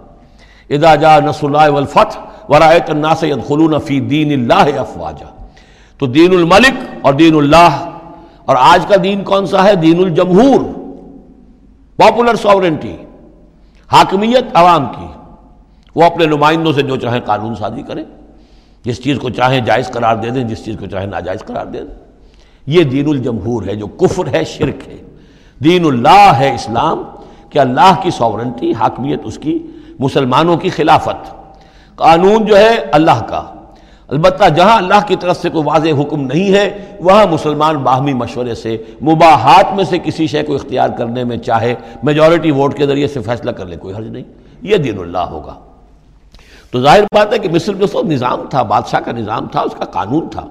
ادا 0.75 0.95
جا 0.95 1.19
نس 1.21 1.45
اللہ 1.45 1.69
والفتح 1.69 2.19
ورائت 2.49 2.91
الناس 2.91 3.25
يدخلون 3.25 3.81
فی 3.81 4.01
دین 4.01 4.33
اللہ 4.33 4.79
افواجہ 4.79 5.36
تو 5.99 6.07
دین 6.07 6.32
الملک 6.32 6.84
اور 7.03 7.14
دین 7.14 7.36
اللہ. 7.36 7.92
اور 8.44 8.57
آج 8.59 8.86
کا 8.86 8.94
دین 9.03 9.24
کون 9.24 9.47
سا 9.47 9.64
ہے؟ 9.64 9.74
دین 9.74 9.99
الجمہور. 9.99 10.61
پاپولر 11.97 12.34
ساورنٹی 12.34 12.97
حاکمیت 13.92 14.44
عوام 14.55 14.86
کی. 14.86 15.07
وہ 15.94 16.05
اپنے 16.05 16.26
نمائندوں 16.26 16.72
سے 16.72 16.82
جو 16.82 16.97
چاہیں 16.97 17.20
قانون 17.20 17.55
سازی 17.55 17.82
کریں. 17.82 18.05
جس 18.84 19.03
چیز 19.05 19.18
کو 19.18 19.30
چاہیں 19.30 19.61
جائز 19.61 19.90
قرار 19.90 20.16
دے 20.16 20.30
دیں، 20.30 20.44
جس 20.44 20.64
چیز 20.64 20.76
کو 20.80 20.86
چاہیں 20.86 21.07
ناجائز 21.07 21.44
قرار 21.44 21.66
دے 21.66 21.80
دیں. 21.80 21.94
یہ 22.66 22.84
دین 22.84 23.09
الجمہور 23.09 23.62
ہے 23.62 23.76
جو 23.76 23.86
کفر 23.86 24.26
ہے، 24.26 24.44
شرک 24.44 24.88
ہے. 24.88 24.97
دین 25.64 25.84
اللہ 25.84 26.32
ہے 26.38 26.55
اسلام، 26.55 27.03
کہ 27.51 27.59
اللہ 27.59 27.92
کی 28.03 28.11
ساورنٹی 28.11 28.72
حاکمیت 28.72 29.20
اس 29.24 29.38
کی، 29.38 29.59
مسلمانوں 29.99 30.57
کی 30.57 30.68
خلافت. 30.68 31.34
قانون 31.94 32.44
جو 32.44 32.57
ہے 32.57 32.76
اللہ 32.92 33.22
کا. 33.28 33.55
البتہ 34.09 34.48
جہاں 34.57 34.76
اللہ 34.76 34.94
کی 35.07 35.16
طرف 35.16 35.42
سے 35.42 35.50
کوئی 35.50 35.64
واضح 35.64 36.00
حکم 36.00 36.20
نہیں 36.20 36.52
ہے، 36.52 36.84
وہاں 37.00 37.26
مسلمان 37.26 37.76
باہمی 37.76 38.12
مشورے 38.12 38.54
سے، 38.54 38.82
مباحات 39.02 39.74
میں 39.74 39.84
سے 39.84 39.98
کسی 39.98 40.26
شے 40.26 40.42
کو 40.42 40.54
اختیار 40.54 40.88
کرنے 40.88 41.24
میں 41.24 41.36
چاہے 41.36 41.74
میجورٹی 42.02 42.50
ووٹ 42.50 42.76
کے 42.76 42.86
ذریعے 42.86 43.09
سے 43.09 43.20
فیصلہ 43.20 43.50
کر 43.50 43.66
لے، 43.66 43.76
کوئی 43.76 43.94
حرج 43.94 44.07
نہیں۔ 44.07 44.24
یہ 44.62 44.76
دین 44.76 44.98
اللہ 44.98 45.18
ہوگا۔ 45.18 45.54
تو 46.70 46.80
ظاہر 46.80 47.02
بات 47.02 47.32
ہے 47.32 47.38
کہ 47.38 47.48
مصر 47.48 47.74
جو 47.74 47.86
سو 47.86 48.02
نظام 48.02 48.42
تھا، 48.50 48.62
بادشاہ 48.62 49.00
کا 49.00 49.12
نظام 49.12 49.46
تھا، 49.48 49.61
اس 49.61 49.72
کا 49.78 49.84
قانون 49.84 50.28
تھا۔ 50.30 50.46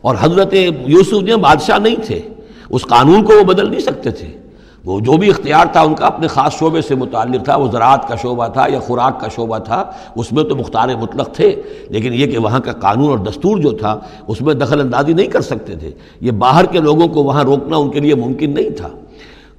اور 0.00 0.16
حضرت 0.20 0.54
یوسف 0.86 1.26
جو 1.26 1.38
بادشاہ 1.38 1.78
نہیں 1.78 1.96
تھے، 2.04 2.22
اس 2.70 2.82
قانون 2.82 3.24
کو 3.24 3.32
وہ 3.32 3.44
بدل 3.44 3.70
نہیں 3.70 3.80
سکتے 3.80 4.10
تھے۔ 4.10 4.38
وہ 4.84 5.00
جو 5.00 5.12
بھی 5.12 5.30
اختیار 5.30 5.66
تھا 5.72 5.80
ان 5.80 5.94
کا، 5.94 6.06
اپنے 6.06 6.26
خاص 6.26 6.58
شعبے 6.58 6.82
سے 6.82 6.94
متعلق 6.94 7.44
تھا، 7.44 7.56
وہ 7.56 7.68
زراعت 7.72 8.08
کا 8.08 8.16
شعبہ 8.16 8.46
تھا 8.48 8.66
یا 8.68 8.80
خوراک 8.80 9.20
کا 9.20 9.28
شعبہ 9.28 9.58
تھا، 9.58 9.84
اس 10.14 10.32
میں 10.32 10.44
تو 10.44 10.56
مختار 10.56 10.88
مطلق 10.88 11.32
تھے، 11.32 11.62
لیکن 11.88 12.14
یہ 12.14 12.26
کہ 12.26 12.38
وہاں 12.38 12.60
کا 12.60 12.72
قانون 12.72 13.10
اور 13.10 13.18
دستور 13.18 13.58
جو 13.58 13.70
تھا، 13.70 13.98
اس 14.26 14.40
میں 14.40 14.54
دخل 14.54 14.80
اندازی 14.80 15.12
نہیں 15.12 15.26
کر 15.26 15.40
سکتے 15.40 15.76
تھے۔ 15.76 15.90
یہ 16.20 16.30
باہر 16.30 16.64
کے 16.64 16.78
لوگوں 16.78 17.08
کو 17.08 17.24
وہاں 17.24 17.44
روکنا 17.44 17.76
ان 17.76 17.90
کے 17.90 18.00
لیے 18.00 18.14
ممکن 18.14 18.54
نہیں 18.54 18.70
تھا۔ 18.70 18.88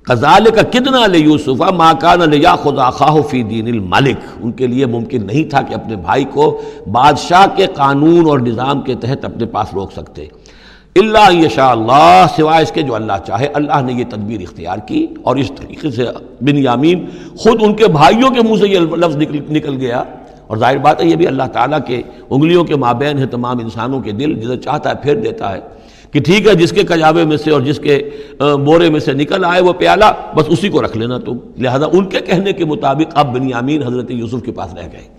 قزال 0.03 0.45
کا 0.55 0.61
کتنا 0.61 1.07
لے 1.07 1.17
یوسف 1.17 1.61
ماں 1.61 1.93
کا 2.01 2.15
لیا 2.15 2.55
خدا 2.55 2.89
خواہ 2.89 3.21
فی 3.21 3.43
دین 3.43 3.67
الملک۔ 3.67 4.17
ان 4.41 4.51
کے 4.51 4.67
لیے 4.67 4.86
ممکن 4.86 5.26
نہیں 5.26 5.49
تھا 5.49 5.61
کہ 5.61 5.73
اپنے 5.73 5.95
بھائی 5.95 6.23
کو 6.23 6.61
بادشاہ 6.91 7.45
کے 7.55 7.65
قانون 7.65 8.26
اور 8.30 8.39
نظام 8.39 8.82
کے 8.82 8.95
تحت 8.95 9.26
اپنے 9.26 9.45
پاس 9.45 9.73
روک 9.73 9.91
سکتے۔ 9.91 10.26
اللہ 10.95 11.45
یشاء 11.45 11.67
اللہ، 11.67 12.25
سوائے 12.35 12.63
اس 12.63 12.71
کے 12.71 12.81
جو 12.81 12.95
اللہ 12.95 13.13
چاہے۔ 13.27 13.47
اللہ 13.53 13.81
نے 13.81 13.93
یہ 13.93 14.03
تدبیر 14.09 14.41
اختیار 14.41 14.77
کی 14.77 15.07
اور 15.23 15.35
اس 15.35 15.51
طریقے 15.55 15.91
سے 15.91 16.05
بن 16.41 16.57
یامین 16.57 17.05
خود 17.37 17.63
ان 17.63 17.73
کے 17.73 17.87
بھائیوں 17.87 18.29
کے 18.29 18.41
منہ 18.41 18.55
سے 18.55 18.67
یہ 18.67 18.79
لفظ 18.79 19.17
نکل 19.17 19.39
نکل 19.49 19.77
گیا۔ 19.79 20.03
اور 20.47 20.57
ظاہر 20.57 20.77
بات 20.77 21.01
ہے، 21.01 21.07
یہ 21.07 21.15
بھی 21.15 21.27
اللہ 21.27 21.43
تعالیٰ 21.43 21.79
کے 21.87 22.01
انگلیوں 22.29 22.63
کے 22.63 22.75
مابین 22.75 23.17
ہے 23.17 23.25
تمام 23.25 23.59
انسانوں 23.59 23.99
کے 23.99 24.11
دل، 24.11 24.33
جسے 24.33 24.57
چاہتا 24.57 24.89
ہے 24.89 24.95
پھیر 25.03 25.15
دیتا 25.15 25.53
ہے 25.53 25.59
کہ 26.11 26.19
ٹھیک 26.19 26.47
ہے، 26.47 26.55
جس 26.55 26.71
کے 26.71 26.83
کجابے 26.83 27.25
میں 27.25 27.37
سے 27.37 27.51
اور 27.51 27.61
جس 27.61 27.79
کے 27.79 28.09
بورے 28.39 28.89
میں 28.89 28.99
سے 28.99 29.13
نکل 29.13 29.45
آئے 29.45 29.61
وہ 29.61 29.73
پیالہ، 29.73 30.05
بس 30.35 30.45
اسی 30.47 30.69
کو 30.69 30.81
رکھ 30.81 30.97
لینا 30.97 31.17
تم۔ 31.17 31.37
لہذا 31.57 31.85
ان 31.91 32.05
کے 32.05 32.19
کہنے 32.19 32.53
کے 32.53 32.65
مطابق 32.65 33.11
اب 33.13 33.33
بن 33.33 33.49
یامین 33.49 33.83
حضرت 33.83 34.11
یوسف 34.11 34.45
کے 34.45 34.51
پاس 34.51 34.73
رہ 34.73 34.87
گئے۔ 34.91 35.14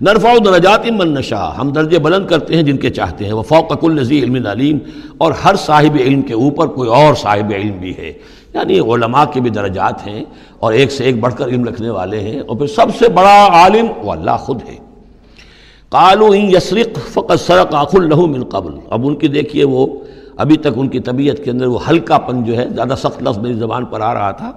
نرفع 0.00 0.32
درجات 0.44 0.86
من 0.86 1.14
نشا 1.14 1.60
ہم 1.60 1.70
درجے 1.72 1.98
بلند 1.98 2.26
کرتے 2.26 2.54
ہیں 2.56 2.62
جن 2.62 2.76
کے 2.76 2.90
چاہتے 2.90 3.24
ہیں۔ 3.24 3.32
وہ 3.32 3.42
فوق 3.42 3.80
کل 3.80 3.98
علم 3.98 4.46
علیم، 4.46 4.78
اور 5.18 5.32
ہر 5.32 5.54
صاحب 5.56 5.96
علم 6.00 6.22
کے 6.22 6.34
اوپر 6.34 6.66
کوئی 6.66 6.90
اور 6.90 7.14
صاحب 7.14 7.52
علم 7.56 7.78
بھی 7.78 7.96
ہے۔ 7.98 8.12
یعنی 8.54 8.78
علماء 8.80 9.24
کے 9.24 9.40
بھی 9.40 9.50
درجات 9.50 10.06
ہیں، 10.06 10.24
اور 10.58 10.72
ایک 10.72 10.92
سے 10.92 11.04
ایک 11.04 11.20
بڑھ 11.20 11.34
کر 11.34 11.48
علم 11.48 11.64
رکھنے 11.64 11.90
والے 11.90 12.20
ہیں، 12.20 12.40
اور 12.40 12.56
پھر 12.56 12.66
سب 12.66 12.86
سے 12.98 13.08
بڑا 13.08 13.46
عالم 13.46 13.86
وہ 14.02 14.12
اللہ 14.12 14.36
خود 14.40 14.62
ہے۔ 14.68 14.76
قالو 15.88 16.26
ان 16.26 16.50
یسرق 16.50 16.98
فقط 17.12 17.40
سرق 17.40 17.74
آخ 17.74 17.94
الہ 17.94 18.16
من 18.16 18.44
قبل۔ 18.44 18.72
اب 18.90 19.06
ان 19.06 19.14
کی 19.14 19.28
دیکھیے 19.28 19.64
وہ، 19.64 19.86
ابھی 20.36 20.56
تک 20.56 20.76
ان 20.76 20.88
کی 20.88 21.00
طبیعت 21.00 21.44
کے 21.44 21.50
اندر 21.50 21.66
وہ 21.66 21.78
ہلکا 21.90 22.18
پن 22.18 22.44
جو 22.44 22.56
ہے، 22.56 22.68
زیادہ 22.68 22.94
سخت 22.98 23.22
لفظ 23.22 23.38
میری 23.38 23.54
زبان 23.54 23.84
پر 23.84 24.00
آ 24.00 24.14
رہا 24.14 24.30
تھا 24.30 24.52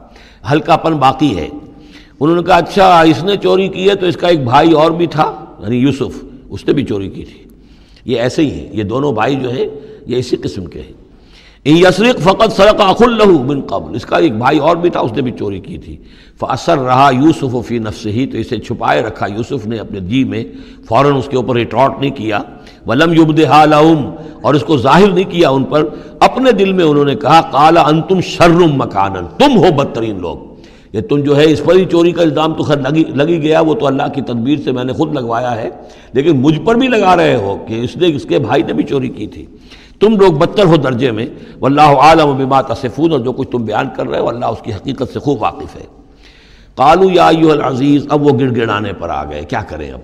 ہلکا 0.52 0.78
پن 0.78 0.94
باقی 0.94 1.38
ہے۔ 1.38 1.50
انہوں 2.20 2.36
نے 2.36 2.44
کہا 2.44 2.56
اچھا 2.56 3.02
اس 3.02 3.24
نے 3.24 3.36
چوری 3.44 3.68
کی 3.68 3.90
ہے 3.90 3.96
تو 3.96 4.06
اس 4.06 4.18
کا 4.18 4.28
ایک 4.28 4.44
بھائی 4.44 4.72
اور 4.72 4.92
بھی 4.92 5.08
تھا 5.08 5.46
یعنی 5.60 5.78
یوسف، 5.78 6.24
اس 6.50 6.68
نے 6.68 6.74
بھی 6.74 6.84
چوری 6.84 7.10
کی 7.10 7.24
تھی۔ 7.24 7.44
یہ 8.06 8.20
ایسے 8.20 8.42
ہی 8.42 8.52
ہے 8.52 8.70
یہ 8.72 8.84
دونوں 8.84 9.12
بھائی 9.12 9.36
جو 9.36 9.52
ہیں، 9.52 9.66
یہ 10.06 10.18
اسی 10.18 10.36
قسم 10.36 10.66
کے 10.66 10.82
ہیں۔ 10.82 10.94
یسرق 11.66 12.20
فقط 12.20 12.56
سرق 12.56 12.82
اخ 12.82 13.02
الہ 13.02 13.24
بن 13.24 13.62
قبل، 13.62 13.96
اس 13.96 14.06
کا 14.06 14.18
ایک 14.18 14.38
بھائی 14.38 14.58
اور 14.58 14.76
بھی 14.76 14.90
تھا، 14.90 15.00
اس 15.00 15.14
نے 15.14 15.22
بھی 15.22 15.32
چوری 15.32 15.60
کی 15.60 15.78
تھی۔ 15.78 15.98
فاثر 16.40 16.78
رہا 16.78 17.10
یوسف 17.14 17.56
و 17.56 17.62
فی 17.62 17.80
نفس 17.80 18.06
ہی 18.06 18.28
تو 18.28 18.38
اسے 18.38 18.58
چھپائے 18.58 19.02
رکھا۔ 19.02 19.28
یوسف 19.28 19.68
نے 19.68 19.78
اپنے 19.78 20.00
جی 20.00 20.24
میں 20.24 20.44
فوراً 20.86 21.16
اس 21.16 21.28
کے 21.28 21.38
اوپر 21.38 21.56
ریٹارٹ 21.56 21.92
نہیں 22.00 22.12
کیا۔ 22.12 22.40
ولم 22.86 23.14
یبد 23.14 23.40
حالم 23.40 24.10
اور 24.42 24.54
اس 24.54 24.64
کو 24.64 24.78
ظاہر 24.78 25.12
نہیں 25.12 25.32
کیا 25.32 25.50
ان 25.50 25.64
پر۔ 25.64 25.88
اپنے 26.20 26.52
دل 26.52 26.74
میں 26.74 26.86
انہوں 26.86 27.06
نے 27.06 27.16
کہا 27.16 27.42
کالا 27.42 27.82
انتم 27.82 28.22
شرم 28.22 28.74
مکان 28.74 29.14
تم 29.38 29.58
ہو 29.58 29.72
بدترین 29.78 30.22
لوگ۔ 30.22 30.47
یہ 30.92 31.02
تم 31.02 31.20
جو 31.20 31.38
ہے 31.38 31.52
اس 31.52 31.62
پر 31.66 31.76
ہی 31.76 31.86
چوری 31.86 32.12
کا 32.12 32.22
الزام 32.22 32.54
تو 32.54 32.64
خیر 32.64 32.78
لگی 32.78 33.04
لگی 33.04 33.42
گیا، 33.42 33.60
وہ 33.60 33.74
تو 33.74 33.88
اللہ 33.88 34.04
کی 34.14 34.22
تدبیر 34.22 34.60
سے 34.64 34.72
میں 34.72 34.84
نے 34.84 34.94
خود 34.94 35.14
لگوایا 35.14 35.56
ہے۔ 35.56 35.70
لیکن 36.14 36.42
مجھ 36.42 36.60
پر 36.66 36.76
بھی 36.76 36.88
لگا 36.88 37.16
رہے 37.16 37.36
ہو 37.36 37.58
کہ 37.68 37.82
اس 37.84 37.98
نے 37.98 38.16
اس 38.16 38.24
کے 38.24 38.40
بھائی 38.40 38.64
نے 38.64 38.74
بھی 38.74 38.84
چوری 38.84 39.10
کی 39.10 39.28
تھی۔ 39.28 39.46
تم 40.00 40.20
لوگ 40.20 40.34
بدتر 40.34 40.66
ہو 40.66 40.76
درجے 40.76 41.12
میں۔ 41.12 41.26
واللہ 41.60 41.82
عالم 41.82 42.28
و 42.28 42.34
بما 42.34 42.62
تصفون، 42.62 43.12
اور 43.12 43.20
جو 43.20 43.32
کچھ 43.32 43.50
تم 43.50 43.66
بیان 43.66 43.86
کر 43.96 44.08
رہے 44.08 44.20
ہو، 44.20 44.30
اللہ 44.30 44.46
اس 44.46 44.58
کی 44.64 44.74
حقیقت 44.74 45.14
سے 45.14 45.20
خوب 45.20 45.42
واقف 45.42 45.76
ہے۔ 45.76 45.86
قالو 46.76 47.10
یا 47.12 47.28
ایوہ 47.28 47.52
العزیز، 47.52 48.06
اب 48.10 48.22
وہ 48.22 48.40
گڑ 48.40 48.56
گڑانے 48.56 48.94
پر 48.94 49.10
آ 49.10 49.24
گئے۔ 49.24 49.42
کیا 49.42 49.62
کریں 49.62 49.92
اب؟ 49.92 50.00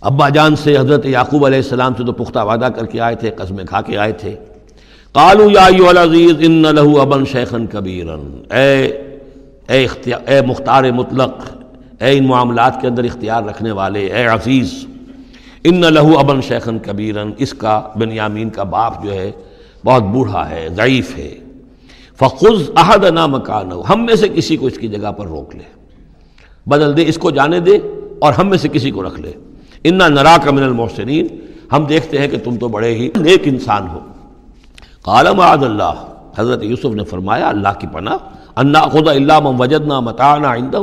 ابا 0.00 0.28
جان 0.28 0.56
سے 0.56 0.78
حضرت 0.78 1.06
یعقوب 1.06 1.46
علیہ 1.46 1.58
السلام 1.58 1.92
سے 1.98 2.04
تو 2.04 2.12
پختہ 2.12 2.38
وعدہ 2.38 2.68
کر 2.76 2.86
کے 2.86 3.00
آئے 3.00 3.16
تھے، 3.16 3.30
قسمیں 3.30 3.64
کھا 3.64 3.80
کے 3.80 3.98
آئے 3.98 4.12
تھے۔ 4.12 4.36
قالو 5.14 5.50
یا 5.50 5.64
ایوہ 5.64 5.88
العزیز 5.88 6.32
ان 6.38 6.62
لہو 6.62 7.00
ابن 7.00 7.24
شیخن 7.24 7.66
کبیرن۔ 7.66 8.54
اے 8.54 8.84
اے, 9.68 9.84
اختیار 9.84 10.20
اے 10.26 10.40
مختار 10.46 10.84
مطلق 10.94 11.34
اے 12.02 12.18
ان 12.18 12.26
معاملات 12.26 12.80
کے 12.80 12.86
اندر 12.88 13.04
اختیار 13.04 13.42
رکھنے 13.42 13.72
والے 13.72 14.06
اے 14.06 14.24
عزیز 14.26 14.72
ان 15.64 15.80
لہو 15.80 16.18
ابن 16.18 16.40
شیخن 16.40 16.78
کبیرن 16.78 17.30
اس 17.38 17.54
کا 17.54 17.82
بنیامین 17.96 18.50
کا 18.50 18.62
باپ 18.62 19.04
جو 19.04 19.12
ہے 19.12 19.30
بہت 19.84 20.02
بوڑھا 20.02 20.50
ہے 20.50 20.68
ضعیف 20.76 21.18
ہے۔ 21.18 21.34
فخذ 22.16 22.70
احد 22.76 23.04
نا 23.04 23.26
مکان 23.26 23.70
ہم 23.90 24.06
میں 24.06 24.16
سے 24.16 24.28
کسی 24.28 24.56
کو 24.56 24.66
اس 24.66 24.78
کی 24.78 24.88
جگہ 24.88 25.12
پر 25.12 25.26
روک 25.26 25.56
لے۔ 25.56 25.68
بدل 26.66 26.96
دے 26.96 27.04
اس 27.06 27.18
کو 27.18 27.30
جانے 27.30 27.60
دے 27.60 27.78
اور 28.18 28.32
ہم 28.32 28.48
میں 28.48 28.58
سے 28.58 28.68
کسی 28.68 28.90
کو 28.90 29.02
رکھ 29.02 29.20
لے۔ 29.20 29.32
انا 29.84 30.08
نرا 30.08 30.36
کا 30.44 30.50
من 30.50 30.62
المحسنین 30.62 31.26
ہم 31.72 31.84
دیکھتے 31.84 32.18
ہیں 32.18 32.28
کہ 32.28 32.38
تم 32.44 32.56
تو 32.56 32.68
بڑے 32.68 32.94
ہی 32.94 33.08
نیک 33.16 33.42
انسان 33.44 33.88
ہو۔ 33.88 34.00
قال 35.04 35.26
معاذ 35.36 35.64
اللہ۔ 35.64 35.94
حضرت 36.38 36.64
یوسف 36.64 36.84
نے 36.84 37.04
فرمایا، 37.04 37.48
اللہ 37.48 37.68
کی 37.78 37.86
پناہ۔ 37.86 38.16
انا 38.56 38.80
خدا 38.80 39.10
اللہ 39.10 39.46
وجدنا 39.58 40.00
متانا 40.00 40.54
عندہ 40.54 40.78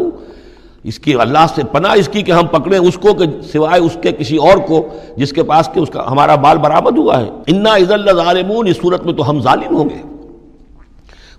اس 0.83 0.99
کی 0.99 1.15
اللہ 1.15 1.45
سے 1.55 1.61
پناہ 1.71 1.91
اس 1.91 2.07
کی 2.07 2.21
کہ 2.21 2.31
ہم 2.31 2.47
پکڑیں 2.47 2.79
اس 2.79 2.97
کو 2.97 3.13
کہ 3.13 3.25
سوائے 3.53 3.81
اس 3.81 3.97
کے 4.01 4.11
کسی 4.11 4.37
اور 4.37 4.57
کو، 4.57 4.87
جس 5.17 5.33
کے 5.33 5.43
پاس 5.43 5.69
کہ 5.73 5.79
اس 5.79 5.89
کا 5.89 6.11
ہمارا 6.11 6.35
بال 6.35 6.57
برآمد 6.57 6.97
ہوا 6.97 7.21
ہے۔ 7.21 7.29
انا 7.47 7.75
عز 7.75 7.91
اللہ 7.91 8.11
ظالمون 8.11 8.67
اس 8.67 8.77
صورت 8.81 9.05
میں 9.05 9.13
تو 9.13 9.29
ہم 9.29 9.41
ظالم 9.41 9.75
ہوں 9.75 9.89
گے۔ 9.89 10.01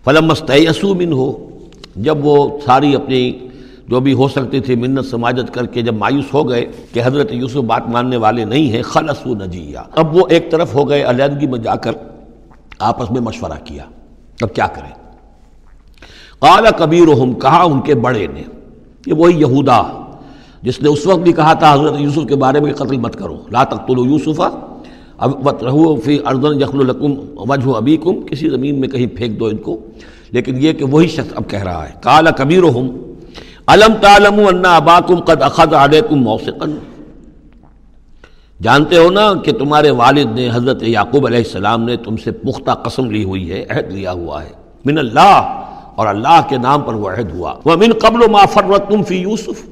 فلم 0.04 0.24
مستعصو 0.24 0.94
من 0.94 1.12
ہو 1.12 1.48
جب 1.96 2.26
وہ 2.26 2.58
ساری 2.64 2.94
اپنی 2.94 3.32
جو 3.88 4.00
بھی 4.00 4.12
ہو 4.12 4.28
سکتی 4.28 4.60
تھی، 4.60 4.74
منت 4.74 5.04
سماجت 5.04 5.54
کر 5.54 5.66
کے 5.66 5.82
جب 5.82 5.94
مایوس 5.94 6.34
ہو 6.34 6.48
گئے 6.48 6.66
کہ 6.92 7.00
حضرت 7.04 7.32
یوسف 7.32 7.56
بات 7.56 7.88
ماننے 7.88 8.16
والے 8.16 8.44
نہیں 8.44 8.72
ہیں 8.72 8.82
خلص 8.82 9.26
و 9.26 9.34
نجیہ۔ 9.34 9.78
اب 9.96 10.16
وہ 10.16 10.26
ایک 10.28 10.50
طرف 10.50 10.74
ہو 10.74 10.88
گئے 10.88 11.02
علیحدگی 11.02 11.46
میں 11.46 11.58
جا 11.58 11.74
کر۔ 11.74 11.92
آپس 12.78 13.10
میں 13.10 13.20
مشورہ 13.20 13.58
کیا۔ 13.64 13.84
اب 14.42 14.54
کیا 14.54 14.66
کریں؟ 14.66 14.90
قال 16.38 16.66
کبیر 16.78 17.32
کہا 17.40 17.62
ان 17.62 17.80
کے 17.80 17.94
بڑے 17.94 18.26
نے، 18.26 18.42
یہ 19.06 19.14
وہی 19.14 19.40
یہودا، 19.40 19.82
جس 20.62 20.82
نے 20.82 20.88
اس 20.88 21.06
وقت 21.06 21.18
بھی 21.18 21.32
کہا 21.32 21.52
تھا، 21.52 21.74
حضرت 21.74 21.92
یوسف 21.98 22.28
کے 22.28 22.36
بارے 22.36 22.60
میں 22.60 22.72
قتل 22.72 22.96
مت 22.96 23.16
کرو۔ 23.16 23.36
لا 23.50 23.64
تقتلوا 23.64 24.06
یوسفا 24.06 24.48
اب 25.18 25.48
رہو 25.64 25.96
فی 25.96 26.18
اردن 26.26 26.60
یخل 26.60 26.80
القم 26.80 27.14
وجہ 27.36 27.76
ابی 27.76 27.96
کم 27.96 28.20
کسی 28.20 28.48
زمین 28.48 28.80
میں 28.80 28.88
کہیں 28.88 29.06
پھینک 29.06 29.40
دو 29.40 29.44
ان 29.44 29.56
کو۔ 29.56 29.80
لیکن 30.30 30.54
یہ 30.58 30.72
کہ 30.72 30.84
وہی 30.84 31.08
شخص 31.08 31.32
اب 31.34 31.42
کہہ 31.48 31.62
رہا 31.62 31.88
ہے۔ 31.88 31.92
کالا 32.00 32.30
کبیر 32.30 32.62
علم 33.66 33.92
تعلم 34.00 34.46
انا 34.46 34.76
اباکم 34.76 35.20
قد 35.20 35.42
اخذ 35.42 35.74
علیکم 35.74 36.16
موسقا 36.16 36.64
جانتے 38.62 38.98
ہو 38.98 39.10
نا 39.10 39.34
کہ 39.34 39.52
تمہارے 39.52 39.90
والد 39.90 40.32
نے 40.34 40.48
حضرت 40.52 40.82
یعقوب 40.82 41.26
علیہ 41.26 41.38
السلام 41.38 41.82
نے 41.82 41.96
تم 41.96 42.16
سے 42.16 42.30
پختہ 42.30 42.70
قسم 42.70 43.10
لی 43.10 43.24
ہوئی 43.24 43.52
ہے، 43.52 43.64
عہد 43.70 43.92
لیا 43.92 44.12
ہوا 44.12 44.44
ہے۔ 44.44 44.50
من 44.84 44.98
اللہ، 44.98 45.64
اور 45.94 46.06
اللہ 46.06 46.40
کے 46.48 46.56
نام 46.56 46.82
پر 46.82 46.94
وہ 46.94 47.08
عہد 47.10 47.34
ہوا۔ 47.34 47.54
وہ 47.64 47.76
من 47.76 47.92
قبل 47.92 48.30
ما 48.30 48.44
فرتم 48.44 49.02
فی 49.02 49.16
یوسف 49.16 49.62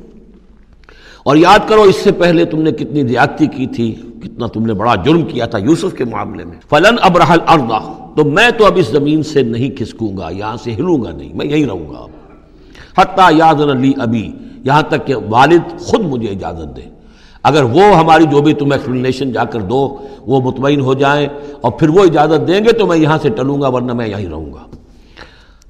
اور 1.22 1.36
یاد 1.36 1.68
کرو، 1.68 1.82
اس 1.82 1.96
سے 1.96 2.12
پہلے 2.12 2.44
تم 2.44 2.62
نے 2.62 2.72
کتنی 2.72 3.06
زیادتی 3.08 3.46
کی 3.46 3.66
تھی، 3.66 3.92
کتنا 3.92 4.46
تم 4.46 4.66
نے 4.66 4.74
بڑا 4.74 4.94
جرم 4.94 5.22
کیا 5.22 5.46
تھا 5.46 5.58
یوسف 5.58 5.94
کے 5.98 6.04
معاملے 6.04 6.44
میں۔ 6.44 6.56
فلن 6.68 6.96
ابرح 7.00 7.32
الارض 7.32 7.72
تو 8.16 8.24
میں 8.24 8.50
تو 8.50 8.66
اب 8.66 8.72
اس 8.76 8.88
زمین 8.88 9.22
سے 9.22 9.42
نہیں 9.42 9.70
کھسکوں 9.70 10.16
گا، 10.16 10.28
یہاں 10.30 10.56
سے 10.64 10.74
ہلوں 10.74 11.04
گا 11.04 11.10
نہیں، 11.10 11.34
میں 11.34 11.46
یہی 11.46 11.66
رہوں 11.66 11.88
گا۔ 11.88 12.06
حتیٰ 12.98 13.28
یاد 13.36 13.54
علی 13.54 13.92
ابھی 13.98 14.32
یہاں 14.64 14.82
تک 14.82 15.06
کہ 15.06 15.14
والد 15.14 15.80
خود 15.80 16.00
مجھے 16.00 16.28
اجازت 16.28 16.76
دے۔ 16.76 16.99
اگر 17.42 17.62
وہ 17.62 17.82
ہماری 17.82 18.24
جو 18.24 18.42
بھی 18.42 18.54
تم 18.54 18.72
ایکسپلینیشن 18.72 19.32
جا 19.32 19.44
کر 19.44 19.60
دو، 19.60 19.98
وہ 20.26 20.40
مطمئن 20.40 20.80
ہو 20.80 20.94
جائیں 20.94 21.28
اور 21.60 21.72
پھر 21.72 21.88
وہ 21.88 22.02
اجازت 22.02 22.48
دیں 22.48 22.64
گے 22.64 22.72
تو 22.72 22.86
میں 22.86 22.96
یہاں 22.96 23.18
سے 23.22 23.28
ٹلوں 23.28 23.60
گا 23.60 23.68
ورنہ 23.68 23.92
میں 23.92 24.08
یہیں 24.08 24.28
رہوں 24.28 24.52
گا۔ 24.52 24.58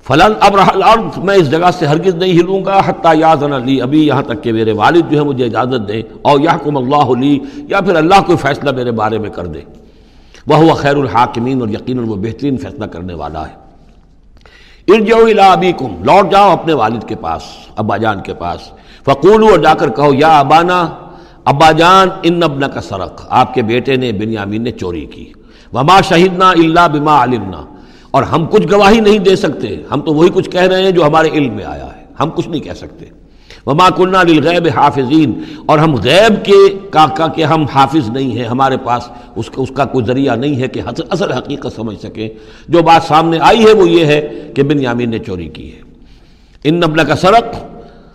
فلاں 0.03 0.29
اب 0.41 0.57
الارض، 0.75 1.19
میں 1.19 1.35
اس 1.35 1.51
جگہ 1.51 1.71
سے 1.79 1.87
ہرگز 1.87 2.15
نہیں 2.15 2.33
ہلوں 2.33 2.65
گا، 2.65 2.83
حتیٰ 2.87 3.17
یاد 3.17 3.37
لی 3.65 3.83
ابھی 3.83 4.07
یہاں 4.07 4.23
تک 4.23 4.43
کہ 4.43 4.53
میرے 4.53 4.73
والد 4.73 5.11
جو 5.11 5.19
ہے 5.19 5.25
مجھے 5.25 5.45
اجازت 5.45 5.89
دیں۔ 5.89 6.03
اور 6.23 6.41
یا 6.41 6.57
کم 6.65 6.77
اللہ 6.77 7.11
لی، 7.21 7.39
یا 7.55 7.81
پھر 7.81 7.97
اللہ 7.97 8.15
کوئی 8.27 8.39
فیصلہ 8.39 8.71
میرے 8.71 8.91
بارے 8.91 9.19
میں 9.19 9.31
کر 9.31 9.47
دے۔ 9.47 9.61
وہ 10.47 10.75
خیر 10.75 10.97
الحاکمین 10.97 11.61
اور 11.61 11.69
یقیناً 11.69 12.09
وہ 12.09 12.17
بہترین 12.17 12.57
فیصلہ 12.57 12.85
کرنے 12.85 13.15
والا 13.15 13.49
ہے۔ 13.49 13.55
ارجو 14.89 15.17
الا 15.17 15.53
ابیکم، 15.53 16.05
لوٹ 16.05 16.33
جاؤ 16.33 16.51
اپنے 16.51 16.73
والد 16.73 17.05
کے 17.09 17.15
پاس، 17.15 17.43
ابا 17.77 17.97
جان 17.97 18.21
کے 18.21 18.35
پاس۔ 18.35 18.61
فقولو 19.05 19.49
اور 19.49 19.59
جا 19.59 19.75
کر 19.75 19.91
کہو، 19.91 20.15
یا 20.15 20.41
ابانا 20.41 20.89
ابا 21.45 21.73
جان 21.73 22.09
ان 22.23 22.43
ابن 22.43 22.61
کا 22.75 22.81
سرق، 22.81 23.27
آپ 23.29 23.55
کے 23.55 23.63
بیٹے 23.63 23.97
نے 23.97 24.13
بنیامین 24.13 24.63
نے 24.63 24.71
چوری 24.71 25.07
کی۔ 25.07 25.33
وما 25.73 26.01
شہیدنا 26.01 26.51
اللہ 26.51 26.89
بما 26.93 27.25
علمنا۔ 27.25 27.65
اور 28.11 28.23
ہم 28.23 28.47
کچھ 28.47 28.67
گواہی 28.73 29.01
نہیں 29.01 29.19
دے 29.19 29.37
سکتے، 29.37 29.69
ہم 29.91 30.01
تو 30.01 30.15
وہی 30.15 30.31
کچھ 30.35 30.51
کہہ 30.51 30.61
رہے 30.61 30.83
ہیں 30.83 30.91
جو 30.91 31.07
ہمارے 31.07 31.29
علم 31.29 31.55
میں 31.55 31.65
آیا 31.65 31.87
ہے۔ 31.97 32.05
ہم 32.21 32.31
کچھ 32.31 32.49
نہیں 32.49 32.61
کہہ 32.61 32.73
سکتے۔ 32.73 33.07
وما 33.67 33.91
کنہ 33.91 34.17
للغیب 34.29 34.69
حافظین۔ 34.77 35.43
اور 35.67 35.79
ہم 35.79 35.95
غیب 35.95 36.45
کے 36.45 36.79
کا 36.91 37.07
کا 37.07 37.29
کہ 37.29 37.45
ہم 37.45 37.65
حافظ 37.65 38.11
نہیں 38.11 38.31
ہیں، 38.31 38.45
ہمارے 38.45 38.77
پاس 38.77 39.03
اس 39.37 39.47
کا 39.47 39.63
اس 39.63 39.69
کا 39.75 39.85
کوئی 39.85 40.05
ذریعہ 40.05 40.37
نہیں 40.37 40.63
ہے 40.63 40.69
کہ 40.69 40.81
اصل 41.11 41.33
حقیقت 41.33 41.67
سمجھ 41.77 42.01
سکیں 42.03 42.29
جو 42.69 42.83
بات 42.83 43.03
سامنے 43.03 43.39
آئی 43.41 43.65
ہے 43.67 43.73
وہ 43.73 43.89
یہ 43.89 44.05
ہے 44.05 44.29
کہ 44.55 44.63
بن 44.63 44.81
یامین 44.81 45.11
نے 45.11 45.19
چوری 45.19 45.49
کی 45.49 45.75
ہے۔ 45.75 45.81
ان 46.65 46.75
نبن 46.75 47.07
کا 47.07 47.17
سرق 47.17 47.70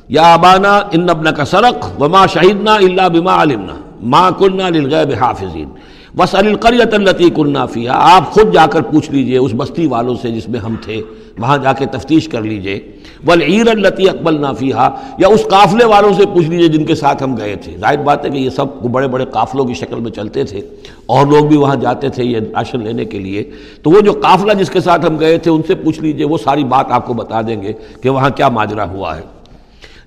یا 0.10 0.34
ابانا 0.34 0.76
ان 0.93 1.01
نبن 1.01 1.34
کا 1.36 1.45
سرق 1.45 1.89
وما 2.01 2.26
شہیدنا 2.34 2.76
اللہ 2.76 3.10
بما 3.14 3.41
علمنا 3.43 3.76
ما 4.12 4.30
کنہ 4.39 4.64
للغیب 4.74 5.14
حافظین. 5.20 5.70
بس 6.18 6.36
القریت 6.36 6.93
التی 6.93 7.30
کنافیہ 7.36 7.89
آپ 7.93 8.32
خود 8.34 8.53
جا 8.53 8.66
کر 8.72 8.82
پوچھ 8.91 9.10
لیجیے 9.12 9.38
اس 9.38 9.53
بستی 9.58 9.88
والوں 9.88 10.16
سے 10.22 10.30
جس 10.32 10.47
میں 10.49 10.60
ہم 10.60 10.76
تھے. 10.84 11.01
وہاں 11.39 11.58
جا 11.64 11.74
کے 11.74 11.86
تفتیش 11.91 12.28
کر 12.30 12.41
لیجیے. 12.41 12.80
ولعیر 13.28 13.68
التی 13.70 14.10
اقبل 14.10 14.39
نافیہ 14.41 14.88
یا 15.20 15.28
اس 15.28 15.45
قافلے 15.49 15.86
والوں 15.86 16.14
سے 16.18 16.26
پوچھ 16.34 16.47
لیجیے 16.49 16.68
جن 16.78 16.86
کے 16.86 16.95
ساتھ 16.95 17.24
ہم 17.24 17.36
گئے 17.38 17.56
تھے. 17.64 17.76
ظاہر 17.80 17.97
بات 18.03 18.26
ہے 18.26 18.30
کہ 18.30 18.38
یہ 18.38 18.49
سب 18.49 18.82
بڑے 18.91 19.08
بڑے 19.08 19.26
قافلوں 19.34 19.66
کی 19.66 19.74
شکل 19.74 19.99
میں 19.99 20.12
چلتے 20.12 20.43
تھے. 20.43 20.62
اور 21.06 21.28
لوگ 21.28 21.45
بھی 21.45 21.58
وہاں 21.58 21.76
جاتے 21.82 22.10
تھے 22.10 22.24
یہ 22.24 22.39
راشن 22.56 22.84
لینے 22.84 23.06
کے 23.06 23.20
لیے. 23.20 23.43
تو 23.84 23.91
وہ 23.91 24.01
جو 24.01 24.14
قافلہ 24.24 24.53
جس 24.60 24.70
کے 24.70 24.80
ساتھ 24.80 25.06
ہم 25.06 25.20
گئے 25.20 25.38
تھے 25.38 25.51
ان 25.51 25.62
سے 25.68 25.76
پوچھ 25.76 25.99
لیجیے. 26.01 26.26
وہ 26.26 26.38
ساری 26.43 26.64
بات 26.64 26.91
آپ 26.91 27.08
کو 27.08 27.14
بتا 27.14 27.41
دیں 27.47 27.62
گے 27.62 27.74
کہ 28.01 28.10
وہاں 28.10 28.30
کیا 28.30 28.49
ماجرا 28.49 28.89
ہوا 28.91 29.18
ہے. 29.18 29.22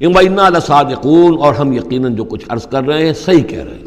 اما 0.00 0.48
لصادقون، 0.48 1.38
اور 1.38 1.54
ہم 1.54 1.72
یقیناً 1.72 2.14
جو 2.14 2.24
کچھ 2.24 2.44
عرض 2.48 2.66
کر 2.66 2.84
رہے 2.84 3.06
ہیں 3.06 3.12
صحیح 3.12 3.42
کہہ 3.42 3.64
رہے 3.64 3.74
ہیں۔ 3.74 3.86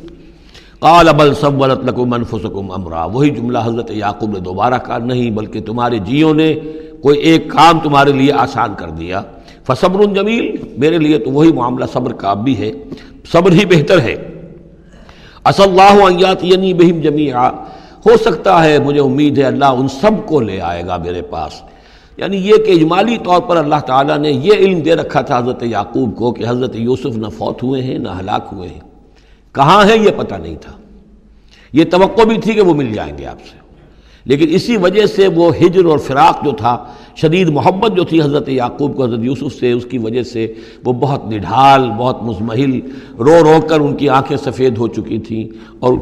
قال 0.80 1.07
بل 1.18 1.34
سولت 1.34 1.84
لکم 1.86 2.14
انفسکم 2.14 2.72
امرا 2.72 3.03
وہی 3.05 3.30
جملہ 3.30 3.59
حضرت 3.64 3.91
یعقوب 3.91 4.32
نے 4.32 4.39
دوبارہ 4.39 4.78
کہا، 4.86 4.97
نہیں 4.97 5.30
بلکہ 5.32 5.62
تمہارے 5.62 5.97
جیوں 5.99 6.34
نے 6.34 6.53
کوئی 7.01 7.20
ایک 7.20 7.49
کام 7.51 7.80
تمہارے 7.80 8.12
لیے 8.12 8.32
آسان 8.34 8.74
کر 8.78 8.89
دیا۔ 8.89 9.22
فصبر 9.68 10.03
جمیل 10.16 10.55
میرے 10.78 10.97
لیے 10.97 11.18
تو 11.18 11.32
وہی 11.32 11.51
معاملہ 11.51 11.86
صبر 11.93 12.14
کا 12.14 12.34
بھی 12.34 12.57
ہے۔ 12.57 12.72
صبر 13.32 13.51
ہی 13.51 13.66
بہتر 13.66 13.99
ہے۔ 13.99 14.16
اصل 15.43 15.64
اللہ 15.64 16.43
یعنی 16.43 16.74
بہم 16.74 17.01
جمیعا 17.01 17.49
ہو 18.05 18.18
سکتا 18.18 18.64
ہے، 18.64 18.80
مجھے 18.80 18.99
امید 18.99 19.38
ہے 19.38 19.43
اللہ 19.43 19.80
ان 19.80 19.88
سب 20.01 20.26
کو 20.26 20.39
لے 20.39 20.59
آئے 20.62 20.86
گا 20.88 20.97
میرے 20.97 21.22
پاس۔ 21.22 21.62
یعنی 22.22 22.38
یہ 22.38 22.55
کہ 22.55 22.72
اجمالی 22.72 23.17
طور 23.24 23.41
پر 23.41 23.57
اللہ 23.57 23.80
تعالیٰ 23.88 24.17
نے 24.17 24.32
یہ 24.32 24.53
علم 24.53 24.80
دے 24.80 24.95
رکھا 24.95 25.22
تھا 25.22 25.38
حضرت 25.38 25.63
یعقوب 25.63 26.15
کو 26.15 26.32
کہ 26.32 26.43
حضرت 26.47 26.76
یوسف 26.76 27.17
نہ 27.17 27.28
فوت 27.28 27.63
ہوئے 27.63 27.84
ہیں، 27.84 27.97
نہ 27.97 28.09
ہلاک 28.19 28.49
ہوئے 28.51 28.69
ہیں۔ 28.69 28.80
کہاں 29.51 29.86
ہے 29.86 29.97
یہ 29.97 30.09
پتہ 30.17 30.36
نہیں 30.36 30.55
تھا۔ 30.61 30.72
یہ 31.74 31.84
توقع 31.84 32.22
بھی 32.22 32.38
تھی 32.38 32.53
کہ 32.53 32.61
وہ 32.61 32.74
مل 32.74 32.93
جائیں 32.93 33.17
گے 33.17 33.26
آپ 33.26 33.38
سے۔ 33.51 33.57
لیکن 34.26 34.45
اسی 34.49 34.78
وجہ 34.78 35.05
سے 35.05 35.28
وہ 35.28 35.51
ہجر 35.55 35.86
اور 35.86 35.97
فراق 35.97 36.45
جو 36.45 36.51
تھا، 36.51 36.84
شدید 37.15 37.49
محبت 37.49 37.91
جو 37.95 38.03
تھی 38.03 38.22
حضرت 38.22 38.49
یعقوب 38.49 38.97
کو، 38.97 39.05
حضرت 39.05 39.19
یوسف 39.24 39.59
سے، 39.59 39.72
اس 39.72 39.86
کی 39.86 39.97
وجہ 39.97 40.24
سے 40.24 40.53
وہ 40.86 40.93
بہت 40.93 41.26
نڈھال، 41.26 41.91
بہت 41.97 42.24
مزمحل، 42.24 42.80
رو 43.17 43.43
رو 43.43 43.61
کر 43.67 43.80
ان 43.80 43.95
کی 43.95 44.09
آنکھیں 44.09 44.38
سفید 44.38 44.78
ہو 44.78 44.88
چکی 44.88 45.17
تھیں 45.17 45.47
اور 45.80 45.93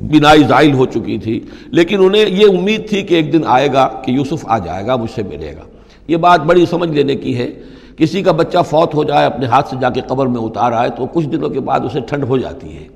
بنائی 0.00 0.42
زائل 0.42 0.72
ہو 0.72 0.86
چکی 0.86 1.18
تھی۔ 1.18 1.40
لیکن 1.66 2.04
انہیں 2.04 2.24
یہ 2.28 2.46
امید 2.58 2.88
تھی 2.88 3.02
کہ 3.02 3.14
ایک 3.14 3.32
دن 3.32 3.40
آئے 3.46 3.68
گا 3.72 3.88
کہ 4.04 4.10
یوسف 4.10 4.44
آ 4.44 4.58
جائے 4.58 4.86
گا، 4.86 4.96
مجھ 4.96 5.10
سے 5.10 5.22
ملے 5.22 5.52
گا۔ 5.56 5.62
یہ 6.08 6.16
بات 6.16 6.40
بڑی 6.40 6.66
سمجھ 6.66 6.90
لینے 6.90 7.14
کی 7.14 7.38
ہے۔ 7.38 7.52
کسی 7.96 8.22
کا 8.22 8.32
بچہ 8.32 8.58
فوت 8.66 8.94
ہو 8.94 9.04
جائے، 9.04 9.26
اپنے 9.26 9.46
ہاتھ 9.46 9.68
سے 9.68 9.76
جا 9.80 9.90
کے 9.90 10.00
قبر 10.00 10.26
میں 10.26 10.40
اتار 10.40 10.72
آئے، 10.72 10.90
تو 10.90 11.06
کچھ 11.06 11.26
دنوں 11.26 11.48
کے 11.48 11.60
بعد 11.60 11.80
اسے 11.80 12.00
ٹھنڈ 12.00 12.24
ہو 12.24 12.38
جاتی 12.38 12.76
ہے۔ 12.76 12.88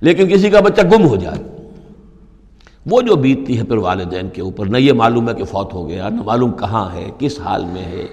لیکن 0.00 0.28
کسی 0.28 0.50
کا 0.50 0.60
بچہ 0.60 0.80
گم 0.92 1.08
ہو 1.08 1.16
جائے۔ 1.16 1.42
وہ 2.86 3.00
جو 3.02 3.16
بیتتی 3.16 3.58
ہے 3.58 3.64
پھر 3.64 3.76
والدین 3.76 4.28
کے 4.28 4.40
اوپر، 4.40 4.66
نہ 4.66 4.76
یہ 4.76 4.92
معلوم 4.92 5.28
ہے 5.28 5.34
کہ 5.34 5.44
فوت 5.44 5.74
ہو 5.74 5.88
گیا، 5.88 6.08
نہ 6.08 6.22
معلوم 6.22 6.52
کہاں 6.52 6.94
ہے، 6.94 7.10
کس 7.18 7.40
حال 7.40 7.64
میں 7.64 7.84
ہے۔ 7.84 8.06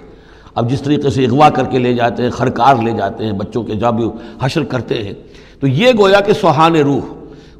اب 0.54 0.70
جس 0.70 0.82
طریقے 0.82 1.10
سے 1.10 1.24
اغوا 1.24 1.50
کر 1.50 1.64
کے 1.64 1.78
لے 1.78 1.94
جاتے 1.94 2.22
ہیں، 2.22 2.30
خرکار 2.30 2.76
لے 2.82 2.90
جاتے 2.98 3.24
ہیں، 3.24 3.32
بچوں 3.32 3.62
کے 3.62 3.74
جب 3.74 3.94
حشر 4.42 4.64
کرتے 4.64 5.04
ہیں۔ 5.04 5.12
تو 5.60 5.66
یہ 5.66 5.88
گویا 5.98 6.20
کہ 6.20 6.32
سہان 6.32 6.76
روح 6.76 7.15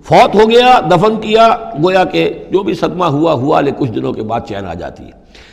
فوت 0.08 0.34
ہو 0.34 0.50
گیا، 0.50 0.80
دفن 0.80 1.16
کیا، 1.16 1.56
گویا 1.82 2.04
کہ 2.04 2.30
جو 2.50 2.62
بھی 2.62 2.74
صدمہ 2.74 3.04
ہوا 3.04 3.32
ہوا 3.32 3.60
لے 3.60 3.70
کچھ 3.78 3.90
دنوں 3.90 4.12
کے 4.12 4.22
بعد 4.22 4.40
چین 4.48 4.66
آ 4.66 4.74
جاتی 4.74 5.04
ہے۔ 5.04 5.10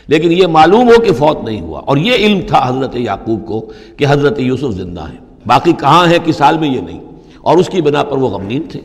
لیکن 0.07 0.31
یہ 0.31 0.47
معلوم 0.47 0.89
ہو 0.89 1.01
کہ 1.01 1.13
فوت 1.13 1.43
نہیں 1.43 1.61
ہوا۔ 1.61 1.81
اور 1.85 1.97
یہ 1.97 2.13
علم 2.13 2.39
تھا 2.47 2.63
حضرت 2.67 2.95
یعقوب 2.95 3.45
کو 3.45 3.71
کہ 3.97 4.05
حضرت 4.09 4.39
یوسف 4.39 4.69
زندہ 4.69 5.01
ہے 5.01 5.17
باقی 5.45 5.73
کہاں 5.73 6.07
ہے 6.07 6.17
کس 6.25 6.41
حال 6.41 6.57
میں 6.57 6.69
یہ 6.69 6.81
نہیں۔ 6.81 7.01
اور 7.41 7.57
اس 7.57 7.67
کی 7.67 7.81
بنا 7.81 8.03
پر 8.03 8.17
وہ 8.17 8.29
غمگین 8.29 8.63
تھے۔ 8.63 8.79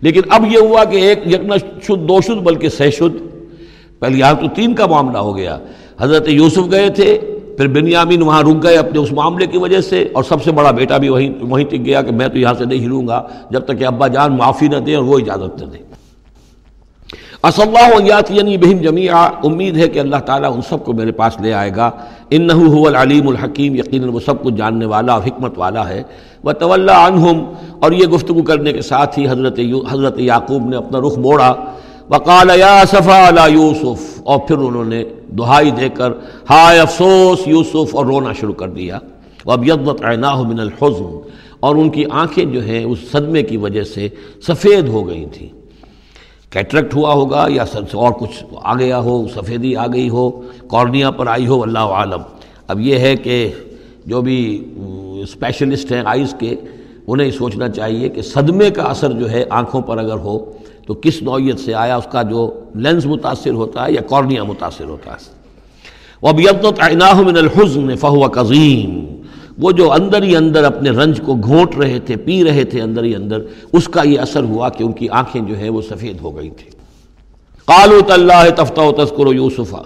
لیکن 0.00 0.20
اب 0.28 0.44
یہ 0.52 0.58
ہوا 0.58 0.84
کہ 0.84 0.96
ایک 0.96 1.18
یکنا 1.26 1.56
شد 1.56 2.08
دو 2.08 2.20
شد 2.20 2.42
بلکہ 2.42 2.68
سہ 2.68 2.90
شد 2.90 3.16
پہلے 3.98 4.18
یہاں 4.18 4.34
تو 4.34 4.46
تین 4.54 4.74
کا 4.74 4.86
معاملہ 4.86 5.18
ہو 5.18 5.36
گیا۔ 5.36 5.58
حضرت 5.98 6.28
یوسف 6.28 6.70
گئے 6.70 6.88
تھے۔ 6.88 7.18
پھر 7.56 7.68
بنیامین 7.68 8.22
وہاں 8.22 8.42
رک 8.42 8.62
گئے 8.62 8.76
اپنے 8.76 8.98
اس 8.98 9.12
معاملے 9.12 9.46
کی 9.46 9.58
وجہ 9.58 9.80
سے 9.80 10.08
اور 10.12 10.24
سب 10.24 10.42
سے 10.42 10.52
بڑا 10.52 10.70
بیٹا 10.70 10.98
بھی 10.98 11.08
وہیں 11.08 11.30
وہیں 11.40 11.66
تک 11.66 11.84
گیا 11.84 12.02
کہ 12.02 12.12
میں 12.12 12.28
تو 12.28 12.38
یہاں 12.38 12.54
سے 12.58 12.64
نہیں 12.64 12.84
ہلوں 12.84 13.08
گا 13.08 13.22
جب 13.50 13.64
تک 13.64 13.78
کہ 13.78 13.84
ابا 13.84 14.08
جان 14.08 14.36
معافی 14.36 14.68
نہ 14.68 14.76
دیں 14.76 14.94
اور 14.94 15.04
وہ 15.04 15.18
اجازت 15.18 15.62
نہ 15.62 15.66
دیں۔ 15.66 15.92
اللہ 17.42 18.30
یعنی 18.30 18.56
بہم 18.56 18.78
جمیع 18.78 19.14
امید 19.44 19.76
ہے 19.76 19.88
کہ 19.88 19.98
اللہ 19.98 20.16
تعالیٰ 20.16 20.54
ان 20.54 20.60
سب 20.68 20.84
کو 20.84 20.92
میرے 20.92 21.12
پاس 21.12 21.40
لے 21.40 21.52
آئے 21.52 21.70
گا۔ 21.76 21.90
ان 22.30 22.48
هو 22.50 22.86
العلیم 22.86 23.28
الحکیم، 23.28 23.74
یقیناً 23.74 24.08
وہ 24.08 24.20
سب 24.20 24.42
کچھ 24.42 24.54
جاننے 24.54 24.86
والا 24.86 25.12
اور 25.12 25.22
حکمت 25.22 25.58
والا 25.58 25.88
ہے۔ 25.88 26.02
وہ 26.44 26.52
طول 26.52 26.88
عنہم، 26.88 27.44
اور 27.80 27.92
یہ 27.92 28.06
گفتگو 28.06 28.42
کرنے 28.42 28.72
کے 28.72 28.82
ساتھ 28.82 29.18
ہی 29.18 29.28
حضرت 29.28 29.60
حضرت 29.90 30.20
یعقوب 30.20 30.68
نے 30.68 30.76
اپنا 30.76 30.98
رخ 30.98 31.18
موڑا۔ 31.18 31.54
وقال 32.10 32.50
یا 32.56 32.82
صفا 32.88 33.28
علی 33.28 33.52
یوسف۔ 33.52 34.11
اور 34.24 34.38
پھر 34.38 34.58
انہوں 34.58 34.84
نے 34.84 35.04
دہائی 35.38 35.70
دے 35.70 35.88
کر، 35.88 36.10
ہائے 36.50 36.78
افسوس، 36.78 37.48
یوسف، 37.48 37.96
اور 37.96 38.06
رونا 38.06 38.32
شروع 38.32 38.54
کر 38.54 38.68
دیا۔ 38.68 38.98
وہ 39.44 39.52
اب 39.52 39.68
یدت 39.68 40.02
من 40.46 40.60
الحزن۔ 40.60 41.18
اور 41.60 41.76
ان 41.76 41.90
کی 41.90 42.04
آنکھیں 42.10 42.44
جو 42.44 42.64
ہیں، 42.64 42.84
اس 42.84 42.98
صدمے 43.12 43.42
کی 43.42 43.56
وجہ 43.56 43.82
سے 43.82 44.08
سفید 44.46 44.88
ہو 44.88 45.08
گئی 45.08 45.26
تھیں۔ 45.32 45.48
کیٹریکٹ 46.50 46.94
ہوا 46.94 47.12
ہوگا 47.12 47.46
یا 47.48 47.64
اور 47.92 48.12
کچھ 48.12 48.44
آ 48.62 48.74
گیا 48.74 48.98
ہو، 48.98 49.26
سفیدی 49.34 49.76
آ 49.76 49.86
گئی 49.86 50.08
ہو، 50.08 50.30
کارنیا 50.70 51.10
پر 51.10 51.26
آئی 51.26 51.46
ہو 51.46 51.62
اللہ 51.62 51.78
عالم۔ 51.78 52.20
اب 52.68 52.80
یہ 52.80 52.98
ہے 52.98 53.16
کہ 53.16 53.52
جو 54.06 54.22
بھی 54.22 54.64
اسپیشلسٹ 55.22 55.92
ہیں 55.92 56.02
آئز 56.06 56.34
کے، 56.38 56.56
انہیں 57.06 57.30
سوچنا 57.30 57.68
چاہیے 57.68 58.08
کہ 58.08 58.22
صدمے 58.22 58.70
کا 58.70 58.82
اثر 58.82 59.12
جو 59.12 59.30
ہے 59.30 59.44
آنکھوں 59.50 59.80
پر 59.80 59.98
اگر 59.98 60.16
ہو 60.16 60.52
تو 60.86 60.94
کس 60.94 61.22
نوعیت 61.22 61.58
سے 61.58 61.74
آیا؟ 61.74 61.96
اس 61.96 62.06
کا 62.10 62.22
جو 62.22 62.50
لینس 62.74 63.06
متاثر 63.06 63.50
ہوتا 63.50 63.86
ہے 63.86 63.92
یا 63.92 64.00
کارنیا 64.00 64.42
متاثر 64.44 64.84
ہوتا 64.84 65.12
ہے۔ 65.12 65.30
وہ 66.22 66.28
اب 66.28 66.40
اب 66.48 67.20
من 67.26 67.36
الحزن 67.36 67.96
فہو 67.96 68.26
قظیم 68.26 69.04
وہ 69.58 69.72
جو 69.72 69.92
اندر 69.92 70.22
ہی 70.22 70.36
اندر 70.36 70.64
اپنے 70.64 70.90
رنج 70.90 71.20
کو 71.24 71.34
گھونٹ 71.34 71.76
رہے 71.76 71.98
تھے، 71.98 72.16
پی 72.16 72.44
رہے 72.44 72.64
تھے 72.64 72.80
اندر 72.80 73.04
ہی 73.04 73.14
اندر، 73.14 73.40
اس 73.72 73.88
کا 73.88 74.02
یہ 74.02 74.20
اثر 74.20 74.42
ہوا 74.42 74.68
کہ 74.68 74.84
ان 74.84 74.92
کی 74.92 75.08
آنکھیں 75.08 75.42
جو 75.42 75.58
ہیں 75.58 75.70
وہ 75.70 75.82
سفید 75.82 76.20
ہو 76.22 76.36
گئی 76.36 76.50
تھی 76.50 76.70
قالو 77.64 78.00
اللہ 78.08 78.48
تفتہ 78.56 78.80
و 78.80 78.92
تذکر 78.92 79.34
یوسفا 79.34 79.82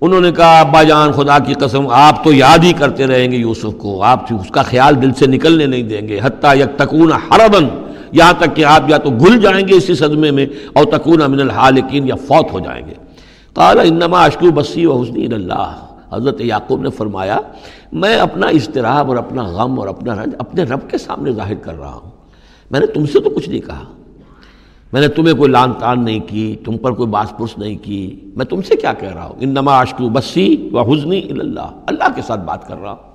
انہوں 0.00 0.20
نے 0.20 0.32
کہا، 0.32 0.60
ابا 0.60 0.82
جان، 0.82 1.12
خدا 1.12 1.38
کی 1.38 1.54
قسم، 1.54 1.86
آپ 1.88 2.24
تو 2.24 2.32
یاد 2.32 2.64
ہی 2.64 2.72
کرتے 2.72 3.06
رہیں 3.06 3.30
گے 3.30 3.36
یوسف 3.36 3.78
کو، 3.78 4.02
آپ 4.02 4.32
اس 4.32 4.50
کا 4.50 4.62
خیال 4.62 5.02
دل 5.02 5.12
سے 5.12 5.26
نکلنے 5.26 5.66
نہیں 5.66 5.82
دیں 5.82 6.08
گے۔ 6.08 6.18
حتیٰ 6.22 6.56
یک 6.56 6.78
تکون 6.78 7.12
حربن 7.12 7.68
یہاں 8.12 8.32
تک 8.38 8.56
کہ 8.56 8.64
آپ 8.64 8.90
یا 8.90 8.96
تو 8.96 9.10
گھل 9.10 9.40
جائیں 9.40 9.68
گے 9.68 9.74
اسی 9.74 9.94
صدمے 9.94 10.30
میں 10.30 10.46
اور 10.72 10.84
تکون 10.84 11.20
من 11.28 11.40
الحالکین 11.40 12.08
یا 12.08 12.14
فوت 12.14 12.52
ہو 12.52 12.60
جائیں 12.60 12.86
گے۔ 12.86 12.92
قال 13.52 13.80
انما 13.80 14.24
اشکو 14.24 14.50
بسی 14.50 14.86
و 14.86 15.02
حسنی 15.02 15.24
اللہ۔ 15.24 15.86
حضرت 16.12 16.40
یعقوب 16.40 16.80
نے 16.80 16.90
فرمایا، 16.90 17.38
میں 17.92 18.16
اپنا 18.16 18.46
اضطراب 18.46 19.08
اور 19.08 19.16
اپنا 19.16 19.42
غم 19.42 19.80
اور 19.80 19.88
اپنا 19.88 20.14
رنج 20.14 20.34
اپنے 20.38 20.62
رب 20.62 20.90
کے 20.90 20.98
سامنے 20.98 21.32
ظاہر 21.32 21.54
کر 21.54 21.78
رہا 21.78 21.94
ہوں۔ 21.94 22.10
میں 22.70 22.80
نے 22.80 22.86
تم 22.86 23.06
سے 23.06 23.20
تو 23.20 23.30
کچھ 23.30 23.48
نہیں 23.48 23.60
کہا۔ 23.60 23.84
میں 24.92 25.00
نے 25.00 25.08
تمہیں 25.08 25.34
کوئی 25.34 25.50
لان 25.50 25.72
تان 25.72 26.04
نہیں 26.04 26.20
کی، 26.20 26.56
تم 26.64 26.76
پر 26.76 26.92
کوئی 26.92 27.08
باس 27.08 27.32
پرس 27.38 27.58
نہیں 27.58 27.76
کی۔ 27.76 28.20
میں 28.36 28.46
تم 28.46 28.62
سے 28.62 28.76
کیا 28.76 28.92
کہہ 28.92 29.14
رہا 29.14 29.24
ہوں؟ 29.24 29.34
ان 29.40 29.48
نما 29.48 29.80
اشکو 29.80 30.08
بسی 30.08 30.68
و 30.72 30.92
حسنی 30.92 31.20
اللہ۔ 31.30 31.70
اللہ 31.86 32.04
کے 32.16 32.22
ساتھ 32.22 32.40
بات 32.40 32.68
کر 32.68 32.76
رہا 32.82 32.90
ہوں۔ 32.90 33.14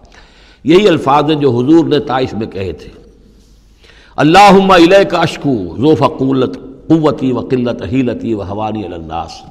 یہی 0.64 0.88
الفاظ 0.88 1.24
ہیں 1.24 1.36
جو 1.36 1.52
حضور 1.52 1.86
نے 1.86 2.00
طائف 2.00 2.34
میں 2.34 2.48
کہے 2.48 2.72
تھے۔ 2.72 2.99
اللہ 4.20 4.74
علیہ 4.74 5.04
کا 5.04 5.18
اشکو 5.18 5.76
ذوف 5.78 6.04
قولت 6.18 6.60
قوتی 6.88 7.32
و 7.32 7.40
قلت 7.40 7.84
حیلتی 7.92 8.34
و 8.34 8.42
حوانی 8.42 8.86
الناس۔ 8.86 9.42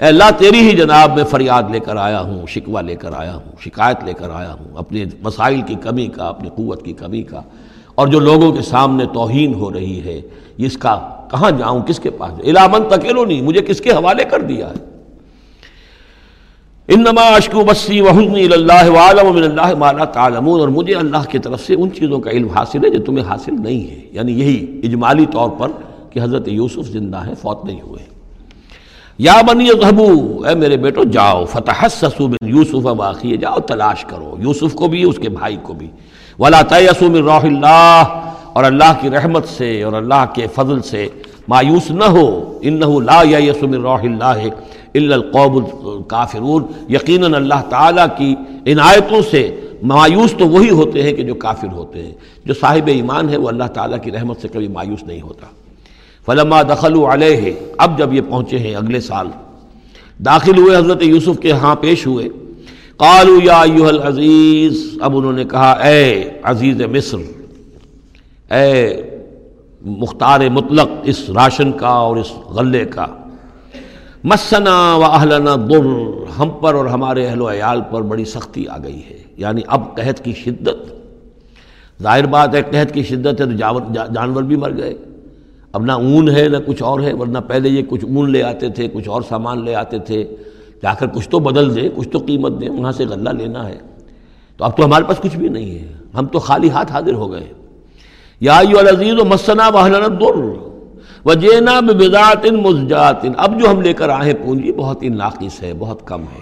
اے 0.00 0.06
اللہ، 0.06 0.30
تیری 0.38 0.58
ہی 0.58 0.76
جناب 0.76 1.16
میں 1.16 1.24
فریاد 1.24 1.62
لے 1.70 1.80
کر 1.80 1.96
آیا 1.96 2.20
ہوں، 2.20 2.46
شکوہ 2.46 2.80
لے 2.80 2.94
کر 2.94 3.10
آیا 3.12 3.34
ہوں، 3.34 3.52
شکایت 3.60 4.04
لے 4.04 4.12
کر 4.12 4.30
آیا 4.30 4.52
ہوں، 4.52 4.76
اپنے 4.76 5.04
مسائل 5.22 5.60
کی 5.60 5.74
کمی 5.74 6.06
کا، 6.06 6.24
اپنی 6.24 6.48
قوت 6.56 6.84
کی 6.84 6.92
کمی 6.92 7.22
کا۔ 7.22 7.40
اور 7.94 8.06
جو 8.06 8.20
لوگوں 8.20 8.52
کے 8.52 8.62
سامنے 8.62 9.04
توہین 9.12 9.54
ہو 9.54 9.72
رہی 9.72 10.00
ہے، 10.04 10.20
اس 10.56 10.76
کا 10.76 11.08
کہاں 11.30 11.50
جاؤں، 11.50 11.82
کس 11.82 12.00
کے 12.00 12.10
پاس 12.10 12.40
علامن 12.40 12.82
تکیلو 12.88 13.24
نہیں 13.24 13.42
مجھے 13.42 13.60
کس 13.60 13.80
کے 13.80 13.90
حوالے 13.90 14.24
کر 14.24 14.40
دیا 14.40 14.70
ہے؟ 14.70 15.01
انما 16.88 17.22
اشکو 17.22 17.64
بسی 17.64 18.00
وحسنی 18.00 18.44
اللہ 18.44 18.98
عالم 18.98 19.34
من 19.34 19.42
اللہ 19.42 19.74
مالا 19.74 20.04
تعلمون، 20.04 20.60
اور 20.60 20.68
مجھے 20.68 20.94
اللہ 20.94 21.30
کی 21.30 21.38
طرف 21.38 21.60
سے 21.66 21.74
ان 21.74 21.90
چیزوں 21.92 22.18
کا 22.18 22.30
علم 22.30 22.48
حاصل 22.48 22.84
ہے 22.84 22.90
جو 22.90 23.04
تمہیں 23.04 23.24
حاصل 23.24 23.54
نہیں 23.58 23.90
ہے۔ 23.90 24.00
یعنی 24.12 24.40
یہی 24.40 24.80
اجمالی 24.84 25.26
طور 25.26 25.50
پر 25.50 25.70
کہ 26.10 26.20
حضرت 26.22 26.48
یوسف 26.48 26.88
زندہ 26.88 27.16
ہے 27.16 27.34
فوت 27.42 27.64
نہیں 27.64 27.80
ہوئے۔ 27.80 28.04
یا 29.18 29.40
بنی 29.48 29.68
ظہبو 29.82 30.44
اے 30.44 30.54
میرے 30.54 30.76
بیٹو، 30.76 31.04
جاؤ 31.04 31.44
فتح 31.44 31.86
بن 32.18 32.48
یوسف 32.48 32.74
واقعی 32.74 33.36
جاؤ، 33.36 33.58
تلاش 33.58 34.04
کرو۔ 34.04 34.36
یوسف 34.38 34.74
کو 34.74 34.88
بھی، 34.88 35.02
اس 35.02 35.18
کے 35.22 35.28
بھائی 35.28 35.56
کو 35.62 35.72
بھی۔ 35.72 35.88
ولا 36.38 36.62
تیسو 36.62 37.10
من 37.10 37.22
روح 37.22 37.44
اللہ، 37.44 38.02
اور 38.52 38.64
اللہ 38.64 38.92
کی 39.00 39.10
رحمت 39.10 39.48
سے، 39.48 39.82
اور 39.82 39.92
اللہ 39.92 40.24
کے 40.34 40.46
فضل 40.54 40.80
سے 40.82 41.08
مایوس 41.48 41.90
نہ 41.90 42.04
ہو۔ 42.04 42.58
انہو 42.60 43.00
لا 43.00 43.22
ییس 43.22 43.62
من 43.62 43.74
روح 43.74 44.02
اللہ 44.02 44.38
الا 44.94 45.14
القوم 45.14 45.64
الکافرون، 45.80 46.64
یقیناً 46.88 47.34
اللہ 47.34 47.62
تعالیٰ 47.68 48.06
کی 48.16 48.34
عنایتوں 48.72 49.22
سے 49.30 49.60
مایوس 49.82 50.34
تو 50.38 50.48
وہی 50.48 50.70
ہوتے 50.70 51.02
ہیں 51.02 51.12
کہ 51.12 51.22
جو 51.22 51.34
کافر 51.34 51.68
ہوتے 51.72 52.02
ہیں۔ 52.02 52.12
جو 52.44 52.54
صاحب 52.54 52.86
ایمان 52.86 53.28
ہے 53.28 53.36
وہ 53.36 53.48
اللہ 53.48 53.64
تعالیٰ 53.64 53.98
کی 54.02 54.10
رحمت 54.10 54.40
سے 54.40 54.48
کبھی 54.48 54.68
مایوس 54.68 55.02
نہیں 55.02 55.20
ہوتا۔ 55.20 55.46
فلما 56.26 56.62
دخل 56.62 56.98
علیہ، 56.98 57.52
اب 57.78 57.98
جب 57.98 58.14
یہ 58.14 58.20
پہنچے 58.30 58.58
ہیں 58.58 58.74
اگلے 58.74 59.00
سال، 59.00 59.26
داخل 60.24 60.58
ہوئے 60.58 60.76
حضرت 60.76 61.02
یوسف 61.02 61.38
کے 61.40 61.52
ہاں 61.52 61.74
پیش 61.74 62.06
ہوئے۔ 62.06 62.28
قالو 62.96 63.38
یا 63.42 63.60
ایوہ 63.60 63.88
العزیز، 63.88 64.98
اب 65.00 65.16
انہوں 65.16 65.32
نے 65.32 65.44
کہا، 65.44 65.72
اے 65.72 66.30
عزیز 66.42 66.80
مصر، 66.80 67.18
اے 68.54 69.02
مختار 69.80 70.40
مطلق، 70.40 70.88
اس 71.02 71.30
راشن 71.30 71.72
کا 71.72 71.88
اور 71.88 72.16
اس 72.16 72.32
غلے 72.48 72.84
کا 72.84 73.06
مسنا 74.24 74.96
و 74.96 75.04
اہلنا 75.04 75.56
در 75.56 75.86
ہم 76.38 76.50
پر 76.50 76.74
اور 76.74 76.86
ہمارے 76.86 77.26
اہل 77.26 77.40
و 77.40 77.52
عیال 77.52 77.80
پر 77.90 78.02
بڑی 78.02 78.24
سختی 78.24 78.68
آ 78.68 78.76
گئی 78.84 79.02
ہے۔ 79.10 79.22
یعنی 79.36 79.62
اب 79.66 79.96
قحط 79.96 80.20
کی 80.20 80.32
شدت۔ 80.32 80.92
ظاہر 82.02 82.26
بات 82.26 82.54
ہے 82.54 82.62
قحط 82.62 82.92
کی 82.92 83.02
شدت 83.02 83.40
ہے 83.40 83.46
تو 83.46 83.52
جانور 84.14 84.42
بھی 84.42 84.56
مر 84.56 84.76
گئے۔ 84.76 84.94
اب 85.72 85.84
نہ 85.84 85.92
اون 85.92 86.28
ہے 86.28 86.48
نہ 86.48 86.56
کچھ 86.66 86.82
اور 86.82 87.00
ہے، 87.00 87.12
ورنہ 87.12 87.38
پہلے 87.38 87.68
یہ 87.68 87.82
کچھ 87.88 88.04
اون 88.04 88.30
لے 88.30 88.42
آتے 88.42 88.68
تھے، 88.70 88.88
کچھ 88.88 89.08
اور 89.08 89.22
سامان 89.28 89.64
لے 89.64 89.74
آتے 89.74 89.98
تھے۔ 89.98 90.36
جا 90.82 90.94
کر 90.94 91.06
کچھ 91.06 91.28
تو 91.28 91.38
بدل 91.38 91.76
دیں 91.76 91.88
کچھ 91.96 92.08
تو 92.08 92.18
قیمت 92.18 92.60
دیں 92.60 92.68
وہاں 92.68 92.92
سے 92.92 93.06
غلہ 93.06 93.30
لینا 93.30 93.68
ہے۔ 93.68 93.78
تو 94.56 94.64
اب 94.64 94.76
تو 94.76 94.84
ہمارے 94.84 95.04
پاس 95.04 95.18
کچھ 95.18 95.36
بھی 95.36 95.48
نہیں 95.48 95.78
ہے۔ 95.78 95.92
ہم 96.14 96.26
تو 96.26 96.38
خالی 96.38 96.70
ہاتھ 96.70 96.92
حاضر 96.92 97.14
ہو 97.14 97.32
گئے۔ 97.32 97.52
یا 98.40 98.60
یو 98.70 98.78
العزیز 98.78 99.14
و 99.18 99.24
مسنا 99.24 99.68
وحلنا 99.68 100.06
در 100.06 100.71
وجینا 101.24 101.80
بذات 101.80 102.46
مزجات 102.46 103.16
اب 103.36 103.60
جو 103.60 103.70
ہم 103.70 103.80
لے 103.80 103.92
کر 103.92 104.08
آئے 104.08 104.34
پونجی، 104.34 104.72
بہت 104.72 105.02
ہی 105.02 105.08
ناقص 105.08 105.62
ہے، 105.62 105.72
بہت 105.78 106.06
کم 106.06 106.22
ہے۔ 106.22 106.40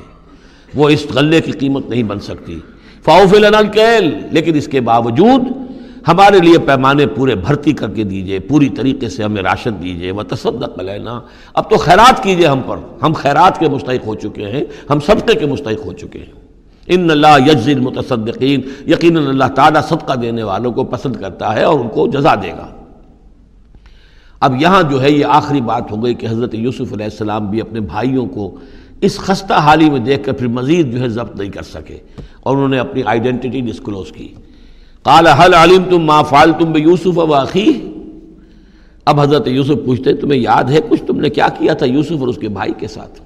وہ 0.74 0.88
اس 0.88 1.06
غلے 1.14 1.40
کی 1.40 1.52
قیمت 1.52 1.88
نہیں 1.88 2.02
بن 2.02 2.20
سکتی۔ 2.20 2.60
فاؤف 3.04 3.34
الکیل 3.34 4.18
لیکن 4.30 4.54
اس 4.54 4.68
کے 4.68 4.80
باوجود 4.80 5.40
ہمارے 6.08 6.38
لیے 6.38 6.58
پیمانے 6.58 7.06
پورے 7.06 7.34
بھرتی 7.34 7.72
کر 7.72 7.90
کے 7.90 8.04
دیجیے، 8.04 8.38
پوری 8.38 8.68
طریقے 8.68 9.08
سے 9.08 9.24
ہمیں 9.24 9.42
راشن 9.42 9.70
دیجیے۔ 9.82 10.10
وہ 10.10 10.22
تصدق 10.22 10.78
لینا 10.78 11.20
اب 11.54 11.70
تو 11.70 11.76
خیرات 11.76 12.22
کیجیے 12.22 12.46
ہم 12.46 12.60
پر۔ 12.66 12.76
ہم 13.02 13.12
خیرات 13.12 13.58
کے 13.58 13.68
مستحق 13.68 14.06
ہو 14.06 14.14
چکے 14.14 14.46
ہیں، 14.46 14.64
ہم 14.90 15.00
صدقے 15.00 15.34
کے 15.34 15.46
مستحق 15.46 15.86
ہو 15.86 15.92
چکے 15.92 16.18
ہیں۔ 16.18 16.40
ان 16.86 17.10
اللہ 17.10 17.50
یجز 17.50 17.68
المتصدقین۔ 17.68 18.90
یقیناً 18.90 19.26
اللہ 19.26 19.44
تعالیٰ 19.44 19.82
صدقہ 19.82 20.14
دینے 20.14 20.42
والوں 20.42 20.72
کو 20.72 20.84
پسند 20.84 21.16
کرتا 21.16 21.54
ہے 21.54 21.62
اور 21.62 21.80
ان 21.80 21.88
کو 21.88 22.06
جزا 22.06 22.34
دے 22.34 22.50
گا۔ 22.50 22.79
اب 24.40 24.60
یہاں 24.60 24.82
جو 24.82 25.02
ہے 25.02 25.10
یہ 25.10 25.24
آخری 25.28 25.60
بات 25.60 25.90
ہو 25.90 26.04
گئی 26.04 26.14
کہ 26.14 26.26
حضرت 26.26 26.54
یوسف 26.54 26.92
علیہ 26.92 27.04
السلام 27.04 27.50
بھی 27.50 27.60
اپنے 27.60 27.80
بھائیوں 27.80 28.26
کو 28.26 28.56
اس 29.00 29.18
خستہ 29.18 29.52
حالی 29.52 29.90
میں 29.90 29.98
دیکھ 29.98 30.24
کر 30.24 30.32
پھر 30.32 30.48
مزید 30.48 30.92
جو 30.92 31.00
ہے 31.00 31.08
ضبط 31.08 31.36
نہیں 31.36 31.50
کر 31.50 31.62
سکے 31.62 31.98
اور 32.40 32.56
انہوں 32.56 32.68
نے 32.68 32.78
اپنی 32.78 33.02
آئیڈینٹی 33.06 33.60
ڈسکلوز 33.60 34.12
کی۔ 34.12 34.28
کال 35.02 35.26
حل 35.26 35.54
علیم 35.54 35.82
تم 35.90 36.04
ما 36.04 36.22
فال 36.22 36.52
تم 36.58 36.72
بے 36.72 36.80
یوسف 36.80 37.18
واقعی 37.18 37.72
اب 39.04 39.20
حضرت 39.20 39.48
یوسف 39.48 39.84
پوچھتے، 39.84 40.12
تمہیں 40.14 40.40
یاد 40.40 40.64
ہے 40.64 40.78
کچھ؟ 40.88 41.02
تم 41.06 41.20
نے 41.20 41.30
کیا 41.30 41.48
کیا 41.58 41.74
تھا 41.74 41.86
یوسف 41.86 42.20
اور 42.20 42.28
اس 42.28 42.36
کے 42.36 42.48
بھائی 42.48 42.72
کے 42.78 42.88
ساتھ؟ 42.88 43.20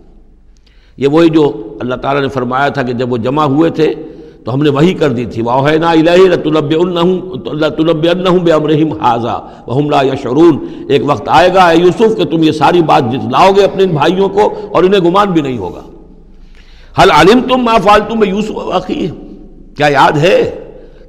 یہ 0.97 1.09
وہی 1.09 1.28
جو 1.28 1.77
اللہ 1.81 1.95
تعالیٰ 1.95 2.23
نے 2.23 2.28
فرمایا 2.28 2.69
تھا 2.69 2.82
کہ 2.82 2.93
جب 2.93 3.12
وہ 3.12 3.16
جمع 3.16 3.45
ہوئے 3.45 3.70
تھے 3.70 3.95
تو 4.45 4.55
ہم 4.55 4.62
نے 4.62 4.71
وہی 4.71 4.93
کر 4.95 5.12
دی 5.12 5.25
تھی 5.25 5.43
واہ 5.43 5.71
نا 5.81 5.93
طلب 6.45 6.73
طلب 7.77 7.97
بے 8.03 8.83
حاضہ 9.01 9.41
وہم 9.66 9.91
لا 9.91 10.03
یشعرون 10.03 10.59
ایک 10.89 11.03
وقت 11.07 11.29
آئے 11.29 11.53
گا، 11.55 11.69
اے 11.69 11.79
یوسف، 11.79 12.16
کہ 12.16 12.25
تم 12.25 12.43
یہ 12.43 12.53
ساری 12.53 12.83
بات 12.83 13.12
جتلاؤ 13.12 13.53
گے 13.57 13.65
اپنے 13.65 13.85
ان 13.85 13.91
بھائیوں 13.91 14.29
کو 14.29 14.53
اور 14.73 14.83
انہیں 14.85 15.01
گمان 15.01 15.33
بھی 15.33 15.43
نہیں 15.43 15.59
ہوگا۔ 15.59 15.81
حل 16.99 17.11
علم 17.11 17.41
تم 17.41 17.65
ما 17.65 17.77
فال 17.85 18.01
تم 18.09 18.25
یوسف 18.25 18.57
واقعی 18.57 19.07
کیا 19.77 19.89
یاد 19.89 20.16
ہے؟ 20.16 20.39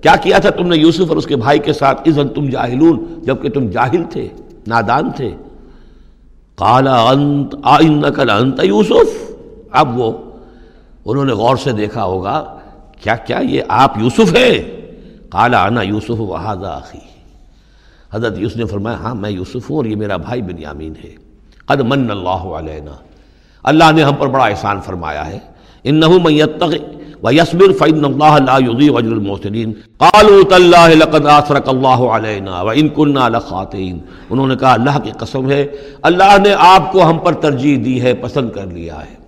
کیا 0.01 0.15
کیا 0.15 0.37
تھا 0.39 0.49
تم 0.49 0.67
نے 0.67 0.77
یوسف 0.77 1.09
اور 1.09 1.17
اس 1.17 1.25
کے 1.25 1.35
بھائی 1.35 1.59
کے 1.59 1.73
ساتھ؟ 1.73 2.07
اذن 2.07 2.27
تم 2.27 2.49
جاہلون، 2.49 3.03
جبکہ 3.23 3.49
تم 3.49 3.69
جاہل 3.69 4.03
تھے، 4.09 4.27
نادان 4.67 5.11
تھے۔ 5.15 5.31
کالا 6.57 6.95
انت 7.01 7.55
انت 7.67 8.63
یوسف 8.63 9.31
اب 9.71 9.99
وہ، 9.99 10.11
انہوں 11.05 11.25
نے 11.25 11.33
غور 11.33 11.55
سے 11.55 11.71
دیکھا 11.71 12.03
ہوگا 12.03 12.43
کیا 13.05 13.15
کیا 13.15 13.37
یہ 13.37 13.61
آپ 13.67 13.97
یوسف 13.97 14.35
ہے 14.35 14.81
کالا 15.29 15.63
آنا 15.63 15.81
یوسف 15.81 16.09
وحاظ 16.09 16.63
آخی 16.63 16.97
حضرت 18.13 18.33
یوسف 18.37 18.55
نے 18.55 18.65
فرمایا 18.65 18.97
ہاں 18.97 19.15
میں 19.15 19.29
یوسف 19.29 19.69
ہوں 19.69 19.77
اور 19.77 19.85
یہ 19.85 19.95
میرا 19.95 20.17
بھائی 20.17 20.41
بن 20.41 20.61
یامین 20.61 20.93
ہے۔ 21.03 21.09
قد 21.65 21.81
من 21.81 22.11
اللہ 22.11 22.29
علینا۔ 22.29 22.91
اللہ 23.63 23.83
نے 23.95 24.03
ہم 24.03 24.13
پر 24.13 24.27
بڑا 24.27 24.45
احسان 24.45 24.81
فرمایا 24.81 25.27
ہے۔ 25.27 25.39
انہو 25.83 26.19
من 26.19 26.33
یتق 26.33 26.73
و 27.23 27.31
یصبر 27.31 27.73
فإن 27.73 28.05
اللہ 28.05 28.37
لا 28.45 28.57
یضیع 28.57 28.91
وجر 28.91 29.11
المحسنین۔ 29.11 29.73
قالوا 29.97 30.49
تاللہ 30.49 30.87
لقد 30.87 31.25
آثرک 31.25 31.69
اللہ 31.69 31.87
علینا 31.87 32.61
و 32.61 32.69
ان 32.69 32.89
کننا 32.89 33.29
لخاتین 33.29 33.99
انہوں 34.29 34.47
نے 34.47 34.55
کہا، 34.55 34.73
اللہ 34.73 34.99
کی 35.03 35.11
قسم 35.17 35.51
ہے، 35.51 35.65
اللہ 36.01 36.37
نے 36.43 36.53
آپ 36.59 36.91
کو 36.91 37.09
ہم 37.09 37.17
پر 37.17 37.33
ترجیح 37.33 37.77
دی 37.85 38.01
ہے، 38.01 38.13
پسند 38.13 38.51
کر 38.51 38.65
لیا 38.65 38.95
ہے۔ 38.95 39.24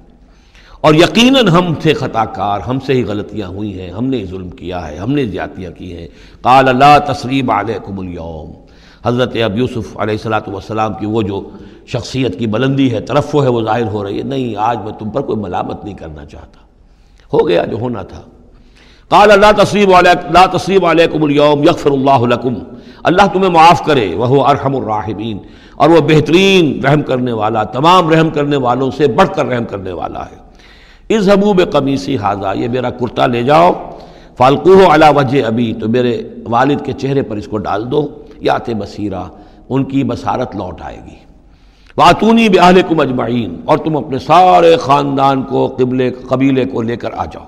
اور 0.82 0.94
یقیناً 0.94 1.48
ہم 1.48 1.74
تھے 1.74 1.94
خطا 1.94 2.26
کار 2.26 2.60
ہم 2.60 2.80
سے 2.80 2.94
ہی 2.94 3.04
غلطیاں 3.04 3.48
ہوئی 3.48 3.82
ہیں، 3.82 3.90
ہم 3.90 4.06
نے 4.06 4.26
ظلم 4.26 4.50
کیا 4.50 4.88
ہے، 4.88 4.98
ہم 4.98 5.12
نے 5.12 5.26
زیادتیاں 5.26 5.72
کی 5.72 5.98
ہیں۔ 5.98 6.08
قال 6.42 6.70
اللہ 6.70 7.12
تسریب 7.14 7.52
علیکم 7.52 8.00
اليوم۔ 8.00 8.52
حضرت 9.06 9.38
اب 9.46 9.58
یوسف 9.58 9.98
علیہ 9.98 10.14
السلاۃ 10.14 10.42
والسلام 10.48 10.94
کی 10.94 11.06
وہ 11.06 11.22
جو 11.22 11.50
شخصیت 11.88 12.40
کی 12.40 12.48
بلندی 12.48 12.94
ہے 12.94 13.02
طرف 13.02 13.36
ہے، 13.36 13.48
وہ 13.48 13.62
ظاہر 13.62 13.88
ہو 13.88 14.04
رہی 14.04 14.18
ہے۔ 14.18 14.24
نہیں، 14.24 14.56
آج 14.58 14.78
میں 14.84 14.92
تم 15.00 15.10
پر 15.10 15.22
کوئی 15.22 15.40
ملامت 15.42 15.86
نہیں 15.86 15.94
کرنا 15.94 16.26
چاہتا۔ 16.26 16.60
ہو 17.34 17.48
گیا 17.48 17.66
جو 17.66 17.78
ہونا 17.78 18.02
تھا۔ 18.02 18.22
قال 19.10 19.32
اللہ 19.32 19.64
تسریب 19.64 19.90
لا 20.32 20.46
تسریب 20.46 20.86
علیکم 20.86 21.24
اليوم، 21.24 21.64
یغفر 21.64 21.92
اللہ 21.92 22.26
لکم۔ 22.26 22.54
اللہ 23.04 23.22
تمہیں 23.34 23.50
معاف 23.50 23.86
کرے 23.86 24.16
وہ 24.16 24.46
ارحم 24.48 24.76
الراحمین۔ 24.76 25.38
اور 25.76 25.90
وہ 25.90 26.00
بہترین 26.02 26.86
رحم 26.86 27.02
کرنے 27.02 27.32
والا، 27.32 27.64
تمام 27.64 28.10
رحم 28.10 28.30
کرنے 28.30 28.58
والوں 28.58 28.92
سے 28.98 29.08
بڑھ 29.08 29.30
کر 29.36 29.46
رحم 29.46 29.66
کرنے 29.66 29.92
والا 29.92 30.26
ہے۔ 30.26 30.47
اس 31.10 31.30
حبوب 31.30 31.62
قمیصی 31.72 32.18
حاضہ 32.18 32.54
یہ 32.56 32.68
میرا 32.68 32.90
کرتا 32.90 33.28
لے 33.28 33.44
جاؤ۔ 33.44 33.72
فالکو 34.38 34.74
ہو 34.74 34.94
علا 34.94 35.10
وجہ 35.10 35.44
ابھی 35.44 35.74
تو 35.74 35.90
میرے 35.90 36.22
والد 36.46 36.86
کے 36.86 36.94
چہرے 36.94 37.22
پر 37.22 37.36
اس 37.36 37.48
کو 37.48 37.58
ڈال 37.58 37.92
دو۔ 37.92 38.08
یا 38.40 38.58
تے 38.58 38.74
بصیرہ، 38.74 39.24
ان 39.70 39.84
کی 39.84 40.04
بصارت 40.04 40.56
لوٹ 40.56 40.82
آئے 40.82 40.98
گی۔ 41.06 41.16
واتونی 41.98 42.50
بہل 42.50 42.82
کم 42.90 43.00
اجمعین، 43.00 43.62
اور 43.66 43.78
تم 43.78 43.98
اپنے 43.98 44.20
سارے 44.20 44.78
خاندان 44.78 45.44
کو، 45.44 45.76
قبلے، 45.78 46.12
قبیلے 46.12 46.66
کو 46.66 46.82
لے 46.82 46.96
کر 46.96 47.10
آ 47.18 47.26
جاؤ۔ 47.26 47.46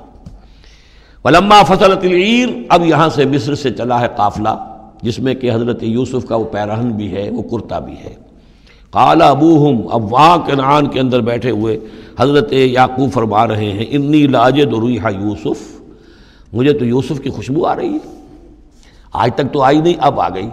ولما 1.25 1.63
فصل 1.63 1.91
العیر 1.91 2.49
اب 2.69 2.85
یہاں 2.85 3.09
سے 3.09 3.25
مصر 3.25 3.55
سے 3.55 3.71
چلا 3.71 4.01
ہے 4.01 4.07
قافلہ، 4.15 4.79
جس 5.01 5.19
میں 5.19 5.33
کہ 5.33 5.51
حضرت 5.51 5.83
یوسف 5.83 6.25
کا 6.27 6.35
وہ 6.35 6.43
پیرہن 6.43 6.91
بھی 6.91 7.11
ہے، 7.15 7.29
وہ 7.29 7.41
کرتا 7.41 7.79
بھی 7.79 7.93
ہے۔ 7.93 8.28
کالا 8.91 9.29
ابوہم، 9.29 9.81
اب 9.91 10.13
وہاں 10.13 10.37
کنعان 10.37 10.87
کے 10.87 10.99
اندر 10.99 11.21
بیٹھے 11.21 11.51
ہوئے 11.51 11.79
حضرت 12.19 12.53
یعقوب 12.53 13.11
فرما 13.13 13.47
رہے 13.47 13.71
ہیں، 13.71 13.85
انی 13.89 14.27
لاج 14.27 14.61
درویحا 14.71 15.09
یوسف. 15.09 15.81
مجھے 16.53 16.73
تو 16.73 16.85
یوسف 16.85 17.19
کی 17.19 17.29
خوشبو 17.29 17.65
آ 17.65 17.75
رہی 17.75 17.93
ہے۔ 17.93 18.21
آج 19.13 19.31
تک 19.35 19.53
تو 19.53 19.61
آئی 19.61 19.81
نہیں، 19.81 19.93
اب 19.99 20.19
آ 20.19 20.29
گئی۔ 20.29 20.49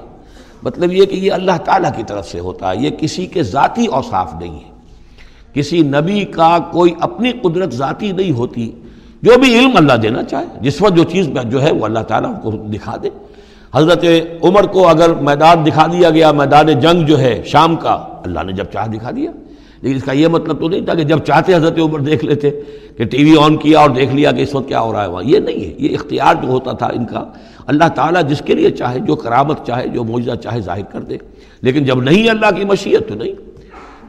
مطلب 0.63 0.93
یہ 0.93 1.05
کہ 1.05 1.17
یہ 1.17 1.33
اللہ 1.33 1.59
تعالیٰ 1.65 1.91
کی 1.97 2.03
طرف 2.07 2.29
سے 2.29 2.41
ہوتا 2.41 2.71
ہے، 2.71 2.77
یہ 2.77 2.91
کسی 2.91 3.27
کے 3.27 3.43
ذاتی 3.43 3.87
اوصاف 3.87 4.35
نہیں 4.41 4.55
ہے۔ 4.55 4.71
کسی 5.55 5.81
نبی 5.81 6.25
کا 6.25 6.59
کوئی 6.73 6.95
اپنی 7.01 7.33
قدرت 7.33 7.73
ذاتی 7.73 8.13
نہیں 8.13 8.31
ہوتی، 8.31 8.73
جو 9.23 9.33
بھی 9.39 9.59
علم 9.59 9.71
اللہ 9.75 9.93
دینا 9.93 10.23
چاہے، 10.23 10.45
جس 10.61 10.83
وقت 10.83 10.97
جو 10.97 11.05
چیز 11.05 11.29
جو 11.45 11.63
ہے 11.63 11.73
وہ 11.73 11.85
اللہ 11.85 11.99
تعالیٰ 11.99 12.43
کو 12.43 12.51
دکھا 12.51 12.97
دے۔ 13.03 13.09
حضرت 13.75 14.05
عمر 14.43 14.67
کو 14.67 14.89
اگر 14.89 15.15
میدان 15.15 15.67
دکھا 15.67 15.87
دیا 15.87 16.11
گیا، 16.11 16.33
میدان 16.33 16.81
جنگ 16.81 17.07
جو 17.07 17.19
ہے 17.19 17.43
شام 17.47 17.77
کا 17.77 18.07
اللہ 18.27 18.43
نے 18.47 18.53
جب 18.53 18.65
چاہ 18.65 18.87
دکھا 18.87 19.11
دیا۔ 19.17 19.31
لیکن 19.81 19.97
اس 19.97 20.03
کا 20.03 20.13
یہ 20.13 20.29
مطلب 20.29 20.61
تو 20.61 20.69
نہیں 20.69 20.81
تھا 20.81 20.95
کہ 20.95 21.03
جب 21.03 21.19
چاہتے 21.19 21.55
حضرت 21.55 21.79
عمر 21.79 21.99
دیکھ 21.99 22.25
لیتے 22.25 22.51
کہ 22.97 23.05
ٹی 23.05 23.25
وی 23.25 23.35
آن 23.41 23.57
کیا 23.57 23.79
اور 23.79 23.91
دیکھ 23.91 24.15
لیا 24.15 24.33
کہ 24.33 24.43
اس 24.43 24.55
وقت 24.55 24.69
کیا 24.69 24.81
ہو 24.81 24.93
رہا 24.93 25.03
ہے 25.03 25.09
وہاں۔ 25.09 25.23
یہ 25.25 25.39
نہیں 25.39 25.65
ہے۔ 25.65 25.75
یہ 25.79 25.95
اختیار 25.95 26.35
جو 26.43 26.49
ہوتا 26.49 26.73
تھا 26.73 26.87
ان 26.87 27.05
کا، 27.05 27.25
اللہ 27.67 27.89
تعالیٰ 27.89 28.23
جس 28.29 28.43
کے 28.45 28.55
لیے 28.55 28.71
چاہے، 28.71 28.99
جو 28.99 29.17
کرامت 29.17 29.67
چاہے، 29.67 29.89
جو 29.89 30.05
معجزہ 30.05 30.35
چاہے 30.35 30.61
ظاہر 30.61 30.83
کر 30.83 31.01
دے۔ 31.01 31.17
لیکن 31.61 31.85
جب 31.85 32.03
نہیں 32.03 32.29
اللہ 32.29 32.47
کی 32.57 32.65
مشیت 32.65 33.09
تو 33.09 33.15
نہیں۔ 33.15 33.33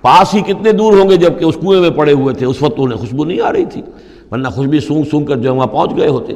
پاس 0.01 0.33
ہی 0.33 0.41
کتنے 0.41 0.71
دور 0.71 0.93
ہوں 0.93 1.09
گے 1.09 1.15
جبکہ 1.15 1.45
اس 1.45 1.55
کنویں 1.55 1.81
میں 1.81 1.89
پڑے 1.89 2.13
ہوئے 2.13 2.35
تھے۔ 2.35 2.45
اس 2.45 2.61
وقت 2.61 2.73
انہیں 2.77 2.97
خوشبو 2.97 3.25
نہیں 3.25 3.41
آ 3.41 3.53
رہی 3.53 3.65
تھی۔ 3.65 3.81
ورنہ 4.31 4.47
خوشبو 4.47 4.79
سونگ 4.79 5.03
سونگ 5.03 5.25
کر 5.25 5.35
جو 5.35 5.55
وہاں 5.55 5.67
پہنچ 5.67 5.97
گئے 5.97 6.07
ہوتے۔ 6.07 6.33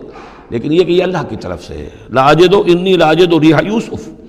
لیکن 0.50 0.74
یہ 0.74 0.84
کہ 0.84 0.92
یہ 0.92 1.04
اللہ 1.04 1.18
کی 1.30 1.36
طرف 1.36 1.64
سے 1.64 1.74
ہے۔ 1.74 1.90
لاجد 2.10 2.54
و 2.54 2.64
انی 2.68 2.94
لاجد 2.94 3.34
و 3.34 3.40
ریحا 3.40 3.60
یوسف۔ 3.68 4.21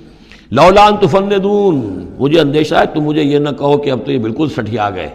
لولان 0.53 0.97
تو 1.01 1.07
فن 1.07 1.31
دون 1.43 2.07
مجھے 2.19 2.41
اندیشہ 2.41 2.75
ہے، 2.75 2.87
تم 2.95 3.01
مجھے 3.01 3.23
یہ 3.23 3.39
نہ 3.39 3.49
کہو 3.59 3.79
کہ 3.79 3.91
اب 3.91 3.99
تو 4.05 4.13
یہ 4.13 4.19
بالکل 4.19 4.49
سٹھی 4.49 4.79
آ 4.79 4.91
گئے۔ 4.91 5.09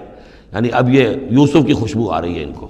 یعنی 0.53 0.69
اب 0.71 0.89
یہ 0.89 1.09
یوسف 1.29 1.65
کی 1.67 1.73
خوشبو 1.73 2.11
آ 2.11 2.21
رہی 2.21 2.39
ہے 2.39 2.43
ان 2.43 2.53
کو۔ 2.53 2.67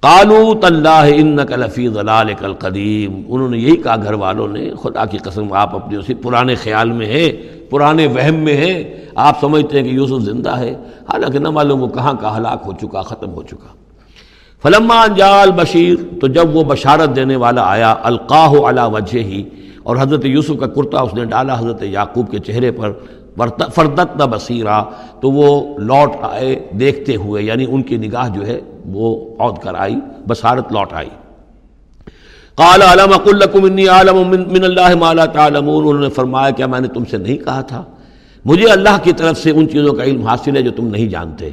کالو 0.00 0.54
طلّہ 0.54 1.02
ان 1.14 1.38
کلفی 1.48 1.88
ضلال 1.88 2.34
قدیم 2.58 3.22
انہوں 3.28 3.48
نے 3.48 3.58
یہی 3.58 3.76
کہا، 3.76 3.96
گھر 3.96 4.12
والوں 4.12 4.48
نے، 4.48 4.70
خدا 4.82 5.04
کی 5.04 5.18
قسم، 5.18 5.52
آپ 5.52 5.74
اپنے 5.74 5.96
اسی 5.96 6.14
پرانے 6.14 6.54
خیال 6.54 6.92
میں 6.92 7.06
ہیں، 7.06 7.32
پرانے 7.70 8.06
وہم 8.06 8.34
میں 8.34 8.56
ہیں۔ 8.56 8.84
آپ 9.14 9.40
سمجھتے 9.40 9.80
ہیں 9.80 9.88
کہ 9.88 9.94
یوسف 9.94 10.24
زندہ 10.24 10.58
ہے، 10.58 10.74
حالانکہ 11.08 11.38
نہ 11.38 11.50
معلوم 11.50 11.82
وہ 11.82 11.88
کہاں 11.88 12.12
کا 12.12 12.36
ہلاک 12.36 12.62
ہو 12.66 12.72
چکا، 12.72 13.02
ختم 13.02 13.30
ہو 13.30 13.42
چکا۔ 13.42 13.74
فلما 14.62 15.06
جال 15.16 15.50
بشیر 15.50 16.18
تو 16.20 16.26
جب 16.26 16.56
وہ 16.56 16.64
بشارت 16.64 17.16
دینے 17.16 17.36
والا 17.36 17.62
آیا، 17.62 17.94
القاہ 18.02 18.52
علا 18.52 18.86
وجہ 18.86 19.18
ہی 19.18 19.44
اور 19.82 19.96
حضرت 20.00 20.24
یوسف 20.24 20.52
کا 20.60 20.66
کرتا 20.66 21.00
اس 21.00 21.14
نے 21.14 21.24
ڈالا 21.24 21.58
حضرت 21.58 21.82
یعقوب 21.82 22.30
کے 22.30 22.38
چہرے 22.38 22.70
پر 22.70 22.92
فردت 23.74 24.16
نہ 24.16 24.24
بصیرہ 24.24 24.82
تو 25.20 25.30
وہ 25.30 25.78
لوٹ 25.78 26.10
آئے 26.22 26.68
دیکھتے 26.72 27.16
ہوئے 27.16 27.42
یعنی 27.42 27.66
ان 27.68 27.82
کی 27.82 27.96
نگاہ 27.96 28.28
جو 28.28 28.46
ہے 28.46 28.60
وہ 28.84 29.36
عود 29.38 29.58
کر 29.58 29.74
آئی، 29.74 29.96
بصارت 30.28 30.72
لوٹ 30.72 30.92
آئی۔ 30.92 31.08
قال، 32.54 32.82
علم 32.82 33.12
اقلکم 33.12 33.64
انی 33.64 33.88
عالم 33.88 34.28
من 34.28 34.64
اللہ 34.64 34.94
ما 34.98 35.12
لا 35.12 35.26
تعلمون۔ 35.26 35.88
انہوں 35.88 36.02
نے 36.02 36.08
فرمایا، 36.08 36.50
کیا 36.50 36.66
میں 36.66 36.80
نے 36.80 36.88
تم 36.88 37.04
سے 37.04 37.16
نہیں 37.16 37.36
کہا 37.36 37.60
تھا؟ 37.60 37.84
مجھے 38.44 38.68
اللہ 38.68 38.96
کی 39.02 39.12
طرف 39.12 39.38
سے 39.38 39.50
ان 39.50 39.68
چیزوں 39.68 39.92
کا 39.92 40.04
علم 40.04 40.26
حاصل 40.26 40.56
ہے 40.56 40.62
جو 40.62 40.70
تم 40.70 40.86
نہیں 40.86 41.06
جانتے۔ 41.06 41.50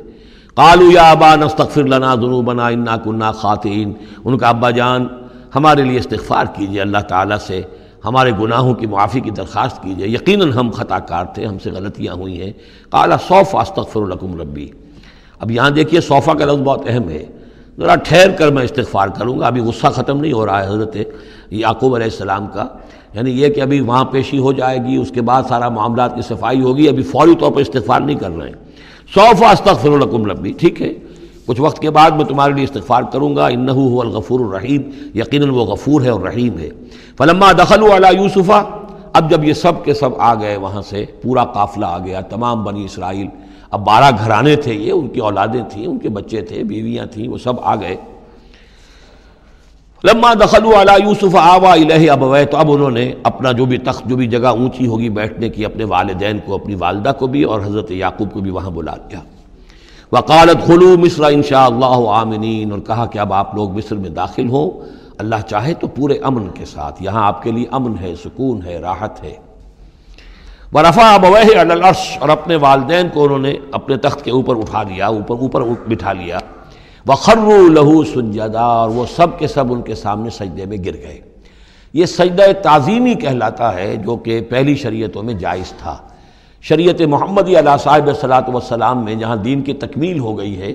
قالوا 0.53 0.93
یا 0.93 1.11
ابا 1.11 1.35
نستغفر 1.35 1.83
لنا 1.83 2.15
ذنوبنا، 2.15 2.67
انا 2.67 2.97
كنا 2.97 3.31
خاطئین۔ 3.31 3.93
ان 4.25 4.37
کا، 4.37 4.49
ابا 4.49 4.69
جان، 4.69 5.07
ہمارے 5.55 5.83
لیے 5.83 5.99
استغفار 5.99 6.45
کیجیے 6.55 6.81
اللہ 6.81 6.97
تعالیٰ 6.97 7.37
سے۔ 7.37 7.61
ہمارے 8.07 8.31
گناہوں 8.41 8.73
کی 8.73 8.85
معافی 8.85 9.19
کی 9.19 9.29
درخواست 9.29 9.83
کیجیے 9.83 10.07
یقیناً 10.07 10.51
ہم 10.51 10.69
خطا 10.69 10.99
کار 10.99 11.25
تھے، 11.25 11.45
ہم 11.45 11.59
سے 11.59 11.71
غلطیاں 11.71 12.13
ہوئی 12.13 12.41
ہیں۔ 12.41 12.53
کالا 12.89 13.17
صوف 13.27 13.55
استغفر 13.55 14.01
الکم 14.01 14.41
ربی۔ 14.41 14.69
اب 15.39 15.51
یہاں 15.51 15.69
دیکھیے 15.69 16.01
صوفہ 16.01 16.31
کا 16.31 16.45
لفظ 16.45 16.61
بہت 16.61 16.81
اہم 16.87 17.09
ہے۔ 17.09 17.25
ذرا 17.77 17.95
ٹھہر 17.95 18.31
کر 18.31 18.51
میں 18.51 18.63
استغفار 18.63 19.07
کروں 19.07 19.39
گا۔ 19.39 19.47
ابھی 19.47 19.61
غصہ 19.61 19.87
ختم 19.87 20.21
نہیں 20.21 20.33
ہو 20.33 20.45
رہا 20.45 20.63
ہے 20.63 20.69
حضرت 20.69 20.97
یعقوب 21.51 21.95
علیہ 21.95 22.05
السلام 22.05 22.47
کا۔ 22.47 22.65
یعنی 23.13 23.31
یہ 23.31 23.47
کہ 23.47 23.61
ابھی 23.61 23.81
وہاں 23.81 24.05
پیشی 24.05 24.39
ہو 24.39 24.51
جائے 24.53 24.77
گی، 24.77 24.95
اس 24.95 25.11
کے 25.11 25.21
بعد 25.21 25.43
سارا 25.49 25.69
معاملات 25.69 26.15
کی 26.15 26.21
صفائی 26.21 26.61
ہوگی، 26.61 26.89
ابھی 26.89 27.03
فوری 27.03 27.35
طور 27.35 27.51
پر 27.51 27.61
استغفار 27.61 28.01
نہیں 28.01 28.17
کر 28.17 28.29
رہے 28.29 28.47
ہیں۔ 28.47 28.55
صوف 29.13 29.43
استغفر 29.43 29.89
الکم 29.89 30.25
ربی، 30.25 30.51
ٹھیک 30.51 30.81
ہے؟ 30.81 30.93
کچھ 31.47 31.61
وقت 31.61 31.79
کے 31.79 31.89
بعد 31.89 32.11
میں 32.11 32.25
تمہارے 32.25 32.53
لیے 32.53 32.63
استغفار 32.63 33.03
کروں 33.03 33.35
گا، 33.35 33.47
انہو 33.47 33.89
هو 33.89 34.01
الغفور 34.01 34.39
الرحیم، 34.39 34.81
یقیناً 35.15 35.49
وہ 35.49 35.65
غفور 35.65 36.01
ہے 36.01 36.09
اور 36.09 36.21
رحیم 36.21 36.59
ہے۔ 36.59 36.69
فلما 37.17 37.51
دخل 37.51 37.83
علی 37.83 38.21
یوسفہ 38.21 38.65
اب 39.13 39.29
جب 39.29 39.43
یہ 39.43 39.53
سب 39.53 39.85
کے 39.85 39.93
سب 39.93 40.09
آ 40.17 40.35
گئے، 40.35 40.57
وہاں 40.57 40.81
سے 40.81 41.05
پورا 41.23 41.45
قافلہ 41.45 41.85
آ 41.85 41.97
گیا، 41.97 42.21
تمام 42.21 42.63
بنی 42.63 42.85
اسرائیل۔ 42.85 43.27
اب 43.71 43.85
بارہ 43.85 44.11
گھرانے 44.23 44.55
تھے، 44.55 44.73
یہ 44.73 44.91
ان 44.91 45.07
وقالت 60.11 60.67
خلو 60.67 60.97
مصر 60.97 61.23
ان 61.23 61.43
شاء 61.43 61.65
اللہ 61.65 62.09
عامنین 62.09 62.71
اور 62.71 62.79
کہا 62.79 63.05
کہ 63.05 63.19
اب 63.19 63.33
آپ 63.33 63.55
لوگ 63.55 63.77
مصر 63.77 63.95
میں 63.95 64.09
داخل 64.09 64.49
ہوں 64.49 64.71
اللہ 65.17 65.35
چاہے 65.49 65.73
تو 65.73 65.87
پورے 65.87 66.13
امن 66.23 66.49
کے 66.49 66.65
ساتھ 66.65 67.03
یہاں 67.03 67.27
آپ 67.27 67.43
کے 67.43 67.51
لیے 67.51 67.65
امن 67.71 67.93
ہے 68.01 68.15
سکون 68.15 68.65
ہے 68.65 68.77
راحت 68.77 69.23
ہے 69.23 69.33
وہ 70.73 70.81
رفا 70.81 71.17
العرش 71.59 72.17
اور 72.19 72.29
اپنے 72.29 72.55
والدین 72.55 73.09
کو 73.13 73.23
انہوں 73.23 73.39
نے 73.39 73.53
اپنے 73.71 73.97
تخت 73.97 74.25
کے 74.25 74.31
اوپر 74.31 74.57
اٹھا 74.57 74.83
لیا، 74.83 75.07
اوپر 75.07 75.35
اوپر 75.35 75.61
بٹھا 75.61 76.13
لیا۔ 76.13 76.39
وہ 77.05 77.13
خرو 77.13 77.67
لہو 77.67 78.03
سجدہ 78.03 78.59
اور 78.59 78.89
وہ 78.89 79.05
سب 79.15 79.39
کے 79.39 79.47
سب 79.47 79.73
ان 79.73 79.81
کے 79.81 79.95
سامنے 79.95 80.29
سجدے 80.29 80.65
میں 80.65 80.77
گر 80.77 80.93
گئے۔ 80.93 81.19
یہ 81.93 82.05
سجدہ 82.05 82.43
تعظیمی 82.63 83.13
کہلاتا 83.13 83.75
ہے 83.75 83.95
جو 83.95 84.15
کہ 84.15 84.41
پہلی 84.41 84.75
شریعتوں 84.75 85.23
میں 85.23 85.33
جائز 85.33 85.73
تھا۔ 85.77 85.97
شریعت 86.69 87.01
محمدی 87.01 87.57
علیہ 87.59 87.75
صاحب 87.83 88.09
صلاحت 88.21 88.49
وسلام 88.53 89.03
میں 89.05 89.15
جہاں 89.15 89.35
دین 89.35 89.61
کی 89.61 89.73
تکمیل 89.73 90.19
ہو 90.19 90.37
گئی 90.37 90.59
ہے، 90.61 90.73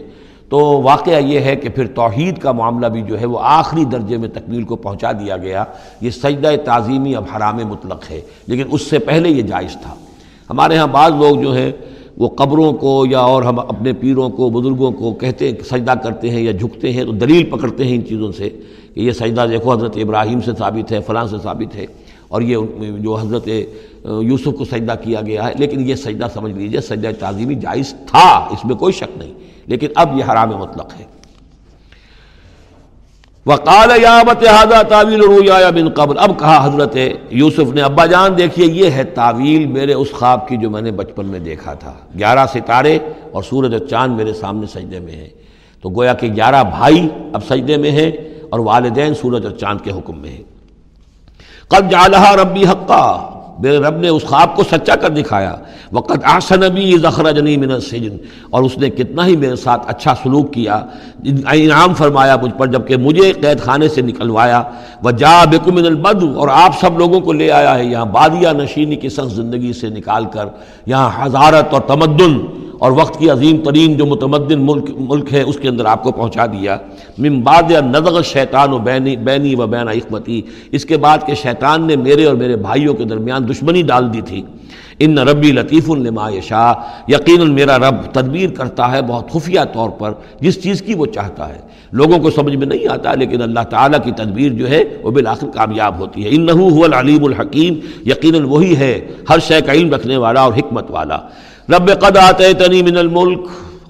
تو 0.48 0.58
واقعہ 0.82 1.18
یہ 1.20 1.40
ہے 1.40 1.56
کہ 1.56 1.68
پھر 1.68 1.86
توحید 1.86 2.38
کا 2.38 2.52
معاملہ 2.52 2.86
بھی 2.86 3.02
جو 3.02 3.20
ہے 3.20 3.26
وہ 3.26 3.38
آخری 3.42 3.84
درجے 3.84 4.16
میں 4.16 4.28
تکمیل 4.28 4.62
کو 4.62 4.76
پہنچا 4.76 5.12
دیا 5.12 5.36
گیا۔ 5.36 5.64
یہ 6.00 6.10
سجدہ 6.10 6.54
تعظیمی 6.64 7.14
اب 7.16 7.24
حرام 7.36 7.56
مطلق 7.68 8.10
ہے، 8.10 8.20
لیکن 8.46 8.64
اس 8.70 8.82
سے 8.82 8.98
پہلے 8.98 9.28
یہ 9.28 9.42
جائز 9.42 9.76
تھا۔ 9.82 9.94
ہمارے 10.50 10.76
ہاں 10.76 10.86
بعض 10.86 11.12
لوگ 11.12 11.36
جو 11.36 11.54
ہیں، 11.54 11.70
وہ 12.16 12.28
قبروں 12.28 12.72
کو 12.72 13.04
یا 13.10 13.20
اور 13.20 13.42
ہم 13.42 13.58
اپنے 13.58 13.92
پیروں 13.92 14.28
کو، 14.30 14.50
بزرگوں 14.50 14.90
کو 14.92 15.12
کہتے 15.12 15.48
ہیں، 15.48 15.62
سجدہ 15.64 15.94
کرتے 16.02 16.30
ہیں 16.30 16.42
یا 16.42 16.52
جھکتے 16.52 16.92
ہیں، 16.92 17.04
تو 17.04 17.12
دلیل 17.12 17.44
پکڑتے 17.50 17.84
ہیں 17.84 17.94
ان 17.94 18.06
چیزوں 18.06 18.32
سے 18.32 18.48
کہ 18.94 19.00
یہ 19.00 19.12
سجدہ 19.12 19.46
دیکھو 19.50 19.72
حضرت 19.72 19.96
ابراہیم 19.96 20.40
سے 20.40 20.52
ثابت 20.58 20.92
ہے، 20.92 21.00
فلاں 21.00 21.26
سے 21.26 21.36
ثابت 21.42 21.76
ہے۔ 21.76 21.86
اور 22.32 22.42
یہ 22.42 22.56
جو 22.98 23.16
حضرت 23.16 23.48
یوسف 23.48 24.48
کو 24.58 24.64
سجدہ 24.64 24.94
کیا 25.02 25.20
گیا 25.20 25.46
ہے، 25.46 25.52
لیکن 25.58 25.88
یہ 25.88 25.94
سجدہ 25.94 26.26
سمجھ 26.34 26.52
لیجیے، 26.52 26.80
سجدہ 26.80 27.10
تعظیمی 27.18 27.54
جائز 27.54 27.94
تھا، 28.08 28.28
اس 28.50 28.64
میں 28.64 28.76
کوئی 28.76 28.92
شک 28.92 29.18
نہیں، 29.18 29.32
لیکن 29.66 29.88
اب 29.94 30.18
یہ 30.18 30.24
حرام 30.24 30.56
مطلق 30.58 30.92
ہے۔ 31.00 31.04
وقال 33.46 33.90
یا 34.02 34.82
تعویل 34.88 35.22
بن 35.74 35.88
قبل۔ 35.90 36.18
اب 36.18 36.38
کہا 36.38 36.58
حضرت 36.66 36.96
یوسف 37.30 37.72
نے، 37.74 37.82
ابا 37.82 38.06
جان، 38.06 38.36
دیکھیے 38.38 38.66
یہ 38.72 38.90
ہے 38.90 39.04
تعویل 39.14 39.66
میرے 39.66 39.94
اس 39.94 40.10
خواب 40.12 40.46
کی 40.48 40.56
جو 40.56 40.70
میں 40.70 40.82
نے 40.82 40.90
بچپن 40.90 41.26
میں 41.26 41.38
دیکھا 41.40 41.74
تھا۔ 41.74 41.94
گیارہ 42.18 42.46
ستارے 42.52 42.98
اور 43.32 43.42
سورج 43.42 43.74
اور 43.74 43.86
چاند 43.86 44.16
میرے 44.16 44.32
سامنے 44.32 44.66
سجدے 44.66 45.00
میں 45.00 45.12
ہیں۔ 45.12 45.28
تو 45.82 45.90
گویا 45.90 46.14
کہ 46.14 46.26
گیارہ 46.32 46.62
بھائی 46.64 47.08
اب 47.32 47.44
سجدے 47.48 47.76
میں 47.76 47.90
ہیں 47.90 48.10
اور 48.50 48.60
والدین 48.60 49.14
سورج 49.14 49.46
اور 49.46 49.54
چاند 49.56 49.80
کے 49.84 49.90
حکم 49.90 50.18
میں 50.18 50.30
ہیں۔ 50.30 50.42
قد 51.72 51.90
جعلہ 51.90 52.30
ربی 52.30 52.64
حقا۔ 52.64 53.28
میرے 53.58 53.78
رب 53.78 53.96
نے 53.96 54.08
اس 54.08 54.22
خواب 54.22 54.56
کو 54.56 54.62
سچا 54.62 54.96
کر 54.96 55.08
دکھایا۔ 55.08 55.56
وقت 55.92 56.18
آسن 56.24 56.62
ابھی 56.62 56.98
جنی 57.36 57.56
من 57.56 57.70
السجن۔ 57.70 58.16
اور 58.50 58.62
اس 58.62 58.78
نے 58.78 58.90
کتنا 58.90 59.26
ہی 59.26 59.36
میرے 59.36 59.56
ساتھ 59.56 59.84
اچھا 59.88 60.14
سلوک 60.14 60.52
کیا۔ 60.52 60.80
انعام 61.52 61.94
فرمایا 61.94 62.36
مجھ 62.42 62.54
پر 62.58 62.66
جبکہ 62.66 62.96
مجھے 62.96 63.32
قید 63.32 63.60
خانے 63.60 63.88
سے 63.88 64.00
نکلوایا۔ 64.00 64.62
وہ 65.02 65.10
جا 65.10 65.44
من 65.66 65.86
البد 65.86 66.36
اور 66.36 66.48
آپ 66.48 66.80
سب 66.80 66.98
لوگوں 66.98 67.20
کو 67.20 67.32
لے 67.32 67.50
آیا 67.50 67.78
ہے۔ 67.78 67.84
یہاں 67.84 68.04
بادیا 68.04 68.52
نشینی 68.52 68.96
کی 68.96 69.08
سخت 69.08 69.30
زندگی 69.30 69.72
سے 69.72 69.88
نکال 69.88 70.24
کر 70.24 70.44
یہاں 70.86 71.10
حضارت 71.18 71.72
اور 71.72 71.80
تمدن 71.80 72.38
اور 72.82 72.92
وقت 72.92 73.18
کی 73.18 73.30
عظیم 73.30 73.56
ترین 73.56 73.96
جو 73.96 74.06
متمدن 74.06 74.58
ملک 74.58 74.90
ملک 74.98 75.34
ہے، 75.34 75.42
اس 75.42 75.56
کے 75.56 75.68
اندر 75.68 75.84
آپ 75.84 76.02
کو 76.02 76.12
پہنچا 76.12 76.46
دیا۔ 76.46 76.76
من 77.18 77.40
بعد 77.40 77.70
یا 77.70 77.80
نزغ 77.80 78.22
شیطان 78.22 78.72
و 78.72 78.78
بینی 78.78 79.16
بینی 79.16 79.54
و 79.54 79.66
بین 79.66 79.88
حکمتی 79.88 80.42
اس 80.70 80.84
کے 80.84 80.96
بعد 80.96 81.18
کہ 81.26 81.34
شیطان 81.34 81.86
نے 81.86 81.96
میرے 81.96 82.24
اور 82.24 82.34
میرے 82.34 82.56
بھائیوں 82.56 82.94
کے 82.94 83.04
درمیان 83.04 83.48
دشمنی 83.48 83.82
ڈال 83.82 84.14
دی 84.14 84.20
تھی۔ 84.20 84.42
ان 84.98 85.18
ربی 85.18 85.52
لطیف 85.52 85.90
الما 85.90 86.30
شاہ 86.42 86.74
یقیناً 87.08 87.52
میرا 87.52 87.78
رب 87.78 87.94
تدبیر 88.12 88.50
کرتا 88.50 88.92
ہے 88.92 89.02
بہت 89.02 89.30
خفیہ 89.30 89.60
طور 89.72 89.90
پر، 89.90 90.12
جس 90.40 90.62
چیز 90.62 90.82
کی 90.82 90.94
وہ 90.94 91.06
چاہتا 91.06 91.48
ہے۔ 91.48 91.58
لوگوں 91.92 92.18
کو 92.18 92.30
سمجھ 92.30 92.56
میں 92.56 92.66
نہیں 92.66 92.88
آتا، 92.88 93.14
لیکن 93.14 93.42
اللہ 93.42 93.60
تعالیٰ 93.60 93.98
کی 94.04 94.10
تدبیر 94.10 94.52
جو 94.52 94.70
ہے، 94.70 94.84
وہ 95.02 95.10
بالآخر 95.10 95.46
کامیاب 95.54 95.98
ہوتی 95.98 96.24
ہے۔ 96.24 96.28
ان 96.30 96.46
هو 96.50 96.84
العلیم 96.84 97.24
الحکیم۔ 97.24 97.74
یقیناً 98.06 98.42
وہی 98.42 98.76
ہے، 98.76 99.06
ہر 99.30 99.38
شے 99.38 99.60
کا 99.60 99.72
علم 99.72 99.94
رکھنے 99.94 100.16
والا 100.16 100.40
اور 100.40 100.52
حکمت 100.52 100.90
والا۔ 100.90 101.18
رب 101.68 101.90
قد 102.00 102.16
آتے 102.16 102.52
تنی 102.52 102.82
من 102.82 102.96
الملک۔ 102.96 103.40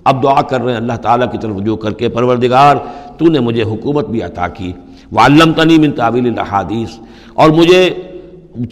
اب 0.05 0.23
دعا 0.23 0.43
کر 0.43 0.61
رہے 0.61 0.71
ہیں 0.71 0.79
اللہ 0.79 0.97
تعالیٰ 1.03 1.33
کی 1.33 1.39
طرف 1.39 1.57
جو 1.57 1.77
کر 1.77 1.93
کے، 1.93 2.09
پروردگار، 2.09 2.77
تو 3.19 3.25
نے 3.25 3.41
مجھے 3.41 3.63
حکومت 3.63 4.09
بھی 4.09 4.23
عطا 4.23 4.49
کی۔ 4.49 4.73
وعلم 5.13 5.53
تنی 5.53 5.79
من 5.79 5.93
تعویل 5.93 6.27
الحادیث 6.27 6.99
اور 7.35 7.51
مجھے 7.51 7.91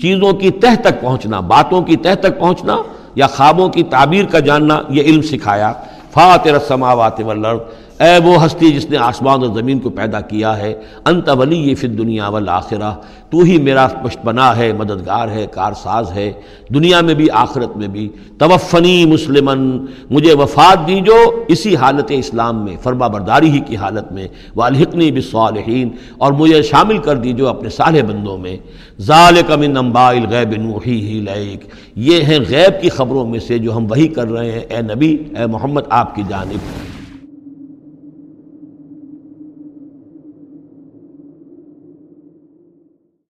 چیزوں 0.00 0.32
کی 0.32 0.50
تہ 0.50 0.74
تک 0.82 1.00
پہنچنا، 1.00 1.40
باتوں 1.40 1.82
کی 1.82 1.96
تہ 1.96 2.14
تک 2.20 2.38
پہنچنا 2.38 2.76
یا 3.14 3.26
خوابوں 3.26 3.68
کی 3.68 3.82
تعبیر 3.82 4.24
کا 4.24 4.38
جاننا، 4.38 4.80
یہ 4.88 5.02
علم 5.02 5.22
سکھایا۔ 5.22 5.72
فاتر 6.12 6.54
السماوات 6.54 7.20
والارض 7.20 7.60
اے 8.00 8.18
وہ 8.24 8.44
ہستی 8.44 8.70
جس 8.70 8.90
نے 8.90 8.96
آسمان 8.96 9.42
اور 9.42 9.54
زمین 9.54 9.78
کو 9.78 9.90
پیدا 9.90 10.20
کیا 10.20 10.56
ہے، 10.58 10.74
انت 11.06 11.28
ولی 11.38 11.56
یہ 11.56 11.74
فی 11.74 11.86
دنیا 11.86 12.28
والآخرہ، 12.28 12.92
تو 13.30 13.38
ہی 13.38 13.58
میرا 13.58 13.86
پشت 13.86 14.18
بنا 14.24 14.56
ہے، 14.56 14.72
مددگار 14.72 15.28
ہے، 15.28 15.46
کارساز 15.50 16.12
ہے، 16.12 16.32
دنیا 16.74 17.00
میں 17.00 17.14
بھی، 17.14 17.30
آخرت 17.30 17.76
میں 17.76 17.88
بھی۔ 17.88 18.08
توفنی 18.38 19.04
مسلمن 19.06 19.86
مجھے 20.10 20.34
وفات 20.34 20.86
دی 20.88 21.00
جو 21.00 21.44
اسی 21.48 21.76
حالت 21.76 22.04
اسلام 22.08 22.64
میں، 22.64 22.76
فرما 22.82 23.06
برداری 23.06 23.50
ہی 23.50 23.60
کی 23.60 23.76
حالت 23.76 24.12
میں۔ 24.12 24.28
والحقنی 24.56 25.10
بالصالحین، 25.10 25.88
اور 26.18 26.32
مجھے 26.32 26.62
شامل 26.62 26.98
کر 26.98 27.16
دی 27.16 27.32
جو 27.32 27.48
اپنے 27.48 27.68
صالح 27.68 28.02
بندوں 28.02 28.38
میں۔ 28.38 28.56
ذالک 29.00 29.50
من 29.50 29.76
انباء 29.76 30.10
الغیب، 30.10 30.62
نوحی 30.62 31.00
ہی 31.00 31.20
لائک 31.20 31.64
یہ 31.96 32.22
ہیں 32.22 32.38
غیب 32.48 32.82
کی 32.82 32.88
خبروں 32.88 33.26
میں 33.26 33.40
سے 33.40 33.58
جو 33.58 33.76
ہم 33.76 33.90
وہی 33.90 34.08
کر 34.08 34.30
رہے 34.30 34.52
ہیں۔ 34.52 34.64
اے 34.68 34.82
نبی، 34.82 35.16
اے 35.36 35.46
محمد، 35.46 35.80
آپ 35.90 36.14
کی 36.14 36.22
جانب۔ 36.28 36.89